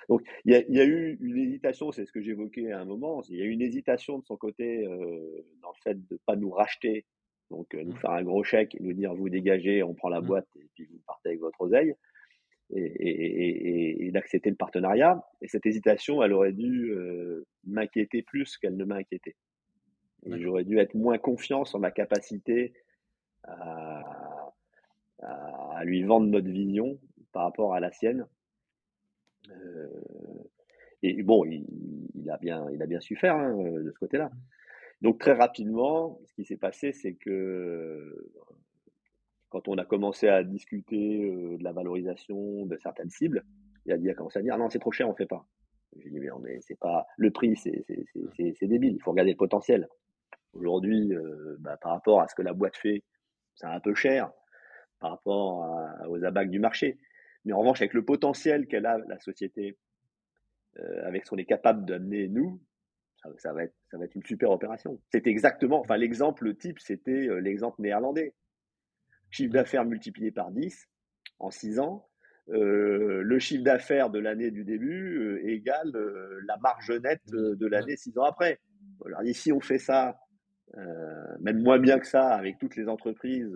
Donc 0.08 0.22
il 0.44 0.52
y 0.52 0.54
a, 0.54 0.60
il 0.68 0.74
y 0.74 0.80
a 0.80 0.84
eu 0.84 1.18
une 1.20 1.36
hésitation, 1.36 1.90
c'est 1.90 2.04
ce 2.06 2.12
que 2.12 2.20
j'évoquais 2.20 2.70
à 2.70 2.80
un 2.80 2.84
moment. 2.84 3.22
Il 3.28 3.38
y 3.38 3.42
a 3.42 3.44
eu 3.44 3.50
une 3.50 3.62
hésitation 3.62 4.18
de 4.18 4.24
son 4.24 4.36
côté 4.36 4.86
euh, 4.86 5.44
dans 5.60 5.70
le 5.70 5.80
fait 5.82 6.06
de 6.08 6.20
pas 6.26 6.36
nous 6.36 6.50
racheter, 6.50 7.04
donc 7.50 7.74
euh, 7.74 7.82
nous 7.84 7.92
Mm. 7.92 7.96
faire 7.98 8.10
un 8.12 8.22
gros 8.22 8.42
chèque 8.44 8.74
et 8.74 8.82
nous 8.82 8.92
dire 8.92 9.14
vous 9.14 9.28
dégagez, 9.28 9.82
on 9.82 9.94
prend 9.94 10.08
la 10.08 10.20
Mm. 10.20 10.26
boîte 10.26 10.48
et 10.56 10.66
puis 10.74 10.86
vous 10.86 10.98
partez 11.06 11.28
avec 11.30 11.40
votre 11.40 11.60
oseille 11.60 11.94
et, 12.70 12.80
et- 12.80 13.68
et- 14.00 14.06
et 14.06 14.10
d'accepter 14.10 14.50
le 14.50 14.56
partenariat. 14.56 15.22
Et 15.42 15.48
cette 15.48 15.66
hésitation, 15.66 16.22
elle 16.22 16.32
aurait 16.32 16.52
dû 16.52 16.90
euh, 16.92 17.44
m'inquiéter 17.64 18.22
plus 18.22 18.56
qu'elle 18.56 18.76
ne 18.76 18.84
m'a 18.84 18.96
inquiété. 18.96 19.36
J'aurais 20.26 20.64
dû 20.64 20.78
être 20.78 20.94
moins 20.94 21.18
confiant 21.18 21.66
sur 21.66 21.78
ma 21.78 21.90
capacité 21.90 22.72
à, 23.42 24.00
à- 25.22 25.76
à 25.78 25.84
lui 25.84 26.02
vendre 26.02 26.26
notre 26.28 26.48
vision 26.48 26.98
par 27.32 27.42
rapport 27.44 27.74
à 27.74 27.80
la 27.80 27.92
sienne. 27.92 28.26
Euh, 29.50 29.88
et 31.02 31.22
bon, 31.22 31.44
il, 31.44 31.66
il 32.14 32.30
a 32.30 32.38
bien, 32.38 32.66
il 32.72 32.80
a 32.82 32.86
bien 32.86 33.00
su 33.00 33.16
faire 33.16 33.36
hein, 33.36 33.54
de 33.54 33.90
ce 33.90 33.98
côté-là. 33.98 34.30
Donc 35.04 35.18
très 35.18 35.34
rapidement, 35.34 36.18
ce 36.24 36.32
qui 36.32 36.46
s'est 36.46 36.56
passé, 36.56 36.94
c'est 36.94 37.12
que 37.12 38.32
quand 39.50 39.68
on 39.68 39.76
a 39.76 39.84
commencé 39.84 40.28
à 40.28 40.42
discuter 40.42 41.22
euh, 41.22 41.58
de 41.58 41.62
la 41.62 41.72
valorisation 41.72 42.64
de 42.64 42.78
certaines 42.78 43.10
cibles, 43.10 43.44
il 43.84 43.92
a, 43.92 43.98
dit, 43.98 44.10
commencé 44.14 44.38
à 44.38 44.42
dire 44.42 44.56
non, 44.56 44.70
c'est 44.70 44.78
trop 44.78 44.92
cher, 44.92 45.06
on 45.06 45.14
fait 45.14 45.26
pas. 45.26 45.46
J'ai 45.98 46.08
dit 46.08 46.18
mais 46.20 46.28
non, 46.28 46.38
mais 46.38 46.58
c'est 46.62 46.78
pas 46.78 47.06
le 47.18 47.30
prix, 47.30 47.54
c'est 47.54 47.84
débile. 48.62 48.94
Il 48.94 49.02
faut 49.02 49.10
regarder 49.10 49.32
le 49.32 49.36
potentiel. 49.36 49.88
Aujourd'hui, 50.54 51.14
euh, 51.14 51.56
bah, 51.58 51.76
par 51.76 51.92
rapport 51.92 52.22
à 52.22 52.28
ce 52.28 52.34
que 52.34 52.40
la 52.40 52.54
boîte 52.54 52.78
fait, 52.78 53.02
c'est 53.56 53.66
un 53.66 53.80
peu 53.80 53.94
cher 53.94 54.32
par 55.00 55.10
rapport 55.10 55.68
aux 56.08 56.24
abacs 56.24 56.48
du 56.48 56.60
marché. 56.60 56.98
Mais 57.44 57.52
en 57.52 57.58
revanche, 57.58 57.82
avec 57.82 57.92
le 57.92 58.06
potentiel 58.06 58.66
qu'elle 58.68 58.86
a 58.86 58.96
la 59.06 59.20
société, 59.20 59.76
euh, 60.78 61.06
avec 61.06 61.26
ce 61.26 61.30
qu'on 61.30 61.36
est 61.36 61.44
capable 61.44 61.84
d'amener 61.84 62.26
nous, 62.26 62.58
ça, 63.24 63.30
ça 63.38 63.52
va 63.52 63.64
être 63.64 63.74
ça 63.90 63.98
va 63.98 64.04
être 64.04 64.14
une 64.14 64.24
super 64.24 64.50
opération. 64.50 65.00
C'est 65.10 65.26
exactement, 65.26 65.80
enfin 65.80 65.96
l'exemple 65.96 66.54
type, 66.54 66.78
c'était 66.78 67.28
euh, 67.28 67.40
l'exemple 67.40 67.80
néerlandais 67.82 68.34
chiffre 69.34 69.50
Mm. 69.50 69.54
d'affaires 69.54 69.84
multiplié 69.84 70.30
par 70.30 70.50
10 70.50 70.88
en 71.38 71.50
6 71.50 71.80
ans. 71.80 72.08
Euh, 72.50 73.22
le 73.22 73.38
chiffre 73.38 73.64
d'affaires 73.64 74.10
de 74.10 74.18
l'année 74.18 74.50
du 74.50 74.64
début 74.64 75.18
euh, 75.18 75.48
égale 75.48 75.96
euh, 75.96 76.40
la 76.46 76.58
marge 76.58 76.90
nette 76.90 77.24
de 77.30 77.66
l'année 77.66 77.96
6 77.96 78.18
ans 78.18 78.24
après. 78.24 78.60
Alors, 79.04 79.22
ici, 79.24 79.50
on 79.52 79.60
fait 79.60 79.78
ça, 79.78 80.18
même 81.40 81.62
moins 81.62 81.78
bien 81.78 81.98
que 81.98 82.06
ça, 82.06 82.34
avec 82.34 82.58
toutes 82.58 82.76
les 82.76 82.88
entreprises 82.88 83.50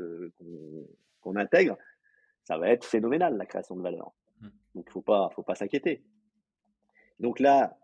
qu'on 1.21 1.37
intègre, 1.37 1.79
ça 2.45 2.59
va 2.59 2.71
être 2.71 2.85
phénoménal, 2.85 3.37
la 3.37 3.47
création 3.47 3.77
de 3.77 3.83
valeur. 3.83 4.13
Mm. 4.41 4.47
Donc, 4.75 4.85
il 4.87 4.89
ne 4.89 4.93
faut 4.93 5.03
pas, 5.03 5.31
faut 5.35 5.43
pas 5.43 5.55
s'inquiéter. 5.55 6.03
Donc 7.21 7.41
là, 7.41 7.79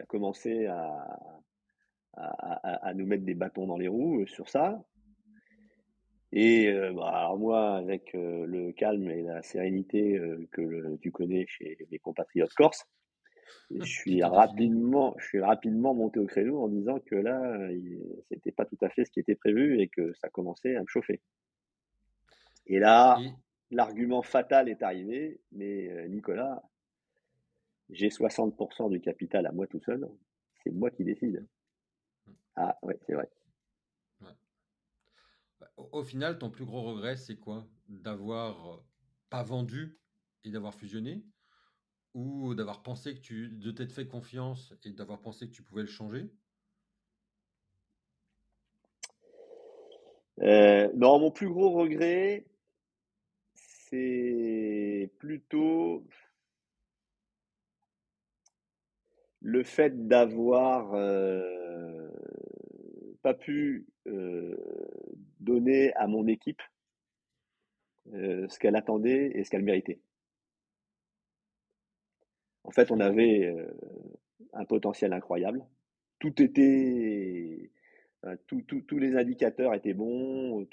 a 0.00 0.06
commencé 0.06 0.66
à, 0.66 0.82
à, 2.14 2.24
à- 2.24 2.88
à 2.88 2.94
nous 2.94 3.06
mettre 3.06 3.24
des 3.24 3.34
bâtons 3.34 3.66
dans 3.66 3.76
les 3.76 3.88
roues 3.88 4.22
euh, 4.22 4.26
sur 4.26 4.48
ça. 4.48 4.82
Et 6.32 6.68
euh, 6.68 6.92
bah, 6.92 7.08
alors 7.08 7.38
moi, 7.38 7.76
avec 7.76 8.14
euh, 8.14 8.46
le 8.46 8.72
calme 8.72 9.10
et 9.10 9.22
la 9.22 9.42
sérénité 9.42 10.16
euh, 10.16 10.46
que 10.52 10.60
le- 10.60 10.98
tu 10.98 11.10
connais 11.10 11.44
chez 11.48 11.76
mes 11.90 11.98
compatriotes 11.98 12.54
corses, 12.54 12.84
je 13.72 13.84
suis 13.84 14.22
rapidement, 14.36 15.14
je 15.18 15.26
suis 15.26 15.40
rapidement 15.40 15.94
monté 15.94 16.18
au 16.20 16.26
créneau 16.26 16.60
en 16.62 16.68
disant 16.68 16.98
que 17.00 17.14
là, 17.16 17.68
c'était 18.28 18.52
pas 18.52 18.64
tout 18.64 18.78
à 18.80 18.88
fait 18.90 19.04
ce 19.04 19.10
qui 19.10 19.20
était 19.20 19.34
prévu 19.36 19.80
et 19.80 19.88
que 19.88 20.12
ça 20.14 20.28
commençait 20.28 20.76
à 20.76 20.82
me 20.82 20.86
chauffer. 20.88 21.20
Et 22.66 22.78
là, 22.78 23.16
l'argument 23.72 24.22
fatal 24.22 24.68
est 24.68 24.82
arrivé, 24.82 25.40
mais 25.52 26.08
Nicolas, 26.08 26.62
j'ai 27.92 28.10
60% 28.10 28.88
du 28.88 29.00
capital 29.00 29.46
à 29.46 29.52
moi 29.52 29.66
tout 29.66 29.80
seul, 29.80 30.08
c'est 30.62 30.70
moi 30.70 30.90
qui 30.90 31.04
décide. 31.04 31.46
Ah 32.56 32.78
ouais, 32.82 32.98
c'est 33.06 33.14
vrai. 33.14 33.28
ouais. 34.20 34.34
au 35.76 36.02
final, 36.02 36.38
ton 36.38 36.50
plus 36.50 36.64
gros 36.64 36.82
regret, 36.82 37.16
c'est 37.16 37.36
quoi? 37.36 37.66
D'avoir 37.88 38.84
pas 39.30 39.42
vendu 39.42 39.98
et 40.44 40.50
d'avoir 40.50 40.74
fusionné? 40.74 41.24
Ou 42.14 42.54
d'avoir 42.54 42.82
pensé 42.82 43.14
que 43.14 43.20
tu, 43.20 43.48
de 43.48 43.70
t'être 43.70 43.92
fait 43.92 44.08
confiance 44.08 44.74
et 44.84 44.90
d'avoir 44.90 45.20
pensé 45.20 45.46
que 45.48 45.52
tu 45.52 45.62
pouvais 45.62 45.82
le 45.82 45.88
changer? 45.88 46.28
Euh, 50.42 50.90
non, 50.94 51.18
mon 51.20 51.30
plus 51.30 51.48
gros 51.48 51.70
regret, 51.70 52.46
c'est 53.54 55.10
plutôt 55.18 56.04
le 59.40 59.62
fait 59.64 60.06
d'avoir 60.06 60.94
euh, 60.94 62.08
pas 63.22 63.34
pu 63.34 63.86
euh, 64.06 64.56
donner 65.40 65.92
à 65.94 66.06
mon 66.06 66.26
équipe 66.26 66.62
euh, 68.12 68.48
ce 68.48 68.58
qu'elle 68.58 68.76
attendait 68.76 69.32
et 69.34 69.44
ce 69.44 69.50
qu'elle 69.50 69.62
méritait. 69.62 70.00
En 72.64 72.70
fait, 72.70 72.90
on 72.90 73.00
avait 73.00 73.52
un 74.52 74.64
potentiel 74.64 75.12
incroyable. 75.12 75.66
Tout 76.18 76.40
était 76.42 77.70
tous 78.46 78.98
les 78.98 79.16
indicateurs 79.16 79.74
étaient 79.74 79.94
bons. 79.94 80.66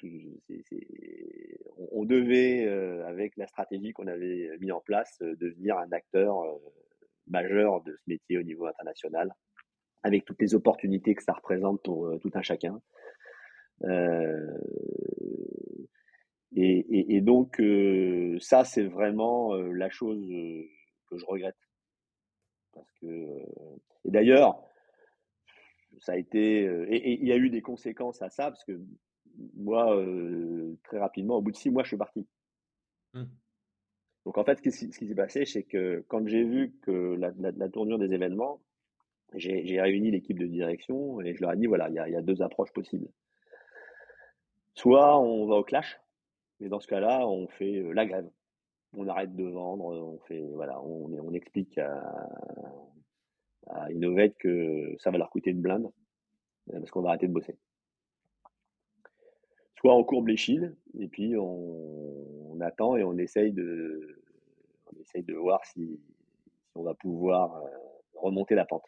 on, 1.91 2.06
devait, 2.06 2.65
euh, 2.68 3.07
avec 3.07 3.38
la 3.38 3.48
stratégie 3.48 3.94
qu'on 3.94 4.07
avait 4.07 4.49
mis 4.60 4.72
en 4.72 4.81
place, 4.81 5.18
devenir 5.19 5.77
un 5.77 5.91
acteur 5.91 6.44
majeur 7.30 7.82
de 7.84 7.95
ce 7.95 8.04
métier 8.08 8.38
au 8.38 8.44
niveau 8.44 8.66
international, 8.66 9.34
avec 10.04 10.26
toutes 10.26 10.41
les 10.41 10.56
opportunités 10.56 11.16
que 11.16 11.24
ça 11.24 11.34
représente 11.34 11.84
pour 11.84 12.18
tout 12.22 12.32
un 12.34 12.41
chacun. 12.41 12.82
Et, 16.56 17.22
donc, 17.22 17.62
ça, 18.40 18.64
c'est 18.64 18.86
vraiment 18.86 19.54
la 19.56 19.90
chose 19.90 20.26
que 21.10 21.18
je 21.18 21.26
regrette. 21.26 21.58
Et 23.04 24.12
d'ailleurs, 24.12 24.64
ça 25.99 26.14
a 26.14 26.18
été 26.18 26.64
et, 26.90 27.22
il 27.22 27.28
y 27.28 27.32
a 27.32 27.38
eu 27.38 27.49
des 27.49 27.62
conséquences 27.62 28.22
à 28.22 28.30
ça 28.30 28.52
parce 28.52 28.64
que 28.64 28.80
moi 29.56 30.04
très 30.84 30.99
rapidement 30.99 31.38
au 31.38 31.41
bout 31.41 31.52
de 31.52 31.58
six 31.58 31.70
mois 31.70 31.84
je 31.84 31.90
suis 31.90 31.98
parti. 31.98 32.28
Mmh. 33.14 33.24
Donc 34.28 34.38
en 34.38 34.44
fait 34.44 34.58
ce 34.58 34.86
qui, 34.86 35.08
s'est 35.08 35.16
passé 35.16 35.45
c'est 35.45 35.64
que 35.64 36.04
quand 36.10 36.28
j'ai 36.28 36.44
vu 36.44 36.74
que 36.82 37.16
la, 37.18 37.70
tournure 37.70 37.98
des 37.98 38.14
événements, 38.14 38.60
j'ai 39.34 39.80
réuni 39.80 40.12
l'équipe 40.12 40.38
de 40.38 40.48
direction 40.48 41.22
et 41.22 41.34
je 41.34 41.40
leur 41.40 41.54
ai 41.54 41.56
dit 41.56 41.66
voilà 41.66 41.88
il 41.88 42.12
y 42.12 42.16
a, 42.16 42.22
deux 42.22 42.41
approches 42.41 42.74
possibles. 42.74 43.08
Soit 44.74 45.18
on 45.18 45.45
va 45.45 45.56
au 45.56 45.64
clash, 45.64 45.98
mais 46.60 46.68
dans 46.68 46.82
ce 46.82 46.88
cas-là 46.88 47.26
on 47.26 47.48
fait 47.48 47.82
la 47.94 48.06
grève, 48.06 48.30
on 48.98 49.08
arrête 49.08 49.34
de 49.34 49.45
vendre, 49.45 49.86
on 49.86 50.20
fait 50.28 50.44
voilà 50.56 50.78
on 50.84 51.32
explique 51.32 51.78
à, 51.78 52.04
à 53.68 53.90
Innovate 53.94 54.36
que 54.40 54.94
ça 54.99 55.10
va 55.10 55.20
leur 55.20 55.30
coûter 55.30 55.52
une 55.52 55.62
blinde 55.62 55.90
euh, 56.74 56.80
parce 56.80 56.91
qu'on 56.91 57.02
va 57.02 57.12
arrêter 57.12 57.30
de 57.30 57.34
bosser. 57.34 57.56
Soit 59.78 59.95
on 59.95 60.04
courbe 60.04 60.28
les 60.28 60.38
chines 60.38 60.76
et 60.99 61.08
puis 61.08 61.36
on, 61.38 62.60
attend 62.60 62.98
et 62.98 63.04
on 63.04 63.16
essaye 63.20 63.52
de, 63.52 64.20
on 64.88 64.99
essaye 64.99 65.22
de 65.22 65.36
voir 65.36 65.64
si, 65.66 65.99
on 66.74 66.82
va 66.82 66.95
pouvoir 66.95 67.56
euh, 67.56 67.70
remonter 68.16 68.56
la 68.56 68.66
pente. 68.66 68.86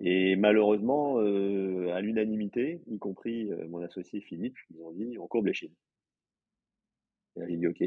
Et 0.00 0.34
malheureusement, 0.34 1.20
euh, 1.20 1.92
à 1.94 2.00
l'unanimité, 2.00 2.82
y 2.88 2.98
compris 2.98 3.50
mon 3.68 3.80
associé 3.82 4.20
Philippe, 4.20 4.56
ils 4.70 4.82
ont 4.82 4.90
dit 4.90 5.16
on 5.18 5.28
courbe 5.28 5.46
les 5.46 5.54
chines. 5.54 5.74
Et 7.36 7.42
j'ai 7.48 7.56
dit 7.56 7.66
ok, 7.68 7.84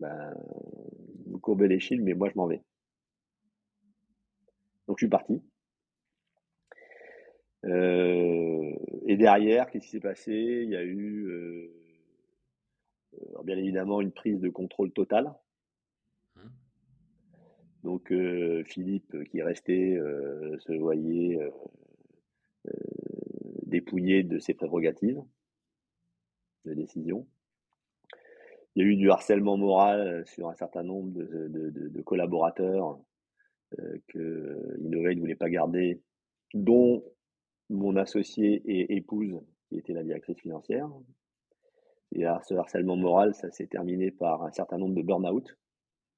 ben, 0.00 0.34
vous 1.26 1.38
courbez 1.38 1.68
les 1.68 1.78
chines, 1.78 2.02
mais 2.02 2.14
moi 2.14 2.28
je 2.28 2.34
m'en 2.36 2.46
vais. 2.46 2.62
Donc 4.88 4.98
je 4.98 5.04
suis 5.04 5.10
parti. 5.10 5.40
Euh, 7.66 8.72
et 9.06 9.16
derrière, 9.16 9.70
qu'est-ce 9.70 9.86
qui 9.86 9.90
s'est 9.90 10.00
passé? 10.00 10.32
Il 10.32 10.70
y 10.70 10.76
a 10.76 10.82
eu 10.82 11.26
euh, 11.26 11.72
euh, 13.14 13.42
bien 13.44 13.56
évidemment 13.58 14.00
une 14.00 14.12
prise 14.12 14.40
de 14.40 14.48
contrôle 14.48 14.92
totale. 14.92 15.32
Mmh. 16.36 16.48
Donc 17.84 18.12
Philippe, 18.66 19.24
qui 19.30 19.38
est 19.38 19.42
resté, 19.42 19.98
se 20.58 20.72
voyait 20.72 21.38
dépouillé 23.66 24.22
de 24.22 24.38
ses 24.38 24.52
prérogatives 24.52 25.22
de 26.66 26.74
décision. 26.74 27.26
Il 28.74 28.82
y 28.82 28.86
a 28.86 28.88
eu 28.88 28.96
du 28.96 29.10
harcèlement 29.10 29.56
moral 29.56 30.26
sur 30.26 30.48
un 30.48 30.54
certain 30.54 30.82
nombre 30.82 31.10
de 31.12 32.02
collaborateurs 32.02 33.00
euh, 33.78 33.98
que 34.08 34.76
Innovate 34.80 35.14
ne 35.14 35.20
voulait 35.20 35.36
pas 35.36 35.48
garder, 35.48 36.00
dont 36.54 37.04
mon 37.70 37.96
associé 37.96 38.62
et 38.66 38.96
épouse, 38.96 39.40
qui 39.68 39.78
était 39.78 39.92
la 39.92 40.02
directrice 40.02 40.40
financière. 40.40 40.90
Et 42.12 42.24
ce 42.44 42.54
harcèlement 42.54 42.96
moral, 42.96 43.34
ça 43.34 43.50
s'est 43.50 43.68
terminé 43.68 44.10
par 44.10 44.42
un 44.42 44.50
certain 44.50 44.78
nombre 44.78 44.96
de 44.96 45.02
burn-out 45.02 45.56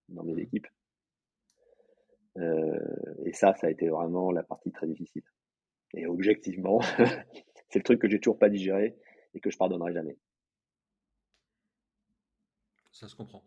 dans 0.09 0.25
mes 0.25 0.41
équipes. 0.41 0.67
Euh, 2.39 3.25
et 3.27 3.35
ça, 3.35 3.55
ça 3.55 3.67
a 3.67 3.71
été 3.71 3.89
vraiment 3.89 4.33
la 4.33 4.43
partie 4.43 4.73
très 4.73 4.87
difficile. 4.87 5.23
Et 5.93 6.07
objectivement, 6.07 6.81
c'est 7.69 7.79
le 7.79 7.83
truc 7.83 8.01
que 8.01 8.09
j'ai 8.09 8.19
toujours 8.19 8.39
pas 8.39 8.49
digéré 8.49 8.97
et 9.35 9.41
que 9.41 9.51
je 9.51 9.59
pardonnerai 9.59 9.93
jamais. 9.93 10.17
Ça 12.91 13.07
se 13.09 13.15
comprend. 13.15 13.45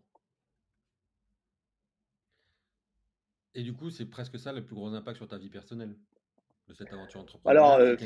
Et 3.54 3.62
du 3.62 3.72
coup, 3.72 3.90
c'est 3.90 4.06
presque 4.06 4.38
ça 4.38 4.52
le 4.52 4.64
plus 4.64 4.74
gros 4.74 4.92
impact 4.92 5.16
sur 5.16 5.26
ta 5.26 5.38
vie 5.38 5.48
personnelle? 5.48 5.96
De 6.68 6.74
cette 6.74 6.92
aventure 6.92 7.20
entrepreneuriale. 7.20 7.64
Alors, 7.64 7.78
euh, 7.78 7.96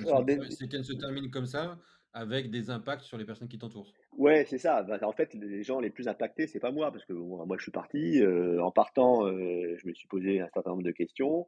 c'est 0.50 0.68
qu'elle 0.68 0.84
se, 0.84 0.92
termine 0.92 1.30
comme 1.30 1.46
ça, 1.46 1.78
avec 2.12 2.50
des 2.50 2.70
impacts 2.70 3.02
sur 3.02 3.18
les 3.18 3.24
personnes 3.24 3.48
qui 3.48 3.58
t'entourent. 3.58 3.92
Ouais, 4.16 4.44
c'est 4.48 4.58
ça. 4.58 4.82
Bah, 4.82 4.98
en 5.02 5.12
fait, 5.12 5.34
les 5.34 5.62
gens 5.62 5.80
les 5.80 5.90
plus 5.90 6.08
impactés, 6.08 6.46
c'est 6.46 6.60
pas 6.60 6.72
moi, 6.72 6.90
parce 6.92 7.04
que 7.04 7.12
moi, 7.12 7.56
je 7.56 7.62
suis 7.62 7.72
parti. 7.72 8.20
Euh, 8.20 8.62
en 8.62 8.70
partant, 8.70 9.26
euh, 9.26 9.76
je 9.76 9.86
me 9.86 9.94
suis 9.94 10.08
posé 10.08 10.40
un 10.40 10.48
certain 10.52 10.70
nombre 10.70 10.82
de 10.82 10.90
questions. 10.90 11.46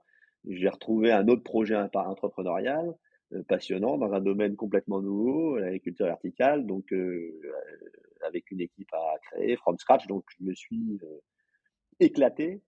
J'ai 0.48 0.68
retrouvé 0.68 1.12
un 1.12 1.28
autre 1.28 1.42
projet 1.42 1.76
entrepreneurial 1.76 2.94
passionnant 3.48 3.96
dans 3.96 4.12
un 4.12 4.20
domaine 4.20 4.56
complètement 4.56 5.00
nouveau, 5.00 5.56
l'agriculture 5.56 6.04
verticale, 6.04 6.66
donc 6.66 6.92
avec 8.26 8.50
une 8.50 8.60
équipe 8.60 8.92
à 8.92 9.18
créer 9.22 9.56
from 9.56 9.78
scratch. 9.78 10.06
Donc, 10.08 10.24
je 10.36 10.44
me 10.44 10.52
suis 10.52 10.98
éclaté 12.00 12.60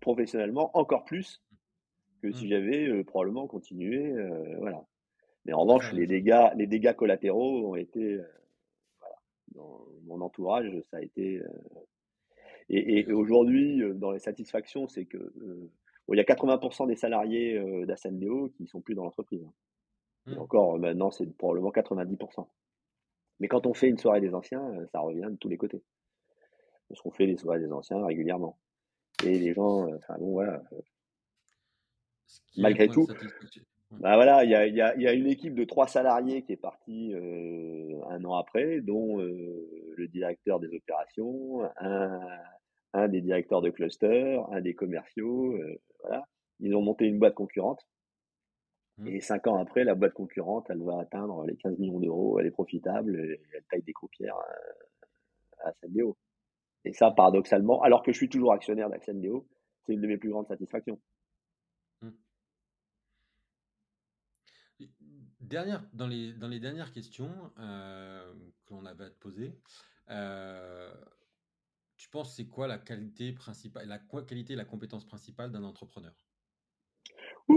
professionnellement 0.00 0.76
encore 0.76 1.04
plus 1.04 1.42
que 2.18 2.32
si 2.32 2.46
mmh. 2.46 2.48
j'avais 2.48 2.88
euh, 2.88 3.04
probablement 3.04 3.46
continué. 3.46 4.12
Euh, 4.12 4.56
voilà. 4.58 4.84
Mais 5.44 5.52
en 5.52 5.60
revanche, 5.60 5.92
les 5.92 6.06
dégâts, 6.06 6.50
les 6.56 6.66
dégâts 6.66 6.94
collatéraux 6.94 7.70
ont 7.70 7.74
été, 7.74 8.20
voilà, 8.98 9.16
dans 9.54 9.86
mon 10.04 10.20
entourage, 10.20 10.70
ça 10.90 10.98
a 10.98 11.00
été. 11.00 11.40
et, 12.68 13.10
aujourd'hui, 13.12 13.82
dans 13.94 14.10
les 14.10 14.18
satisfactions, 14.18 14.88
c'est 14.88 15.06
que 15.06 15.32
il 16.10 16.16
y 16.16 16.20
a 16.20 16.24
80% 16.24 16.86
des 16.86 16.96
salariés 16.96 17.58
d'Ascendeo 17.86 18.50
qui 18.56 18.66
sont 18.66 18.82
plus 18.82 18.94
dans 18.94 19.04
l'entreprise. 19.04 19.42
Hein. 19.42 19.52
Mmh. 20.34 20.38
encore, 20.38 20.78
maintenant, 20.78 21.10
c'est 21.10 21.26
probablement 21.38 21.70
90%. 21.70 22.46
Mais 23.40 23.48
quand 23.48 23.66
on 23.66 23.72
fait 23.72 23.88
une 23.88 23.98
soirée 23.98 24.20
des 24.20 24.34
anciens, 24.34 24.86
ça 24.92 25.00
revient 25.00 25.28
de 25.30 25.36
tous 25.36 25.48
les 25.48 25.56
côtés. 25.56 25.82
Parce 26.88 27.00
qu'on 27.00 27.10
fait 27.10 27.26
des 27.26 27.38
soirées 27.38 27.60
des 27.60 27.72
anciens 27.72 28.04
régulièrement. 28.04 28.58
Et 29.24 29.38
les 29.38 29.54
gens, 29.54 29.90
enfin 29.94 30.16
bon, 30.18 30.32
voilà. 30.32 30.62
Euh, 32.58 32.62
malgré 32.62 32.88
tout, 32.88 33.06
bah 33.90 34.14
voilà, 34.16 34.44
il 34.44 34.50
y 34.50 34.54
a, 34.54 34.66
y, 34.66 34.80
a, 34.80 34.96
y 34.96 35.06
a, 35.06 35.12
une 35.12 35.26
équipe 35.26 35.54
de 35.54 35.64
trois 35.64 35.86
salariés 35.86 36.42
qui 36.42 36.52
est 36.52 36.56
partie 36.56 37.14
euh, 37.14 38.00
un 38.10 38.24
an 38.24 38.34
après, 38.34 38.80
dont 38.80 39.16
le 39.18 40.08
directeur 40.08 40.60
des 40.60 40.74
opérations, 40.74 41.62
un, 41.80 42.20
un, 42.92 43.08
des 43.08 43.20
directeurs 43.20 43.62
de 43.62 43.70
cluster, 43.70 44.40
un 44.50 44.60
des 44.60 44.74
commerciaux, 44.74 45.58
voilà. 46.02 46.24
Ils 46.60 46.74
ont 46.74 46.82
monté 46.82 47.06
une 47.06 47.18
boîte 47.18 47.34
concurrente. 47.34 47.86
Mmh. 48.98 49.06
Et 49.08 49.20
cinq 49.20 49.46
ans 49.46 49.56
après, 49.56 49.84
la 49.84 49.94
boîte 49.94 50.12
concurrente, 50.12 50.66
elle 50.70 50.82
va 50.82 50.98
atteindre 51.00 51.44
les 51.46 51.56
15 51.56 51.78
millions 51.78 52.00
d'euros, 52.00 52.38
elle 52.40 52.46
est 52.46 52.50
profitable, 52.50 53.16
et 53.16 53.40
elle 53.54 53.64
taille 53.70 53.82
des 53.82 53.92
croupières 53.92 54.36
à, 55.64 55.72
Sandio. 55.80 56.16
Et 56.84 56.92
ça, 56.92 57.10
paradoxalement, 57.10 57.82
alors 57.82 58.02
que 58.02 58.12
je 58.12 58.16
suis 58.16 58.28
toujours 58.28 58.52
actionnaire 58.52 58.90
d'Axendeo, 58.90 59.46
c'est 59.86 59.92
une 59.92 60.00
de 60.00 60.06
mes 60.06 60.16
plus 60.16 60.30
grandes 60.30 60.48
satisfactions. 60.48 60.98
Mmh. 62.02 62.10
Dernière, 65.48 65.82
dans, 65.94 66.06
les, 66.06 66.34
dans 66.34 66.48
les 66.48 66.60
dernières 66.60 66.92
questions 66.92 67.32
euh, 67.58 68.34
que 68.66 68.74
l'on 68.74 68.84
avait 68.84 69.04
à 69.04 69.10
te 69.10 69.18
poser, 69.18 69.58
euh, 70.10 70.92
tu 71.96 72.10
penses 72.10 72.36
c'est 72.36 72.46
quoi 72.46 72.66
la 72.66 72.76
qualité 72.76 73.32
principale, 73.32 73.88
la 73.88 73.98
qualité 73.98 74.52
et 74.52 74.56
la 74.56 74.66
compétence 74.66 75.06
principale 75.06 75.50
d'un 75.50 75.64
entrepreneur? 75.64 76.12
J'ai 77.48 77.54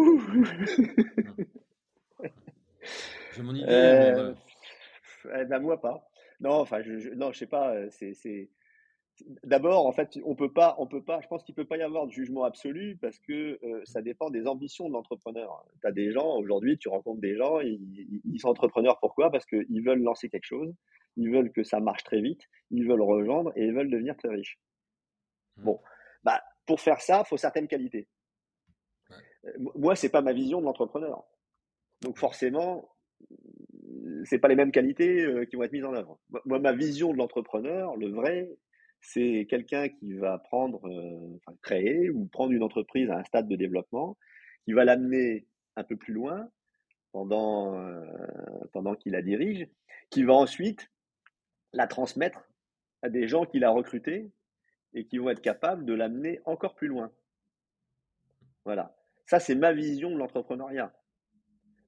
mon 3.41 3.55
idée. 3.55 3.65
Euh, 3.67 4.33
eh 5.25 5.45
ben, 5.45 5.59
moi 5.59 5.81
pas. 5.81 6.09
Non, 6.39 6.61
enfin, 6.61 6.81
je, 6.81 6.97
je, 6.97 7.09
non, 7.09 7.33
je 7.33 7.39
sais 7.39 7.47
pas. 7.47 7.89
C'est, 7.89 8.49
D'abord, 9.43 9.85
en 9.85 9.91
fait, 9.91 10.17
on 10.25 10.35
peut 10.35 10.51
pas, 10.51 10.75
on 10.79 10.87
peut 10.87 11.03
pas. 11.03 11.21
Je 11.21 11.27
pense 11.27 11.43
qu'il 11.43 11.53
peut 11.53 11.65
pas 11.65 11.77
y 11.77 11.83
avoir 11.83 12.07
de 12.07 12.11
jugement 12.11 12.43
absolu 12.43 12.97
parce 12.99 13.19
que 13.19 13.59
ça 13.83 14.01
dépend 14.01 14.29
des 14.29 14.47
ambitions 14.47 14.87
de 14.87 14.93
l'entrepreneur. 14.93 15.63
Tu 15.81 15.87
as 15.87 15.91
des 15.91 16.11
gens 16.11 16.37
aujourd'hui, 16.37 16.77
tu 16.77 16.89
rencontres 16.89 17.21
des 17.21 17.35
gens, 17.35 17.59
ils, 17.59 18.21
ils 18.25 18.39
sont 18.39 18.47
entrepreneurs 18.47 18.99
pourquoi? 18.99 19.29
Parce 19.29 19.45
qu'ils 19.45 19.83
veulent 19.85 20.01
lancer 20.01 20.29
quelque 20.29 20.45
chose, 20.45 20.73
ils 21.17 21.29
veulent 21.29 21.51
que 21.51 21.63
ça 21.63 21.79
marche 21.79 22.03
très 22.03 22.21
vite, 22.21 22.41
ils 22.71 22.87
veulent 22.87 23.01
revendre 23.01 23.51
et 23.55 23.65
ils 23.65 23.73
veulent 23.73 23.91
devenir 23.91 24.17
très 24.17 24.29
riches. 24.29 24.59
Mmh. 25.57 25.63
Bon, 25.65 25.79
bah 26.23 26.41
pour 26.65 26.79
faire 26.79 27.01
ça, 27.01 27.21
il 27.23 27.27
faut 27.27 27.37
certaines 27.37 27.67
qualités. 27.67 28.07
Moi, 29.75 29.95
c'est 29.95 30.09
pas 30.09 30.21
ma 30.21 30.33
vision 30.33 30.61
de 30.61 30.65
l'entrepreneur. 30.65 31.23
Donc 32.01 32.17
forcément, 32.17 32.89
c'est 34.23 34.39
pas 34.39 34.47
les 34.47 34.55
mêmes 34.55 34.71
qualités 34.71 35.45
qui 35.49 35.55
vont 35.55 35.63
être 35.63 35.73
mises 35.73 35.85
en 35.85 35.93
œuvre. 35.93 36.17
Moi, 36.45 36.59
ma 36.59 36.73
vision 36.73 37.11
de 37.11 37.17
l'entrepreneur, 37.17 37.95
le 37.97 38.09
vrai, 38.09 38.49
c'est 39.01 39.47
quelqu'un 39.49 39.89
qui 39.89 40.13
va 40.13 40.37
prendre, 40.37 40.87
euh, 40.87 41.39
créer 41.61 42.09
ou 42.09 42.25
prendre 42.25 42.51
une 42.51 42.63
entreprise 42.63 43.09
à 43.09 43.17
un 43.17 43.23
stade 43.23 43.47
de 43.47 43.55
développement, 43.55 44.17
qui 44.63 44.73
va 44.73 44.85
l'amener 44.85 45.47
un 45.75 45.83
peu 45.83 45.97
plus 45.97 46.13
loin 46.13 46.49
pendant, 47.11 47.77
euh, 47.79 48.05
pendant 48.71 48.95
qu'il 48.95 49.13
la 49.13 49.21
dirige, 49.21 49.67
qui 50.09 50.23
va 50.23 50.33
ensuite 50.33 50.91
la 51.73 51.87
transmettre 51.87 52.47
à 53.01 53.09
des 53.09 53.27
gens 53.27 53.45
qu'il 53.45 53.63
a 53.63 53.71
recrutés 53.71 54.31
et 54.93 55.05
qui 55.05 55.17
vont 55.17 55.29
être 55.29 55.41
capables 55.41 55.85
de 55.85 55.93
l'amener 55.93 56.39
encore 56.45 56.75
plus 56.75 56.87
loin. 56.87 57.11
Voilà. 58.65 58.95
Ça, 59.25 59.39
c'est 59.39 59.55
ma 59.55 59.73
vision 59.73 60.11
de 60.11 60.17
l'entrepreneuriat. 60.17 60.93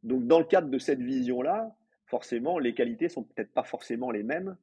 Donc, 0.01 0.25
dans 0.25 0.39
le 0.39 0.45
cadre 0.45 0.69
de 0.69 0.79
cette 0.79 1.01
vision-là, 1.01 1.75
forcément, 2.05 2.57
les 2.57 2.73
qualités 2.73 3.09
sont 3.09 3.23
peut-être 3.23 3.53
pas 3.53 3.63
forcément 3.63 4.09
les 4.09 4.23
mêmes 4.23 4.57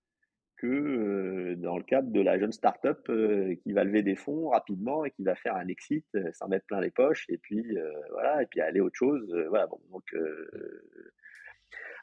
que 0.61 0.67
euh, 0.67 1.57
dans 1.57 1.79
le 1.79 1.83
cadre 1.83 2.11
de 2.11 2.21
la 2.21 2.39
jeune 2.39 2.53
start-up 2.53 3.09
euh, 3.09 3.55
qui 3.63 3.73
va 3.73 3.83
lever 3.83 4.03
des 4.03 4.15
fonds 4.15 4.51
rapidement 4.51 5.07
et 5.07 5.11
qui 5.11 5.25
va 5.25 5.35
faire 5.35 5.57
un 5.57 5.67
exit, 5.69 6.05
euh, 6.15 6.31
s'en 6.33 6.49
mettre 6.49 6.67
plein 6.67 6.81
les 6.81 6.91
poches 6.91 7.25
et 7.31 7.39
puis 7.39 7.65
voilà 8.11 8.43
et 8.43 8.47
puis 8.47 8.61
aller 8.61 8.81
autre 8.81 8.97
chose. 8.97 9.35
voilà 9.49 9.67
bon 9.67 9.81
donc 9.91 10.05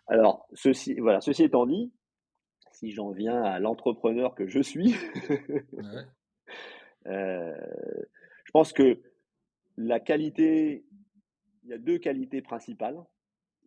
alors 0.07 0.47
ceci 0.53 0.95
voilà 0.95 1.21
ceci 1.21 1.43
étant 1.43 1.67
dit, 1.67 1.93
si 2.71 2.91
j'en 2.91 3.11
viens 3.11 3.43
à 3.43 3.59
l'entrepreneur 3.59 4.33
que 4.33 4.47
je 4.47 4.59
suis, 4.59 4.95
je 7.05 8.51
pense 8.51 8.73
que 8.73 8.99
la 9.77 9.99
qualité, 9.99 10.83
il 11.63 11.69
y 11.69 11.73
a 11.73 11.77
deux 11.77 11.99
qualités 11.99 12.41
principales 12.41 12.97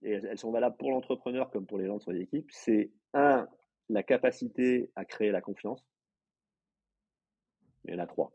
et 0.03 0.15
elles 0.15 0.39
sont 0.39 0.51
valables 0.51 0.77
pour 0.79 0.91
l'entrepreneur 0.91 1.49
comme 1.51 1.67
pour 1.67 1.79
les 1.79 1.87
gens 1.87 1.99
de 1.99 2.03
son 2.03 2.15
équipe. 2.15 2.49
C'est 2.51 2.91
un 3.15 3.47
la 3.91 4.03
capacité 4.03 4.91
à 4.97 5.05
créer 5.05 5.31
la 5.31 5.41
confiance. 5.41 5.85
Il 7.85 7.95
y 7.95 7.97
en 7.97 7.99
a 7.99 8.07
trois. 8.07 8.33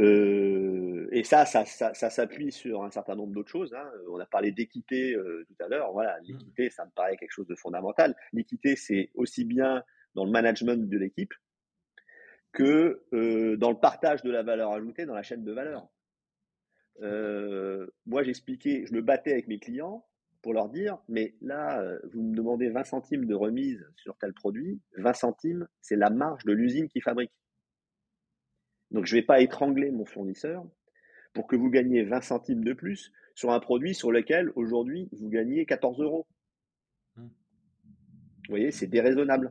Euh, 0.00 1.08
et 1.12 1.22
ça, 1.24 1.44
ça, 1.46 1.64
s'appuie 1.64 2.52
sur 2.52 2.82
un 2.82 2.90
certain 2.90 3.14
nombre 3.14 3.32
d'autres 3.32 3.50
choses. 3.50 3.74
Hein. 3.74 3.90
On 4.10 4.18
a 4.18 4.26
parlé 4.26 4.52
d'équité 4.52 5.14
euh, 5.14 5.44
tout 5.46 5.64
à 5.64 5.68
l'heure. 5.68 5.92
Voilà, 5.92 6.18
mmh. 6.20 6.24
l'équité, 6.26 6.70
ça 6.70 6.84
me 6.84 6.90
paraît 6.90 7.16
quelque 7.16 7.30
chose 7.30 7.46
de 7.46 7.54
fondamental. 7.54 8.14
L'équité, 8.32 8.76
c'est 8.76 9.10
aussi 9.14 9.44
bien 9.44 9.82
dans 10.14 10.24
le 10.24 10.30
management 10.30 10.88
de 10.88 10.98
l'équipe 10.98 11.34
que 12.52 13.04
euh, 13.12 13.56
dans 13.56 13.70
le 13.70 13.78
partage 13.78 14.22
de 14.22 14.30
la 14.30 14.44
valeur 14.44 14.72
ajoutée 14.72 15.06
dans 15.06 15.14
la 15.14 15.24
chaîne 15.24 15.44
de 15.44 15.52
valeur. 15.52 15.88
moi, 18.06 18.22
j'expliquais, 18.22 18.84
je 18.86 18.94
me 18.94 19.02
battais 19.02 19.32
avec 19.32 19.48
mes 19.48 19.58
clients 19.58 20.06
pour 20.44 20.52
leur 20.52 20.68
dire, 20.68 20.98
mais 21.08 21.34
là, 21.40 21.80
euh, 21.80 21.98
vous 22.12 22.22
me 22.22 22.36
demandez 22.36 22.68
20 22.68 22.84
centimes 22.84 23.24
de 23.24 23.34
remise 23.34 23.82
sur 23.96 24.14
tel 24.18 24.34
produit, 24.34 24.78
20 24.98 25.14
centimes, 25.14 25.66
c'est 25.80 25.96
la 25.96 26.10
marge 26.10 26.44
de 26.44 26.52
l'usine 26.52 26.86
qui 26.86 27.00
fabrique. 27.00 27.32
Donc 28.90 29.06
je 29.06 29.16
ne 29.16 29.20
vais 29.22 29.26
pas 29.26 29.40
étrangler 29.40 29.90
mon 29.90 30.04
fournisseur 30.04 30.62
pour 31.32 31.46
que 31.46 31.56
vous 31.56 31.70
gagniez 31.70 32.02
20 32.02 32.20
centimes 32.20 32.62
de 32.62 32.74
plus 32.74 33.10
sur 33.34 33.52
un 33.52 33.58
produit 33.58 33.94
sur 33.94 34.12
lequel 34.12 34.52
aujourd'hui 34.54 35.08
vous 35.12 35.30
gagnez 35.30 35.64
14 35.64 36.02
euros. 36.02 36.26
Mmh. 37.16 37.22
Vous 37.22 38.50
voyez, 38.50 38.70
c'est 38.70 38.86
déraisonnable. 38.86 39.50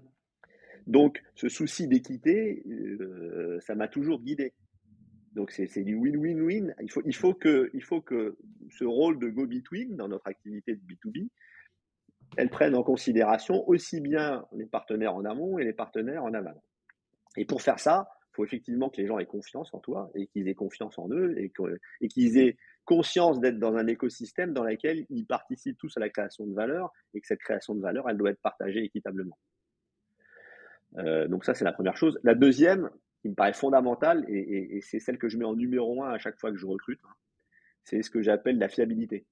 Donc 0.86 1.24
ce 1.34 1.50
souci 1.50 1.88
d'équité, 1.88 2.62
euh, 2.70 3.60
ça 3.62 3.74
m'a 3.74 3.88
toujours 3.88 4.22
guidé. 4.22 4.54
Donc 5.34 5.52
c'est 5.52 5.84
du 5.84 5.96
win-win-win. 5.96 6.76
Il 6.82 6.92
faut, 6.92 7.02
il, 7.06 7.16
faut 7.16 7.34
que, 7.34 8.38
ce 8.70 8.86
rôle 8.86 9.20
de 9.20 9.30
go-between 9.30 9.96
dans 9.96 10.08
notre 10.08 10.28
activité 10.28 10.76
de 10.76 10.82
B2B, 10.82 11.28
elle 12.38 12.50
prenne 12.50 12.76
en 12.76 12.84
considération 12.84 13.68
aussi 13.68 14.00
bien 14.00 14.46
les 14.54 14.66
partenaires 14.66 15.16
en 15.16 15.26
amont 15.26 15.58
et 15.58 15.64
les 15.64 15.74
partenaires 15.74 16.24
en 16.24 16.34
aval. 16.34 16.60
Et 17.38 17.46
pour 17.46 17.62
faire 17.62 17.80
ça, 17.80 18.10
il 18.32 18.36
faut 18.36 18.46
effectivement 18.46 18.90
que 18.90 19.02
les 19.02 19.08
gens 19.08 19.20
aient 19.20 19.26
confiance 19.26 19.74
en 19.74 19.80
toi 19.80 20.10
et 20.16 20.28
qu'ils 20.28 20.48
aient 20.48 20.56
confiance 20.56 20.98
en 20.98 21.10
eux 21.10 21.36
et 21.38 21.52
qu'ils 22.08 22.38
aient 22.38 22.58
conscience 22.86 23.40
d'être 23.40 23.60
dans 23.60 23.76
un 23.76 23.88
écosystème 23.88 24.54
dans 24.54 24.64
lequel 24.64 25.06
ils 25.10 25.26
participent 25.26 25.78
tous 25.78 25.96
à 25.98 26.00
la 26.00 26.10
création 26.10 26.46
de 26.46 26.54
valeur 26.54 26.92
et 27.14 27.22
que 27.22 27.28
cette 27.28 27.40
création 27.40 27.76
de 27.76 27.82
valeur, 27.82 28.10
elle 28.10 28.18
doit 28.18 28.32
être 28.32 28.42
partagée 28.42 28.84
équitablement. 28.84 29.38
Euh, 30.98 31.28
donc 31.28 31.46
ça, 31.46 31.54
c'est 31.54 31.66
la 31.66 31.74
première 31.74 31.98
chose. 31.98 32.20
La 32.24 32.36
deuxième, 32.36 32.90
qui 33.24 33.30
me 33.30 33.36
paraît 33.36 33.54
fondamentale, 33.54 34.26
et, 34.28 34.82
c'est 34.82 35.00
celle 35.00 35.18
que 35.18 35.30
je 35.30 35.38
mets 35.38 35.46
en 35.46 35.56
numéro 35.56 36.04
un 36.04 36.12
à 36.12 36.18
chaque 36.18 36.38
fois 36.38 36.52
que 36.52 36.58
je 36.58 36.66
recrute, 36.66 37.00
hein, 37.06 37.16
c'est 37.86 38.04
ce 38.04 38.10
que 38.10 38.22
j'appelle 38.22 38.58
la 38.58 38.68
fiabilité. 38.68 39.26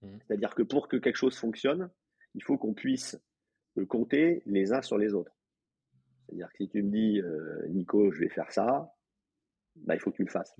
Mmh. 0.00 0.16
C'est-à-dire 0.20 0.54
que 0.54 0.62
pour 0.62 0.86
que 0.86 0.96
quelque 0.96 1.16
chose 1.16 1.36
fonctionne, 1.36 1.90
il 2.34 2.44
faut 2.44 2.56
qu'on 2.56 2.72
puisse 2.72 3.20
euh, 3.78 3.84
compter 3.84 4.44
les 4.46 4.72
uns 4.72 4.80
sur 4.80 4.96
les 4.96 5.12
autres. 5.12 5.36
C'est-à-dire 6.26 6.48
que 6.52 6.56
si 6.58 6.68
tu 6.68 6.84
me 6.84 6.90
dis, 6.92 7.20
euh, 7.20 7.66
Nico, 7.66 8.12
je 8.12 8.20
vais 8.20 8.28
faire 8.28 8.52
ça, 8.52 8.94
bah, 9.74 9.96
il 9.96 10.00
faut 10.00 10.12
que 10.12 10.16
tu 10.16 10.24
le 10.24 10.30
fasses. 10.30 10.54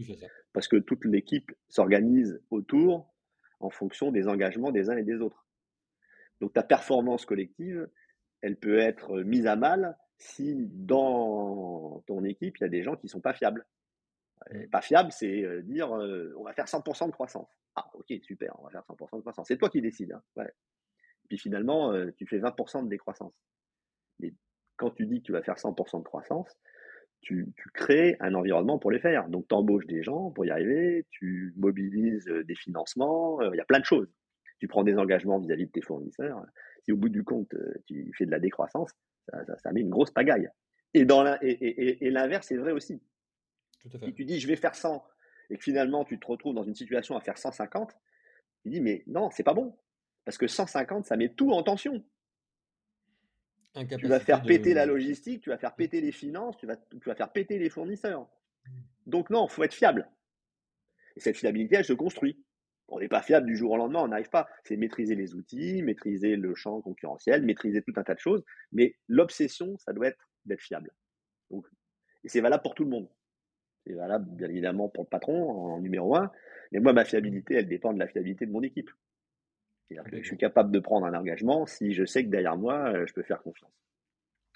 Parce 0.52 0.66
que 0.66 0.76
toute 0.76 1.04
l'équipe 1.04 1.52
s'organise 1.68 2.42
autour 2.50 3.14
en 3.60 3.70
fonction 3.70 4.10
des 4.10 4.26
engagements 4.26 4.72
des 4.72 4.90
uns 4.90 4.96
et 4.96 5.04
des 5.04 5.20
autres. 5.20 5.46
Donc 6.40 6.52
ta 6.52 6.64
performance 6.64 7.26
collective, 7.26 7.88
elle 8.40 8.56
peut 8.56 8.80
être 8.80 9.20
mise 9.20 9.46
à 9.46 9.54
mal 9.54 9.96
si 10.18 10.54
dans 10.56 12.02
ton 12.06 12.24
équipe, 12.24 12.56
il 12.58 12.62
y 12.62 12.66
a 12.66 12.68
des 12.68 12.82
gens 12.82 12.96
qui 12.96 13.06
ne 13.06 13.10
sont 13.10 13.20
pas 13.20 13.34
fiables. 13.34 13.66
Mmh. 14.52 14.66
pas 14.68 14.82
fiable, 14.82 15.12
c'est 15.12 15.42
euh, 15.42 15.62
dire 15.62 15.94
euh, 15.94 16.34
on 16.36 16.44
va 16.44 16.52
faire 16.52 16.66
100% 16.66 17.06
de 17.06 17.12
croissance. 17.12 17.48
Ah, 17.76 17.88
ok, 17.94 18.12
super, 18.22 18.54
on 18.58 18.64
va 18.64 18.70
faire 18.70 18.82
100% 18.82 19.16
de 19.16 19.20
croissance. 19.20 19.46
C'est 19.48 19.56
toi 19.56 19.70
qui 19.70 19.80
décides. 19.80 20.12
Hein, 20.12 20.22
ouais. 20.36 20.50
Puis 21.28 21.38
finalement, 21.38 21.92
euh, 21.92 22.10
tu 22.16 22.26
fais 22.26 22.38
20% 22.38 22.84
de 22.84 22.88
décroissance. 22.88 23.34
Mais 24.20 24.34
quand 24.76 24.90
tu 24.90 25.06
dis 25.06 25.20
que 25.20 25.26
tu 25.26 25.32
vas 25.32 25.42
faire 25.42 25.56
100% 25.56 25.98
de 25.98 26.04
croissance, 26.04 26.50
tu, 27.22 27.52
tu, 27.56 27.70
crées 27.70 28.16
un 28.20 28.34
environnement 28.34 28.78
pour 28.78 28.90
les 28.90 29.00
faire. 29.00 29.28
Donc, 29.28 29.48
tu 29.48 29.54
embauches 29.54 29.86
des 29.86 30.02
gens 30.02 30.30
pour 30.30 30.44
y 30.44 30.50
arriver, 30.50 31.06
tu 31.10 31.54
mobilises 31.56 32.26
des 32.26 32.54
financements, 32.54 33.40
il 33.40 33.56
y 33.56 33.60
a 33.60 33.64
plein 33.64 33.80
de 33.80 33.84
choses. 33.86 34.12
Tu 34.58 34.68
prends 34.68 34.84
des 34.84 34.98
engagements 34.98 35.38
vis-à-vis 35.38 35.64
-vis 35.64 35.66
de 35.68 35.72
tes 35.72 35.80
fournisseurs. 35.80 36.44
Si 36.82 36.92
au 36.92 36.98
bout 36.98 37.08
du 37.08 37.24
compte, 37.24 37.54
tu 37.86 38.12
fais 38.18 38.26
de 38.26 38.30
la 38.30 38.40
décroissance, 38.40 38.92
ça, 39.28 39.72
met 39.72 39.80
une 39.80 39.90
grosse 39.90 40.10
pagaille. 40.10 40.48
Et, 40.92 41.04
l'inverse 41.04 42.50
est 42.52 42.56
vrai 42.56 42.72
aussi. 42.72 43.02
Si 44.02 44.14
tu 44.14 44.24
dis 44.24 44.40
je 44.40 44.48
vais 44.48 44.56
faire 44.56 44.74
100 44.74 45.04
et 45.50 45.58
que 45.58 45.62
finalement 45.62 46.04
tu 46.04 46.18
te 46.18 46.26
retrouves 46.26 46.54
dans 46.54 46.62
une 46.62 46.74
situation 46.74 47.16
à 47.16 47.20
faire 47.20 47.36
150, 47.36 47.94
tu 48.62 48.70
dis 48.70 48.80
mais 48.80 49.02
non, 49.06 49.30
c'est 49.30 49.42
pas 49.42 49.54
bon. 49.54 49.76
Parce 50.24 50.38
que 50.38 50.46
150, 50.46 51.04
ça 51.04 51.16
met 51.16 51.28
tout 51.28 51.52
en 51.52 51.62
tension. 51.62 52.02
Tu 53.74 54.06
vas 54.06 54.20
faire 54.20 54.42
péter 54.42 54.72
la 54.72 54.86
logistique, 54.86 55.42
tu 55.42 55.50
vas 55.50 55.58
faire 55.58 55.74
péter 55.74 56.00
les 56.00 56.12
finances, 56.12 56.56
tu 56.56 56.66
vas, 56.66 56.76
tu 56.76 57.06
vas 57.06 57.14
faire 57.14 57.32
péter 57.32 57.58
les 57.58 57.68
fournisseurs. 57.68 58.22
Mmh. 58.64 58.70
Donc 59.06 59.30
non, 59.30 59.46
il 59.46 59.50
faut 59.50 59.64
être 59.64 59.74
fiable. 59.74 60.08
Et 61.16 61.20
cette 61.20 61.36
fiabilité, 61.36 61.76
elle 61.76 61.84
se 61.84 61.92
construit. 61.92 62.44
On 62.88 63.00
n'est 63.00 63.08
pas 63.08 63.22
fiable 63.22 63.46
du 63.46 63.56
jour 63.56 63.72
au 63.72 63.76
lendemain, 63.76 64.00
on 64.02 64.08
n'arrive 64.08 64.28
pas. 64.28 64.48
C'est 64.64 64.76
maîtriser 64.76 65.14
les 65.14 65.34
outils, 65.34 65.82
maîtriser 65.82 66.36
le 66.36 66.54
champ 66.54 66.80
concurrentiel, 66.82 67.42
maîtriser 67.42 67.82
tout 67.82 67.94
un 67.96 68.02
tas 68.02 68.14
de 68.14 68.20
choses. 68.20 68.44
Mais 68.72 68.94
l'obsession, 69.08 69.78
ça 69.78 69.92
doit 69.92 70.08
être 70.08 70.28
d'être 70.44 70.60
fiable. 70.60 70.92
et 71.50 72.28
c'est 72.28 72.40
valable 72.40 72.62
pour 72.62 72.74
tout 72.74 72.84
le 72.84 72.90
monde. 72.90 73.08
C'est 73.86 73.94
valable, 73.94 74.26
bien 74.30 74.48
évidemment, 74.48 74.88
pour 74.88 75.04
le 75.04 75.08
patron 75.08 75.50
en 75.50 75.80
numéro 75.80 76.14
un. 76.16 76.30
Mais 76.72 76.80
moi, 76.80 76.92
ma 76.92 77.04
fiabilité, 77.04 77.54
elle 77.54 77.68
dépend 77.68 77.92
de 77.92 77.98
la 77.98 78.06
fiabilité 78.06 78.46
de 78.46 78.52
mon 78.52 78.62
équipe. 78.62 78.90
je 79.90 80.22
suis 80.22 80.36
capable 80.36 80.70
de 80.70 80.78
prendre 80.78 81.06
un 81.06 81.14
engagement 81.14 81.66
si 81.66 81.92
je 81.92 82.04
sais 82.04 82.24
que 82.24 82.30
derrière 82.30 82.56
moi, 82.56 82.92
euh, 82.92 83.06
je 83.06 83.12
peux 83.14 83.22
faire 83.22 83.42
confiance. 83.42 83.72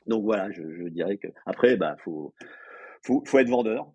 Donc 0.07 0.25
voilà, 0.25 0.51
je, 0.51 0.89
dirais 0.89 1.19
que 1.19 1.29
après, 1.45 1.77
bah, 1.77 1.97
faut, 2.03 2.35
faut 3.03 3.39
être 3.39 3.49
vendeur. 3.49 3.93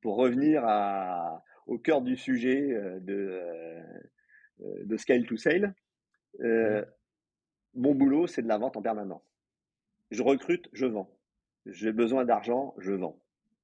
Pour 0.00 0.16
revenir 0.16 0.64
à, 0.64 1.44
au 1.66 1.78
cœur 1.78 2.02
du 2.02 2.16
sujet 2.16 2.72
euh, 2.72 3.00
de, 3.00 3.14
euh, 3.14 3.82
euh, 4.62 4.84
de 4.84 4.96
Scale 4.96 5.26
to 5.26 5.36
Sale. 5.36 5.74
mon 7.74 7.94
boulot, 7.94 8.26
c'est 8.26 8.42
de 8.42 8.48
la 8.48 8.58
vente 8.58 8.76
en 8.76 8.82
permanence. 8.82 9.22
Je 10.10 10.22
recrute, 10.22 10.68
je 10.72 10.86
vends. 10.86 11.10
J'ai 11.66 11.92
besoin 11.92 12.24
d'argent, 12.24 12.74
je 12.78 12.92
vends. 12.92 13.18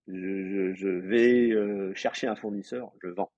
Je, 0.06 0.88
vais 0.88 1.94
chercher 1.94 2.26
un 2.26 2.36
fournisseur, 2.36 2.92
je 3.02 3.08
vends. 3.08 3.30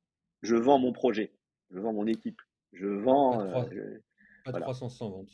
Je 0.43 0.55
vends 0.55 0.79
mon 0.79 0.93
projet, 0.93 1.33
je 1.71 1.81
vends 1.81 1.93
mon 1.93 2.07
équipe, 2.07 2.41
je 2.73 2.87
vends. 2.87 3.39
Pas 4.45 4.53
de, 4.53 4.61
croissance 4.61 4.97
sans 4.97 5.11
vente. 5.11 5.31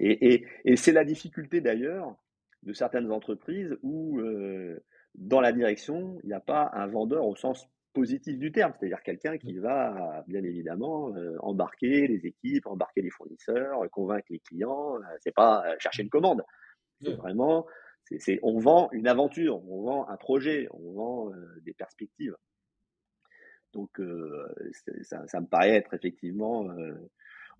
Et, 0.00 0.76
c'est 0.76 0.92
la 0.92 1.04
difficulté 1.04 1.60
d'ailleurs 1.60 2.16
de 2.62 2.72
certaines 2.72 3.10
entreprises 3.10 3.76
où 3.82 4.18
euh, 4.20 4.82
dans 5.14 5.40
la 5.40 5.52
direction, 5.52 6.18
il 6.22 6.28
n'y 6.28 6.34
a 6.34 6.40
pas 6.40 6.70
un 6.74 6.86
vendeur 6.86 7.26
au 7.26 7.36
sens 7.36 7.66
positif 7.92 8.38
du 8.38 8.52
terme, 8.52 8.72
c'est-à-dire 8.78 9.02
quelqu'un 9.02 9.36
qui 9.36 9.58
va 9.58 10.24
bien 10.28 10.42
évidemment 10.44 11.12
euh, 11.16 11.36
embarquer 11.40 12.06
les 12.06 12.24
équipes, 12.26 12.66
embarquer 12.66 13.02
les 13.02 13.10
fournisseurs, 13.10 13.80
convaincre 13.90 14.26
les 14.30 14.38
clients. 14.38 14.96
Euh, 14.96 15.16
c'est 15.20 15.34
pas 15.34 15.64
chercher 15.78 16.02
une 16.02 16.10
commande, 16.10 16.42
c'est 17.02 17.14
vraiment, 17.14 17.66
c'est, 18.18 18.38
on 18.42 18.58
vend 18.58 18.88
une 18.92 19.08
aventure, 19.08 19.64
on 19.68 19.82
vend 19.82 20.08
un 20.08 20.16
projet, 20.16 20.68
on 20.72 20.92
vend 20.92 21.32
des 21.62 21.74
perspectives. 21.74 22.36
Donc 23.72 24.00
ça, 25.02 25.26
ça, 25.26 25.40
me 25.40 25.46
paraît 25.46 25.70
être 25.70 25.94
effectivement 25.94 26.68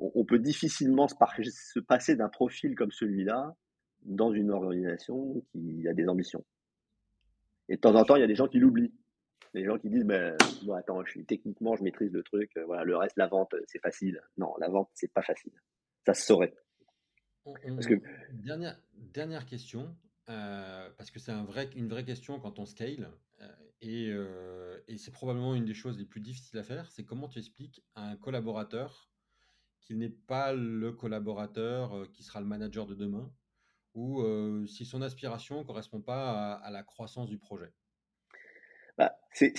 on, 0.01 0.25
peut 0.25 0.39
difficilement 0.39 1.09
se, 1.09 1.81
passer 1.81 2.17
d'un 2.17 2.29
profil 2.29 2.75
comme 2.75 2.91
celui-là 2.91 3.55
dans 4.03 4.33
une 4.33 4.51
organisation 4.51 5.45
qui 5.53 5.87
a 5.89 5.93
des 5.93 6.09
ambitions. 6.09 6.45
Et 7.71 7.77
de 7.77 7.81
temps 7.81 7.95
en 7.95 8.05
temps, 8.05 8.17
il 8.17 8.21
y 8.21 8.25
a 8.25 8.27
des 8.27 8.35
gens 8.35 8.49
qui 8.49 8.59
l'oublient. 8.59 8.93
Des 9.55 9.65
gens 9.65 9.79
qui 9.79 9.89
disent, 9.89 10.05
ben, 10.05 10.37
attends, 10.77 11.03
je 11.05 11.11
suis 11.11 11.25
techniquement, 11.25 11.75
je 11.75 11.83
maîtrise 11.83 12.13
le 12.13 12.23
truc, 12.23 12.51
euh, 12.57 12.65
voilà, 12.67 12.85
le 12.85 12.97
reste, 12.97 13.17
la 13.17 13.27
vente, 13.27 13.55
c'est 13.67 13.81
facile. 13.81 14.21
Non, 14.37 14.55
la 14.61 14.69
vente, 14.69 14.91
c'est 14.93 15.13
pas 15.13 15.23
facile. 15.23 15.53
Ça 16.05 16.13
se 16.13 16.27
saurait. 16.27 16.55
dernière, 18.33 18.79
dernière 18.93 19.47
question, 19.47 19.97
euh, 20.29 20.91
parce 20.99 21.11
que 21.11 21.19
c'est 21.19 21.33
un 21.33 21.45
vrai, 21.45 21.71
une 21.75 21.89
vraie 21.89 22.05
question 22.05 22.39
quand 22.39 22.59
on 22.59 22.67
scale, 22.67 23.11
euh, 23.41 23.49
et, 23.81 24.13
et 24.93 24.99
c'est 24.99 25.11
probablement 25.11 25.55
une 25.55 25.65
des 25.65 25.75
choses 25.75 25.99
les 25.99 26.05
plus 26.05 26.21
difficiles 26.21 26.59
à 26.59 26.63
faire, 26.63 26.91
c'est 26.91 27.05
comment 27.05 27.29
tu 27.29 27.39
expliques 27.39 27.83
à 27.95 28.11
un 28.11 28.17
collaborateur 28.17 29.11
qu'il 29.81 29.99
n'est 29.99 30.09
pas 30.09 30.53
le 30.53 30.93
collaborateur 30.93 31.97
euh, 31.97 32.07
qui 32.13 32.23
sera 32.23 32.41
le 32.41 32.47
manager 32.47 32.87
de 32.87 32.95
demain, 32.95 33.31
ou 33.95 34.67
si 34.67 34.85
son 34.85 35.03
aspiration 35.03 35.61
ne 35.61 35.65
correspond 35.65 36.01
pas 36.01 36.55
à, 36.55 36.71
la 36.71 36.83
croissance 36.83 37.29
du 37.29 37.39
projet? 37.39 37.73
Bah, 38.99 39.19
c'est, 39.33 39.55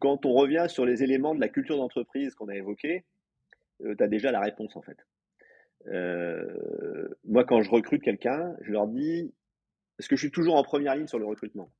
quand 0.00 0.24
on 0.26 0.32
revient 0.32 0.66
sur 0.68 0.86
les 0.86 1.02
éléments 1.02 1.34
de 1.34 1.40
la 1.40 1.48
culture 1.48 1.76
d'entreprise 1.76 2.34
qu'on 2.34 2.48
a 2.48 2.54
évoqués, 2.54 3.04
tu 3.80 3.96
as 4.02 4.08
déjà 4.08 4.32
la 4.32 4.40
réponse 4.40 4.76
en 4.76 4.82
fait. 4.82 4.98
moi, 7.24 7.44
quand 7.44 7.62
je 7.62 7.70
recrute 7.70 8.02
quelqu'un, 8.02 8.56
je 8.62 8.72
leur 8.72 8.86
dis, 8.86 9.32
est-ce 9.98 10.08
que 10.08 10.16
je 10.16 10.22
suis 10.22 10.32
toujours 10.32 10.56
en 10.56 10.62
première 10.62 10.96
ligne 10.96 11.06
sur 11.06 11.18
le 11.18 11.26
recrutement 11.26 11.70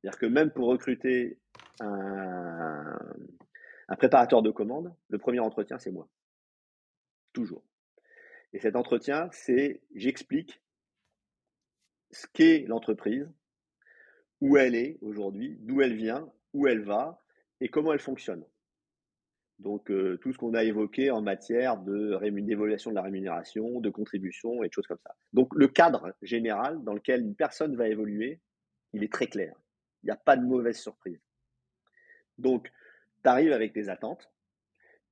C'est-à-dire 0.00 0.18
que 0.18 0.26
même 0.26 0.50
pour 0.50 0.68
recruter 0.68 1.38
un, 1.80 2.98
un 3.88 3.96
préparateur 3.96 4.42
de 4.42 4.50
commande, 4.50 4.94
le 5.08 5.18
premier 5.18 5.40
entretien, 5.40 5.78
c'est 5.78 5.90
moi 5.90 6.08
toujours. 7.34 7.62
Et 8.54 8.60
cet 8.60 8.76
entretien, 8.76 9.28
c'est 9.32 9.82
j'explique 9.96 10.62
ce 12.12 12.28
qu'est 12.32 12.60
l'entreprise, 12.68 13.28
où 14.40 14.56
elle 14.56 14.76
est 14.76 14.96
aujourd'hui, 15.02 15.56
d'où 15.60 15.82
elle 15.82 15.96
vient, 15.96 16.32
où 16.52 16.68
elle 16.68 16.82
va 16.82 17.20
et 17.60 17.68
comment 17.68 17.92
elle 17.92 17.98
fonctionne. 17.98 18.44
Donc 19.58 19.90
euh, 19.90 20.18
tout 20.18 20.32
ce 20.32 20.38
qu'on 20.38 20.54
a 20.54 20.62
évoqué 20.62 21.10
en 21.10 21.20
matière 21.20 21.78
de 21.78 22.16
de 22.16 22.94
la 22.94 23.02
rémunération, 23.02 23.80
de 23.80 23.90
contribution 23.90 24.62
et 24.62 24.68
de 24.68 24.72
choses 24.72 24.86
comme 24.86 24.98
ça. 25.02 25.16
Donc 25.32 25.52
le 25.54 25.66
cadre 25.66 26.14
général 26.22 26.82
dans 26.84 26.94
lequel 26.94 27.22
une 27.22 27.34
personne 27.34 27.74
va 27.74 27.88
évoluer, 27.88 28.40
il 28.92 29.02
est 29.02 29.12
très 29.12 29.26
clair. 29.26 29.56
Il 30.02 30.06
n'y 30.06 30.12
a 30.12 30.16
pas 30.16 30.36
de 30.36 30.44
mauvaise 30.44 30.78
surprise. 30.78 31.20
Donc 32.38 32.70
tu 33.22 33.28
arrives 33.28 33.52
avec 33.52 33.72
tes 33.72 33.88
attentes 33.88 34.30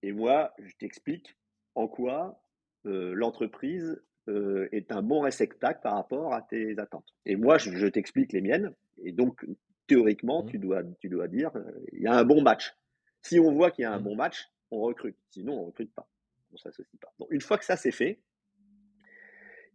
et 0.02 0.12
moi 0.12 0.54
je 0.58 0.74
t'explique 0.76 1.36
en 1.74 1.88
quoi 1.88 2.41
l'entreprise 2.84 4.00
euh, 4.28 4.68
est 4.70 4.92
un 4.92 5.02
bon 5.02 5.20
réceptacle 5.20 5.80
par 5.82 5.94
rapport 5.94 6.32
à 6.32 6.42
tes 6.42 6.78
attentes. 6.78 7.12
Et 7.26 7.34
moi, 7.34 7.58
je, 7.58 7.88
t'explique 7.88 8.32
les 8.32 8.40
miennes. 8.40 8.72
Et 9.02 9.10
donc, 9.10 9.44
théoriquement, 9.88 10.44
mmh. 10.44 10.50
tu, 10.50 10.58
dois, 10.58 10.82
tu 11.00 11.08
dois 11.08 11.26
dire, 11.26 11.50
euh, 11.56 11.72
il 11.92 12.02
y 12.02 12.06
a 12.06 12.14
un 12.14 12.24
bon 12.24 12.40
match. 12.40 12.76
Si 13.20 13.40
on 13.40 13.50
voit 13.52 13.72
qu'il 13.72 13.82
y 13.82 13.86
a 13.86 13.92
un 13.92 13.98
mmh. 13.98 14.04
bon 14.04 14.14
match, 14.14 14.48
on 14.70 14.80
recrute. 14.80 15.16
Sinon, 15.30 15.54
on 15.54 15.60
ne 15.62 15.66
recrute 15.66 15.92
pas. 15.92 16.08
On 16.52 16.56
s'associe 16.56 17.00
pas. 17.00 17.12
Donc, 17.18 17.32
une 17.32 17.40
fois 17.40 17.58
que 17.58 17.64
ça 17.64 17.76
c'est 17.76 17.90
fait, 17.90 18.20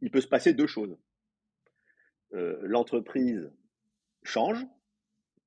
il 0.01 0.11
peut 0.11 0.21
se 0.21 0.27
passer 0.27 0.53
deux 0.53 0.67
choses. 0.67 0.95
L'entreprise 2.31 3.49
change, 4.21 4.63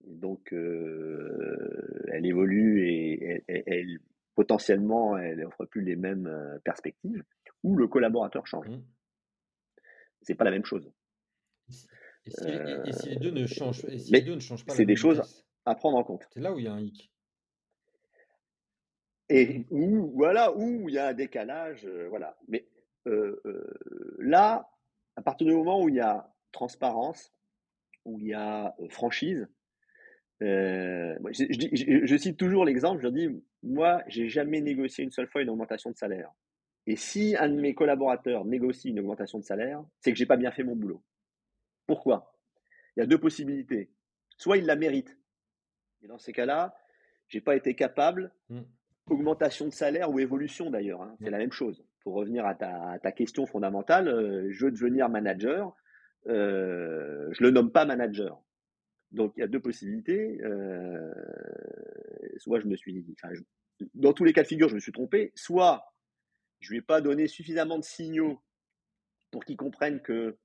donc 0.04 0.52
elle 0.52 2.26
évolue 2.26 2.88
et 2.88 3.44
elle 3.46 4.00
potentiellement, 4.40 5.18
elle 5.18 5.40
n'offre 5.40 5.66
plus 5.66 5.82
les 5.82 5.96
mêmes 5.96 6.26
euh, 6.26 6.58
perspectives, 6.64 7.22
ou 7.62 7.76
le 7.76 7.88
collaborateur 7.88 8.46
change. 8.46 8.66
Ce 8.66 8.72
mmh. 8.72 8.84
C'est 10.22 10.34
pas 10.34 10.44
la 10.44 10.50
même 10.50 10.64
chose. 10.64 10.90
Et 12.26 12.30
si, 12.92 13.08
les 13.08 13.16
deux 13.16 13.30
ne 13.30 13.46
changent, 13.46 13.82
les 13.84 14.20
deux 14.20 14.34
ne 14.34 14.40
changent 14.40 14.64
pas, 14.64 14.74
c'est 14.74 14.84
des 14.84 14.96
choses 14.96 15.22
à 15.64 15.74
prendre 15.74 15.96
en 15.96 16.04
compte. 16.04 16.26
C'est 16.30 16.40
là 16.40 16.52
où 16.52 16.58
il 16.58 16.66
y 16.66 16.68
a 16.68 16.72
un 16.72 16.80
hic. 16.80 17.10
Et 19.30 19.64
où, 19.70 20.10
voilà, 20.14 20.54
où 20.56 20.88
il 20.88 20.94
y 20.94 20.98
a 20.98 21.08
un 21.08 21.14
décalage, 21.14 21.86
euh, 21.86 22.08
voilà. 22.08 22.36
Mais 22.48 22.66
euh, 23.06 23.40
là, 24.18 24.68
à 25.16 25.22
partir 25.22 25.46
du 25.46 25.54
moment 25.54 25.82
où 25.82 25.88
il 25.88 25.94
y 25.94 26.00
a 26.00 26.34
transparence, 26.52 27.32
où 28.04 28.18
il 28.18 28.26
y 28.26 28.34
a 28.34 28.74
franchise, 28.90 29.48
euh, 30.42 31.14
je, 31.32 32.16
cite 32.16 32.38
toujours 32.38 32.64
l'exemple, 32.64 33.02
je 33.02 33.08
dis, 33.08 33.28
moi, 33.62 34.02
j'ai 34.08 34.28
jamais 34.28 34.60
négocié 34.60 35.04
une 35.04 35.10
seule 35.10 35.28
fois 35.28 35.42
une 35.42 35.50
augmentation 35.50 35.90
de 35.90 35.96
salaire. 35.96 36.32
Et 36.90 36.96
si 36.96 37.36
un 37.38 37.48
de 37.48 37.54
mes 37.54 37.72
collaborateurs 37.72 38.44
négocie 38.44 38.88
une 38.88 38.98
augmentation 38.98 39.38
de 39.38 39.44
salaire, 39.44 39.80
c'est 40.00 40.10
que 40.10 40.18
j'ai 40.18 40.26
pas 40.26 40.36
bien 40.36 40.50
fait 40.50 40.64
mon 40.64 40.74
boulot. 40.74 41.00
Pourquoi? 41.86 42.36
Il 42.96 43.00
y 43.00 43.02
a 43.04 43.06
deux 43.06 43.20
possibilités. 43.20 43.92
Soit 44.36 44.56
il 44.56 44.66
la 44.66 44.74
mérite. 44.74 45.16
Et 46.02 46.08
dans 46.08 46.18
ces 46.18 46.32
cas-là, 46.32 46.74
j'ai 47.28 47.40
pas 47.40 47.54
été 47.54 47.76
capable, 47.76 48.32
mmh. 48.48 48.62
augmentation 49.08 49.66
de 49.66 49.72
salaire 49.72 50.10
ou 50.10 50.18
évolution 50.18 50.68
d'ailleurs, 50.68 51.02
hein, 51.02 51.14
c'est 51.20 51.28
mmh. 51.28 51.30
la 51.30 51.38
même 51.38 51.52
chose. 51.52 51.84
Pour 52.00 52.14
revenir 52.14 52.44
à 52.44 52.56
ta, 52.56 53.12
question 53.12 53.46
fondamentale, 53.46 54.08
euh, 54.08 54.48
je 54.50 54.64
veux 54.64 54.72
devenir 54.72 55.08
manager, 55.08 55.72
euh, 56.26 57.28
je 57.30 57.44
le 57.44 57.52
nomme 57.52 57.70
pas 57.70 57.84
manager. 57.84 58.42
Donc 59.12 59.34
il 59.36 59.40
y 59.40 59.44
a 59.44 59.46
deux 59.46 59.60
possibilités. 59.60 60.40
Euh, 60.42 61.08
soit 62.38 62.58
je 62.58 62.66
me 62.66 62.74
suis, 62.74 63.06
enfin, 63.12 63.32
dans 63.94 64.12
tous 64.12 64.24
les 64.24 64.32
cas 64.32 64.42
de 64.42 64.48
figure, 64.48 64.68
je 64.68 64.74
me 64.74 64.80
suis 64.80 64.90
trompé. 64.90 65.30
Soit 65.36 65.89
je 66.60 66.70
lui 66.70 66.78
ai 66.78 66.82
pas 66.82 67.00
donné 67.00 67.26
suffisamment 67.26 67.78
de 67.78 67.84
signaux 67.84 68.40
pour 69.30 69.44
qu'il 69.44 69.56
comprenne 69.56 70.00
que, 70.00 70.36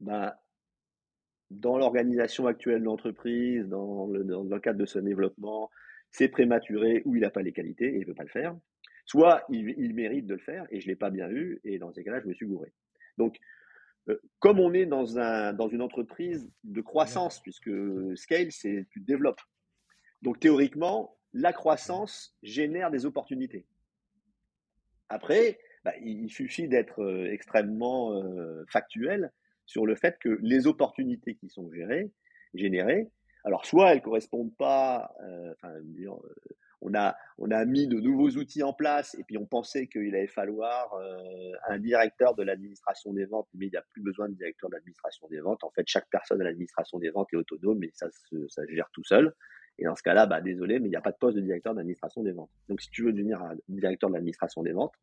ben, 0.00 0.34
dans 1.50 1.78
l'organisation 1.78 2.46
actuelle 2.46 2.80
de 2.80 2.84
l'entreprise, 2.84 3.66
dans 3.68 4.06
le, 4.06 4.58
cadre 4.58 4.78
de 4.78 4.86
son 4.86 5.00
développement, 5.00 5.70
c'est 6.10 6.28
prématuré 6.28 7.02
ou 7.04 7.14
il 7.16 7.22
n'a 7.22 7.30
pas 7.30 7.42
les 7.42 7.52
qualités 7.52 7.86
et 7.86 7.96
il 7.96 8.00
ne 8.00 8.06
veut 8.06 8.14
pas 8.14 8.24
le 8.24 8.28
faire. 8.28 8.56
Soit 9.04 9.44
il, 9.48 9.94
mérite 9.94 10.26
de 10.26 10.34
le 10.34 10.40
faire 10.40 10.66
et 10.70 10.80
je 10.80 10.86
ne 10.86 10.92
l'ai 10.92 10.96
pas 10.96 11.10
bien 11.10 11.30
eu 11.30 11.60
et 11.64 11.78
dans 11.78 11.92
ces 11.92 12.02
cas-là, 12.02 12.20
je 12.20 12.26
me 12.26 12.34
suis 12.34 12.46
gouré. 12.46 12.72
Donc, 13.16 13.38
euh, 14.08 14.20
comme 14.40 14.58
on 14.58 14.74
est 14.74 14.86
dans, 14.86 15.04
dans 15.52 15.68
une 15.68 15.82
entreprise 15.82 16.50
de 16.64 16.80
croissance, 16.80 17.40
puisque 17.40 17.70
scale, 18.16 18.50
c'est 18.50 18.86
tu 18.90 19.00
développes. 19.00 19.40
Donc 20.22 20.40
théoriquement, 20.40 21.16
la 21.32 21.52
croissance 21.52 22.36
génère 22.42 22.90
des 22.90 23.06
opportunités. 23.06 23.66
Après, 25.08 25.58
bah, 25.84 25.92
il 26.02 26.30
suffit 26.30 26.68
d'être 26.68 27.02
euh, 27.02 27.30
extrêmement 27.32 28.14
euh, 28.14 28.64
factuel 28.68 29.32
sur 29.64 29.86
le 29.86 29.94
fait 29.94 30.18
que 30.18 30.38
les 30.42 30.66
opportunités 30.66 31.34
qui 31.34 31.48
sont 31.48 31.70
générées, 32.54 33.10
alors 33.44 33.66
soit 33.66 33.92
elles 33.92 34.02
correspondent 34.02 34.54
pas, 34.56 35.12
enfin, 35.52 35.74
on 36.80 36.94
a, 36.94 37.16
on 37.38 37.50
a 37.50 37.64
mis 37.64 37.88
de 37.88 37.98
nouveaux 37.98 38.30
outils 38.30 38.62
en 38.62 38.72
place 38.72 39.16
et 39.18 39.24
puis 39.24 39.38
on 39.38 39.46
pensait 39.46 39.86
qu'il 39.86 40.14
allait 40.14 40.26
falloir 40.26 40.94
euh, 40.94 41.52
un 41.68 41.78
directeur 41.78 42.34
de 42.34 42.42
l'administration 42.42 43.12
des 43.12 43.24
ventes, 43.24 43.48
mais 43.54 43.66
il 43.66 43.70
n'y 43.70 43.76
a 43.76 43.84
plus 43.92 44.02
besoin 44.02 44.28
de 44.28 44.34
directeur 44.34 44.70
de 44.70 44.76
l'administration 44.76 45.26
des 45.28 45.40
ventes. 45.40 45.64
En 45.64 45.70
fait, 45.70 45.84
chaque 45.86 46.08
personne 46.10 46.40
à 46.40 46.44
l'administration 46.44 46.98
des 46.98 47.10
ventes 47.10 47.28
est 47.32 47.36
autonome 47.36 47.82
et 47.82 47.90
ça 47.94 48.08
se, 48.10 48.46
ça 48.48 48.62
gère 48.68 48.88
tout 48.92 49.04
seul. 49.04 49.34
Et 49.78 49.84
dans 49.84 49.94
ce 49.94 50.02
cas-là, 50.02 50.26
bah, 50.26 50.40
désolé, 50.40 50.78
mais 50.78 50.88
il 50.88 50.90
n'y 50.90 50.96
a 50.96 51.02
pas 51.02 51.12
de 51.12 51.18
poste 51.18 51.36
de 51.36 51.42
directeur 51.42 51.74
d'administration 51.74 52.22
des 52.22 52.32
ventes. 52.32 52.50
Donc, 52.68 52.80
si 52.80 52.90
tu 52.90 53.02
veux 53.02 53.12
devenir 53.12 53.42
un 53.42 53.54
directeur 53.68 54.08
de 54.10 54.14
l'administration 54.14 54.62
des 54.62 54.72
ventes, 54.72 54.94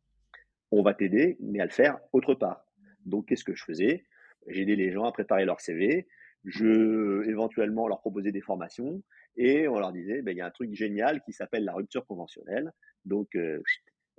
on 0.70 0.82
va 0.82 0.94
t'aider, 0.94 1.36
mais 1.40 1.60
à 1.60 1.64
le 1.64 1.70
faire 1.70 1.98
autre 2.12 2.34
part. 2.34 2.66
Donc, 3.06 3.26
qu'est-ce 3.26 3.44
que 3.44 3.54
je 3.54 3.64
faisais? 3.64 4.04
J'aidais 4.48 4.76
les 4.76 4.90
gens 4.90 5.04
à 5.04 5.12
préparer 5.12 5.44
leur 5.44 5.60
CV, 5.60 6.06
je 6.44 7.26
éventuellement 7.28 7.88
leur 7.88 8.00
proposais 8.00 8.32
des 8.32 8.42
formations 8.42 9.02
et 9.36 9.66
on 9.66 9.78
leur 9.78 9.92
disait 9.92 10.20
ben, 10.20 10.32
il 10.32 10.38
y 10.38 10.42
a 10.42 10.46
un 10.46 10.50
truc 10.50 10.74
génial 10.74 11.22
qui 11.22 11.32
s'appelle 11.32 11.64
la 11.64 11.72
rupture 11.72 12.04
conventionnelle 12.04 12.70
donc 13.04 13.34
euh, 13.34 13.62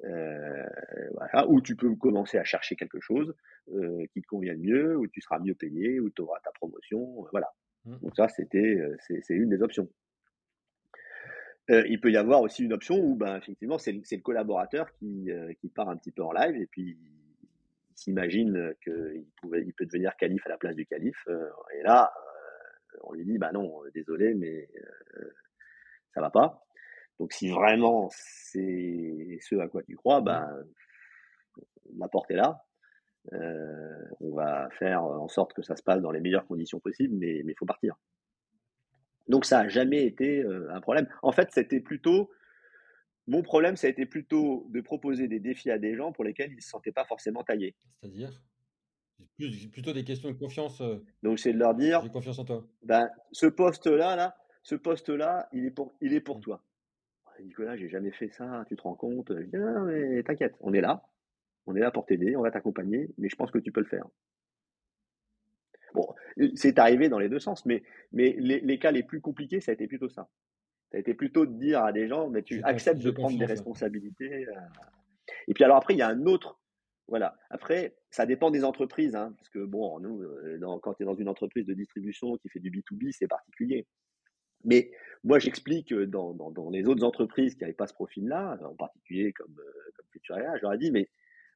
euh, 0.03 0.65
voilà, 1.13 1.47
où 1.47 1.61
tu 1.61 1.75
peux 1.75 1.95
commencer 1.95 2.37
à 2.37 2.43
chercher 2.43 2.75
quelque 2.75 2.99
chose 2.99 3.33
euh, 3.73 4.05
qui 4.13 4.21
te 4.21 4.27
convient 4.27 4.55
mieux, 4.55 4.97
où 4.97 5.07
tu 5.07 5.21
seras 5.21 5.39
mieux 5.39 5.55
payé, 5.55 5.99
où 5.99 6.09
tu 6.09 6.21
auras 6.21 6.39
ta 6.43 6.51
promotion, 6.51 7.25
voilà. 7.31 7.49
Mmh. 7.85 7.97
Donc 8.01 8.15
ça, 8.15 8.27
c'était, 8.27 8.79
c'est, 8.99 9.33
une 9.33 9.49
des 9.49 9.61
options. 9.61 9.87
Il 11.69 11.99
peut 11.99 12.11
y 12.11 12.17
avoir 12.17 12.41
aussi 12.41 12.63
une 12.63 12.73
option 12.73 12.99
où, 12.99 13.15
ben, 13.15 13.37
effectivement, 13.37 13.77
c'est, 13.77 13.91
le 13.91 14.21
collaborateur 14.21 14.91
qui, 14.93 15.29
qui 15.59 15.69
part 15.69 15.89
un 15.89 15.97
petit 15.97 16.11
peu 16.11 16.23
en 16.23 16.31
live 16.31 16.55
et 16.55 16.67
puis 16.67 16.97
s'imagine 17.95 18.73
qu'il 18.83 19.25
il 19.53 19.73
peut 19.73 19.85
devenir 19.85 20.15
calife 20.17 20.45
à 20.45 20.49
la 20.49 20.57
place 20.57 20.75
du 20.75 20.85
calife. 20.85 21.27
et 21.73 21.83
là, 21.83 22.11
on 23.03 23.13
lui 23.13 23.25
dit, 23.25 23.37
bah 23.37 23.51
non, 23.51 23.81
désolé, 23.93 24.33
mais 24.35 24.69
ça 26.13 26.21
va 26.21 26.29
pas. 26.29 26.65
Donc 27.19 27.33
si 27.33 27.49
vraiment 27.49 28.09
c'est 28.11 29.39
ce 29.41 29.55
à 29.55 29.67
quoi 29.67 29.83
tu 29.83 29.95
crois, 29.95 30.21
bah, 30.21 30.49
la 31.97 32.07
porte 32.07 32.31
est 32.31 32.35
là. 32.35 32.61
on 33.31 34.35
va 34.35 34.69
faire 34.71 35.03
en 35.03 35.27
sorte 35.27 35.53
que 35.53 35.61
ça 35.61 35.75
se 35.75 35.83
passe 35.83 36.01
dans 36.01 36.11
les 36.11 36.19
meilleures 36.19 36.47
conditions 36.47 36.79
possibles, 36.79 37.15
mais 37.15 37.39
il 37.39 37.55
faut 37.57 37.65
partir. 37.65 37.95
Donc 39.27 39.45
ça 39.45 39.63
n'a 39.63 39.69
jamais 39.69 40.05
été 40.05 40.43
un 40.69 40.81
problème. 40.81 41.07
En 41.21 41.31
fait, 41.31 41.49
c'était 41.51 41.79
plutôt 41.79 42.29
mon 43.27 43.41
problème, 43.41 43.75
ça 43.75 43.87
a 43.87 43.89
été 43.89 44.05
plutôt 44.05 44.67
de 44.69 44.81
proposer 44.81 45.27
des 45.27 45.39
défis 45.39 45.71
à 45.71 45.79
des 45.79 45.95
gens 45.95 46.11
pour 46.11 46.23
lesquels 46.23 46.51
ils 46.51 46.57
ne 46.57 46.61
se 46.61 46.69
sentaient 46.69 46.91
pas 46.91 47.05
forcément 47.05 47.43
taillés. 47.43 47.75
C'est-à-dire? 48.01 48.39
Plutôt 49.71 49.93
des 49.93 50.03
questions 50.03 50.29
de 50.29 50.37
confiance. 50.37 50.81
Donc 51.23 51.39
c'est 51.39 51.53
de 51.53 51.57
leur 51.57 51.73
dire. 51.73 52.01
J'ai 52.03 52.09
confiance 52.09 52.37
en 52.37 52.45
toi. 52.45 52.67
Ben, 52.83 53.09
ce 53.31 53.47
poste-là, 53.47 54.15
là, 54.15 54.37
ce 54.61 54.75
poste-là, 54.75 55.49
il 55.53 55.65
est 55.65 55.71
pour, 55.71 55.93
il 56.01 56.13
est 56.13 56.21
pour 56.21 56.37
mmh. 56.37 56.41
toi. 56.41 56.63
Nicolas, 57.41 57.75
j'ai 57.75 57.89
jamais 57.89 58.11
fait 58.11 58.29
ça, 58.29 58.63
tu 58.67 58.75
te 58.75 58.81
rends 58.81 58.95
compte? 58.95 59.33
Je 59.35 59.43
dis, 59.43 59.57
ah, 59.57 59.81
mais 59.81 60.23
t'inquiète, 60.23 60.55
on 60.61 60.73
est 60.73 60.81
là, 60.81 61.03
on 61.65 61.75
est 61.75 61.81
là 61.81 61.91
pour 61.91 62.05
t'aider, 62.05 62.35
on 62.35 62.41
va 62.41 62.51
t'accompagner, 62.51 63.09
mais 63.17 63.27
je 63.27 63.35
pense 63.35 63.51
que 63.51 63.57
tu 63.57 63.71
peux 63.71 63.81
le 63.81 63.87
faire. 63.87 64.05
Bon, 65.95 66.13
c'est 66.55 66.77
arrivé 66.77 67.07
dans 67.07 67.19
les 67.19 67.29
deux 67.29 67.39
sens, 67.39 67.65
mais, 67.65 67.83
mais 68.11 68.35
les, 68.37 68.79
cas 68.79 68.91
les 68.91 69.03
plus 69.03 69.21
compliqués, 69.21 69.61
ça 69.61 69.71
a 69.71 69.73
été 69.73 69.87
plutôt 69.87 70.09
ça. 70.09 70.29
Ça 70.91 70.97
a 70.97 70.99
été 70.99 71.13
plutôt 71.13 71.45
de 71.45 71.53
dire 71.53 71.83
à 71.83 71.93
des 71.93 72.07
gens, 72.07 72.29
mais 72.29 72.43
tu 72.43 72.61
acceptes 72.63 73.01
de 73.01 73.11
prendre 73.11 73.39
des 73.39 73.45
responsabilités. 73.45 74.47
Euh. 74.47 74.51
Et 75.47 75.53
puis 75.53 75.63
alors 75.63 75.77
après, 75.77 75.93
il 75.93 75.97
y 75.97 76.01
a 76.01 76.09
un 76.09 76.25
autre. 76.25 76.59
Voilà. 77.07 77.37
Après, 77.49 77.95
ça 78.09 78.25
dépend 78.25 78.51
des 78.51 78.63
entreprises, 78.63 79.15
hein, 79.15 79.33
parce 79.37 79.49
que 79.49 79.59
bon, 79.59 79.99
nous, 79.99 80.21
euh, 80.21 80.59
quand 80.81 80.95
tu 80.95 81.03
es 81.03 81.05
dans 81.05 81.15
une 81.15 81.29
entreprise 81.29 81.65
de 81.65 81.73
distribution 81.73 82.37
qui 82.37 82.49
fait 82.49 82.59
du 82.59 82.71
B2B, 82.71 83.11
c'est 83.11 83.27
particulier. 83.27 83.87
Mais 84.65 84.91
moi, 85.23 85.39
j'explique 85.39 85.93
dans, 85.93 86.33
dans, 86.33 86.69
les 86.71 86.87
autres 86.87 87.03
entreprises 87.03 87.55
qui 87.55 87.61
n'avaient 87.61 87.73
pas 87.73 87.87
ce 87.87 87.93
profil-là, 87.93 88.57
en 88.63 88.75
particulier 88.75 89.31
comme, 89.31 89.55
euh, 89.59 89.91
comme 89.95 90.05
Futuria, 90.11 90.57
je 90.57 90.63
leur 90.63 90.73
ai 90.73 90.77
dit, 90.77 90.91
mais 90.91 91.09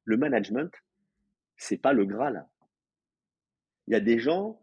le 0.06 0.18
management, 0.18 0.72
c'est 1.58 1.78
pas 1.78 1.94
le 1.94 2.06
Graal. 2.06 2.48
Il 3.90 3.94
y 3.94 3.96
a 3.96 4.00
des 4.00 4.20
gens, 4.20 4.60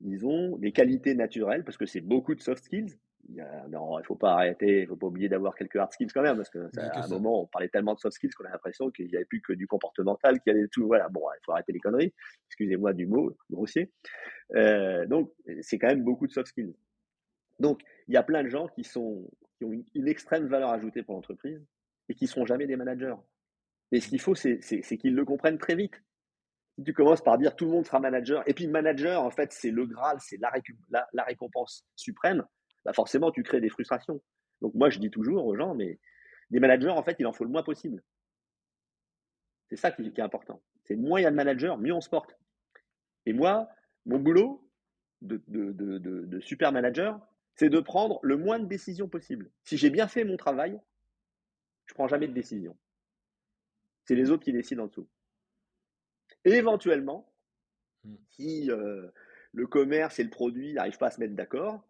ils 0.00 0.26
ont 0.26 0.56
des 0.56 0.72
qualités 0.72 1.14
naturelles, 1.14 1.64
parce 1.64 1.76
que 1.76 1.86
c'est 1.86 2.00
beaucoup 2.00 2.34
de 2.34 2.40
soft 2.40 2.64
skills. 2.64 2.96
Il 3.28 3.36
ne 3.36 4.02
faut 4.04 4.16
pas 4.16 4.32
arrêter, 4.32 4.80
il 4.80 4.86
faut 4.88 4.96
pas 4.96 5.06
oublier 5.06 5.28
d'avoir 5.28 5.54
quelques 5.54 5.76
hard 5.76 5.92
skills 5.92 6.08
quand 6.12 6.22
même, 6.22 6.36
parce 6.36 6.48
qu'à 6.48 6.68
un 6.94 7.08
moment, 7.08 7.42
on 7.42 7.46
parlait 7.46 7.68
tellement 7.68 7.94
de 7.94 8.00
soft 8.00 8.16
skills 8.16 8.30
qu'on 8.30 8.46
a 8.46 8.50
l'impression 8.50 8.90
qu'il 8.90 9.06
n'y 9.06 9.14
avait 9.14 9.26
plus 9.26 9.42
que 9.42 9.52
du 9.52 9.66
comportemental, 9.66 10.40
qu'il 10.40 10.54
y 10.54 10.56
avait 10.56 10.66
tout. 10.68 10.86
Voilà, 10.86 11.08
bon, 11.10 11.20
il 11.38 11.44
faut 11.44 11.52
arrêter 11.52 11.72
les 11.72 11.78
conneries. 11.78 12.14
Excusez-moi 12.48 12.94
du 12.94 13.06
mot 13.06 13.36
grossier. 13.50 13.92
Euh, 14.56 15.06
donc, 15.06 15.30
c'est 15.60 15.78
quand 15.78 15.88
même 15.88 16.02
beaucoup 16.02 16.26
de 16.26 16.32
soft 16.32 16.48
skills. 16.48 16.74
Donc, 17.60 17.82
il 18.08 18.14
y 18.14 18.16
a 18.16 18.22
plein 18.22 18.42
de 18.42 18.48
gens 18.48 18.66
qui, 18.66 18.82
sont, 18.82 19.30
qui 19.58 19.64
ont 19.64 19.72
une, 19.94 20.08
extrême 20.08 20.46
valeur 20.46 20.70
ajoutée 20.70 21.02
pour 21.02 21.14
l'entreprise 21.14 21.62
et 22.08 22.14
qui 22.14 22.24
ne 22.24 22.28
seront 22.30 22.46
jamais 22.46 22.66
des 22.66 22.76
managers. 22.76 23.16
Et 23.92 24.00
ce 24.00 24.08
qu'il 24.08 24.20
faut, 24.20 24.34
c'est 24.34 24.58
qu'ils 24.98 25.14
le 25.14 25.24
comprennent 25.26 25.58
très 25.58 25.74
vite. 25.74 26.02
Tu 26.84 26.92
commences 26.92 27.22
par 27.22 27.36
dire 27.38 27.56
tout 27.56 27.66
le 27.66 27.72
monde 27.72 27.86
sera 27.86 28.00
manager, 28.00 28.42
et 28.46 28.54
puis 28.54 28.66
manager, 28.66 29.22
en 29.22 29.30
fait, 29.30 29.52
c'est 29.52 29.70
le 29.70 29.86
Graal, 29.86 30.18
c'est 30.20 30.38
la, 30.38 31.24
récompense 31.24 31.84
suprême, 31.96 32.44
bah 32.84 32.92
forcément, 32.92 33.30
tu 33.30 33.42
crées 33.42 33.60
des 33.60 33.68
frustrations. 33.68 34.22
Donc, 34.62 34.74
moi, 34.74 34.90
je 34.90 34.98
dis 34.98 35.10
toujours 35.10 35.46
aux 35.46 35.56
gens, 35.56 35.74
mais 35.74 35.98
des 36.50 36.60
managers, 36.60 36.90
en 36.90 37.02
fait, 37.02 37.16
il 37.18 37.26
en 37.26 37.32
faut 37.32 37.44
le 37.44 37.50
moins 37.50 37.62
possible. 37.62 38.02
C'est 39.68 39.76
ça 39.76 39.90
qui, 39.90 40.02
est 40.02 40.20
important. 40.20 40.62
C'est 40.84 40.96
moins 40.96 41.20
il 41.20 41.24
y 41.24 41.26
a 41.26 41.30
de 41.30 41.36
managers, 41.36 41.74
mieux 41.78 41.92
on 41.92 42.00
se 42.00 42.08
porte. 42.08 42.36
Et 43.26 43.32
moi, 43.32 43.68
mon 44.06 44.18
boulot 44.18 44.66
de 45.20 46.40
super 46.40 46.72
manager, 46.72 47.20
c'est 47.56 47.68
de 47.68 47.80
prendre 47.80 48.20
le 48.22 48.38
moins 48.38 48.58
de 48.58 48.64
décisions 48.64 49.08
possible. 49.08 49.50
Si 49.64 49.76
j'ai 49.76 49.90
bien 49.90 50.08
fait 50.08 50.24
mon 50.24 50.38
travail, 50.38 50.80
je 51.84 51.92
ne 51.92 51.94
prends 51.94 52.08
jamais 52.08 52.26
de 52.26 52.32
décision. 52.32 52.76
C'est 54.04 54.14
les 54.14 54.30
autres 54.30 54.44
qui 54.44 54.52
décident 54.52 54.84
en 54.84 54.86
dessous. 54.86 55.08
Et 56.44 56.52
éventuellement, 56.52 57.32
hmm. 58.04 58.14
si 58.30 58.70
euh, 58.70 59.08
le 59.52 59.66
commerce 59.66 60.18
et 60.18 60.24
le 60.24 60.30
produit 60.30 60.74
n'arrivent 60.74 60.98
pas 60.98 61.08
à 61.08 61.10
se 61.10 61.20
mettre 61.20 61.34
d'accord, 61.34 61.82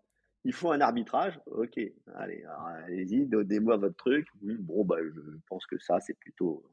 il 0.45 0.53
faut 0.53 0.71
un 0.73 0.81
arbitrage. 0.81 1.39
Ok, 1.47 1.79
allez, 2.15 2.45
allez-y, 2.85 3.27
donnez-moi 3.27 3.77
votre 3.77 3.97
truc. 3.97 4.27
Bon, 4.41 4.85
bah, 4.85 4.97
je 5.03 5.21
pense 5.47 5.67
que 5.67 5.79
ça, 5.79 6.01
c'est 6.01 6.19
plutôt. 6.19 6.65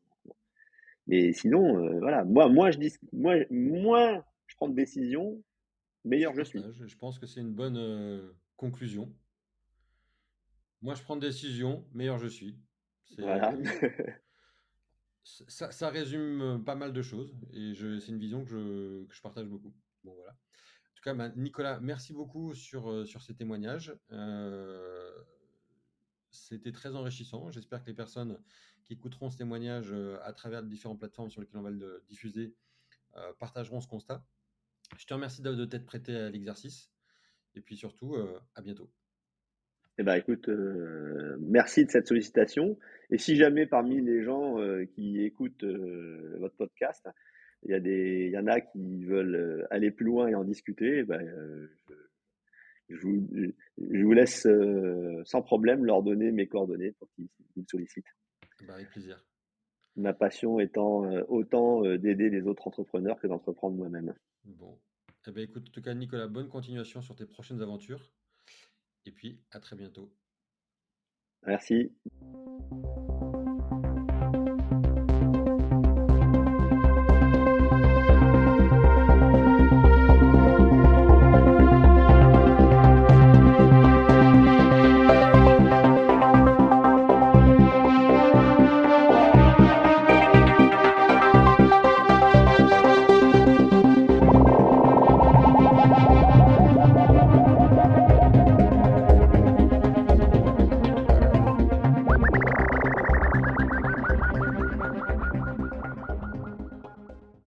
Mais 1.07 1.33
sinon, 1.33 1.77
euh, 1.77 1.99
voilà, 1.99 2.25
moi, 2.25 2.49
moi, 2.49 2.71
je 2.71 2.79
dis, 2.79 2.93
moi, 3.13 3.35
moins 3.49 4.23
je 4.47 4.55
prends 4.55 4.69
de 4.69 4.75
décisions, 4.75 5.41
meilleur 6.03 6.33
je 6.33 6.41
suis. 6.41 6.61
Je, 6.85 6.97
pense 6.97 7.19
que 7.19 7.25
c'est 7.25 7.41
une 7.41 7.53
bonne, 7.53 7.77
euh, 7.77 8.33
Conclusion. 8.57 9.13
Moi, 10.81 10.95
je 10.95 11.03
prends 11.03 11.15
des 11.15 11.27
décisions, 11.27 11.85
meilleur 11.93 12.17
je 12.17 12.27
suis. 12.27 12.57
Voilà. 13.19 13.53
Ça, 15.47 15.89
résume 15.89 16.41
euh, 16.41 16.57
pas 16.57 16.75
mal 16.75 16.93
de 16.93 17.01
choses 17.01 17.35
et 17.53 17.73
c'est 17.75 18.07
une 18.07 18.19
vision 18.19 18.45
que 18.45 19.05
je, 19.09 19.21
partage 19.21 19.47
beaucoup. 19.47 19.73
Bon, 20.03 20.13
voilà. 20.13 20.31
En 20.31 20.95
tout 20.95 21.03
cas, 21.03 21.13
bah, 21.13 21.29
Nicolas, 21.35 21.79
merci 21.79 22.13
beaucoup 22.13 22.53
sur, 22.53 22.89
euh, 22.89 23.05
ces 23.05 23.35
témoignages. 23.35 23.95
Euh, 24.11 25.11
c'était 26.29 26.71
très 26.71 26.95
enrichissant. 26.95 27.51
J'espère 27.51 27.83
que 27.83 27.87
les 27.87 27.95
personnes 27.95 28.41
qui 28.83 28.93
écouteront 28.93 29.29
ce 29.29 29.37
témoignage 29.37 29.93
à 30.23 30.31
travers 30.33 30.61
les 30.61 30.69
différentes 30.69 30.99
plateformes 30.99 31.29
sur 31.29 31.41
lesquelles 31.41 31.59
on 31.59 31.63
va 31.63 31.71
le 31.71 32.03
diffuser 32.07 32.55
partageront 33.39 33.81
ce 33.81 33.87
constat. 33.87 34.23
Je 34.97 35.05
te 35.05 35.13
remercie 35.13 35.41
de, 35.41 35.53
de 35.53 35.65
t'être 35.65 35.85
prêté 35.85 36.15
à 36.15 36.29
l'exercice. 36.29 36.91
Et 37.55 37.61
puis 37.61 37.75
surtout, 37.75 38.15
à 38.55 38.61
bientôt. 38.61 38.91
Eh 39.99 40.03
ben, 40.03 40.15
écoute, 40.15 40.47
euh, 40.49 41.37
merci 41.39 41.85
de 41.85 41.89
cette 41.89 42.07
sollicitation. 42.07 42.77
Et 43.09 43.17
si 43.17 43.35
jamais 43.35 43.65
parmi 43.65 43.99
les 43.99 44.23
gens 44.23 44.59
euh, 44.59 44.85
qui 44.85 45.23
écoutent 45.23 45.63
votre 45.63 46.55
podcast, 46.55 47.07
il 47.63 47.71
y, 47.71 47.73
a 47.73 47.79
des, 47.79 48.27
il 48.27 48.31
y 48.31 48.37
en 48.37 48.45
a 48.45 48.61
qui 48.61 49.03
veulent 49.03 49.67
aller 49.71 49.89
plus 49.89 50.05
loin 50.05 50.27
et 50.27 50.35
en 50.35 50.43
discuter, 50.43 50.99
eh 50.99 51.03
ben, 51.03 51.19
je, 52.89 53.01
vous, 53.01 53.27
je, 53.77 54.03
vous, 54.03 54.13
laisse 54.13 54.47
sans 55.25 55.41
problème 55.41 55.83
leur 55.83 56.03
donner 56.03 56.31
mes 56.31 56.47
coordonnées 56.47 56.91
pour 56.99 57.09
qu'ils 57.13 57.27
me 57.55 57.65
sollicitent. 57.67 58.13
Bah, 58.67 58.75
avec 58.75 58.91
plaisir. 58.91 59.25
Ma 59.95 60.13
passion 60.13 60.59
étant 60.59 61.09
autant 61.27 61.81
d'aider 61.97 62.29
les 62.29 62.45
autres 62.45 62.67
entrepreneurs 62.67 63.19
que 63.19 63.25
d'entreprendre 63.25 63.75
moi-même. 63.75 64.13
Bon, 64.45 64.77
eh 65.27 65.31
ben, 65.31 65.41
écoute, 65.41 65.67
en 65.67 65.71
tout 65.71 65.81
cas, 65.81 65.95
Nicolas, 65.95 66.27
bonne 66.27 66.47
continuation 66.47 67.01
sur 67.01 67.15
tes 67.15 67.25
prochaines 67.25 67.61
aventures. 67.63 68.13
Et 69.07 69.11
puis, 69.11 69.39
à 69.51 69.61
très 69.61 69.77
bientôt. 69.77 70.13
Merci. 71.45 71.93